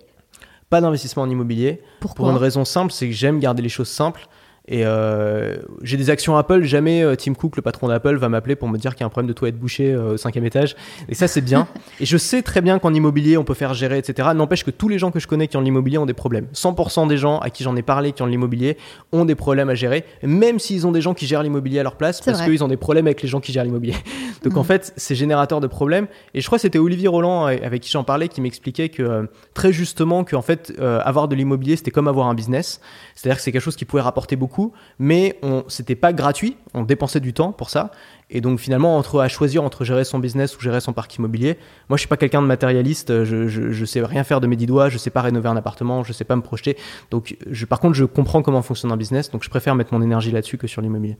Pas 0.70 0.80
d'investissement 0.80 1.24
en 1.24 1.30
immobilier. 1.30 1.82
Pourquoi? 2.00 2.16
Pour 2.16 2.30
une 2.30 2.36
raison 2.36 2.64
simple, 2.64 2.92
c'est 2.92 3.08
que 3.08 3.14
j'aime 3.14 3.40
garder 3.40 3.62
les 3.62 3.68
choses 3.68 3.88
simples. 3.88 4.28
Et 4.66 4.86
euh, 4.86 5.56
j'ai 5.82 5.98
des 5.98 6.08
actions 6.08 6.38
Apple, 6.38 6.62
jamais 6.62 7.02
euh, 7.02 7.16
Tim 7.16 7.34
Cook, 7.34 7.56
le 7.56 7.62
patron 7.62 7.88
d'Apple, 7.88 8.16
va 8.16 8.30
m'appeler 8.30 8.56
pour 8.56 8.68
me 8.68 8.78
dire 8.78 8.94
qu'il 8.94 9.00
y 9.00 9.02
a 9.02 9.06
un 9.06 9.10
problème 9.10 9.28
de 9.28 9.34
toilette 9.34 9.58
bouchée 9.58 9.92
euh, 9.92 10.14
au 10.14 10.16
cinquième 10.16 10.46
étage. 10.46 10.74
Et 11.10 11.14
ça, 11.14 11.28
c'est 11.28 11.42
bien. 11.42 11.68
et 12.00 12.06
je 12.06 12.16
sais 12.16 12.40
très 12.40 12.62
bien 12.62 12.78
qu'en 12.78 12.94
immobilier, 12.94 13.36
on 13.36 13.44
peut 13.44 13.52
faire 13.52 13.74
gérer, 13.74 13.98
etc. 13.98 14.30
N'empêche 14.34 14.64
que 14.64 14.70
tous 14.70 14.88
les 14.88 14.98
gens 14.98 15.10
que 15.10 15.20
je 15.20 15.26
connais 15.26 15.48
qui 15.48 15.58
ont 15.58 15.60
de 15.60 15.66
l'immobilier 15.66 15.98
ont 15.98 16.06
des 16.06 16.14
problèmes. 16.14 16.46
100% 16.54 17.08
des 17.08 17.18
gens 17.18 17.40
à 17.40 17.50
qui 17.50 17.62
j'en 17.62 17.76
ai 17.76 17.82
parlé 17.82 18.12
qui 18.12 18.22
ont 18.22 18.26
de 18.26 18.30
l'immobilier 18.30 18.78
ont 19.12 19.26
des 19.26 19.34
problèmes 19.34 19.68
à 19.68 19.74
gérer, 19.74 20.04
même 20.22 20.58
s'ils 20.58 20.86
ont 20.86 20.92
des 20.92 21.02
gens 21.02 21.12
qui 21.12 21.26
gèrent 21.26 21.42
l'immobilier 21.42 21.80
à 21.80 21.82
leur 21.82 21.96
place, 21.96 22.22
parce 22.22 22.40
qu'ils 22.40 22.64
ont 22.64 22.68
des 22.68 22.78
problèmes 22.78 23.06
avec 23.06 23.20
les 23.20 23.28
gens 23.28 23.40
qui 23.40 23.52
gèrent 23.52 23.64
l'immobilier. 23.64 23.96
Donc 24.42 24.56
en 24.56 24.64
fait, 24.64 24.94
c'est 24.96 25.14
générateur 25.14 25.60
de 25.60 25.66
problèmes. 25.66 26.06
Et 26.32 26.40
je 26.40 26.46
crois 26.46 26.56
que 26.56 26.62
c'était 26.62 26.78
Olivier 26.78 27.08
Roland 27.08 27.48
euh, 27.48 27.56
avec 27.62 27.82
qui 27.82 27.90
j'en 27.90 28.04
parlais 28.04 28.28
qui 28.28 28.40
m'expliquait 28.40 28.88
que 28.88 29.02
euh, 29.02 29.22
très 29.52 29.72
justement 29.72 30.24
que 30.24 30.36
en 30.36 30.42
fait 30.42 30.72
avoir 30.80 31.28
de 31.28 31.34
l'immobilier 31.34 31.76
c'était 31.76 31.90
comme 31.90 32.08
avoir 32.08 32.28
un 32.28 32.34
business, 32.34 32.80
c'est-à-dire 33.14 33.36
que 33.36 33.42
c'est 33.42 33.52
quelque 33.52 33.62
chose 33.62 33.76
qui 33.76 33.84
pouvait 33.84 34.02
rapporter 34.02 34.36
beaucoup, 34.36 34.53
mais 34.98 35.38
on 35.42 35.64
c'était 35.68 35.94
pas 35.94 36.12
gratuit, 36.12 36.56
on 36.74 36.82
dépensait 36.82 37.20
du 37.20 37.32
temps 37.32 37.52
pour 37.52 37.70
ça. 37.70 37.90
Et 38.30 38.40
donc 38.40 38.58
finalement 38.58 38.96
entre 38.96 39.20
à 39.20 39.28
choisir 39.28 39.62
entre 39.62 39.84
gérer 39.84 40.04
son 40.04 40.18
business 40.18 40.56
ou 40.56 40.60
gérer 40.60 40.80
son 40.80 40.92
parc 40.92 41.14
immobilier, 41.16 41.58
moi 41.88 41.96
je 41.96 42.00
suis 42.00 42.08
pas 42.08 42.16
quelqu'un 42.16 42.42
de 42.42 42.46
matérialiste, 42.46 43.24
je, 43.24 43.48
je, 43.48 43.84
sais 43.84 44.02
rien 44.02 44.24
faire 44.24 44.40
de 44.40 44.46
mes 44.46 44.56
dix 44.56 44.66
doigts, 44.66 44.88
je 44.88 44.98
sais 44.98 45.10
pas 45.10 45.22
rénover 45.22 45.48
un 45.48 45.56
appartement, 45.56 46.02
je 46.02 46.12
sais 46.12 46.24
pas 46.24 46.36
me 46.36 46.42
projeter. 46.42 46.76
Donc 47.10 47.36
je, 47.50 47.66
par 47.66 47.80
contre 47.80 47.94
je 47.94 48.04
comprends 48.04 48.42
comment 48.42 48.62
fonctionne 48.62 48.92
un 48.92 48.96
business, 48.96 49.30
donc 49.30 49.44
je 49.44 49.50
préfère 49.50 49.74
mettre 49.74 49.92
mon 49.92 50.02
énergie 50.02 50.30
là-dessus 50.30 50.58
que 50.58 50.66
sur 50.66 50.82
l'immobilier. 50.82 51.16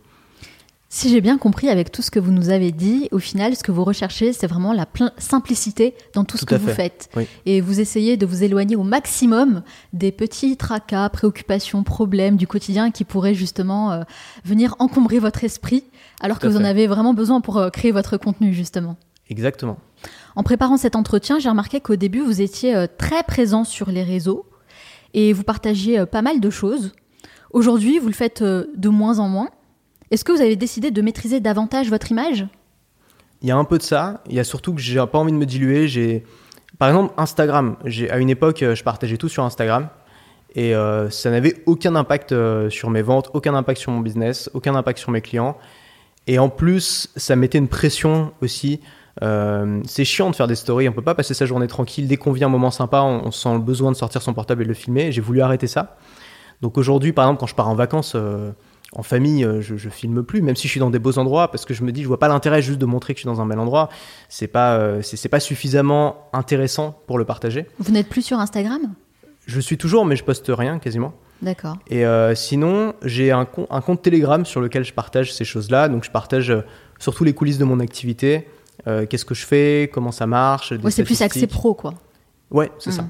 Si 0.96 1.08
j'ai 1.08 1.20
bien 1.20 1.38
compris 1.38 1.68
avec 1.68 1.90
tout 1.90 2.02
ce 2.02 2.12
que 2.12 2.20
vous 2.20 2.30
nous 2.30 2.50
avez 2.50 2.70
dit, 2.70 3.08
au 3.10 3.18
final, 3.18 3.56
ce 3.56 3.64
que 3.64 3.72
vous 3.72 3.82
recherchez, 3.82 4.32
c'est 4.32 4.46
vraiment 4.46 4.72
la 4.72 4.86
simplicité 5.18 5.96
dans 6.12 6.22
tout, 6.22 6.36
ce 6.36 6.44
que 6.44 6.54
vous 6.54 6.68
fait. 6.68 6.74
faites. 6.74 7.10
Oui. 7.16 7.26
Et 7.46 7.60
vous 7.60 7.80
essayez 7.80 8.16
de 8.16 8.24
vous 8.24 8.44
éloigner 8.44 8.76
au 8.76 8.84
maximum 8.84 9.64
des 9.92 10.12
petits 10.12 10.56
tracas, 10.56 11.08
préoccupations, 11.08 11.82
problèmes 11.82 12.36
du 12.36 12.46
quotidien 12.46 12.92
qui 12.92 13.02
pourraient 13.02 13.34
justement 13.34 13.90
euh, 13.90 14.02
venir 14.44 14.76
encombrer 14.78 15.18
votre 15.18 15.42
esprit, 15.42 15.82
alors 16.20 16.38
Tout 16.38 16.46
que 16.46 16.52
vous 16.52 16.58
en 16.58 16.64
avez 16.64 16.86
vraiment 16.86 17.12
besoin 17.12 17.40
pour 17.40 17.56
euh, 17.56 17.70
créer 17.70 17.90
votre 17.90 18.16
contenu, 18.16 18.54
justement. 18.54 18.96
Exactement. 19.28 19.78
En 20.36 20.44
préparant 20.44 20.76
cet 20.76 20.94
entretien, 20.94 21.40
j'ai 21.40 21.48
remarqué 21.48 21.80
qu'au 21.80 21.96
début, 21.96 22.20
vous 22.20 22.40
étiez 22.40 22.72
euh, 22.76 22.86
très 22.86 23.24
présent 23.24 23.64
sur 23.64 23.90
les 23.90 24.04
réseaux 24.04 24.46
et 25.12 25.32
vous 25.32 25.42
partagiez 25.42 26.06
pas 26.06 26.22
mal 26.22 26.38
de 26.38 26.50
choses. 26.50 26.92
Aujourd'hui, 27.50 27.98
vous 27.98 28.06
le 28.06 28.14
faites 28.14 28.44
de 28.44 28.88
moins 28.88 29.18
en 29.18 29.28
moins. 29.28 29.50
Est-ce 30.14 30.24
que 30.24 30.30
vous 30.30 30.42
avez 30.42 30.54
décidé 30.54 30.92
de 30.92 31.02
maîtriser 31.02 31.40
davantage 31.40 31.90
votre 31.90 32.12
image? 32.12 32.46
Il 33.42 33.48
y 33.48 33.50
a 33.50 33.56
un 33.56 33.64
peu 33.64 33.78
de 33.78 33.82
ça. 33.82 34.22
Il 34.28 34.36
y 34.36 34.38
a 34.38 34.44
surtout 34.44 34.72
que 34.72 34.80
j'ai 34.80 35.04
pas 35.10 35.18
envie 35.18 35.32
de 35.32 35.36
me 35.36 35.44
diluer. 35.44 35.88
J'ai, 35.88 36.22
par 36.78 36.88
exemple, 36.88 37.12
Instagram. 37.16 37.74
J'ai, 37.84 38.08
à 38.12 38.18
une 38.18 38.30
époque, 38.30 38.62
euh, 38.62 38.76
je 38.76 38.84
partageais 38.84 39.16
tout 39.16 39.28
sur 39.28 39.42
Instagram. 39.42 39.88
Et 40.54 40.72
euh, 40.72 41.10
ça 41.10 41.32
n'avait 41.32 41.64
aucun 41.66 41.96
impact 41.96 42.30
euh, 42.30 42.70
sur 42.70 42.90
mes 42.90 43.02
ventes, 43.02 43.28
aucun 43.34 43.56
impact 43.56 43.80
sur 43.80 43.90
mon 43.90 43.98
business, 43.98 44.48
aucun 44.54 44.76
impact 44.76 45.00
sur 45.00 45.10
mes 45.10 45.20
clients. 45.20 45.58
Et 46.28 46.38
en 46.38 46.48
plus, 46.48 47.10
ça 47.16 47.34
mettait 47.34 47.58
une 47.58 47.66
pression 47.66 48.32
aussi. 48.40 48.80
C'est 49.20 50.04
chiant 50.04 50.30
de 50.30 50.36
faire 50.36 50.46
des 50.46 50.54
stories, 50.54 50.88
on 50.88 50.92
peut 50.92 51.02
pas 51.02 51.16
passer 51.16 51.34
sa 51.34 51.44
journée 51.44 51.66
tranquille. 51.66 52.06
Dès 52.06 52.18
qu'on 52.18 52.30
vit 52.30 52.44
un 52.44 52.48
moment 52.48 52.70
sympa, 52.70 53.00
on, 53.00 53.26
on 53.26 53.30
sent 53.32 53.52
le 53.52 53.58
besoin 53.58 53.90
de 53.90 53.96
sortir 53.96 54.22
son 54.22 54.32
portable 54.32 54.62
et 54.62 54.64
de 54.64 54.68
le 54.68 54.74
filmer. 54.74 55.10
J'ai 55.10 55.20
voulu 55.20 55.40
arrêter 55.40 55.66
ça. 55.66 55.96
Donc 56.62 56.78
aujourd'hui, 56.78 57.12
par 57.12 57.24
exemple, 57.24 57.40
quand 57.40 57.48
je 57.48 57.54
pars 57.56 57.68
en 57.68 57.74
vacances 57.74 58.16
en 58.94 59.02
famille, 59.02 59.44
euh, 59.44 59.60
je, 59.60 59.76
je 59.76 59.88
filme 59.88 60.22
plus, 60.22 60.40
même 60.40 60.56
si 60.56 60.68
je 60.68 60.70
suis 60.72 60.80
dans 60.80 60.90
des 60.90 60.98
beaux 60.98 61.18
endroits, 61.18 61.50
parce 61.50 61.64
que 61.64 61.74
je 61.74 61.82
me 61.82 61.92
dis, 61.92 62.02
je 62.02 62.08
vois 62.08 62.18
pas 62.18 62.28
l'intérêt 62.28 62.62
juste 62.62 62.78
de 62.78 62.86
montrer 62.86 63.12
que 63.14 63.18
je 63.18 63.22
suis 63.22 63.26
dans 63.26 63.40
un 63.40 63.46
bel 63.46 63.58
endroit. 63.58 63.88
C'est 64.28 64.46
pas, 64.46 64.76
euh, 64.76 65.02
c'est 65.02 65.28
pas 65.28 65.40
suffisamment 65.40 66.28
intéressant 66.32 66.98
pour 67.06 67.18
le 67.18 67.24
partager. 67.24 67.66
Vous 67.78 67.92
n'êtes 67.92 68.08
plus 68.08 68.22
sur 68.22 68.38
Instagram? 68.38 68.94
Je 69.46 69.60
suis 69.60 69.76
toujours, 69.76 70.06
mais 70.06 70.16
je 70.16 70.24
poste 70.24 70.46
rien 70.48 70.78
quasiment. 70.78 71.12
D'accord. 71.42 71.76
Et 71.88 72.06
euh, 72.06 72.34
sinon, 72.34 72.94
j'ai 73.02 73.32
un, 73.32 73.44
com- 73.44 73.66
un 73.68 73.80
compte 73.80 74.00
Telegram 74.00 74.46
sur 74.46 74.60
lequel 74.60 74.84
je 74.84 74.92
partage 74.94 75.34
ces 75.34 75.44
choses-là. 75.44 75.88
Donc, 75.88 76.04
je 76.04 76.10
partage 76.10 76.50
euh, 76.50 76.62
surtout 76.98 77.24
les 77.24 77.34
coulisses 77.34 77.58
de 77.58 77.64
mon 77.64 77.80
activité. 77.80 78.48
Qu'est-ce 79.08 79.24
que 79.24 79.34
je 79.34 79.46
fais? 79.46 79.90
Comment 79.94 80.12
ça 80.12 80.26
marche? 80.26 80.72
Ouais, 80.72 80.90
c'est 80.90 81.04
plus 81.04 81.22
axé 81.22 81.46
pro, 81.46 81.72
quoi. 81.72 81.94
Ouais, 82.50 82.70
c'est 82.78 82.90
ça. 82.90 83.06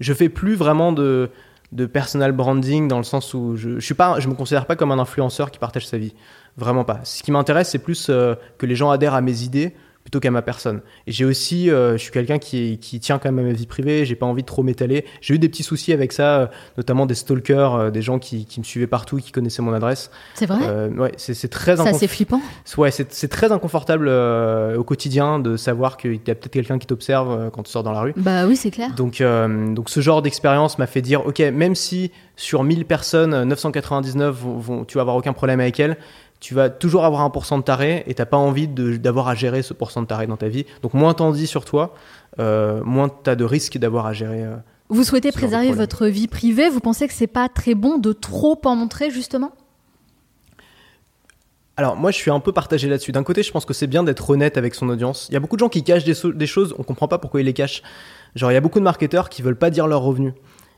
Je 0.00 0.14
fais 0.14 0.30
plus 0.30 0.54
vraiment 0.54 0.92
de, 0.92 1.28
de 1.74 1.86
personal 1.86 2.32
branding 2.32 2.88
dans 2.88 2.98
le 2.98 3.04
sens 3.04 3.34
où 3.34 3.56
je, 3.56 3.74
je 3.74 3.84
suis 3.84 3.94
pas, 3.94 4.20
je 4.20 4.28
me 4.28 4.34
considère 4.34 4.64
pas 4.64 4.76
comme 4.76 4.92
un 4.92 4.98
influenceur 4.98 5.50
qui 5.50 5.58
partage 5.58 5.86
sa 5.86 5.98
vie. 5.98 6.14
Vraiment 6.56 6.84
pas. 6.84 7.00
Ce 7.02 7.22
qui 7.22 7.32
m'intéresse, 7.32 7.70
c'est 7.70 7.80
plus 7.80 8.06
euh, 8.08 8.36
que 8.58 8.64
les 8.64 8.76
gens 8.76 8.90
adhèrent 8.90 9.14
à 9.14 9.20
mes 9.20 9.42
idées 9.42 9.74
plutôt 10.04 10.20
qu'à 10.20 10.30
ma 10.30 10.42
personne. 10.42 10.82
Et 11.06 11.12
j'ai 11.12 11.24
aussi, 11.24 11.70
euh, 11.70 11.92
je 11.94 12.02
suis 12.02 12.12
quelqu'un 12.12 12.38
qui, 12.38 12.78
qui 12.78 13.00
tient 13.00 13.18
quand 13.18 13.32
même 13.32 13.44
à 13.44 13.48
ma 13.48 13.54
vie 13.54 13.66
privée. 13.66 14.04
J'ai 14.04 14.14
pas 14.14 14.26
envie 14.26 14.42
de 14.42 14.46
trop 14.46 14.62
m'étaler. 14.62 15.06
J'ai 15.22 15.34
eu 15.34 15.38
des 15.38 15.48
petits 15.48 15.62
soucis 15.62 15.92
avec 15.94 16.12
ça, 16.12 16.40
euh, 16.40 16.46
notamment 16.76 17.06
des 17.06 17.14
stalkers, 17.14 17.74
euh, 17.74 17.90
des 17.90 18.02
gens 18.02 18.18
qui, 18.18 18.44
qui 18.44 18.60
me 18.60 18.64
suivaient 18.64 18.86
partout, 18.86 19.16
qui 19.16 19.32
connaissaient 19.32 19.62
mon 19.62 19.72
adresse. 19.72 20.10
C'est 20.34 20.44
vrai? 20.46 20.58
Euh, 20.62 20.90
ouais, 20.90 21.12
c'est 21.16 21.32
c'est 21.32 21.48
très 21.48 21.76
Ça, 21.76 21.92
c'est 21.94 22.06
flippant. 22.06 22.40
Ouais, 22.76 22.90
c'est 22.90 23.12
c'est 23.14 23.28
très 23.28 23.50
inconfortable 23.50 24.06
euh, 24.08 24.76
au 24.76 24.84
quotidien 24.84 25.38
de 25.38 25.56
savoir 25.56 25.96
qu'il 25.96 26.12
y 26.14 26.30
a 26.30 26.34
peut-être 26.34 26.50
quelqu'un 26.50 26.78
qui 26.78 26.86
t'observe 26.86 27.30
euh, 27.30 27.50
quand 27.50 27.62
tu 27.62 27.70
sors 27.72 27.82
dans 27.82 27.92
la 27.92 28.00
rue. 28.02 28.12
Bah 28.16 28.46
oui, 28.46 28.56
c'est 28.56 28.70
clair. 28.70 28.94
Donc, 28.94 29.20
euh, 29.22 29.72
donc 29.72 29.88
ce 29.88 30.00
genre 30.00 30.20
d'expérience 30.20 30.78
m'a 30.78 30.86
fait 30.86 31.00
dire, 31.02 31.24
ok, 31.26 31.38
même 31.40 31.74
si 31.74 32.10
sur 32.36 32.62
1000 32.62 32.84
personnes, 32.84 33.32
euh, 33.32 33.44
999 33.44 34.36
vont, 34.36 34.58
vont- 34.58 34.84
tu 34.84 34.96
vas 34.96 35.00
avoir 35.02 35.16
aucun 35.16 35.32
problème 35.32 35.60
avec 35.60 35.80
elles, 35.80 35.96
tu 36.44 36.52
vas 36.52 36.68
toujours 36.68 37.06
avoir 37.06 37.22
un 37.22 37.30
pourcent 37.30 37.56
de 37.56 37.62
taré 37.62 38.04
et 38.06 38.12
t'as 38.12 38.26
pas 38.26 38.36
envie 38.36 38.68
de- 38.68 38.98
d'avoir 38.98 39.28
à 39.28 39.34
gérer 39.34 39.62
ce 39.62 39.72
pourcent 39.72 40.02
de 40.02 40.06
taré 40.06 40.26
dans 40.26 40.36
ta 40.36 40.48
vie. 40.48 40.66
Donc 40.82 40.92
moins 40.92 41.14
t'en 41.14 41.30
dis 41.32 41.46
sur 41.46 41.64
toi, 41.64 41.94
euh, 42.38 42.82
moins 42.84 43.08
t'as 43.08 43.34
de 43.34 43.44
risques 43.44 43.78
d'avoir 43.78 44.04
à 44.04 44.12
gérer. 44.12 44.42
euh. 44.44 44.56
Vous 44.90 45.04
souhaitez 45.04 45.32
préserver 45.32 45.72
votre 45.72 46.06
vie 46.06 46.28
privée? 46.28 46.68
Vous 46.68 46.80
pensez 46.80 47.08
que 47.08 47.14
c'est 47.14 47.26
pas 47.26 47.48
très 47.48 47.74
bon 47.74 47.96
de 47.96 48.12
trop 48.12 48.60
en 48.66 48.76
montrer, 48.76 49.10
justement? 49.10 49.52
Alors 51.78 51.96
moi 51.96 52.10
je 52.10 52.16
suis 52.18 52.30
un 52.30 52.40
peu 52.40 52.52
partagé 52.52 52.88
là-dessus. 52.88 53.10
D'un 53.12 53.22
côté 53.24 53.42
je 53.42 53.50
pense 53.50 53.64
que 53.64 53.72
c'est 53.72 53.86
bien 53.86 54.04
d'être 54.04 54.28
honnête 54.28 54.58
avec 54.58 54.74
son 54.74 54.88
audience. 54.90 55.26
Il 55.30 55.32
y 55.32 55.36
a 55.36 55.40
beaucoup 55.40 55.56
de 55.56 55.60
gens 55.60 55.70
qui 55.70 55.82
cachent 55.82 56.04
des, 56.04 56.12
so- 56.14 56.32
des 56.32 56.46
choses, 56.46 56.74
on 56.78 56.82
comprend 56.82 57.08
pas 57.08 57.16
pourquoi 57.18 57.40
ils 57.40 57.44
les 57.46 57.54
cachent. 57.54 57.82
Genre 58.36 58.50
il 58.50 58.54
y 58.54 58.56
a 58.58 58.60
beaucoup 58.60 58.78
de 58.80 58.84
marketeurs 58.84 59.30
qui 59.30 59.40
veulent 59.40 59.56
pas 59.58 59.70
dire 59.70 59.86
leurs 59.86 60.02
revenus. 60.02 60.34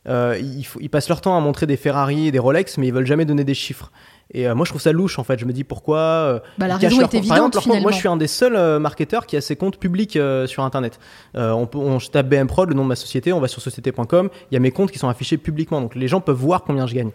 Euh, 0.08 0.38
ils, 0.40 0.64
ils 0.80 0.88
passent 0.88 1.08
leur 1.08 1.20
temps 1.20 1.36
à 1.36 1.40
montrer 1.40 1.66
des 1.66 1.76
Ferrari 1.76 2.28
et 2.28 2.30
des 2.30 2.38
Rolex, 2.38 2.78
mais 2.78 2.86
ils 2.86 2.92
veulent 2.94 3.06
jamais 3.06 3.24
donner 3.24 3.42
des 3.42 3.54
chiffres. 3.54 3.90
Et 4.34 4.48
euh, 4.48 4.54
moi 4.54 4.64
je 4.64 4.70
trouve 4.70 4.82
ça 4.82 4.92
louche 4.92 5.18
en 5.18 5.24
fait. 5.24 5.38
Je 5.38 5.44
me 5.44 5.52
dis 5.52 5.62
pourquoi. 5.64 5.98
euh, 5.98 6.38
Bah, 6.58 6.66
la 6.66 6.76
raison 6.76 6.96
est 7.00 7.02
compte. 7.02 7.10
Par 7.28 7.36
exemple, 7.36 7.56
évidente, 7.56 7.64
compte- 7.64 7.82
moi 7.82 7.90
je 7.92 7.96
suis 7.96 8.08
un 8.08 8.16
des 8.16 8.26
seuls 8.26 8.56
euh, 8.56 8.78
marketeurs 8.78 9.26
qui 9.26 9.36
a 9.36 9.40
ses 9.40 9.56
comptes 9.56 9.78
publics 9.78 10.18
sur 10.46 10.62
internet. 10.64 10.98
On, 11.34 11.66
peut, 11.66 11.78
on 11.78 11.98
je 11.98 12.10
tape 12.10 12.28
BM 12.28 12.46
Prod, 12.46 12.68
le 12.68 12.74
nom 12.74 12.82
de 12.84 12.88
ma 12.88 12.96
société, 12.96 13.32
on 13.32 13.40
va 13.40 13.48
sur 13.48 13.62
société.com, 13.62 14.28
il 14.50 14.54
y 14.54 14.56
a 14.56 14.60
mes 14.60 14.70
comptes 14.72 14.90
qui 14.90 14.98
sont 14.98 15.08
affichés 15.08 15.36
publiquement, 15.36 15.80
donc 15.80 15.94
les 15.94 16.08
gens 16.08 16.20
peuvent 16.20 16.36
voir 16.36 16.62
combien 16.64 16.86
je 16.86 16.94
gagne. 16.94 17.10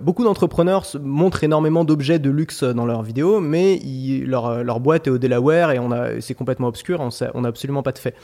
Beaucoup 0.00 0.24
d'entrepreneurs 0.24 0.84
montrent 1.00 1.44
énormément 1.44 1.84
d'objets 1.84 2.18
de 2.18 2.30
luxe 2.30 2.62
dans 2.64 2.84
leurs 2.86 3.02
vidéos, 3.02 3.40
mais 3.40 3.74
ils- 3.76 4.24
leur, 4.26 4.62
leur 4.64 4.80
boîte 4.80 5.06
est 5.06 5.10
au 5.10 5.18
Delaware 5.18 5.70
et 5.72 5.80
c'est 6.20 6.34
complètement 6.34 6.68
obscur, 6.68 7.00
on 7.34 7.40
n'a 7.40 7.48
absolument 7.48 7.82
pas 7.82 7.92
de 7.92 7.98
fait. 7.98 8.14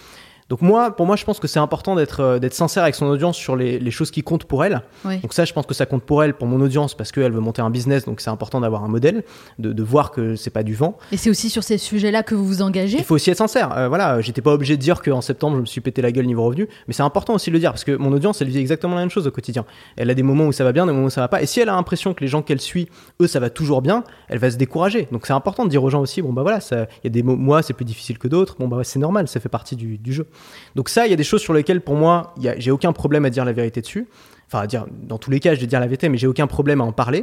Donc 0.53 0.61
moi, 0.61 0.95
pour 0.95 1.07
moi, 1.07 1.17
je 1.17 1.25
pense 1.25 1.39
que 1.41 1.49
c'est 1.49 1.61
important 1.61 1.95
d'être 1.97 2.21
euh, 2.21 2.39
d'être 2.39 2.53
sincère 2.53 2.83
avec 2.83 2.95
son 2.95 3.07
audience 3.07 3.39
sur 3.39 3.57
les, 3.57 3.79
les 3.79 3.91
choses 3.91 4.11
qui 4.11 4.23
comptent 4.23 4.45
pour 4.45 4.67
elle. 4.67 4.83
Oui. 5.07 5.19
Donc 5.21 5.33
ça, 5.33 5.47
je 5.47 5.53
pense 5.55 5.65
que 5.65 5.73
ça 5.73 5.87
compte 5.87 6.03
pour 6.03 6.23
elle, 6.23 6.35
pour 6.35 6.47
mon 6.47 6.61
audience, 6.61 6.95
parce 6.95 7.11
qu'elle 7.11 7.33
veut 7.33 7.41
monter 7.41 7.63
un 7.63 7.71
business, 7.71 8.05
donc 8.05 8.21
c'est 8.21 8.29
important 8.29 8.61
d'avoir 8.61 8.85
un 8.85 8.89
modèle, 8.89 9.25
de, 9.59 9.73
de 9.73 9.83
voir 9.83 10.11
que 10.11 10.37
c'est 10.37 10.51
pas 10.51 10.63
du 10.63 10.75
vent. 10.75 10.99
Et 11.11 11.17
c'est 11.17 11.31
aussi 11.31 11.49
sur 11.49 11.63
ces 11.63 11.79
sujets-là 11.79 12.23
que 12.23 12.35
vous 12.35 12.45
vous 12.45 12.61
engagez? 12.61 12.99
Il 12.99 13.05
faut 13.05 13.15
aussi 13.15 13.31
être 13.31 13.39
sincère. 13.39 13.75
Euh, 13.79 13.89
voilà, 13.89 14.21
j'étais 14.21 14.43
pas 14.43 14.53
obligé 14.53 14.77
de 14.77 14.83
dire 14.83 15.01
qu'en 15.01 15.23
septembre, 15.23 15.57
je 15.57 15.63
me 15.63 15.65
suis 15.65 15.81
pété 15.81 16.03
la 16.03 16.13
gueule 16.13 16.27
niveau 16.27 16.45
revenu, 16.45 16.69
mais 16.87 16.93
c'est 16.93 17.03
important 17.03 17.33
aussi 17.33 17.49
de 17.49 17.55
le 17.55 17.59
dire 17.59 17.71
parce 17.71 17.85
que 17.85 17.97
mon 17.97 18.13
audience, 18.13 18.43
elle 18.43 18.49
vit 18.49 18.59
exactement 18.59 18.95
la 18.97 19.01
même 19.01 19.11
chose 19.11 19.27
au 19.27 19.31
quotidien. 19.31 19.65
Elle 19.97 20.11
a 20.11 20.15
des 20.15 20.23
moments 20.23 20.45
où 20.45 20.53
ça 20.53 20.65
va 20.65 20.73
bien, 20.73 20.85
des 20.85 20.93
moments 20.93 21.07
où 21.07 21.11
ça 21.11 21.23
va 21.23 21.29
pas. 21.29 21.41
Et 21.41 21.47
si 21.47 21.61
elle 21.61 21.71
a 21.71 21.77
l'impression 21.77 22.13
que 22.13 22.21
les 22.21 22.29
gens 22.29 22.43
qu'elle 22.43 22.61
suit, 22.61 22.91
eux, 23.23 23.27
ça 23.27 23.41
va 23.41 23.49
toujours 23.49 23.81
bien, 23.81 24.05
elle 24.29 24.39
va 24.39 24.51
se 24.51 24.59
décourager. 24.59 25.09
Donc 25.13 25.27
c'est 25.27 25.33
important 25.33 25.65
de 25.65 25.71
dire 25.71 25.83
aux 25.83 25.89
gens 25.89 26.03
aussi, 26.03 26.21
bon 26.21 26.35
bah 26.35 26.43
voilà, 26.43 26.59
il 26.71 26.77
y 27.05 27.07
a 27.07 27.11
des 27.11 27.23
mo- 27.23 27.37
mois 27.37 27.63
c'est 27.63 27.73
plus 27.73 27.87
difficile 27.87 28.19
que 28.19 28.29
d'autres. 28.29 28.57
Bon 28.59 28.69
bah 28.69 28.81
c'est 28.85 28.99
normal, 28.99 29.29
ça 29.29 29.41
fait 29.41 29.49
partie 29.49 29.77
du, 29.77 29.97
du 29.97 30.13
jeu. 30.13 30.27
Donc 30.75 30.89
ça, 30.89 31.07
il 31.07 31.11
y 31.11 31.13
a 31.13 31.17
des 31.17 31.25
choses 31.25 31.41
sur 31.43 31.53
lesquelles 31.53 31.81
pour 31.81 31.95
moi, 31.97 32.35
il 32.37 32.43
y 32.45 32.49
a- 32.49 32.59
j'ai 32.59 32.71
aucun 32.71 32.93
problème 32.93 33.25
à 33.25 33.31
dire 33.31 33.45
la 33.45 33.53
vérité 33.53 33.81
dessus. 33.81 34.09
Enfin, 34.47 34.61
à 34.61 34.67
dire, 34.67 34.87
dans 35.03 35.19
tous 35.19 35.31
les 35.31 35.41
cas, 35.41 35.55
je 35.55 35.61
vais 35.61 35.67
dire 35.67 35.81
la 35.81 35.87
vérité, 35.87 36.09
mais 36.09 36.19
j'ai 36.19 36.27
aucun 36.27 36.47
problème 36.47 36.81
à 36.81 36.85
en 36.85 36.93
parler. 36.93 37.21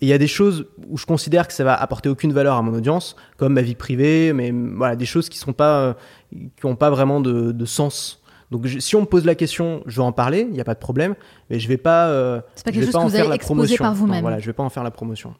Et 0.00 0.06
il 0.06 0.08
y 0.08 0.12
a 0.12 0.18
des 0.18 0.28
choses 0.28 0.66
où 0.88 0.96
je 0.96 1.06
considère 1.06 1.48
que 1.48 1.52
ça 1.52 1.64
va 1.64 1.74
apporter 1.74 2.08
aucune 2.08 2.32
valeur 2.32 2.54
à 2.56 2.62
mon 2.62 2.72
audience, 2.72 3.16
comme 3.36 3.54
ma 3.54 3.62
vie 3.62 3.74
privée, 3.74 4.32
mais 4.32 4.52
voilà, 4.52 4.94
des 4.94 5.06
choses 5.06 5.28
qui 5.28 5.38
sont 5.38 5.52
pas, 5.52 5.96
qui 6.30 6.66
ont 6.66 6.76
pas 6.76 6.88
vraiment 6.90 7.20
de, 7.20 7.50
de 7.50 7.64
sens. 7.64 8.22
Donc 8.52 8.64
je- 8.66 8.78
si 8.78 8.94
on 8.94 9.00
me 9.00 9.06
pose 9.06 9.24
la 9.24 9.34
question, 9.34 9.82
je 9.86 9.96
vais 9.96 10.06
en 10.06 10.12
parler, 10.12 10.46
il 10.48 10.52
n'y 10.54 10.60
a 10.60 10.64
pas 10.64 10.74
de 10.74 10.78
problème, 10.78 11.16
mais 11.50 11.58
je 11.58 11.66
vais 11.66 11.76
pas, 11.78 12.06
euh, 12.08 12.40
C'est 12.54 12.64
pas 12.64 12.70
je 12.70 12.74
quelque 12.76 12.80
vais 12.80 12.86
chose 12.86 12.92
pas 12.92 12.98
que 13.00 13.04
en 13.04 13.08
vous 13.08 13.14
faire 13.16 13.28
la 13.28 13.38
promotion. 13.38 13.76
par 13.84 13.94
vous-même. 13.94 14.14
Non, 14.16 14.20
Voilà, 14.22 14.38
je 14.38 14.46
vais 14.46 14.52
pas 14.52 14.62
en 14.62 14.70
faire 14.70 14.84
la 14.84 14.92
promotion. 14.92 15.34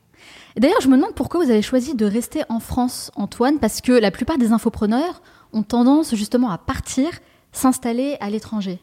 D'ailleurs, 0.57 0.81
je 0.83 0.89
me 0.89 0.97
demande 0.97 1.15
pourquoi 1.15 1.43
vous 1.45 1.51
avez 1.51 1.63
choisi 1.63 1.95
de 1.95 2.05
rester 2.05 2.41
en 2.49 2.59
France, 2.59 3.13
Antoine, 3.15 3.59
parce 3.61 3.81
que 3.81 3.93
la 3.93 4.11
plupart 4.11 4.39
des 4.39 4.51
infopreneurs 4.51 5.23
ont 5.53 5.63
tendance 5.63 6.15
justement 6.15 6.51
à 6.51 6.59
partir, 6.59 7.09
s'installer 7.53 8.17
à 8.21 8.31
l'étranger. 8.31 8.79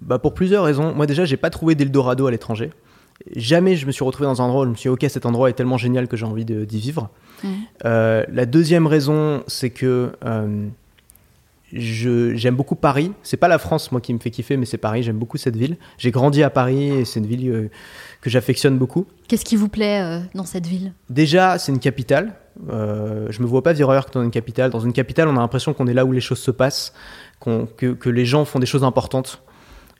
Bah 0.00 0.18
pour 0.18 0.34
plusieurs 0.34 0.64
raisons. 0.64 0.94
Moi 0.94 1.06
déjà, 1.06 1.24
j'ai 1.24 1.36
pas 1.36 1.50
trouvé 1.50 1.74
d'Eldorado 1.74 2.26
à 2.26 2.30
l'étranger. 2.30 2.70
Jamais 3.34 3.76
je 3.76 3.86
me 3.86 3.92
suis 3.92 4.04
retrouvé 4.04 4.26
dans 4.26 4.42
un 4.42 4.44
endroit 4.44 4.62
où 4.62 4.64
je 4.66 4.70
me 4.70 4.74
suis 4.74 4.88
dit, 4.88 4.92
ok, 4.92 5.06
cet 5.08 5.26
endroit 5.26 5.48
est 5.48 5.54
tellement 5.54 5.78
génial 5.78 6.06
que 6.06 6.16
j'ai 6.16 6.26
envie 6.26 6.44
d'y 6.44 6.78
vivre. 6.78 7.10
Euh, 7.84 8.24
la 8.30 8.46
deuxième 8.46 8.86
raison, 8.86 9.42
c'est 9.46 9.70
que 9.70 10.12
euh, 10.24 10.68
j'aime 11.72 12.54
beaucoup 12.54 12.76
Paris. 12.76 13.12
C'est 13.22 13.38
pas 13.38 13.48
la 13.48 13.58
France, 13.58 13.90
moi, 13.90 14.00
qui 14.00 14.12
me 14.12 14.18
fait 14.18 14.30
kiffer, 14.30 14.56
mais 14.56 14.66
c'est 14.66 14.78
Paris. 14.78 15.02
J'aime 15.02 15.16
beaucoup 15.16 15.38
cette 15.38 15.56
ville. 15.56 15.76
J'ai 15.98 16.10
grandi 16.10 16.42
à 16.42 16.50
Paris 16.50 16.90
et 16.90 17.04
c'est 17.04 17.20
une 17.20 17.26
ville 17.26 17.48
euh, 17.50 17.70
que 18.20 18.28
j'affectionne 18.28 18.76
beaucoup. 18.76 19.06
Qu'est-ce 19.28 19.44
qui 19.44 19.56
vous 19.56 19.68
plaît 19.68 20.20
dans 20.34 20.44
cette 20.44 20.66
ville? 20.66 20.92
Déjà, 21.08 21.58
c'est 21.58 21.72
une 21.72 21.80
capitale. 21.80 22.34
Euh, 22.70 23.26
je 23.30 23.42
me 23.42 23.46
vois 23.46 23.62
pas 23.62 23.72
vivre 23.72 23.94
dans 24.12 24.22
une 24.22 24.30
capitale. 24.30 24.70
Dans 24.70 24.80
une 24.80 24.92
capitale, 24.92 25.28
on 25.28 25.36
a 25.36 25.40
l'impression 25.40 25.74
qu'on 25.74 25.86
est 25.86 25.94
là 25.94 26.04
où 26.04 26.12
les 26.12 26.20
choses 26.20 26.38
se 26.38 26.50
passent, 26.50 26.92
que, 27.40 28.08
les 28.08 28.24
gens 28.24 28.44
font 28.44 28.58
des 28.58 28.66
choses 28.66 28.84
importantes. 28.84 29.42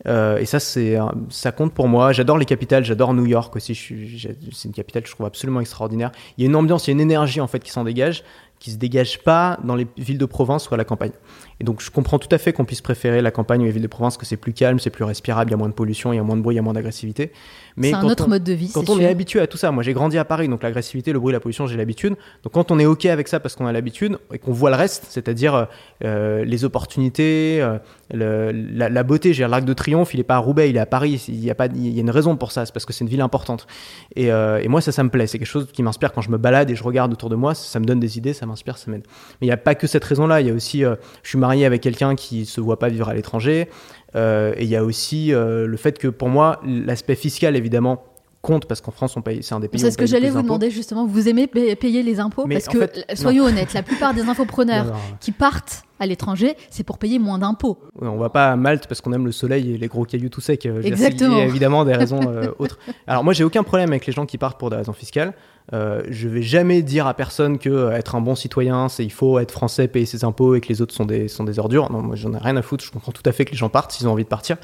Euh, 0.06 0.38
et 0.38 0.44
ça, 0.44 0.58
ça 0.60 1.52
compte 1.52 1.72
pour 1.72 1.88
moi. 1.88 2.12
J'adore 2.12 2.38
les 2.38 2.44
capitales, 2.44 2.84
j'adore 2.84 3.14
New 3.14 3.26
York 3.26 3.54
aussi. 3.56 3.74
C'est 3.74 4.68
une 4.68 4.74
capitale 4.74 5.02
que 5.02 5.08
je 5.08 5.14
trouve 5.14 5.26
absolument 5.26 5.60
extraordinaire. 5.60 6.12
Il 6.36 6.44
y 6.44 6.46
a 6.46 6.50
une 6.50 6.56
ambiance, 6.56 6.86
il 6.86 6.90
y 6.90 6.92
a 6.92 6.94
une 6.94 7.00
énergie 7.00 7.40
en 7.40 7.46
fait 7.46 7.60
qui 7.60 7.70
s'en 7.70 7.84
dégage, 7.84 8.22
qui 8.58 8.70
se 8.70 8.76
dégage 8.76 9.22
pas 9.22 9.58
dans 9.64 9.74
les 9.74 9.86
villes 9.96 10.18
de 10.18 10.26
province 10.26 10.70
ou 10.70 10.74
à 10.74 10.76
la 10.76 10.84
campagne. 10.84 11.12
Et 11.60 11.64
donc, 11.64 11.80
je 11.80 11.90
comprends 11.90 12.18
tout 12.18 12.28
à 12.30 12.38
fait 12.38 12.52
qu'on 12.52 12.64
puisse 12.66 12.82
préférer 12.82 13.22
la 13.22 13.30
campagne 13.30 13.62
ou 13.62 13.64
les 13.64 13.70
villes 13.70 13.82
de 13.82 13.86
province, 13.88 14.16
que 14.18 14.26
c'est 14.26 14.36
plus 14.36 14.52
calme, 14.52 14.78
c'est 14.78 14.90
plus 14.90 15.04
respirable, 15.04 15.50
il 15.50 15.52
y 15.52 15.54
a 15.54 15.56
moins 15.56 15.68
de 15.70 15.74
pollution, 15.74 16.12
il 16.12 16.16
y 16.16 16.18
a 16.18 16.22
moins 16.22 16.36
de 16.36 16.42
bruit, 16.42 16.54
il 16.54 16.56
y 16.56 16.58
a 16.58 16.62
moins 16.62 16.74
d'agressivité. 16.74 17.32
Mais 17.78 17.90
C'est 17.90 17.94
un 17.96 18.04
autre 18.04 18.24
on- 18.26 18.30
mode 18.30 18.44
de 18.44 18.52
vie, 18.52 18.70
quand 18.72 18.88
on 18.90 18.94
sûr. 18.94 19.02
est 19.02 19.06
habitué 19.08 19.40
à 19.40 19.46
tout 19.46 19.56
ça, 19.58 19.70
moi 19.70 19.82
j'ai 19.82 19.92
grandi 19.92 20.16
à 20.18 20.24
Paris, 20.24 20.48
donc 20.48 20.62
l'agressivité, 20.62 21.12
le 21.12 21.18
bruit, 21.20 21.32
la 21.32 21.40
pollution, 21.40 21.66
j'ai 21.66 21.76
l'habitude. 21.76 22.14
Donc 22.42 22.52
quand 22.52 22.70
on 22.70 22.78
est 22.78 22.86
ok 22.86 23.04
avec 23.06 23.28
ça 23.28 23.38
parce 23.40 23.54
qu'on 23.54 23.66
a 23.66 23.72
l'habitude 23.72 24.18
et 24.32 24.38
qu'on 24.38 24.52
voit 24.52 24.70
le 24.70 24.76
reste, 24.76 25.06
c'est-à-dire 25.10 25.66
euh, 26.04 26.44
les 26.44 26.64
opportunités, 26.64 27.58
euh, 27.60 27.78
le- 28.12 28.50
la, 28.52 28.88
la 28.88 29.02
beauté, 29.02 29.32
j'ai 29.34 29.46
l'arc 29.46 29.64
de 29.64 29.72
triomphe, 29.74 30.14
il 30.14 30.20
est 30.20 30.24
pas 30.24 30.36
à 30.36 30.38
Roubaix, 30.38 30.70
il 30.70 30.76
est 30.76 30.80
à 30.80 30.86
Paris. 30.86 31.22
Il 31.28 31.44
y 31.44 31.50
a 31.50 31.54
pas, 31.54 31.66
il 31.66 31.88
y 31.94 31.98
a 31.98 32.00
une 32.00 32.10
raison 32.10 32.36
pour 32.36 32.52
ça, 32.52 32.64
c'est 32.64 32.72
parce 32.72 32.84
que 32.86 32.92
c'est 32.92 33.04
une 33.04 33.10
ville 33.10 33.20
importante. 33.20 33.66
Et, 34.14 34.30
euh, 34.32 34.60
et 34.62 34.68
moi 34.68 34.80
ça, 34.80 34.92
ça 34.92 35.02
me 35.04 35.10
plaît. 35.10 35.26
C'est 35.26 35.38
quelque 35.38 35.46
chose 35.48 35.68
qui 35.72 35.82
m'inspire 35.82 36.12
quand 36.12 36.22
je 36.22 36.30
me 36.30 36.38
balade 36.38 36.70
et 36.70 36.74
je 36.76 36.82
regarde 36.84 37.12
autour 37.12 37.28
de 37.28 37.36
moi. 37.36 37.54
Ça, 37.54 37.64
ça 37.72 37.80
me 37.80 37.84
donne 37.84 38.00
des 38.00 38.16
idées, 38.18 38.32
ça 38.32 38.46
m'inspire, 38.46 38.78
ça 38.78 38.90
m'aide. 38.90 39.02
Mais 39.40 39.46
il 39.46 39.48
n'y 39.48 39.52
a 39.52 39.56
pas 39.58 39.74
que 39.74 39.86
cette 39.86 40.04
raison-là. 40.04 40.40
Il 40.40 40.46
y 40.46 40.50
a 40.50 40.54
aussi, 40.54 40.80
je 40.80 40.96
suis 41.28 41.38
marié 41.46 41.64
avec 41.64 41.80
quelqu'un 41.80 42.16
qui 42.16 42.44
se 42.44 42.60
voit 42.60 42.78
pas 42.78 42.88
vivre 42.88 43.08
à 43.08 43.14
l'étranger. 43.14 43.68
Euh, 44.16 44.54
et 44.56 44.64
il 44.64 44.68
y 44.68 44.76
a 44.76 44.84
aussi 44.84 45.32
euh, 45.32 45.66
le 45.66 45.76
fait 45.76 45.98
que 45.98 46.08
pour 46.08 46.28
moi, 46.28 46.60
l'aspect 46.64 47.14
fiscal 47.14 47.54
évidemment 47.54 48.02
compte 48.46 48.66
parce 48.66 48.80
qu'en 48.80 48.92
France 48.92 49.16
on 49.16 49.22
paye, 49.22 49.42
c'est 49.42 49.54
un 49.54 49.60
des 49.60 49.68
pays. 49.68 49.80
C'est 49.80 49.90
ce 49.90 49.98
que 49.98 50.06
j'allais 50.06 50.30
vous 50.30 50.40
demander 50.42 50.70
justement. 50.70 51.04
Vous 51.06 51.28
aimez 51.28 51.46
pa- 51.46 51.74
payer 51.76 52.02
les 52.02 52.20
impôts? 52.20 52.44
Mais 52.46 52.54
Parce 52.54 52.68
que, 52.68 52.78
fait, 52.80 53.04
euh, 53.10 53.14
soyons 53.16 53.44
honnêtes, 53.44 53.74
la 53.74 53.82
plupart 53.82 54.14
des 54.14 54.22
infopreneurs 54.22 54.84
Non, 54.86 54.92
non, 54.92 54.98
qui 55.20 55.32
partent 55.32 55.82
à 55.98 56.06
l'étranger, 56.06 56.56
c'est 56.70 56.84
pour 56.84 56.98
payer 56.98 57.18
moins 57.18 57.38
d'impôts. 57.38 57.78
Ouais, 58.00 58.06
On 58.08 58.18
va 58.18 58.28
pas 58.28 58.52
à 58.52 58.56
Malte 58.56 58.86
parce 58.86 59.00
qu'on 59.00 59.12
aime 59.14 59.24
le 59.26 59.32
soleil 59.32 59.74
et 59.74 59.78
les 59.78 59.88
gros 59.88 60.04
cailloux 60.04 60.28
tout 60.28 60.40
secs. 60.42 60.64
euh, 60.66 60.82
Exactement. 60.82 61.36
Il 61.36 61.38
y 61.38 61.42
a 61.42 61.44
évidemment 61.46 61.84
des 61.84 61.94
raisons 61.94 62.20
euh, 62.28 62.52
autres. 62.58 62.78
Alors 63.06 63.24
moi 63.24 63.32
j'ai 63.32 63.44
aucun 63.44 63.62
problème 63.64 63.90
avec 63.90 64.06
les 64.06 64.12
gens 64.12 64.26
qui 64.26 64.38
partent 64.38 64.58
pour 64.60 64.70
des 64.70 64.76
raisons 64.76 64.92
fiscales. 64.92 65.32
Euh, 65.72 66.02
je 66.10 66.28
vais 66.28 66.42
jamais 66.42 66.82
dire 66.82 67.08
à 67.08 67.14
personne 67.14 67.58
que 67.58 67.68
euh, 67.70 67.90
être 67.90 68.14
un 68.14 68.20
bon 68.20 68.36
citoyen, 68.36 68.88
c'est 68.88 69.04
il 69.04 69.10
faut 69.10 69.40
être 69.40 69.50
français, 69.50 69.88
payer 69.88 70.06
ses 70.06 70.22
impôts 70.24 70.54
et 70.54 70.60
que 70.60 70.68
les 70.68 70.80
autres 70.80 70.94
sont 70.94 71.06
des 71.06 71.26
sont 71.26 71.42
des 71.42 71.58
ordures. 71.58 71.90
Non, 71.90 72.02
moi 72.02 72.14
j'en 72.14 72.32
ai 72.34 72.38
rien 72.38 72.56
à 72.56 72.62
foutre. 72.62 72.84
Je 72.84 72.92
comprends 72.92 73.10
tout 73.10 73.22
à 73.26 73.32
fait 73.32 73.44
que 73.44 73.50
les 73.50 73.56
gens 73.56 73.68
partent 73.68 73.90
s'ils 73.90 74.06
ont 74.06 74.12
envie 74.12 74.22
de 74.24 74.28
partir. 74.28 74.58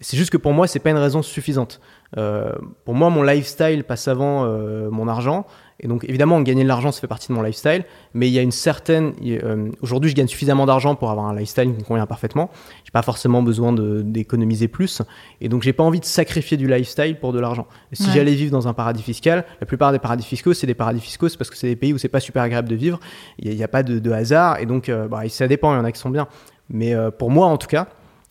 C'est 0.00 0.16
juste 0.16 0.30
que 0.30 0.36
pour 0.36 0.52
moi 0.52 0.66
c'est 0.66 0.80
pas 0.80 0.90
une 0.90 0.96
raison 0.98 1.22
suffisante. 1.22 1.80
Euh, 2.16 2.52
pour 2.84 2.94
moi 2.94 3.10
mon 3.10 3.22
lifestyle 3.22 3.84
passe 3.84 4.08
avant 4.08 4.44
euh, 4.44 4.90
mon 4.90 5.08
argent. 5.08 5.46
Et 5.80 5.88
donc 5.88 6.04
évidemment 6.08 6.40
gagner 6.40 6.62
de 6.62 6.68
l'argent 6.68 6.92
ça 6.92 7.00
fait 7.00 7.06
partie 7.08 7.28
de 7.28 7.32
mon 7.32 7.42
lifestyle. 7.42 7.84
Mais 8.12 8.28
il 8.28 8.32
y 8.32 8.38
a 8.38 8.42
une 8.42 8.50
certaine. 8.52 9.12
euh, 9.24 9.70
Aujourd'hui 9.82 10.10
je 10.10 10.14
gagne 10.16 10.26
suffisamment 10.26 10.66
d'argent 10.66 10.94
pour 10.96 11.10
avoir 11.10 11.26
un 11.26 11.34
lifestyle 11.34 11.72
qui 11.72 11.78
me 11.78 11.84
convient 11.84 12.06
parfaitement. 12.06 12.50
J'ai 12.84 12.90
pas 12.90 13.02
forcément 13.02 13.42
besoin 13.42 13.72
d'économiser 13.72 14.66
plus. 14.68 15.02
Et 15.40 15.48
donc 15.48 15.62
j'ai 15.62 15.72
pas 15.72 15.84
envie 15.84 16.00
de 16.00 16.04
sacrifier 16.04 16.56
du 16.56 16.66
lifestyle 16.66 17.18
pour 17.18 17.32
de 17.32 17.38
l'argent. 17.40 17.66
Si 17.92 18.04
Ouais. 18.06 18.12
j'allais 18.14 18.34
vivre 18.34 18.50
dans 18.52 18.66
un 18.68 18.72
paradis 18.74 19.02
fiscal, 19.02 19.44
la 19.60 19.66
plupart 19.66 19.92
des 19.92 19.98
paradis 20.00 20.24
fiscaux, 20.26 20.54
c'est 20.54 20.66
des 20.66 20.74
paradis 20.74 21.00
fiscaux, 21.00 21.28
c'est 21.28 21.38
parce 21.38 21.50
que 21.50 21.56
c'est 21.56 21.68
des 21.68 21.76
pays 21.76 21.92
où 21.92 21.98
c'est 21.98 22.08
pas 22.08 22.20
super 22.20 22.42
agréable 22.42 22.68
de 22.68 22.74
vivre. 22.76 22.98
Il 23.38 23.54
n'y 23.54 23.62
a, 23.64 23.68
pas 23.68 23.82
de, 23.82 23.98
de 23.98 24.10
hasard. 24.12 24.58
Et 24.60 24.66
donc 24.66 24.90
bah, 25.10 25.22
ça 25.28 25.46
dépend, 25.48 25.72
il 25.74 25.78
y 25.78 25.80
en 25.80 25.84
a 25.84 25.92
qui 25.92 26.00
sont 26.00 26.10
bien. 26.10 26.26
Mais 26.68 26.94
pour 27.18 27.30
moi 27.30 27.46
en 27.48 27.56
tout 27.58 27.68
cas, 27.68 27.86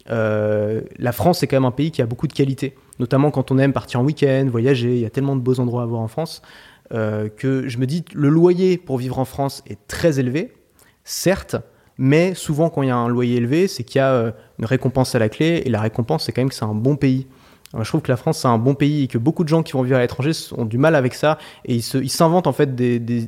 euh, 0.10 0.82
la 0.98 1.12
France 1.12 1.40
c'est 1.40 1.48
quand 1.48 1.56
même 1.58 1.66
un 1.66 1.72
pays 1.72 1.92
qui 1.92 2.02
a 2.02 2.06
beaucoup 2.06 2.28
de 2.28 2.34
qualités. 2.34 2.76
Notamment 3.00 3.32
quand 3.32 3.52
on 3.52 3.58
aime 3.58 3.74
partir 3.74 4.00
en 4.00 4.04
week-end, 4.04 4.48
voyager, 4.50 4.96
il 4.96 5.02
y 5.02 5.06
a 5.06 5.10
tellement 5.10 5.36
de 5.36 5.42
beaux 5.42 5.60
endroits 5.60 5.84
à 5.84 5.86
voir 5.86 6.02
en 6.02 6.08
France. 6.08 6.42
euh, 6.94 7.30
que 7.30 7.68
je 7.68 7.78
me 7.78 7.86
dis 7.86 8.04
le 8.14 8.30
loyer 8.30 8.78
pour 8.78 8.98
vivre 8.98 9.20
en 9.20 9.26
France 9.26 9.64
est 9.68 9.80
très 9.88 10.20
élevé, 10.20 10.54
certes, 11.04 11.56
mais 11.98 12.34
souvent 12.34 12.70
quand 12.70 12.84
il 12.84 12.90
y 12.90 12.92
a 12.92 12.96
un 12.96 13.08
loyer 13.08 13.38
élevé, 13.38 13.68
c'est 13.68 13.84
qu'il 13.84 14.00
y 14.00 14.02
a 14.02 14.12
euh, 14.12 14.32
une 14.60 14.66
récompense 14.66 15.16
à 15.16 15.20
la 15.20 15.30
clé, 15.30 15.64
et 15.66 15.70
la 15.70 15.82
récompense 15.82 16.26
c'est 16.26 16.32
quand 16.32 16.42
même 16.42 16.50
que 16.50 16.56
c'est 16.56 16.66
un 16.66 16.76
bon 16.76 16.96
pays. 16.96 17.28
Je 17.82 17.88
trouve 17.88 18.02
que 18.02 18.12
la 18.12 18.18
France 18.18 18.38
c'est 18.40 18.48
un 18.48 18.60
bon 18.60 18.76
pays 18.76 19.04
et 19.04 19.08
que 19.08 19.18
beaucoup 19.18 19.44
de 19.44 19.50
gens 19.50 19.64
qui 19.64 19.72
vont 19.74 19.82
vivre 19.82 19.98
à 19.98 20.02
l'étranger 20.02 20.32
ont 20.56 20.66
du 20.66 20.78
mal 20.78 20.94
avec 20.96 21.16
ça 21.16 21.40
et 21.66 21.76
ils 21.76 22.10
s'inventent 22.10 22.46
en 22.46 22.54
fait 22.54 22.76
des, 22.76 23.00
des, 23.00 23.28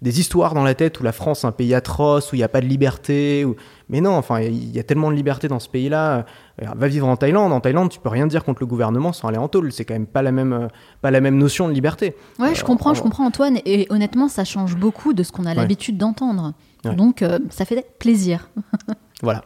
des 0.00 0.20
histoires 0.20 0.54
dans 0.54 0.64
la 0.64 0.74
tête 0.74 0.98
où 1.00 1.02
la 1.02 1.12
France 1.12 1.44
est 1.44 1.46
un 1.46 1.52
pays 1.52 1.74
atroce, 1.74 2.32
où 2.32 2.34
il 2.36 2.38
n'y 2.38 2.42
a 2.44 2.48
pas 2.48 2.62
de 2.62 2.66
liberté. 2.66 3.44
Où... 3.44 3.54
Mais 3.90 4.00
non, 4.00 4.12
enfin 4.16 4.40
il 4.40 4.70
y 4.74 4.78
a 4.78 4.82
tellement 4.82 5.10
de 5.10 5.14
liberté 5.16 5.46
dans 5.48 5.58
ce 5.58 5.68
pays-là. 5.68 6.18
Euh, 6.62 6.66
Va 6.74 6.88
vivre 6.88 7.06
en 7.06 7.16
Thaïlande. 7.16 7.52
En 7.52 7.60
Thaïlande, 7.60 7.90
tu 7.90 7.98
peux 8.00 8.08
rien 8.08 8.26
dire 8.26 8.44
contre 8.44 8.60
le 8.62 8.66
gouvernement 8.66 9.12
sans 9.12 9.28
aller 9.28 9.36
en 9.38 9.48
tôle. 9.48 9.72
C'est 9.72 9.84
quand 9.84 9.94
même 9.94 10.06
pas 10.06 10.22
la 10.22 10.32
même, 10.32 10.52
euh, 10.54 10.68
pas 11.02 11.10
la 11.10 11.20
même 11.20 11.36
notion 11.36 11.68
de 11.68 11.72
liberté. 11.74 12.14
Ouais, 12.38 12.54
je 12.54 12.62
Euh, 12.62 12.64
comprends, 12.66 12.90
en- 12.92 12.94
je 12.94 13.02
comprends 13.02 13.26
Antoine. 13.26 13.58
Et 13.66 13.86
honnêtement, 13.90 14.28
ça 14.28 14.44
change 14.44 14.76
beaucoup 14.76 15.12
de 15.12 15.22
ce 15.22 15.32
qu'on 15.32 15.44
a 15.44 15.50
Ouais. 15.50 15.54
l'habitude 15.54 15.98
d'entendre. 15.98 16.54
Ouais. 16.84 16.94
Donc, 16.94 17.20
euh, 17.22 17.38
ça 17.50 17.64
fait 17.66 17.86
plaisir. 17.98 18.48
Voilà. 19.22 19.42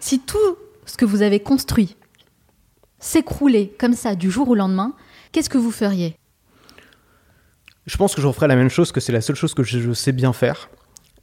Si 0.00 0.20
tout 0.20 0.38
ce 0.86 0.96
que 0.96 1.04
vous 1.04 1.22
avez 1.22 1.40
construit 1.40 1.96
s'écroulait 3.06 3.72
comme 3.78 3.94
ça 3.94 4.14
du 4.14 4.30
jour 4.30 4.48
au 4.48 4.54
lendemain, 4.54 4.92
qu'est-ce 5.32 5.48
que 5.48 5.58
vous 5.58 5.70
feriez? 5.70 6.16
Je 7.86 7.96
pense 7.96 8.14
que 8.14 8.20
je 8.20 8.26
referai 8.26 8.48
la 8.48 8.56
même 8.56 8.68
chose, 8.68 8.90
que 8.90 9.00
c'est 9.00 9.12
la 9.12 9.20
seule 9.20 9.36
chose 9.36 9.54
que 9.54 9.62
je, 9.62 9.92
sais 9.92 10.12
bien 10.12 10.32
faire. 10.32 10.68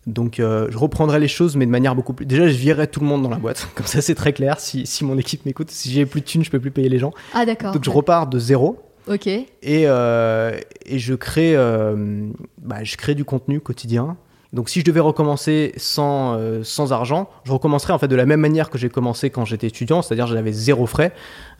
Donc 0.07 0.39
euh, 0.39 0.67
je 0.69 0.77
reprendrai 0.77 1.19
les 1.19 1.27
choses, 1.27 1.55
mais 1.55 1.65
de 1.65 1.71
manière 1.71 1.95
beaucoup 1.95 2.13
plus... 2.13 2.25
Déjà, 2.25 2.47
je 2.47 2.55
virerai 2.55 2.87
tout 2.87 3.01
le 3.01 3.05
monde 3.05 3.21
dans 3.21 3.29
la 3.29 3.37
boîte. 3.37 3.67
Comme 3.75 3.85
ça, 3.85 4.01
c'est 4.01 4.15
très 4.15 4.33
clair. 4.33 4.59
Si, 4.59 4.85
si 4.85 5.03
mon 5.03 5.17
équipe 5.17 5.45
m'écoute, 5.45 5.71
si 5.71 5.91
j'ai 5.91 6.05
plus 6.05 6.21
de 6.21 6.25
thunes, 6.25 6.43
je 6.43 6.49
peux 6.49 6.59
plus 6.59 6.71
payer 6.71 6.89
les 6.89 6.99
gens. 6.99 7.11
Ah 7.33 7.45
d'accord. 7.45 7.73
Donc 7.73 7.83
je 7.83 7.89
repars 7.89 8.27
de 8.27 8.39
zéro. 8.39 8.81
Ok. 9.07 9.27
Et, 9.27 9.45
euh, 9.63 10.57
et 10.85 10.99
je, 10.99 11.13
crée, 11.13 11.55
euh, 11.55 12.29
bah, 12.61 12.83
je 12.83 12.95
crée 12.95 13.15
du 13.15 13.25
contenu 13.25 13.59
quotidien. 13.59 14.15
Donc 14.53 14.69
si 14.69 14.79
je 14.81 14.85
devais 14.85 14.99
recommencer 14.99 15.73
sans, 15.77 16.35
euh, 16.37 16.63
sans 16.63 16.93
argent, 16.93 17.29
je 17.43 17.51
recommencerais 17.51 17.91
en 17.93 17.97
fait 17.99 18.07
de 18.07 18.15
la 18.15 18.25
même 18.25 18.39
manière 18.39 18.69
que 18.69 18.77
j'ai 18.77 18.89
commencé 18.89 19.29
quand 19.31 19.45
j'étais 19.45 19.67
étudiant, 19.67 20.01
c'est-à-dire 20.01 20.27
j'avais 20.27 20.51
zéro 20.51 20.85
frais, 20.85 21.11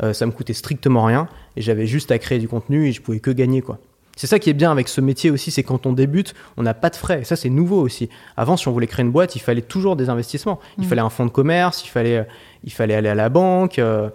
euh, 0.04 0.14
ça 0.14 0.26
me 0.28 0.32
coûtait 0.32 0.54
strictement 0.54 1.04
rien 1.04 1.28
et 1.58 1.62
j'avais 1.62 1.88
juste 1.88 2.12
à 2.12 2.20
créer 2.20 2.38
du 2.40 2.48
contenu 2.48 2.88
et 2.88 2.92
je 2.92 3.02
pouvais 3.02 3.20
que 3.20 3.32
gagner 3.32 3.62
quoi. 3.62 3.80
C'est 4.16 4.28
ça 4.28 4.38
qui 4.38 4.52
est 4.52 4.54
bien 4.54 4.72
avec 4.72 4.90
ce 4.90 5.02
métier 5.02 5.32
aussi, 5.32 5.50
c'est 5.50 5.64
quand 5.64 5.88
on 5.88 5.92
débute, 5.94 6.36
on 6.58 6.62
n'a 6.62 6.76
pas 6.76 6.92
de 6.92 6.96
frais. 6.96 7.22
Et 7.22 7.24
ça, 7.24 7.36
c'est 7.36 7.50
nouveau 7.50 7.82
aussi. 7.82 8.10
Avant, 8.38 8.58
si 8.58 8.68
on 8.68 8.72
voulait 8.72 8.86
créer 8.86 9.04
une 9.04 9.12
boîte, 9.12 9.36
il 9.36 9.40
fallait 9.40 9.64
toujours 9.64 9.96
des 9.96 10.08
investissements. 10.10 10.60
Il 10.78 10.84
Mhm. 10.84 10.90
fallait 10.90 11.02
un 11.02 11.10
fonds 11.10 11.26
de 11.26 11.32
commerce, 11.32 11.84
il 11.84 11.88
fallait, 11.90 12.28
il 12.64 12.72
fallait 12.72 12.94
aller 12.94 13.10
à 13.10 13.16
la 13.16 13.30
banque, 13.30 13.80
euh, 13.80 14.10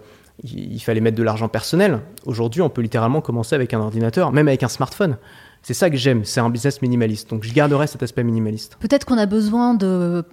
il, 0.45 0.75
il 0.75 0.79
fallait 0.79 1.01
mettre 1.01 1.17
de 1.17 1.23
l'argent 1.23 1.49
personnel. 1.49 1.99
Aujourd'hui, 2.25 2.61
on 2.61 2.69
peut 2.69 2.81
littéralement 2.81 3.19
commencer 3.19 3.55
avec 3.55 3.73
un 3.73 3.81
ordinateur, 3.81 4.31
même 4.31 4.47
avec 4.47 4.63
un 4.63 4.69
smartphone. 4.69 5.17
C'est 5.61 5.73
ça 5.73 5.89
que 5.89 5.97
j'aime, 5.97 6.23
c'est 6.25 6.39
un 6.39 6.49
business 6.49 6.81
minimaliste. 6.81 7.29
Donc 7.29 7.43
je 7.43 7.53
garderai 7.53 7.87
cet 7.87 8.01
aspect 8.01 8.23
minimaliste. 8.23 8.77
Peut-être 8.79 9.05
qu'on 9.05 9.17
a 9.17 9.25
besoin 9.25 9.73
de 9.73 10.23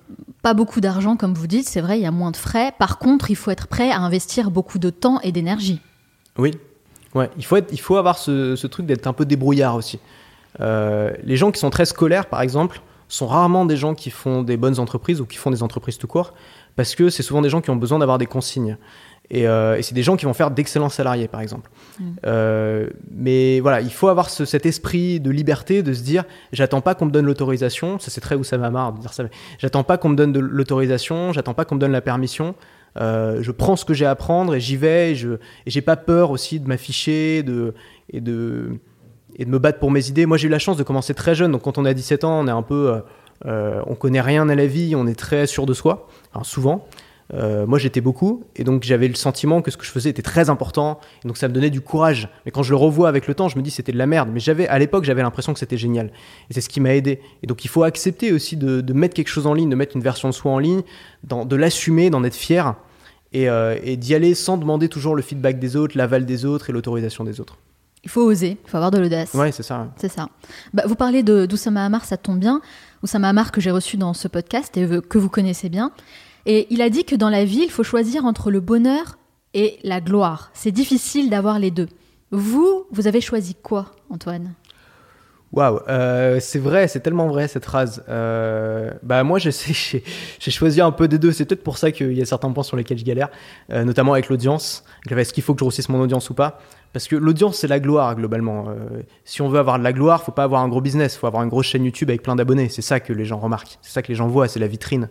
pas 0.43 0.55
beaucoup 0.55 0.81
d'argent, 0.81 1.17
comme 1.17 1.35
vous 1.35 1.47
dites, 1.47 1.69
c'est 1.69 1.81
vrai, 1.81 1.99
il 1.99 2.03
y 2.03 2.07
a 2.07 2.11
moins 2.11 2.31
de 2.31 2.37
frais. 2.37 2.73
Par 2.79 2.99
contre, 2.99 3.31
il 3.31 3.37
faut 3.37 3.51
être 3.51 3.67
prêt 3.67 3.91
à 3.91 3.99
investir 3.99 4.51
beaucoup 4.51 4.79
de 4.79 4.91
temps 4.91 5.21
et 5.23 5.33
d'énergie. 5.33 5.81
Oui, 6.39 6.53
ouais, 7.15 7.31
il 7.37 7.45
faut, 7.45 7.57
être, 7.57 7.73
il 7.73 7.81
faut 7.81 7.97
avoir 7.97 8.19
ce, 8.19 8.57
ce 8.57 8.67
truc 8.67 8.87
d'être 8.87 9.07
un 9.07 9.13
peu 9.13 9.25
débrouillard 9.25 9.75
aussi. 9.75 9.99
Euh, 10.61 11.13
les 11.25 11.37
gens 11.37 11.51
qui 11.51 11.59
sont 11.59 11.71
très 11.71 11.87
scolaires, 11.87 12.27
par 12.27 12.41
exemple, 12.41 12.81
sont 13.09 13.27
rarement 13.27 13.67
des 13.67 13.77
gens 13.77 13.95
qui 13.95 14.11
font 14.11 14.43
des 14.43 14.57
bonnes 14.57 14.79
entreprises 14.79 15.21
ou 15.21 15.27
qui 15.27 15.37
font 15.37 15.51
des 15.51 15.63
entreprises 15.63 15.99
tout 15.99 16.09
court, 16.09 16.35
parce 16.77 16.95
que 16.95 17.09
c'est 17.09 17.23
souvent 17.23 17.43
des 17.43 17.49
gens 17.49 17.61
qui 17.61 17.71
ont 17.71 17.77
besoin 17.77 17.99
d'avoir 17.99 18.19
des 18.19 18.27
consignes. 18.27 18.77
Et, 19.31 19.49
euh, 19.49 19.77
et 19.77 19.83
c'est 19.83 19.95
des 19.95 20.05
gens 20.05 20.17
qui 20.17 20.25
vont 20.25 20.35
faire 20.35 20.53
d'excellents 20.53 20.89
salariés, 20.89 21.27
par 21.27 21.41
exemple. 21.41 21.69
Mm. 21.99 22.05
Euh, 22.27 22.87
mais 23.11 23.59
voilà, 23.61 23.81
il 23.81 23.93
faut 23.93 24.07
avoir 24.09 24.31
ce- 24.31 24.45
cet 24.45 24.67
esprit 24.67 25.19
de 25.19 25.31
liberté, 25.31 25.83
de 25.83 25.93
se 25.93 26.03
dire, 26.03 26.25
j'attends 26.53 26.81
pas 26.81 26.95
qu'on 26.95 27.07
me 27.07 27.11
donne 27.11 27.27
l'autorisation. 27.27 27.99
Ça, 27.99 28.11
c'est 28.13 28.21
très 28.21 28.37
où 28.37 28.45
ça 28.45 28.57
m'a 28.57 28.71
marre 28.71 28.93
de 28.93 29.01
dire 29.01 29.13
ça. 29.13 29.25
mais 29.25 29.31
J'attends 29.59 29.83
pas 29.83 29.99
qu'on 29.99 30.11
me 30.11 30.17
donne 30.17 30.33
de 30.33 30.39
l'autorisation, 30.39 31.33
j'attends 31.33 31.55
pas 31.55 31.65
qu'on 31.65 31.75
me 31.75 31.81
donne 31.81 31.91
la 31.93 32.01
permission. 32.03 32.55
Euh, 32.99 33.39
je 33.43 33.51
prends 33.51 33.75
ce 33.77 33.85
que 33.85 33.95
j'ai 33.95 34.07
à 34.07 34.15
prendre 34.15 34.55
et 34.55 34.61
j'y 34.61 34.77
vais. 34.77 35.11
Et 35.11 35.15
je 35.17 35.39
j'ai 35.67 35.81
pas 35.83 35.97
peur 35.97 36.31
aussi 36.31 36.61
de 36.61 36.69
m'afficher 36.69 37.43
de, 37.43 37.75
et, 38.13 38.21
de, 38.21 38.79
et 39.37 39.45
de 39.45 39.51
me 39.51 39.59
battre 39.59 39.81
pour 39.81 39.91
mes 39.91 40.09
idées. 40.09 40.25
Moi, 40.27 40.37
j'ai 40.37 40.47
eu 40.47 40.51
la 40.51 40.61
chance 40.61 40.77
de 40.77 40.83
commencer 40.85 41.15
très 41.15 41.35
jeune. 41.35 41.51
Donc, 41.51 41.63
quand 41.63 41.79
on 41.79 41.85
a 41.85 41.95
17 41.95 42.23
ans, 42.23 42.39
on 42.41 42.47
est 42.47 42.51
un 42.53 42.63
peu. 42.63 43.03
on 43.45 43.95
connaît 43.97 44.21
rien 44.21 44.49
à 44.49 44.55
la 44.55 44.67
vie, 44.67 44.95
on 44.97 45.07
est 45.09 45.19
très 45.19 45.47
sûr 45.49 45.67
de 45.67 45.75
soi, 45.75 46.07
enfin, 46.33 46.45
souvent. 46.45 46.87
Euh, 47.35 47.67
moi, 47.67 47.79
j'étais 47.79 48.01
beaucoup, 48.01 48.45
et 48.55 48.63
donc 48.63 48.85
j'avais 48.85 49.09
le 49.09 49.15
sentiment 49.15 49.61
que 49.61 49.71
ce 49.71 49.77
que 49.77 49.85
je 49.85 49.91
faisais 49.91 50.11
était 50.11 50.23
très 50.23 50.49
important, 50.49 51.01
et 51.25 51.29
donc 51.29 51.37
ça 51.37 51.49
me 51.49 51.53
donnait 51.53 51.71
du 51.71 51.81
courage. 51.81 52.29
Mais 52.45 52.53
quand 52.53 52.63
je 52.63 52.71
le 52.71 52.77
revois 52.77 53.09
avec 53.09 53.27
le 53.27 53.35
temps, 53.35 53.49
je 53.49 53.57
me 53.57 53.63
dis 53.63 53.71
c'était 53.71 53.93
de 53.93 53.99
la 53.99 54.07
merde. 54.07 54.29
Mais 54.33 54.39
j'avais, 54.39 54.69
à 54.69 54.79
l'époque, 54.79 55.05
j'avais 55.05 55.23
l'impression 55.23 55.53
que 55.53 55.59
c'était 55.59 55.77
génial, 55.77 56.13
et 56.51 56.55
c'est 56.55 56.61
ce 56.61 56.69
qui 56.69 56.81
m'a 56.81 56.95
aidé. 56.95 57.21
Et 57.43 57.47
donc, 57.47 57.65
il 57.65 57.69
faut 57.69 57.83
accepter 57.83 58.33
aussi 58.33 58.57
de, 58.57 58.81
de 58.81 58.93
mettre 58.93 59.15
quelque 59.15 59.29
chose 59.29 59.47
en 59.47 59.55
ligne, 59.55 59.69
de 59.69 59.75
mettre 59.75 59.97
une 59.97 60.03
version 60.03 60.29
de 60.29 60.35
soi 60.35 60.53
en 60.53 60.59
ligne, 60.59 60.83
de 61.25 61.57
l'assumer, 61.57 62.11
d'en 62.11 62.23
être 62.23 62.37
fier, 62.37 62.75
et, 63.33 63.49
euh, 63.49 63.77
et 63.83 63.97
d'y 63.97 64.15
aller 64.15 64.35
sans 64.35 64.57
demander 64.57 64.89
toujours 64.89 65.17
le 65.17 65.23
feedback 65.23 65.59
des 65.59 65.75
autres, 65.75 65.99
l'aval 65.99 66.27
des 66.27 66.45
autres 66.45 66.71
et 66.71 66.73
l'autorisation 66.73 67.25
des 67.25 67.41
autres. 67.41 67.59
Il 68.05 68.11
faut 68.11 68.23
oser, 68.23 68.57
il 68.65 68.71
faut 68.71 68.77
avoir 68.77 68.93
de 68.93 68.99
l'audace. 68.99 69.35
Ouais, 69.35 69.51
c'est 69.51 69.65
ça. 69.65 69.93
C'est 69.97 70.13
ça. 70.13 70.29
Bah, 70.73 70.85
vous 70.87 70.95
parlez 70.95 71.25
de 71.25 71.45
d'Oussama 71.45 71.85
Hamar, 71.85 72.05
ça 72.05 72.17
tombe 72.17 72.39
bien. 72.39 72.61
Oussama 73.03 73.29
Hamar 73.31 73.51
que 73.51 73.61
j'ai 73.61 73.73
reçu 73.73 73.97
dans 73.97 74.15
ce 74.15 74.29
podcast 74.29 74.77
et 74.77 74.87
que 75.09 75.19
vous 75.19 75.29
connaissez 75.29 75.69
bien. 75.69 75.91
Et 76.47 76.69
il 76.71 76.81
a 76.81 76.91
dit 76.91 77.05
que 77.05 77.17
dans 77.17 77.29
la 77.29 77.45
vie, 77.45 77.63
il 77.65 77.71
faut 77.71 77.83
choisir 77.83 78.25
entre 78.25 78.51
le 78.51 78.61
bonheur 78.61 79.19
et 79.53 79.79
la 79.83 80.01
gloire. 80.01 80.51
C'est 80.55 80.71
difficile 80.71 81.29
d'avoir 81.29 81.59
les 81.59 81.73
deux. 81.73 81.89
Vous, 82.31 82.85
vous 82.93 83.07
avez 83.09 83.21
choisi 83.21 83.55
quoi, 83.55 83.93
Antoine? 84.11 84.55
Waouh, 85.53 85.81
euh, 85.89 86.39
c'est 86.41 86.59
vrai, 86.59 86.87
c'est 86.87 87.01
tellement 87.01 87.29
vrai 87.29 87.49
cette 87.49 87.65
phrase. 87.65 88.05
Euh, 88.09 88.91
bah 89.03 89.25
moi, 89.25 89.39
je 89.39 89.51
sais, 89.51 90.03
j'ai 90.39 90.51
choisi 90.51 90.81
un 90.81 90.93
peu 90.93 91.09
des 91.09 91.19
deux. 91.19 91.33
C'est 91.33 91.47
peut-être 91.47 91.63
pour 91.65 91.79
ça 91.79 91.91
qu'il 91.91 92.13
y 92.13 92.23
a 92.23 92.27
certains 92.27 92.51
points 92.53 92.63
sur 92.63 92.77
lesquels 92.77 92.99
je 92.99 93.05
galère, 93.05 93.31
euh, 93.73 93.85
notamment 93.85 94.13
avec 94.13 94.29
l'audience. 94.29 94.85
Est-ce 95.09 95.33
qu'il 95.33 95.43
faut 95.43 95.55
que 95.55 95.61
je 95.61 95.65
grossisse 95.65 95.89
mon 95.89 96.01
audience 96.01 96.31
ou 96.31 96.35
pas? 96.35 96.61
Parce 96.93 97.09
que 97.09 97.17
l'audience, 97.17 97.59
c'est 97.59 97.69
la 97.69 97.81
gloire 97.81 98.15
globalement. 98.15 98.67
Euh, 98.69 99.03
si 99.25 99.43
on 99.43 99.49
veut 99.49 99.59
avoir 99.59 99.79
de 99.79 99.85
la 99.85 99.93
gloire, 99.93 100.23
faut 100.23 100.33
pas 100.33 100.45
avoir 100.45 100.63
un 100.63 100.69
gros 100.69 100.81
business, 100.81 101.17
faut 101.17 101.27
avoir 101.27 101.43
une 101.43 101.49
grosse 101.49 101.67
chaîne 101.67 101.85
YouTube 101.85 102.11
avec 102.11 102.23
plein 102.23 102.37
d'abonnés. 102.37 102.69
C'est 102.69 102.83
ça 102.83 103.01
que 103.01 103.13
les 103.13 103.25
gens 103.25 103.39
remarquent, 103.39 103.79
c'est 103.83 103.93
ça 103.93 104.03
que 104.03 104.09
les 104.09 104.15
gens 104.15 104.29
voient, 104.29 104.49
c'est 104.49 104.61
la 104.61 104.69
vitrine. 104.69 105.09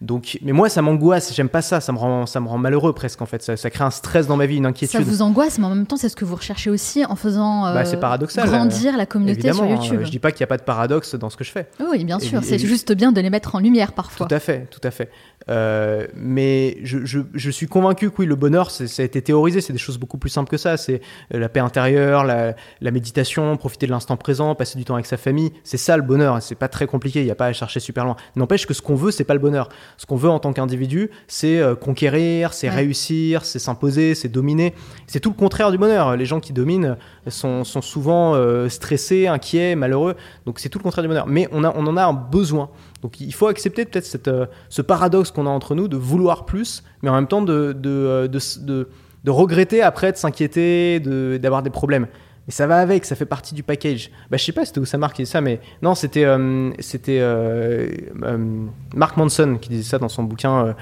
Donc, 0.00 0.38
mais 0.42 0.52
moi, 0.52 0.70
ça 0.70 0.80
m'angoisse. 0.80 1.34
J'aime 1.34 1.50
pas 1.50 1.60
ça. 1.60 1.80
Ça 1.80 1.92
me 1.92 1.98
rend, 1.98 2.24
ça 2.24 2.40
me 2.40 2.48
rend 2.48 2.56
malheureux 2.56 2.94
presque 2.94 3.20
en 3.20 3.26
fait. 3.26 3.42
Ça, 3.42 3.56
ça 3.58 3.68
crée 3.68 3.84
un 3.84 3.90
stress 3.90 4.26
dans 4.26 4.36
ma 4.36 4.46
vie, 4.46 4.56
une 4.56 4.62
Ça 4.64 4.68
inquiétude. 4.70 5.00
vous 5.02 5.20
angoisse, 5.20 5.58
mais 5.58 5.66
en 5.66 5.74
même 5.74 5.86
temps, 5.86 5.96
c'est 5.98 6.08
ce 6.08 6.16
que 6.16 6.24
vous 6.24 6.36
recherchez 6.36 6.70
aussi 6.70 7.04
en 7.04 7.16
faisant 7.16 7.66
euh, 7.66 7.74
Bah, 7.74 7.84
c'est 7.84 7.98
paradoxal, 8.00 8.48
grandir 8.48 8.96
la 8.96 9.04
communauté 9.04 9.48
Évidemment, 9.48 9.68
sur 9.68 9.78
hein, 9.78 9.82
YouTube. 9.82 10.00
je 10.04 10.10
dis 10.10 10.18
pas 10.18 10.32
qu'il 10.32 10.40
n'y 10.40 10.44
a 10.44 10.46
pas 10.46 10.56
de 10.56 10.62
paradoxe 10.62 11.14
dans 11.16 11.28
ce 11.28 11.36
que 11.36 11.44
je 11.44 11.50
fais. 11.50 11.68
Oui, 11.90 12.04
bien 12.04 12.18
sûr. 12.18 12.42
C'est 12.42 12.58
juste 12.58 12.92
bien 12.92 13.12
de 13.12 13.20
les 13.20 13.30
mettre 13.30 13.54
en 13.54 13.58
lumière 13.58 13.92
parfois. 13.92 14.26
Tout 14.26 14.34
à 14.34 14.40
fait, 14.40 14.66
tout 14.70 14.80
à 14.84 14.90
fait. 14.90 15.10
Euh, 15.48 16.06
mais 16.14 16.76
je, 16.82 17.04
je, 17.04 17.20
je 17.32 17.50
suis 17.50 17.66
convaincu 17.66 18.10
que 18.10 18.16
oui, 18.20 18.26
le 18.26 18.34
bonheur, 18.36 18.70
c'est- 18.70 18.86
ça 18.86 19.02
a 19.02 19.04
été 19.06 19.22
théorisé, 19.22 19.60
c'est 19.60 19.72
des 19.72 19.78
choses 19.78 19.96
beaucoup 19.98 20.18
plus 20.18 20.28
simples 20.30 20.50
que 20.50 20.56
ça. 20.58 20.76
C'est 20.76 21.00
euh, 21.34 21.38
la 21.38 21.48
paix 21.48 21.60
intérieure, 21.60 22.24
la, 22.24 22.54
la 22.80 22.90
méditation, 22.90 23.56
profiter 23.56 23.86
de 23.86 23.90
l'instant 23.90 24.16
présent, 24.16 24.54
passer 24.54 24.78
du 24.78 24.84
temps 24.84 24.94
avec 24.94 25.06
sa 25.06 25.16
famille. 25.16 25.52
C'est 25.64 25.78
ça 25.78 25.96
le 25.96 26.02
bonheur. 26.02 26.42
C'est 26.42 26.54
pas 26.54 26.68
très 26.68 26.86
compliqué. 26.86 27.20
Il 27.20 27.24
n'y 27.24 27.30
a 27.30 27.34
pas 27.34 27.46
à 27.46 27.52
chercher 27.52 27.80
super 27.80 28.04
loin. 28.04 28.16
N'empêche 28.36 28.66
que 28.66 28.74
ce 28.74 28.82
qu'on 28.82 28.94
veut, 28.94 29.10
c'est 29.10 29.24
pas 29.24 29.34
le 29.34 29.40
bonheur. 29.40 29.70
Ce 29.96 30.06
qu'on 30.06 30.16
veut 30.16 30.28
en 30.30 30.38
tant 30.40 30.52
qu'individu, 30.52 31.10
c'est 31.26 31.58
euh, 31.58 31.74
conquérir, 31.74 32.52
c'est 32.52 32.68
Ouais. 32.68 32.76
réussir, 32.76 33.44
c'est 33.44 33.58
s'imposer, 33.58 34.14
c'est 34.14 34.28
dominer. 34.28 34.74
C'est 35.06 35.20
tout 35.20 35.30
le 35.30 35.36
contraire 35.36 35.70
du 35.72 35.78
bonheur. 35.78 36.16
Les 36.16 36.26
gens 36.26 36.40
qui 36.40 36.52
dominent 36.52 36.96
sont, 37.28 37.64
sont 37.64 37.82
souvent 37.82 38.34
euh, 38.34 38.68
stressés, 38.68 39.26
inquiets, 39.26 39.74
malheureux. 39.74 40.16
Donc 40.46 40.58
c'est 40.60 40.68
tout 40.68 40.78
le 40.78 40.84
contraire 40.84 41.02
du 41.02 41.08
bonheur. 41.08 41.26
Mais 41.26 41.48
on, 41.52 41.64
a, 41.64 41.72
on 41.74 41.86
en 41.86 41.96
a 41.96 42.04
un 42.04 42.12
besoin. 42.12 42.70
Donc 43.02 43.20
il 43.20 43.32
faut 43.32 43.46
accepter 43.46 43.84
peut-être 43.86 44.04
cette, 44.04 44.28
euh, 44.28 44.46
ce 44.68 44.82
paradoxe 44.82 45.30
qu'on 45.30 45.46
a 45.46 45.50
entre 45.50 45.74
nous 45.74 45.88
de 45.88 45.96
vouloir 45.96 46.44
plus, 46.44 46.82
mais 47.02 47.08
en 47.08 47.14
même 47.14 47.26
temps 47.28 47.42
de, 47.42 47.72
de, 47.72 47.90
euh, 47.90 48.28
de, 48.28 48.38
de- 48.60 48.88
de 49.24 49.30
regretter 49.30 49.82
après, 49.82 50.12
de 50.12 50.16
s'inquiéter, 50.16 50.98
de- 51.00 51.38
d'avoir 51.40 51.62
des 51.62 51.70
problèmes. 51.70 52.06
Mais 52.46 52.52
ça 52.52 52.66
va 52.66 52.78
avec, 52.78 53.04
ça 53.04 53.14
fait 53.16 53.26
partie 53.26 53.54
du 53.54 53.62
package. 53.62 54.10
Bah, 54.30 54.36
je 54.38 54.44
sais 54.44 54.52
pas 54.52 54.64
c'était 54.64 54.80
où 54.80 54.84
ça 54.86 54.98
disait 54.98 55.24
ça, 55.26 55.40
mais 55.40 55.60
non, 55.82 55.94
c'était 55.94 56.24
euh, 56.24 56.70
c'était 56.78 57.18
euh, 57.20 57.88
euh, 58.22 58.66
Mark 58.94 59.16
Manson 59.16 59.58
qui 59.60 59.68
disait 59.68 59.82
ça 59.88 59.98
dans 59.98 60.08
son 60.08 60.24
bouquin, 60.24 60.74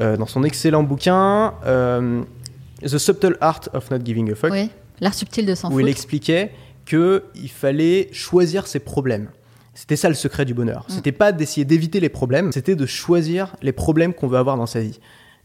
dans 0.00 0.26
son 0.26 0.42
excellent 0.44 0.82
bouquin 0.82 1.54
The 2.82 2.98
Subtle 2.98 3.36
Art 3.40 3.60
of 3.74 3.90
Not 3.90 3.98
Giving 4.04 4.32
a 4.32 4.34
Fuck 4.34 4.50
Oui, 4.50 4.70
l'art 5.00 5.14
subtil 5.14 5.46
de 5.46 5.54
s'en 5.54 5.70
où 5.70 5.78
il 5.80 5.88
expliquait 5.88 6.50
que 6.84 7.24
il 7.36 7.48
fallait 7.50 8.08
choisir 8.12 8.66
ses 8.66 8.80
problèmes. 8.80 9.28
C'était 9.74 9.96
ça 9.96 10.08
le 10.08 10.14
secret 10.14 10.44
du 10.44 10.54
bonheur. 10.54 10.84
Mm. 10.88 10.92
C'était 10.92 11.12
pas 11.12 11.32
d'essayer 11.32 11.64
d'éviter 11.64 12.00
les 12.00 12.08
problèmes, 12.08 12.52
c'était 12.52 12.76
de 12.76 12.86
choisir 12.86 13.56
les 13.62 13.72
problèmes 13.72 14.14
qu'on 14.14 14.28
veut 14.28 14.38
avoir 14.38 14.56
dans 14.56 14.66
sa 14.66 14.80
vie. 14.80 15.00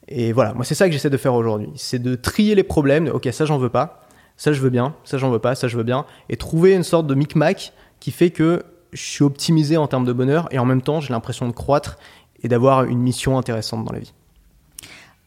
Et 0.08 0.32
voilà, 0.32 0.54
moi 0.54 0.64
c'est 0.64 0.76
ça 0.76 0.88
que 0.88 0.94
j'essaie 0.94 1.10
de 1.10 1.18
faire 1.18 1.34
aujourd'hui. 1.34 1.70
C'est 1.76 2.00
de 2.00 2.16
trier 2.16 2.56
les 2.56 2.64
problèmes. 2.64 3.06
de, 3.06 3.12
ok, 3.12 3.28
ça 3.32 3.46
j'en 3.46 3.58
veux 3.58 3.70
pas, 3.70 4.08
ça 4.38 4.54
je 4.54 4.62
veux 4.62 4.70
bien, 4.70 4.96
ça 5.04 5.18
j'en 5.18 5.30
veux 5.30 5.40
pas, 5.40 5.56
ça 5.56 5.68
je 5.68 5.78
veux 5.78 5.84
bien, 5.84 6.06
et 6.30 6.38
trouver 6.38 6.74
une 6.74 6.84
sorte 6.84 7.08
de 7.08 7.16
micmac 7.16 7.74
qui 8.00 8.12
fait 8.12 8.32
que 8.32 8.64
je 8.94 9.02
suis 9.02 9.24
optimisé 9.24 9.76
en 9.78 9.88
termes 9.88 10.06
de 10.06 10.14
bonheur 10.14 10.48
et 10.52 10.60
en 10.60 10.66
même 10.66 10.82
temps 10.82 11.02
j'ai 11.02 11.12
l'impression 11.12 11.48
de 11.48 11.52
croître 11.52 11.98
et 12.42 12.48
d'avoir 12.48 12.86
une 12.86 13.00
mission 13.00 13.38
intéressante 13.38 13.84
dans 13.84 13.92
la 13.92 14.00
vie. 14.00 14.14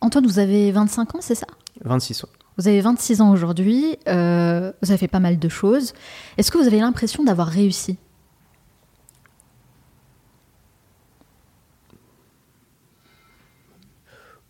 Antoine, 0.01 0.26
vous 0.26 0.38
avez 0.38 0.72
25 0.72 1.16
ans, 1.16 1.18
c'est 1.20 1.34
ça? 1.34 1.46
26 1.84 2.22
ouais. 2.22 2.28
Vous 2.57 2.68
avez 2.68 2.80
26 2.80 3.20
ans 3.20 3.30
aujourd'hui, 3.32 3.98
euh, 4.09 4.72
vous 4.82 4.90
avez 4.90 4.98
fait 4.98 5.09
pas 5.09 5.20
mal 5.20 5.38
de 5.38 5.48
choses. 5.48 5.92
Est-ce 6.36 6.51
que 6.51 6.59
vous 6.59 6.66
avez 6.66 6.80
l'impression 6.80 7.24
d'avoir 7.24 7.48
réussi? 7.48 7.98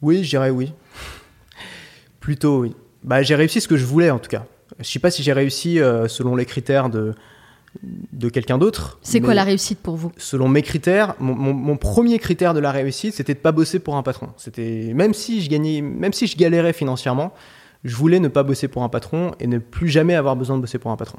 Oui, 0.02 0.24
je 0.24 0.30
dirais 0.30 0.50
oui. 0.50 0.72
Plutôt 2.20 2.60
oui. 2.60 2.74
Bah, 3.02 3.22
j'ai 3.22 3.34
réussi 3.34 3.60
ce 3.60 3.68
que 3.68 3.76
je 3.76 3.84
voulais 3.84 4.10
en 4.10 4.18
tout 4.18 4.28
cas. 4.28 4.44
Je 4.78 4.84
sais 4.88 4.98
pas 4.98 5.10
si 5.10 5.22
j'ai 5.22 5.32
réussi 5.32 5.80
euh, 5.80 6.06
selon 6.08 6.36
les 6.36 6.44
critères 6.44 6.90
de, 6.90 7.14
de 7.82 8.28
quelqu'un 8.28 8.58
d'autre. 8.58 8.98
C'est 9.02 9.20
quoi 9.20 9.34
la 9.34 9.44
réussite 9.44 9.80
pour 9.80 9.96
vous? 9.96 10.12
Selon 10.16 10.48
mes 10.48 10.62
critères, 10.62 11.14
mon, 11.18 11.34
mon- 11.34 11.54
mon 11.54 11.76
premier 11.76 12.18
critère 12.18 12.54
de 12.54 12.60
la 12.60 12.70
réussite, 12.70 13.14
c'était 13.14 13.34
de 13.34 13.38
pas 13.40 13.52
bosser 13.52 13.78
pour 13.78 13.96
un 13.96 14.02
patron. 14.02 14.28
C'était 14.36 14.92
même 14.94 15.14
si 15.14 15.42
je 15.42 15.50
gagnais, 15.50 15.80
même 15.80 16.12
si 16.12 16.26
je 16.26 16.36
galérais 16.36 16.72
financièrement, 16.72 17.32
je 17.84 17.96
voulais 17.96 18.20
ne 18.20 18.28
pas 18.28 18.42
bosser 18.42 18.68
pour 18.68 18.82
un 18.82 18.88
patron 18.90 19.32
et 19.40 19.46
ne 19.46 19.58
plus 19.58 19.88
jamais 19.88 20.14
avoir 20.14 20.36
besoin 20.36 20.56
de 20.56 20.60
bosser 20.60 20.78
pour 20.78 20.90
un 20.90 20.96
patron. 20.96 21.18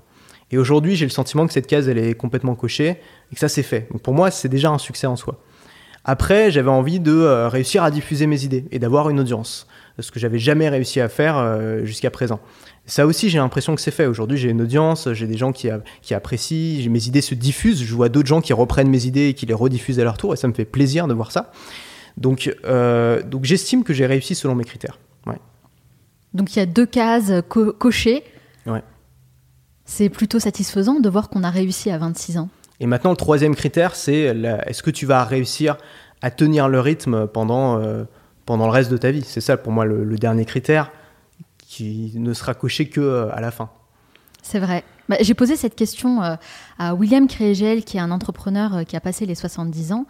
Et 0.52 0.58
aujourd'hui, 0.58 0.96
j'ai 0.96 1.06
le 1.06 1.12
sentiment 1.12 1.48
que 1.48 1.54
cette 1.54 1.68
case, 1.68 1.88
elle 1.88 1.98
est 1.98 2.14
complètement 2.14 2.56
cochée 2.56 2.98
et 3.32 3.34
que 3.36 3.40
ça, 3.40 3.48
c'est 3.50 3.64
fait. 3.64 3.88
Donc 3.92 4.02
pour 4.02 4.14
moi, 4.14 4.30
c'est 4.32 4.50
déjà 4.50 4.70
un 4.70 4.78
succès 4.78 5.08
en 5.08 5.16
soi. 5.16 5.40
Après, 6.04 6.50
j'avais 6.52 6.70
envie 6.70 7.00
de 7.00 7.12
euh, 7.14 7.48
réussir 7.48 7.84
à 7.84 7.92
diffuser 7.92 8.26
mes 8.28 8.44
idées 8.44 8.66
et 8.72 8.80
d'avoir 8.80 9.10
une 9.10 9.20
audience, 9.20 9.68
ce 10.00 10.10
que 10.12 10.20
j'avais 10.20 10.40
jamais 10.40 10.68
réussi 10.70 11.00
à 11.00 11.10
faire 11.10 11.38
euh, 11.38 11.86
jusqu'à 11.86 12.10
présent. 12.10 12.40
Ça 12.88 13.06
aussi, 13.06 13.30
j'ai 13.30 13.38
l'impression 13.38 13.76
que 13.76 13.82
c'est 13.82 13.92
fait. 13.92 14.08
Aujourd'hui, 14.08 14.38
j'ai 14.38 14.50
une 14.50 14.62
audience, 14.64 15.12
j'ai 15.14 15.28
des 15.28 15.38
gens 15.38 15.52
qui, 15.52 15.70
a- 15.70 15.82
qui 16.02 16.16
apprécient, 16.16 16.90
mes 16.90 17.06
idées 17.08 17.22
se 17.22 17.36
diffusent, 17.36 17.84
je 17.84 17.94
vois 17.94 18.10
d'autres 18.10 18.28
gens 18.28 18.42
qui 18.42 18.52
reprennent 18.54 18.90
mes 18.90 19.06
idées 19.06 19.28
et 19.28 19.34
qui 19.36 19.46
les 19.46 19.54
rediffusent 19.54 20.00
à 20.00 20.04
leur 20.04 20.18
tour, 20.18 20.34
et 20.34 20.38
ça 20.38 20.48
me 20.48 20.54
fait 20.54 20.66
plaisir 20.66 21.08
de 21.08 21.14
voir 21.14 21.32
ça. 21.32 21.52
Donc, 22.18 22.52
euh, 22.66 23.22
donc 23.22 23.46
j'estime 23.46 23.84
que 23.84 23.94
j'ai 23.94 24.08
réussi 24.08 24.34
selon 24.34 24.56
mes 24.56 24.64
critères. 24.66 24.98
Ouais. 25.28 25.38
Donc 26.34 26.56
il 26.56 26.60
y 26.60 26.62
a 26.62 26.66
deux 26.66 26.88
cases 26.88 27.32
co- 27.48 27.74
cochées. 27.74 28.24
Ouais. 28.66 28.82
C'est 29.86 30.10
plutôt 30.10 30.40
satisfaisant 30.40 31.00
de 31.00 31.10
voir 31.10 31.30
qu'on 31.30 31.44
a 31.44 31.50
réussi 31.52 31.92
à 31.92 31.98
26 32.00 32.38
ans. 32.40 32.50
Et 32.82 32.88
maintenant, 32.88 33.12
le 33.12 33.16
troisième 33.16 33.54
critère, 33.56 33.96
c'est 33.96 34.22
est-ce 34.66 34.82
que 34.82 34.90
tu 34.90 35.06
vas 35.06 35.24
réussir 35.24 35.78
à 36.24 36.32
tenir 36.32 36.68
le 36.68 36.80
rythme 36.80 37.28
pendant, 37.28 37.80
euh, 37.80 38.06
pendant 38.48 38.66
le 38.66 38.72
reste 38.72 38.90
de 38.92 38.98
ta 38.98 39.12
vie? 39.12 39.22
C'est 39.24 39.40
ça 39.40 39.56
pour 39.56 39.72
moi 39.72 39.86
le, 39.86 40.04
le 40.04 40.16
dernier 40.18 40.46
critère 40.46 40.92
qui 41.60 42.12
ne 42.16 42.34
sera 42.34 42.56
coché 42.56 42.90
que 42.90 43.00
euh, 43.00 43.30
à 43.36 43.40
la 43.40 43.52
fin. 43.52 43.70
C'est 44.42 44.58
vrai. 44.60 44.84
Bah, 45.10 45.18
J'ai 45.22 45.36
posé 45.36 45.56
cette 45.56 45.76
question 45.76 46.24
euh, 46.24 46.36
à 46.80 46.96
William 46.96 47.28
Crégel, 47.28 47.84
qui 47.84 47.98
est 47.98 48.02
un 48.02 48.10
entrepreneur 48.10 48.84
qui 48.88 48.96
a 48.96 49.00
passé 49.00 49.28
les 49.28 49.36
70 49.36 49.92
ans. 49.92 50.08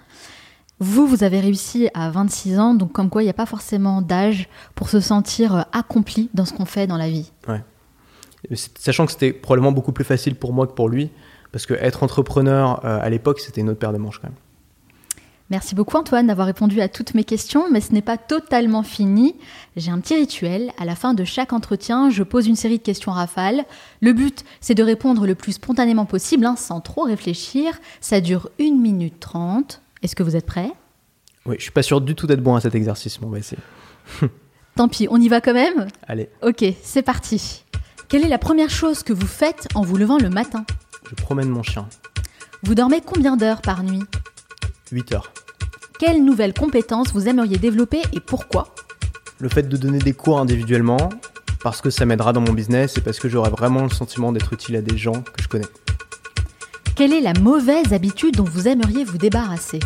Vous, 0.80 1.05
vous 1.05 1.24
avez 1.26 1.41
réussi 1.41 1.89
à 1.93 2.09
26 2.09 2.57
ans, 2.57 2.74
donc 2.74 2.93
comme 2.93 3.09
quoi 3.09 3.22
il 3.22 3.26
n'y 3.26 3.30
a 3.30 3.34
pas 3.34 3.45
forcément 3.45 4.01
d'âge 4.01 4.47
pour 4.76 4.88
se 4.89 5.01
sentir 5.01 5.65
accompli 5.74 6.30
dans 6.34 6.45
ce 6.45 6.53
qu'on 6.53 6.65
fait 6.65 6.88
dans 6.88 6.97
la 6.97 7.09
vie. 7.09 7.32
C'est- 8.55 8.78
Sachant 8.80 9.05
que 9.05 9.11
c'était 9.11 9.34
probablement 9.34 9.74
beaucoup 9.74 9.91
plus 9.91 10.05
facile 10.05 10.36
pour 10.36 10.53
moi 10.53 10.65
que 10.67 10.72
pour 10.72 10.88
lui, 10.89 11.11
parce 11.52 11.66
que 11.66 11.74
être 11.74 12.04
entrepreneur 12.04 12.84
euh, 12.86 12.99
à 13.02 13.10
l'époque, 13.10 13.39
c'était 13.39 13.62
une 13.62 13.70
autre 13.70 13.80
paire 13.80 13.93
de 13.93 13.97
manches 13.97 14.20
quand 14.20 14.28
même. 14.28 14.38
Merci 15.52 15.76
beaucoup 15.76 15.97
Antoine 15.97 16.28
d'avoir 16.28 16.47
répondu 16.47 16.80
à 16.80 16.88
toutes 16.88 17.14
mes 17.14 17.26
questions, 17.26 17.70
mais 17.70 17.82
ce 17.82 17.91
n'est 17.91 18.02
pas 18.02 18.18
totalement 18.18 18.84
fini. 18.84 19.36
J'ai 19.76 19.91
un 19.91 19.99
petit 19.99 20.16
rituel. 20.16 20.72
À 20.80 20.86
la 20.86 20.95
fin 20.95 21.14
de 21.14 21.26
chaque 21.26 21.52
entretien, 21.52 22.10
je 22.10 22.24
pose 22.24 22.47
une 22.47 22.56
série 22.56 22.78
de 22.78 22.84
questions 22.84 23.12
rafales. 23.12 23.66
Le 23.99 24.14
but, 24.14 24.45
c'est 24.62 24.76
de 24.76 24.84
répondre 24.84 25.28
le 25.28 25.36
plus 25.36 25.52
spontanément 25.52 26.06
possible, 26.06 26.45
hein, 26.45 26.56
sans 26.56 26.80
trop 26.80 27.02
réfléchir. 27.02 27.74
Ça 27.99 28.22
dure 28.22 28.49
1 28.62 28.78
minute 28.78 29.20
30. 29.20 29.82
Est-ce 30.04 30.16
que 30.16 30.24
vous 30.24 30.38
êtes 30.38 30.45
prêts? 30.45 30.72
Oui, 31.45 31.56
je 31.58 31.64
suis 31.64 31.72
pas 31.72 31.84
sûr 31.84 31.99
du 31.99 32.16
tout 32.16 32.28
d'être 32.28 32.41
bon 32.41 32.56
à 32.56 32.62
cet 32.62 32.74
exercice, 32.74 33.20
mais 33.20 33.28
on 33.28 33.32
va 33.32 33.39
essayer. 33.39 33.62
Tant 34.78 34.88
pis, 34.88 35.08
on 35.10 35.20
y 35.20 35.28
va 35.28 35.41
quand 35.41 35.54
même? 35.54 35.88
Allez, 36.08 36.30
Ok, 36.41 36.64
c'est 36.82 37.02
parti. 37.02 37.66
Quelle 38.08 38.24
est 38.24 38.30
la 38.30 38.38
première 38.38 38.70
chose 38.70 39.04
que 39.04 39.12
vous 39.12 39.28
faites 39.28 39.68
en 39.76 39.82
vous 39.82 39.97
levant 39.97 40.18
le 40.18 40.30
matin? 40.30 40.66
Je 41.12 41.16
promène 41.22 41.49
mon 41.49 41.64
chien. 41.64 41.88
Vous 42.64 42.76
dormez 42.76 43.01
combien 43.01 43.36
d'heures 43.36 43.62
par 43.62 43.84
nuit 43.84 44.03
8 44.91 45.14
heures. 45.14 45.34
Quelles 45.99 46.24
nouvelles 46.24 46.53
compétences 46.53 47.12
vous 47.14 47.28
aimeriez 47.28 47.57
développer 47.57 48.01
et 48.14 48.20
pourquoi 48.20 48.74
Le 49.39 49.49
fait 49.49 49.64
de 49.64 49.78
donner 49.78 49.99
des 49.99 50.14
cours 50.14 50.39
individuellement, 50.39 51.09
parce 51.62 51.82
que 51.82 51.89
ça 51.89 52.05
m'aidera 52.05 52.34
dans 52.34 52.41
mon 52.41 52.53
business 52.53 52.97
et 52.97 53.01
parce 53.01 53.20
que 53.20 53.30
j'aurai 53.30 53.49
vraiment 53.49 53.84
le 53.84 53.89
sentiment 53.89 54.32
d'être 54.32 54.53
utile 54.53 54.78
à 54.78 54.82
des 54.82 54.97
gens 54.97 55.22
que 55.22 55.43
je 55.43 55.47
connais. 55.47 55.68
Quelle 56.95 57.14
est 57.14 57.22
la 57.22 57.34
mauvaise 57.34 57.93
habitude 57.93 58.36
dont 58.38 58.43
vous 58.43 58.68
aimeriez 58.68 59.03
vous 59.03 59.18
débarrasser 59.18 59.80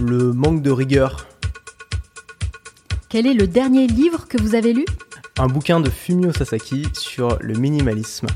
Le 0.00 0.32
manque 0.32 0.62
de 0.62 0.70
rigueur. 0.70 1.26
Quel 3.08 3.26
est 3.26 3.34
le 3.34 3.46
dernier 3.46 3.86
livre 3.86 4.26
que 4.28 4.40
vous 4.40 4.54
avez 4.54 4.72
lu 4.72 4.84
Un 5.38 5.46
bouquin 5.46 5.80
de 5.80 5.90
Fumio 5.90 6.32
Sasaki 6.32 6.88
sur 6.94 7.38
le 7.40 7.54
minimalisme. 7.54 8.26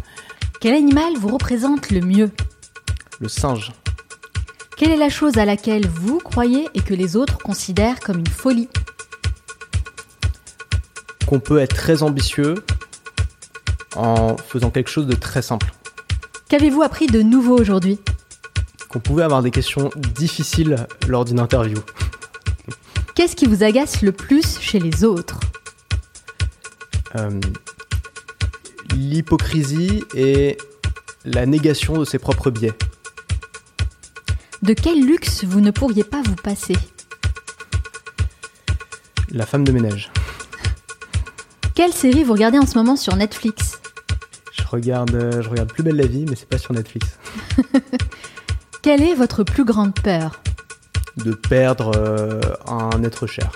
Quel 0.67 0.75
animal 0.75 1.17
vous 1.17 1.29
représente 1.29 1.93
le 1.93 2.01
mieux 2.01 2.33
Le 3.21 3.29
singe. 3.29 3.71
Quelle 4.77 4.91
est 4.91 4.97
la 4.97 5.11
chose 5.11 5.39
à 5.39 5.45
laquelle 5.45 5.87
vous 5.87 6.19
croyez 6.19 6.69
et 6.75 6.81
que 6.81 6.93
les 6.93 7.15
autres 7.15 7.39
considèrent 7.39 8.01
comme 8.01 8.19
une 8.19 8.27
folie 8.27 8.69
Qu'on 11.25 11.39
peut 11.39 11.59
être 11.61 11.77
très 11.77 12.03
ambitieux 12.03 12.57
en 13.95 14.37
faisant 14.37 14.71
quelque 14.71 14.91
chose 14.91 15.07
de 15.07 15.15
très 15.15 15.41
simple. 15.41 15.73
Qu'avez-vous 16.49 16.83
appris 16.83 17.07
de 17.07 17.23
nouveau 17.23 17.57
aujourd'hui 17.57 18.01
Qu'on 18.89 18.99
pouvait 18.99 19.23
avoir 19.23 19.45
des 19.45 19.53
questions 19.53 19.93
difficiles 20.17 20.89
lors 21.07 21.25
d'une 21.25 21.39
interview. 21.39 21.79
Qu'est-ce 23.15 23.37
qui 23.37 23.47
vous 23.47 23.63
agace 23.63 24.03
le 24.03 24.11
plus 24.11 24.59
chez 24.59 24.81
les 24.81 25.05
autres 25.05 25.39
Euh, 27.15 27.41
L'hypocrisie 28.97 30.05
et 30.15 30.57
la 31.27 31.45
négation 31.45 31.99
de 31.99 32.07
ses 32.07 32.19
propres 32.19 32.51
biais. 32.51 32.73
De 34.63 34.73
quel 34.73 35.05
luxe 35.05 35.45
vous 35.45 35.61
ne 35.61 35.71
pourriez 35.71 36.03
pas 36.03 36.23
vous 36.23 36.35
passer? 36.35 36.77
La 39.31 39.45
femme 39.45 39.65
de 39.65 39.73
ménage. 39.73 40.11
Quelle 41.75 41.93
série 41.93 42.25
vous 42.25 42.33
regardez 42.33 42.59
en 42.59 42.65
ce 42.65 42.79
moment 42.79 42.97
sur 42.97 43.15
Netflix? 43.17 43.79
Je 44.53 44.65
regarde, 44.67 45.15
euh, 45.15 45.43
je 45.43 45.51
regarde 45.51 45.71
Plus 45.71 45.83
belle 45.83 45.97
la 45.97 46.07
vie, 46.07 46.25
mais 46.27 46.35
c'est 46.35 46.49
pas 46.49 46.57
sur 46.57 46.73
Netflix. 46.73 47.19
Quelle 48.83 49.03
est 49.03 49.15
votre 49.15 49.45
plus 49.45 49.67
grande 49.67 49.95
peur? 49.95 50.41
De 51.19 51.33
perdre 51.33 51.93
euh, 51.97 52.41
un 52.67 53.03
être 53.03 53.27
cher. 53.27 53.53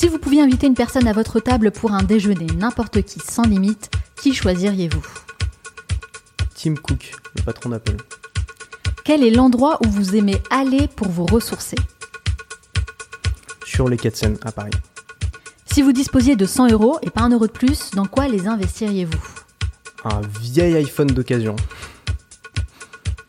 Si 0.00 0.08
vous 0.08 0.16
pouviez 0.16 0.40
inviter 0.40 0.66
une 0.66 0.72
personne 0.72 1.06
à 1.06 1.12
votre 1.12 1.40
table 1.40 1.70
pour 1.70 1.92
un 1.92 2.02
déjeuner, 2.02 2.46
n'importe 2.56 3.02
qui, 3.02 3.20
sans 3.20 3.42
limite, 3.42 3.90
qui 4.16 4.32
choisiriez-vous? 4.32 5.04
Tim 6.54 6.74
Cook, 6.76 7.12
le 7.36 7.42
patron 7.42 7.68
d'Apple. 7.68 7.98
Quel 9.04 9.22
est 9.22 9.30
l'endroit 9.30 9.78
où 9.84 9.90
vous 9.90 10.16
aimez 10.16 10.42
aller 10.48 10.88
pour 10.88 11.10
vous 11.10 11.26
ressourcer? 11.26 11.76
Sur 13.66 13.90
les 13.90 13.98
quais 13.98 14.08
de 14.08 14.16
Seine 14.16 14.38
à 14.40 14.52
Paris. 14.52 14.70
Si 15.66 15.82
vous 15.82 15.92
disposiez 15.92 16.34
de 16.34 16.46
100 16.46 16.70
euros 16.70 16.98
et 17.02 17.10
pas 17.10 17.20
un 17.20 17.28
euro 17.28 17.46
de 17.46 17.52
plus, 17.52 17.90
dans 17.90 18.06
quoi 18.06 18.26
les 18.26 18.46
investiriez-vous? 18.46 19.20
Un 20.04 20.22
vieil 20.40 20.76
iPhone 20.76 21.08
d'occasion. 21.08 21.56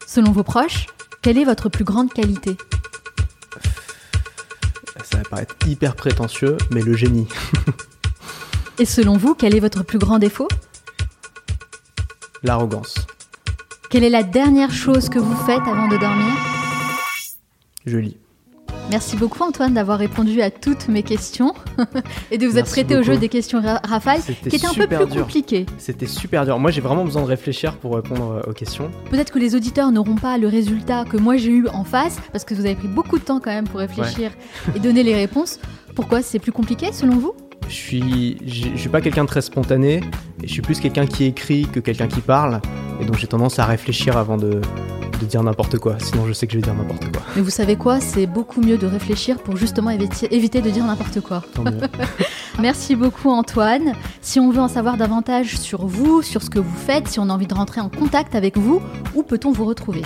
Selon 0.07 0.32
vos 0.32 0.43
proches, 0.43 0.86
quelle 1.22 1.38
est 1.38 1.43
votre 1.43 1.67
plus 1.67 1.84
grande 1.84 2.13
qualité? 2.13 2.55
Paraître 5.30 5.55
hyper 5.67 5.95
prétentieux, 5.95 6.57
mais 6.72 6.82
le 6.82 6.93
génie. 6.93 7.28
Et 8.80 8.86
selon 8.86 9.17
vous, 9.17 9.36
quel 9.36 9.55
est 9.55 9.59
votre 9.59 9.84
plus 9.84 9.99
grand 9.99 10.19
défaut? 10.19 10.47
L'arrogance. 12.43 12.95
Quelle 13.89 14.03
est 14.03 14.09
la 14.09 14.24
dernière 14.24 14.72
chose 14.72 15.09
que 15.09 15.19
vous 15.19 15.36
faites 15.45 15.61
avant 15.61 15.88
de 15.88 15.97
dormir? 15.97 16.34
Je 17.86 17.97
lis. 17.97 18.20
Merci 18.92 19.16
beaucoup 19.16 19.42
Antoine 19.44 19.74
d'avoir 19.74 19.98
répondu 20.00 20.42
à 20.42 20.52
toutes 20.52 20.89
mes 20.89 21.02
questions 21.02 21.54
et 22.32 22.38
de 22.38 22.46
vous 22.46 22.58
être 22.58 22.70
prêté 22.70 22.98
au 22.98 23.04
jeu 23.04 23.16
des 23.18 23.30
questions 23.30 23.62
ra- 23.62 23.80
rafales 23.88 24.20
C'était 24.20 24.50
qui 24.50 24.56
était 24.58 24.68
un 24.68 24.74
peu 24.74 24.86
plus 24.86 25.06
dur. 25.06 25.22
compliqué. 25.24 25.66
C'était 25.78 26.08
super 26.08 26.44
dur. 26.44 26.60
Moi, 26.60 26.72
j'ai 26.72 26.82
vraiment 26.82 27.06
besoin 27.06 27.22
de 27.22 27.28
réfléchir 27.28 27.78
pour 27.78 27.96
répondre 27.96 28.42
euh, 28.46 28.50
aux 28.50 28.54
questions. 28.54 28.92
Peut-être 29.10 29.32
que 29.32 29.39
les 29.39 29.56
auditeurs 29.56 29.94
n'auront 29.94 30.16
pas 30.18 30.38
le 30.38 30.50
résultat 30.50 31.06
que 31.06 31.16
moi 31.16 31.38
j'ai 31.38 31.52
eu 31.52 31.68
en 31.70 31.86
face 31.86 32.18
parce 32.34 32.44
que 32.44 32.54
vous 32.54 32.66
avez 32.66 32.76
pris 32.76 32.89
beaucoup 32.89 33.18
de 33.18 33.24
temps 33.24 33.39
quand 33.39 33.52
même 33.52 33.68
pour 33.68 33.80
réfléchir 33.80 34.32
et 34.76 34.80
donner 34.80 35.04
les 35.04 35.16
réponses. 35.16 35.58
Pourquoi 35.96 36.22
c'est 36.22 36.39
plus 36.39 36.52
compliqué 36.52 36.92
selon 36.92 37.18
vous? 37.18 37.34
Je 37.68 37.74
suis, 37.74 38.38
je 38.46 38.78
suis 38.78 38.89
pas 38.89 39.02
quelqu'un 39.02 39.24
de 39.24 39.30
très 39.30 39.42
spontané, 39.42 40.02
et 40.44 40.48
je 40.48 40.52
suis 40.52 40.62
plus 40.62 40.80
quelqu'un 40.80 41.06
qui 41.06 41.26
écrit 41.26 41.68
que 41.68 41.80
quelqu'un 41.80 42.08
qui 42.08 42.22
parle, 42.22 42.60
et 43.00 43.06
donc 43.06 43.18
j'ai 43.18 43.28
tendance 43.28 43.60
à 43.60 43.66
réfléchir 43.66 44.18
avant 44.18 44.36
de, 44.36 44.62
de 45.22 45.26
dire 45.26 45.44
n'importe 45.44 45.78
quoi. 45.78 45.98
Sinon, 46.00 46.26
je 46.28 46.34
sais 46.34 46.48
que 46.48 46.54
je 46.54 46.58
vais 46.58 46.64
dire 46.64 46.74
n'importe 46.74 47.12
quoi. 47.12 47.22
Mais 47.36 47.42
vous 47.42 47.50
savez 47.50 47.76
quoi? 47.76 48.00
C'est 48.00 48.26
beaucoup 48.26 48.62
mieux 48.62 48.78
de 48.78 48.88
réfléchir 48.88 49.38
pour 49.39 49.56
justement 49.56 49.92
éviter, 49.92 50.34
éviter 50.36 50.62
de 50.62 50.70
dire 50.70 50.84
n'importe 50.84 51.22
quoi. 51.22 51.44
Merci 52.60 52.96
beaucoup 52.96 53.30
Antoine. 53.30 53.94
Si 54.22 54.39
on 54.39 54.52
veut 54.52 54.60
en 54.60 54.68
savoir 54.68 54.98
davantage 54.98 55.58
sur 55.58 55.86
vous, 55.86 56.22
sur 56.22 56.42
ce 56.42 56.50
que 56.50 56.60
vous 56.60 56.76
faites, 56.76 57.08
si 57.08 57.20
on 57.20 57.30
a 57.30 57.34
envie 57.34 57.48
de 57.48 57.54
rentrer 57.54 57.80
en 57.80 57.89
contact 57.89 58.36
avec 58.36 58.58
vous, 58.58 58.82
où 59.16 59.24
peut-on 59.24 59.52
vous 59.52 59.66
retrouver? 59.66 60.02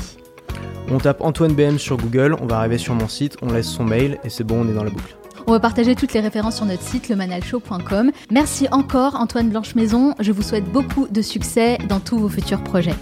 On 0.92 1.00
tape 1.00 1.22
Antoine 1.22 1.54
BM 1.54 1.80
sur 1.80 1.98
Google, 1.98 2.36
on 2.40 2.46
va 2.46 2.58
arriver 2.60 2.78
sur 2.78 2.94
mon 2.94 3.08
site, 3.08 3.38
on 3.42 3.52
laisse 3.52 3.68
son 3.68 3.84
mail, 3.84 4.20
et 4.24 4.30
c'est 4.30 4.44
bon, 4.44 4.64
on 4.64 4.70
est 4.70 4.74
dans 4.74 4.84
la 4.84 4.92
boucle. 4.92 5.16
On 5.48 5.52
va 5.52 5.60
partager 5.60 5.94
toutes 5.94 6.14
les 6.14 6.22
références 6.22 6.56
sur 6.56 6.66
notre 6.66 6.82
site 6.82 7.08
lemanalshow.com. 7.08 8.12
Merci 8.32 8.68
encore 8.72 9.14
Antoine 9.16 9.50
Blanche-Maison. 9.50 10.16
Je 10.20 10.32
vous 10.32 10.42
souhaite 10.42 10.66
beaucoup 10.66 11.08
de 11.08 11.22
succès 11.22 11.78
dans 11.88 12.00
tous 12.00 12.18
vos 12.18 12.30
futurs 12.30 12.64
projets. 12.64 12.96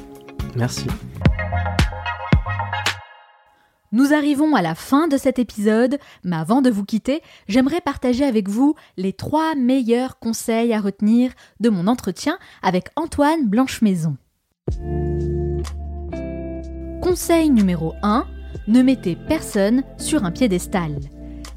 Merci. 0.58 0.88
Nous 3.94 4.14
arrivons 4.14 4.56
à 4.56 4.62
la 4.62 4.76
fin 4.76 5.08
de 5.08 5.16
cet 5.16 5.40
épisode, 5.40 6.00
mais 6.26 6.36
avant 6.36 6.62
de 6.62 6.70
vous 6.70 6.84
quitter, 6.84 7.22
j'aimerais 7.48 7.80
partager 7.80 8.26
avec 8.26 8.50
vous 8.50 8.76
les 8.98 9.14
trois 9.14 9.56
meilleurs 9.56 10.20
conseils 10.20 10.74
à 10.74 10.82
retenir 10.82 11.32
de 11.62 11.70
mon 11.70 11.88
entretien 11.88 12.38
avec 12.62 12.88
Antoine 12.98 13.48
Blanche-Maison. 13.48 14.18
Conseil 17.02 17.50
numéro 17.50 17.94
1, 18.04 18.26
ne 18.68 18.82
mettez 18.82 19.16
personne 19.16 19.84
sur 19.98 20.26
un 20.26 20.32
piédestal. 20.32 21.00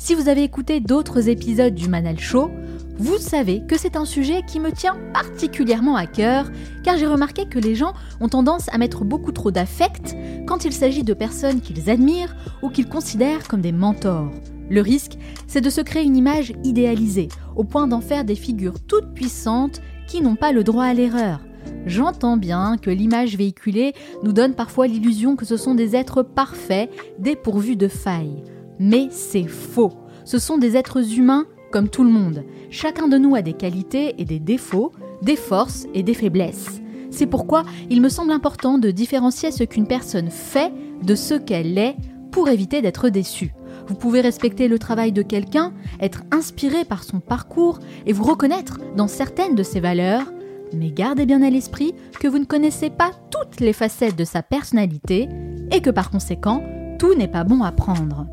Si 0.07 0.14
vous 0.14 0.28
avez 0.28 0.44
écouté 0.44 0.78
d'autres 0.78 1.28
épisodes 1.28 1.74
du 1.74 1.88
Manal 1.88 2.20
Show, 2.20 2.48
vous 2.96 3.18
savez 3.18 3.64
que 3.66 3.76
c'est 3.76 3.96
un 3.96 4.04
sujet 4.04 4.42
qui 4.46 4.61
me 4.61 4.70
tient 4.70 4.96
particulièrement 5.12 5.96
à 5.96 6.07
cœur, 6.07 6.48
car 6.84 6.96
j'ai 6.96 7.09
remarqué 7.09 7.46
que 7.46 7.59
les 7.59 7.74
gens 7.74 7.92
ont 8.20 8.28
tendance 8.28 8.72
à 8.72 8.78
mettre 8.78 9.04
beaucoup 9.04 9.32
trop 9.32 9.50
d'affect 9.50 10.14
quand 10.46 10.64
il 10.64 10.72
s'agit 10.72 11.02
de 11.02 11.12
personnes 11.12 11.61
qu'ils 11.61 11.90
admirent 11.90 12.36
ou 12.62 12.70
qu'ils 12.70 12.88
considèrent 12.88 13.48
comme 13.48 13.62
des 13.62 13.72
mentors. 13.72 14.30
Le 14.70 14.80
risque, 14.80 15.18
c'est 15.48 15.61
de 15.61 15.70
se 15.70 15.80
créer 15.80 16.04
une 16.04 16.16
image 16.16 16.52
idéalisée, 16.62 17.26
au 17.57 17.64
point 17.64 17.88
d'en 17.88 18.00
faire 18.00 18.24
des 18.24 18.36
figures 18.36 18.78
toutes 18.86 19.12
puissantes 19.12 19.80
qui 20.07 20.22
n'ont 20.22 20.36
pas 20.36 20.52
le 20.52 20.62
droit 20.62 20.84
à 20.84 20.94
l'erreur. 20.94 21.40
J'entends 21.84 22.36
bien 22.36 22.76
que 22.80 22.90
l'image 22.90 23.36
véhiculée 23.36 23.92
nous 24.22 24.32
donne 24.32 24.54
parfois 24.54 24.86
l'illusion 24.86 25.34
que 25.34 25.44
ce 25.44 25.57
sont 25.57 25.74
des 25.74 25.96
êtres 25.96 26.22
parfaits, 26.22 26.92
dépourvus 27.18 27.74
de 27.74 27.88
failles. 27.88 28.44
Mais 28.79 29.09
c'est 29.11 29.47
faux. 29.47 29.93
Ce 30.24 30.39
sont 30.39 30.59
des 30.59 30.77
êtres 30.77 31.18
humains 31.18 31.47
comme 31.70 31.89
tout 31.89 32.05
le 32.05 32.11
monde. 32.11 32.45
Chacun 32.70 33.09
de 33.09 33.18
nous 33.18 33.35
a 33.35 33.43
des 33.43 33.53
qualités 33.53 34.14
et 34.18 34.24
des 34.24 34.39
défauts, 34.39 34.93
des 35.22 35.37
forces 35.37 35.87
et 35.95 36.03
des 36.03 36.14
faiblesses. 36.14 36.81
C'est 37.11 37.27
pourquoi 37.27 37.64
il 37.91 38.01
me 38.01 38.09
semble 38.09 38.33
important 38.33 38.79
de 38.79 38.91
différencier 38.91 39.51
ce 39.51 39.64
qu'une 39.64 39.87
personne 39.87 40.31
fait 40.31 40.72
de 41.03 41.14
ce 41.14 41.35
qu'elle 41.35 41.79
est 41.79 41.97
pour 42.31 42.49
éviter 42.49 42.83
d'être 42.83 43.09
déçue. 43.09 43.55
Vous 43.89 43.95
pouvez 43.95 44.20
respecter 44.20 44.68
le 44.68 44.79
travail 44.79 45.12
de 45.12 45.22
quelqu'un, 45.22 45.72
être 46.01 46.22
inspiré 46.33 46.85
par 46.85 47.05
son 47.05 47.20
parcours 47.20 47.79
et 48.05 48.12
vous 48.12 48.24
reconnaître 48.24 48.79
dans 48.97 49.09
certaines 49.09 49.55
de 49.55 49.62
ses 49.62 49.81
valeurs, 49.81 50.33
mais 50.72 50.91
gardez 50.91 51.24
bien 51.24 51.43
à 51.43 51.51
l'esprit 51.51 51.95
que 52.20 52.29
vous 52.29 52.39
ne 52.39 52.45
connaissez 52.45 52.91
pas 52.91 53.12
toutes 53.31 53.61
les 53.61 53.72
facettes 53.72 54.16
de 54.16 54.24
sa 54.24 54.43
personnalité 54.43 55.29
et 55.72 55.81
que 55.81 55.91
par 55.91 56.11
conséquent, 56.11 56.62
tout 56.99 57.14
n'est 57.14 57.29
pas 57.29 57.45
bon 57.45 57.62
à 57.62 57.72
prendre. 57.72 58.27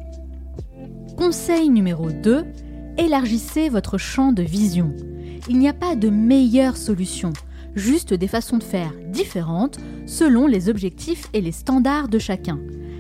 Conseil 1.18 1.70
numéro 1.70 2.10
2, 2.10 2.44
élargissez 2.98 3.70
votre 3.70 4.00
champ 4.00 4.32
de 4.32 4.42
vision. 4.42 4.94
Il 5.48 5.60
n'y 5.60 5.70
a 5.70 5.74
pas 5.74 5.96
de 5.96 6.10
meilleure 6.10 6.76
solution, 6.76 7.32
juste 7.76 8.16
des 8.16 8.28
façons 8.28 8.58
de 8.58 8.64
faire 8.64 8.92
différentes 9.10 9.78
selon 10.08 10.48
les 10.48 10.70
objectifs 10.70 11.30
et 11.34 11.42
les 11.42 11.52
standards 11.52 12.08
de 12.08 12.18
chacun. 12.18 12.60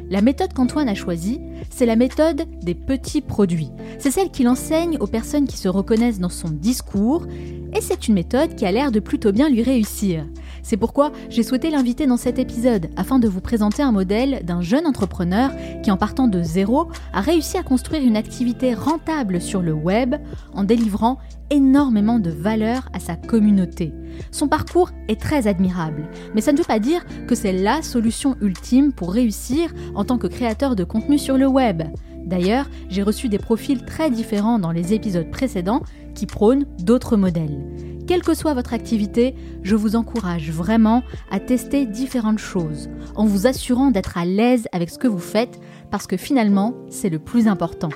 La 0.10 0.22
méthode 0.22 0.54
qu'Antoine 0.54 0.90
a 0.90 0.96
choisie, 0.96 1.42
c'est 1.72 1.88
la 1.88 1.96
méthode 1.96 2.46
des 2.62 2.76
petits 2.76 3.22
produits. 3.22 3.72
C'est 3.98 4.12
celle 4.12 4.30
qu'il 4.30 4.48
enseigne 4.48 4.98
aux 5.00 5.08
personnes 5.08 5.48
qui 5.48 5.58
se 5.58 5.68
reconnaissent 5.68 6.20
dans 6.20 6.30
son 6.30 6.50
discours, 6.50 7.26
et 7.74 7.82
c'est 7.82 8.08
une 8.08 8.14
méthode 8.14 8.56
qui 8.56 8.66
a 8.66 8.72
l'air 8.72 8.92
de 8.92 9.00
plutôt 9.00 9.32
bien 9.32 9.50
lui 9.50 9.64
réussir. 9.64 10.26
C'est 10.64 10.78
pourquoi 10.78 11.12
j'ai 11.30 11.44
souhaité 11.44 11.70
l'inviter 11.70 12.08
dans 12.08 12.18
cet 12.18 12.40
épisode, 12.40 12.90
afin 12.96 13.20
de 13.20 13.28
vous 13.28 13.42
présenter 13.42 13.84
un 13.84 13.92
modèle 13.92 14.42
d'un 14.46 14.62
jeune 14.62 14.88
entrepreneur 14.88 15.52
qui, 15.84 15.92
en 15.92 15.98
partant 15.98 16.28
de 16.28 16.42
zéro, 16.42 16.88
a 17.12 17.22
réussi 17.22 17.58
à 17.58 17.64
construire 17.64 18.02
une 18.02 18.18
activité 18.18 18.74
rentable 18.74 19.42
sur 19.42 19.62
le 19.62 19.74
web 19.74 20.16
en 20.54 20.64
délivrant 20.64 21.20
énormément 21.50 22.18
de 22.18 22.32
valeur 22.32 22.90
à 22.94 23.00
sa 23.00 23.16
communauté. 23.16 23.94
Son 24.32 24.48
parcours 24.48 24.92
est 25.08 25.20
très 25.20 25.48
admirable, 25.48 26.10
mais 26.34 26.42
ça 26.42 26.54
ne 26.54 26.58
veut 26.58 26.64
pas 26.64 26.80
dire 26.80 27.06
que 27.28 27.36
c'est 27.36 27.52
la 27.52 27.82
solution 27.82 28.36
ultime 28.42 28.94
pour 28.94 29.14
réussir 29.14 29.74
en 29.96 30.06
tant 30.06 30.18
que 30.18 30.28
créateur 30.28 30.76
de 30.76 30.84
contenu 30.84 31.18
sur 31.18 31.38
le 31.38 31.48
web. 31.48 31.84
D'ailleurs, 32.26 32.70
j'ai 32.90 33.04
reçu 33.04 33.30
des 33.30 33.38
profils 33.38 33.84
très 33.86 34.10
différents 34.10 34.60
dans 34.60 34.72
les 34.72 34.94
épisodes 34.94 35.30
précédents 35.30 35.84
qui 36.16 36.26
prônent 36.26 36.66
d'autres 36.80 37.18
modèles. 37.18 37.60
Quelle 38.08 38.22
que 38.22 38.34
soit 38.34 38.54
votre 38.54 38.74
activité, 38.74 39.34
je 39.62 39.76
vous 39.76 39.96
encourage 39.96 40.52
vraiment 40.52 41.04
à 41.32 41.40
tester 41.40 41.86
différentes 41.86 42.40
choses, 42.40 42.90
en 43.16 43.26
vous 43.26 43.48
assurant 43.48 43.92
d'être 43.92 44.18
à 44.18 44.26
l'aise 44.26 44.68
avec 44.74 44.90
ce 44.90 44.98
que 44.98 45.08
vous 45.08 45.20
faites, 45.20 45.60
parce 45.90 46.06
que 46.06 46.18
finalement, 46.18 46.74
c'est 46.90 47.10
le 47.10 47.20
plus 47.20 47.48
important. 47.48 47.90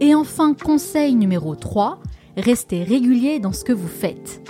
Et 0.00 0.14
enfin, 0.14 0.54
conseil 0.54 1.16
numéro 1.16 1.56
3, 1.56 2.00
restez 2.36 2.84
régulier 2.84 3.40
dans 3.40 3.52
ce 3.52 3.64
que 3.64 3.72
vous 3.72 3.88
faites. 3.88 4.48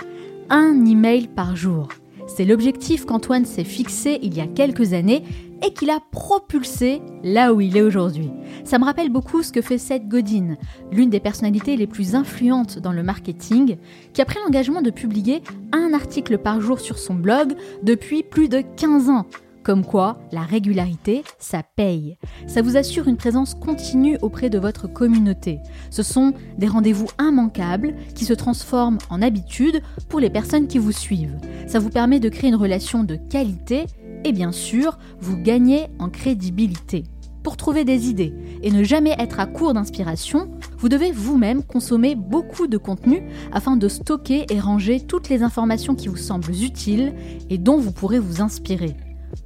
Un 0.49 0.85
email 0.85 1.27
par 1.27 1.55
jour. 1.55 1.87
C'est 2.27 2.45
l'objectif 2.45 3.05
qu'Antoine 3.05 3.45
s'est 3.45 3.63
fixé 3.63 4.19
il 4.21 4.37
y 4.37 4.41
a 4.41 4.47
quelques 4.47 4.93
années 4.93 5.23
et 5.65 5.73
qu'il 5.73 5.89
a 5.89 5.99
propulsé 6.11 7.01
là 7.23 7.53
où 7.53 7.61
il 7.61 7.75
est 7.77 7.81
aujourd'hui. 7.81 8.31
Ça 8.63 8.79
me 8.79 8.85
rappelle 8.85 9.09
beaucoup 9.09 9.43
ce 9.43 9.51
que 9.51 9.61
fait 9.61 9.77
Seth 9.77 10.07
Godin, 10.07 10.55
l'une 10.91 11.09
des 11.09 11.19
personnalités 11.19 11.75
les 11.75 11.87
plus 11.87 12.15
influentes 12.15 12.79
dans 12.79 12.91
le 12.93 13.03
marketing, 13.03 13.77
qui 14.13 14.21
a 14.21 14.25
pris 14.25 14.39
l'engagement 14.43 14.81
de 14.81 14.91
publier 14.91 15.41
un 15.71 15.93
article 15.93 16.37
par 16.37 16.61
jour 16.61 16.79
sur 16.79 16.97
son 16.97 17.15
blog 17.15 17.53
depuis 17.83 18.23
plus 18.23 18.49
de 18.49 18.61
15 18.77 19.09
ans. 19.09 19.25
Comme 19.63 19.85
quoi, 19.85 20.17
la 20.31 20.41
régularité, 20.41 21.23
ça 21.37 21.63
paye. 21.75 22.17
Ça 22.47 22.61
vous 22.61 22.77
assure 22.77 23.07
une 23.07 23.17
présence 23.17 23.53
continue 23.53 24.17
auprès 24.21 24.49
de 24.49 24.57
votre 24.57 24.87
communauté. 24.87 25.59
Ce 25.91 26.01
sont 26.01 26.33
des 26.57 26.67
rendez-vous 26.67 27.07
immanquables 27.19 27.93
qui 28.15 28.25
se 28.25 28.33
transforment 28.33 28.99
en 29.09 29.21
habitude 29.21 29.81
pour 30.07 30.21
les 30.21 30.29
personnes 30.29 30.67
qui 30.67 30.77
vous 30.77 30.93
suivent. 30.93 31.37
Ça 31.67 31.79
vous 31.79 31.89
permet 31.89 32.19
de 32.19 32.29
créer 32.29 32.49
une 32.49 32.55
relation 32.55 33.03
de 33.03 33.15
qualité 33.15 33.85
et 34.23 34.31
bien 34.31 34.51
sûr, 34.51 34.97
vous 35.19 35.37
gagnez 35.37 35.87
en 35.99 36.09
crédibilité. 36.09 37.03
Pour 37.43 37.55
trouver 37.55 37.85
des 37.85 38.09
idées 38.09 38.33
et 38.61 38.69
ne 38.69 38.83
jamais 38.83 39.15
être 39.17 39.39
à 39.39 39.45
court 39.45 39.73
d'inspiration, 39.73 40.51
vous 40.77 40.89
devez 40.89 41.11
vous-même 41.11 41.63
consommer 41.63 42.15
beaucoup 42.15 42.67
de 42.67 42.77
contenu 42.77 43.23
afin 43.51 43.77
de 43.77 43.87
stocker 43.87 44.45
et 44.49 44.59
ranger 44.59 44.99
toutes 44.99 45.29
les 45.29 45.41
informations 45.41 45.95
qui 45.95 46.09
vous 46.09 46.17
semblent 46.17 46.51
utiles 46.51 47.13
et 47.49 47.57
dont 47.57 47.77
vous 47.77 47.91
pourrez 47.91 48.19
vous 48.19 48.41
inspirer. 48.41 48.95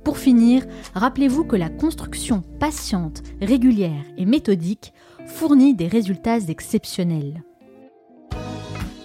Pour 0.04 0.18
finir, 0.18 0.66
rappelez-vous 0.96 1.44
que 1.44 1.56
la 1.56 1.70
construction 1.70 2.44
patiente, 2.60 3.22
régulière 3.42 4.04
et 4.18 4.26
méthodique 4.26 4.94
fournit 5.28 5.76
des 5.76 5.88
résultats 5.88 6.40
exceptionnels. 6.40 7.44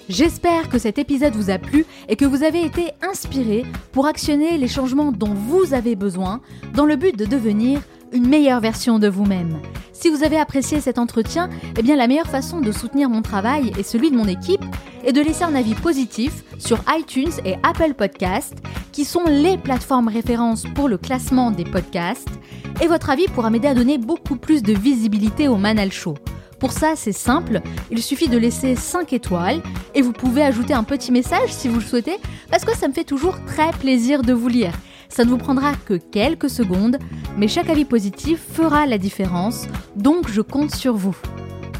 J'espère 0.08 0.70
que 0.70 0.78
cet 0.78 0.98
épisode 0.98 1.34
vous 1.34 1.50
a 1.50 1.58
plu 1.58 1.84
et 2.08 2.16
que 2.16 2.24
vous 2.24 2.42
avez 2.42 2.64
été 2.64 2.92
inspiré 3.02 3.66
pour 3.92 4.06
actionner 4.06 4.56
les 4.56 4.68
changements 4.68 5.12
dont 5.12 5.34
vous 5.34 5.74
avez 5.74 5.96
besoin 5.96 6.40
dans 6.74 6.86
le 6.86 6.96
but 6.96 7.16
de 7.16 7.26
devenir 7.26 7.82
une 8.12 8.26
meilleure 8.26 8.60
version 8.60 8.98
de 8.98 9.08
vous-même. 9.08 9.58
Si 9.92 10.08
vous 10.08 10.24
avez 10.24 10.38
apprécié 10.38 10.80
cet 10.80 10.98
entretien, 10.98 11.50
eh 11.76 11.82
bien 11.82 11.94
la 11.94 12.06
meilleure 12.06 12.26
façon 12.26 12.60
de 12.60 12.72
soutenir 12.72 13.10
mon 13.10 13.20
travail 13.20 13.70
et 13.78 13.82
celui 13.82 14.10
de 14.10 14.16
mon 14.16 14.26
équipe 14.26 14.64
est 15.04 15.12
de 15.12 15.20
laisser 15.20 15.44
un 15.44 15.54
avis 15.54 15.74
positif 15.74 16.42
sur 16.58 16.80
iTunes 16.88 17.32
et 17.44 17.56
Apple 17.62 17.92
Podcasts, 17.92 18.56
qui 18.92 19.04
sont 19.04 19.24
les 19.26 19.58
plateformes 19.58 20.08
références 20.08 20.64
pour 20.74 20.88
le 20.88 20.96
classement 20.96 21.50
des 21.50 21.64
podcasts, 21.64 22.30
et 22.80 22.86
votre 22.86 23.10
avis 23.10 23.26
pourra 23.26 23.50
m'aider 23.50 23.68
à 23.68 23.74
donner 23.74 23.98
beaucoup 23.98 24.36
plus 24.36 24.62
de 24.62 24.72
visibilité 24.72 25.48
au 25.48 25.56
Manal 25.56 25.92
Show. 25.92 26.14
Pour 26.58 26.72
ça, 26.72 26.94
c'est 26.96 27.12
simple, 27.12 27.60
il 27.90 28.02
suffit 28.02 28.28
de 28.28 28.36
laisser 28.36 28.74
5 28.74 29.12
étoiles 29.12 29.62
et 29.94 30.02
vous 30.02 30.12
pouvez 30.12 30.42
ajouter 30.42 30.74
un 30.74 30.82
petit 30.82 31.12
message 31.12 31.52
si 31.52 31.68
vous 31.68 31.76
le 31.76 31.84
souhaitez, 31.84 32.16
parce 32.50 32.64
que 32.64 32.76
ça 32.76 32.88
me 32.88 32.92
fait 32.92 33.04
toujours 33.04 33.36
très 33.46 33.70
plaisir 33.70 34.22
de 34.22 34.32
vous 34.32 34.48
lire. 34.48 34.72
Ça 35.08 35.24
ne 35.24 35.30
vous 35.30 35.38
prendra 35.38 35.72
que 35.74 35.94
quelques 35.94 36.50
secondes, 36.50 36.98
mais 37.36 37.48
chaque 37.48 37.70
avis 37.70 37.84
positif 37.84 38.40
fera 38.52 38.86
la 38.86 38.98
différence, 38.98 39.66
donc 39.94 40.28
je 40.28 40.40
compte 40.40 40.74
sur 40.74 40.94
vous. 40.96 41.16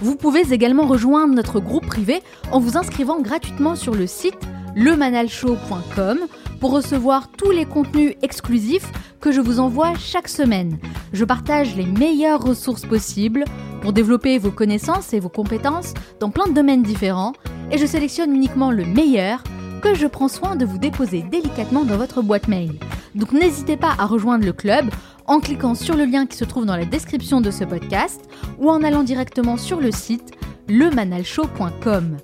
Vous 0.01 0.15
pouvez 0.15 0.53
également 0.53 0.87
rejoindre 0.87 1.35
notre 1.35 1.59
groupe 1.59 1.87
privé 1.87 2.23
en 2.53 2.61
vous 2.61 2.77
inscrivant 2.77 3.21
gratuitement 3.21 3.75
sur 3.75 3.95
le 3.95 4.07
site 4.07 4.39
lemanalshow.com 4.77 6.19
pour 6.61 6.73
recevoir 6.73 7.29
tous 7.31 7.51
les 7.51 7.65
contenus 7.65 8.15
exclusifs 8.23 8.91
que 9.21 9.33
je 9.33 9.41
vous 9.41 9.61
envoie 9.61 9.95
chaque 9.95 10.29
semaine. 10.29 10.79
Je 11.13 11.25
partage 11.25 11.77
les 11.77 11.87
meilleures 11.87 12.43
ressources 12.43 12.85
possibles 12.85 13.45
pour 13.81 13.93
développer 13.93 14.39
vos 14.39 14.51
connaissances 14.51 15.13
et 15.13 15.21
vos 15.21 15.29
compétences 15.29 15.95
dans 16.21 16.31
plein 16.31 16.47
de 16.47 16.55
domaines 16.55 16.83
différents 16.83 17.33
et 17.71 17.79
je 17.79 17.87
sélectionne 17.87 18.35
uniquement 18.35 18.71
le 18.71 18.85
meilleur 18.85 19.43
que 19.83 19.95
je 19.95 20.07
prends 20.07 20.29
soin 20.29 20.57
de 20.57 20.65
vous 20.65 20.79
déposer 20.79 21.23
délicatement 21.23 21.85
dans 21.85 21.97
votre 21.97 22.23
boîte 22.23 22.49
mail. 22.49 22.73
Donc 23.15 23.33
n'hésitez 23.33 23.77
pas 23.77 23.95
à 23.99 24.07
rejoindre 24.07 24.45
le 24.45 24.53
club 24.53 24.91
en 25.27 25.41
cliquant 25.41 25.75
sur 25.75 25.97
le 25.97 26.05
lien 26.05 26.27
qui 26.27 26.37
se 26.37 26.45
trouve 26.45 26.67
dans 26.67 26.77
la 26.77 26.85
description 26.85 27.41
de 27.41 27.51
ce 27.51 27.65
podcast 27.65 28.21
ou 28.59 28.71
en 28.71 28.83
allant 28.83 29.03
directement 29.03 29.57
sur 29.57 29.81
le 29.81 29.93
site 29.93 30.33
lemanalshow.com. 30.69 32.17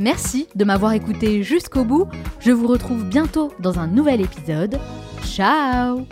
Merci 0.00 0.48
de 0.54 0.64
m'avoir 0.64 0.94
écouté 0.94 1.42
jusqu'au 1.42 1.84
bout. 1.84 2.08
Je 2.40 2.52
vous 2.52 2.66
retrouve 2.66 3.04
bientôt 3.04 3.52
dans 3.60 3.78
un 3.78 3.86
nouvel 3.86 4.22
épisode. 4.22 4.80
Ciao 5.22 6.06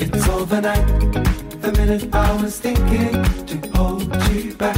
it's 0.00 0.28
overnight. 0.28 0.86
The 1.62 1.72
minute 1.76 2.12
I 2.12 2.42
was 2.42 2.58
thinking 2.58 3.22
to 3.46 3.78
hold 3.78 4.02
you 4.32 4.54
back. 4.54 4.76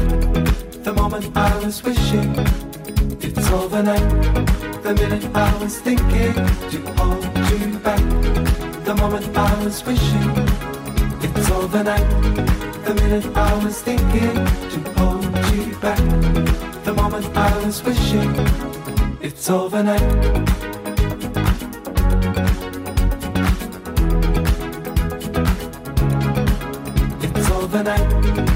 The 0.85 0.93
moment 0.93 1.35
I 1.35 1.65
was 1.65 1.83
wishing 1.83 2.70
overnight. 3.53 4.09
The 4.83 4.95
minute 4.95 5.25
I 5.35 5.57
was 5.63 5.79
thinking 5.81 6.35
to 6.73 6.79
hold 6.99 7.25
you 7.51 7.79
back. 7.79 8.01
The 8.85 8.95
moment 8.95 9.37
I 9.37 9.65
was 9.65 9.85
wishing 9.85 10.31
it's 11.23 11.51
overnight. 11.51 12.09
The 12.85 12.95
minute 12.95 13.27
I 13.37 13.65
was 13.65 13.83
thinking 13.83 14.35
to 14.73 14.79
hold 14.99 15.25
you 15.55 15.77
back. 15.79 15.99
The 16.85 16.95
moment 16.95 17.27
I 17.37 17.65
was 17.65 17.83
wishing 17.83 18.31
it's 19.21 19.51
overnight. 19.51 20.03
It's 27.23 27.51
overnight. 27.51 28.50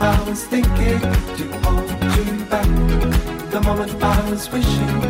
I 0.00 0.22
was 0.28 0.44
thinking 0.44 1.00
to 1.00 1.44
hold 1.64 1.90
you 2.16 2.44
back. 2.46 2.66
The 3.50 3.60
moment 3.62 3.92
I 4.02 4.30
was 4.30 4.50
wishing. 4.50 5.00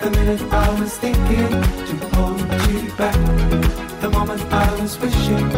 The 0.00 0.10
minute 0.10 0.42
I 0.52 0.80
was 0.80 0.96
thinking 0.98 1.48
to 1.88 1.96
hold 2.14 2.40
you 2.70 2.92
back. 2.96 4.00
The 4.00 4.10
moment 4.10 4.42
I 4.52 4.80
was 4.80 4.98
wishing. 4.98 5.50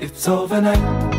It's 0.00 0.26
overnight. 0.28 1.17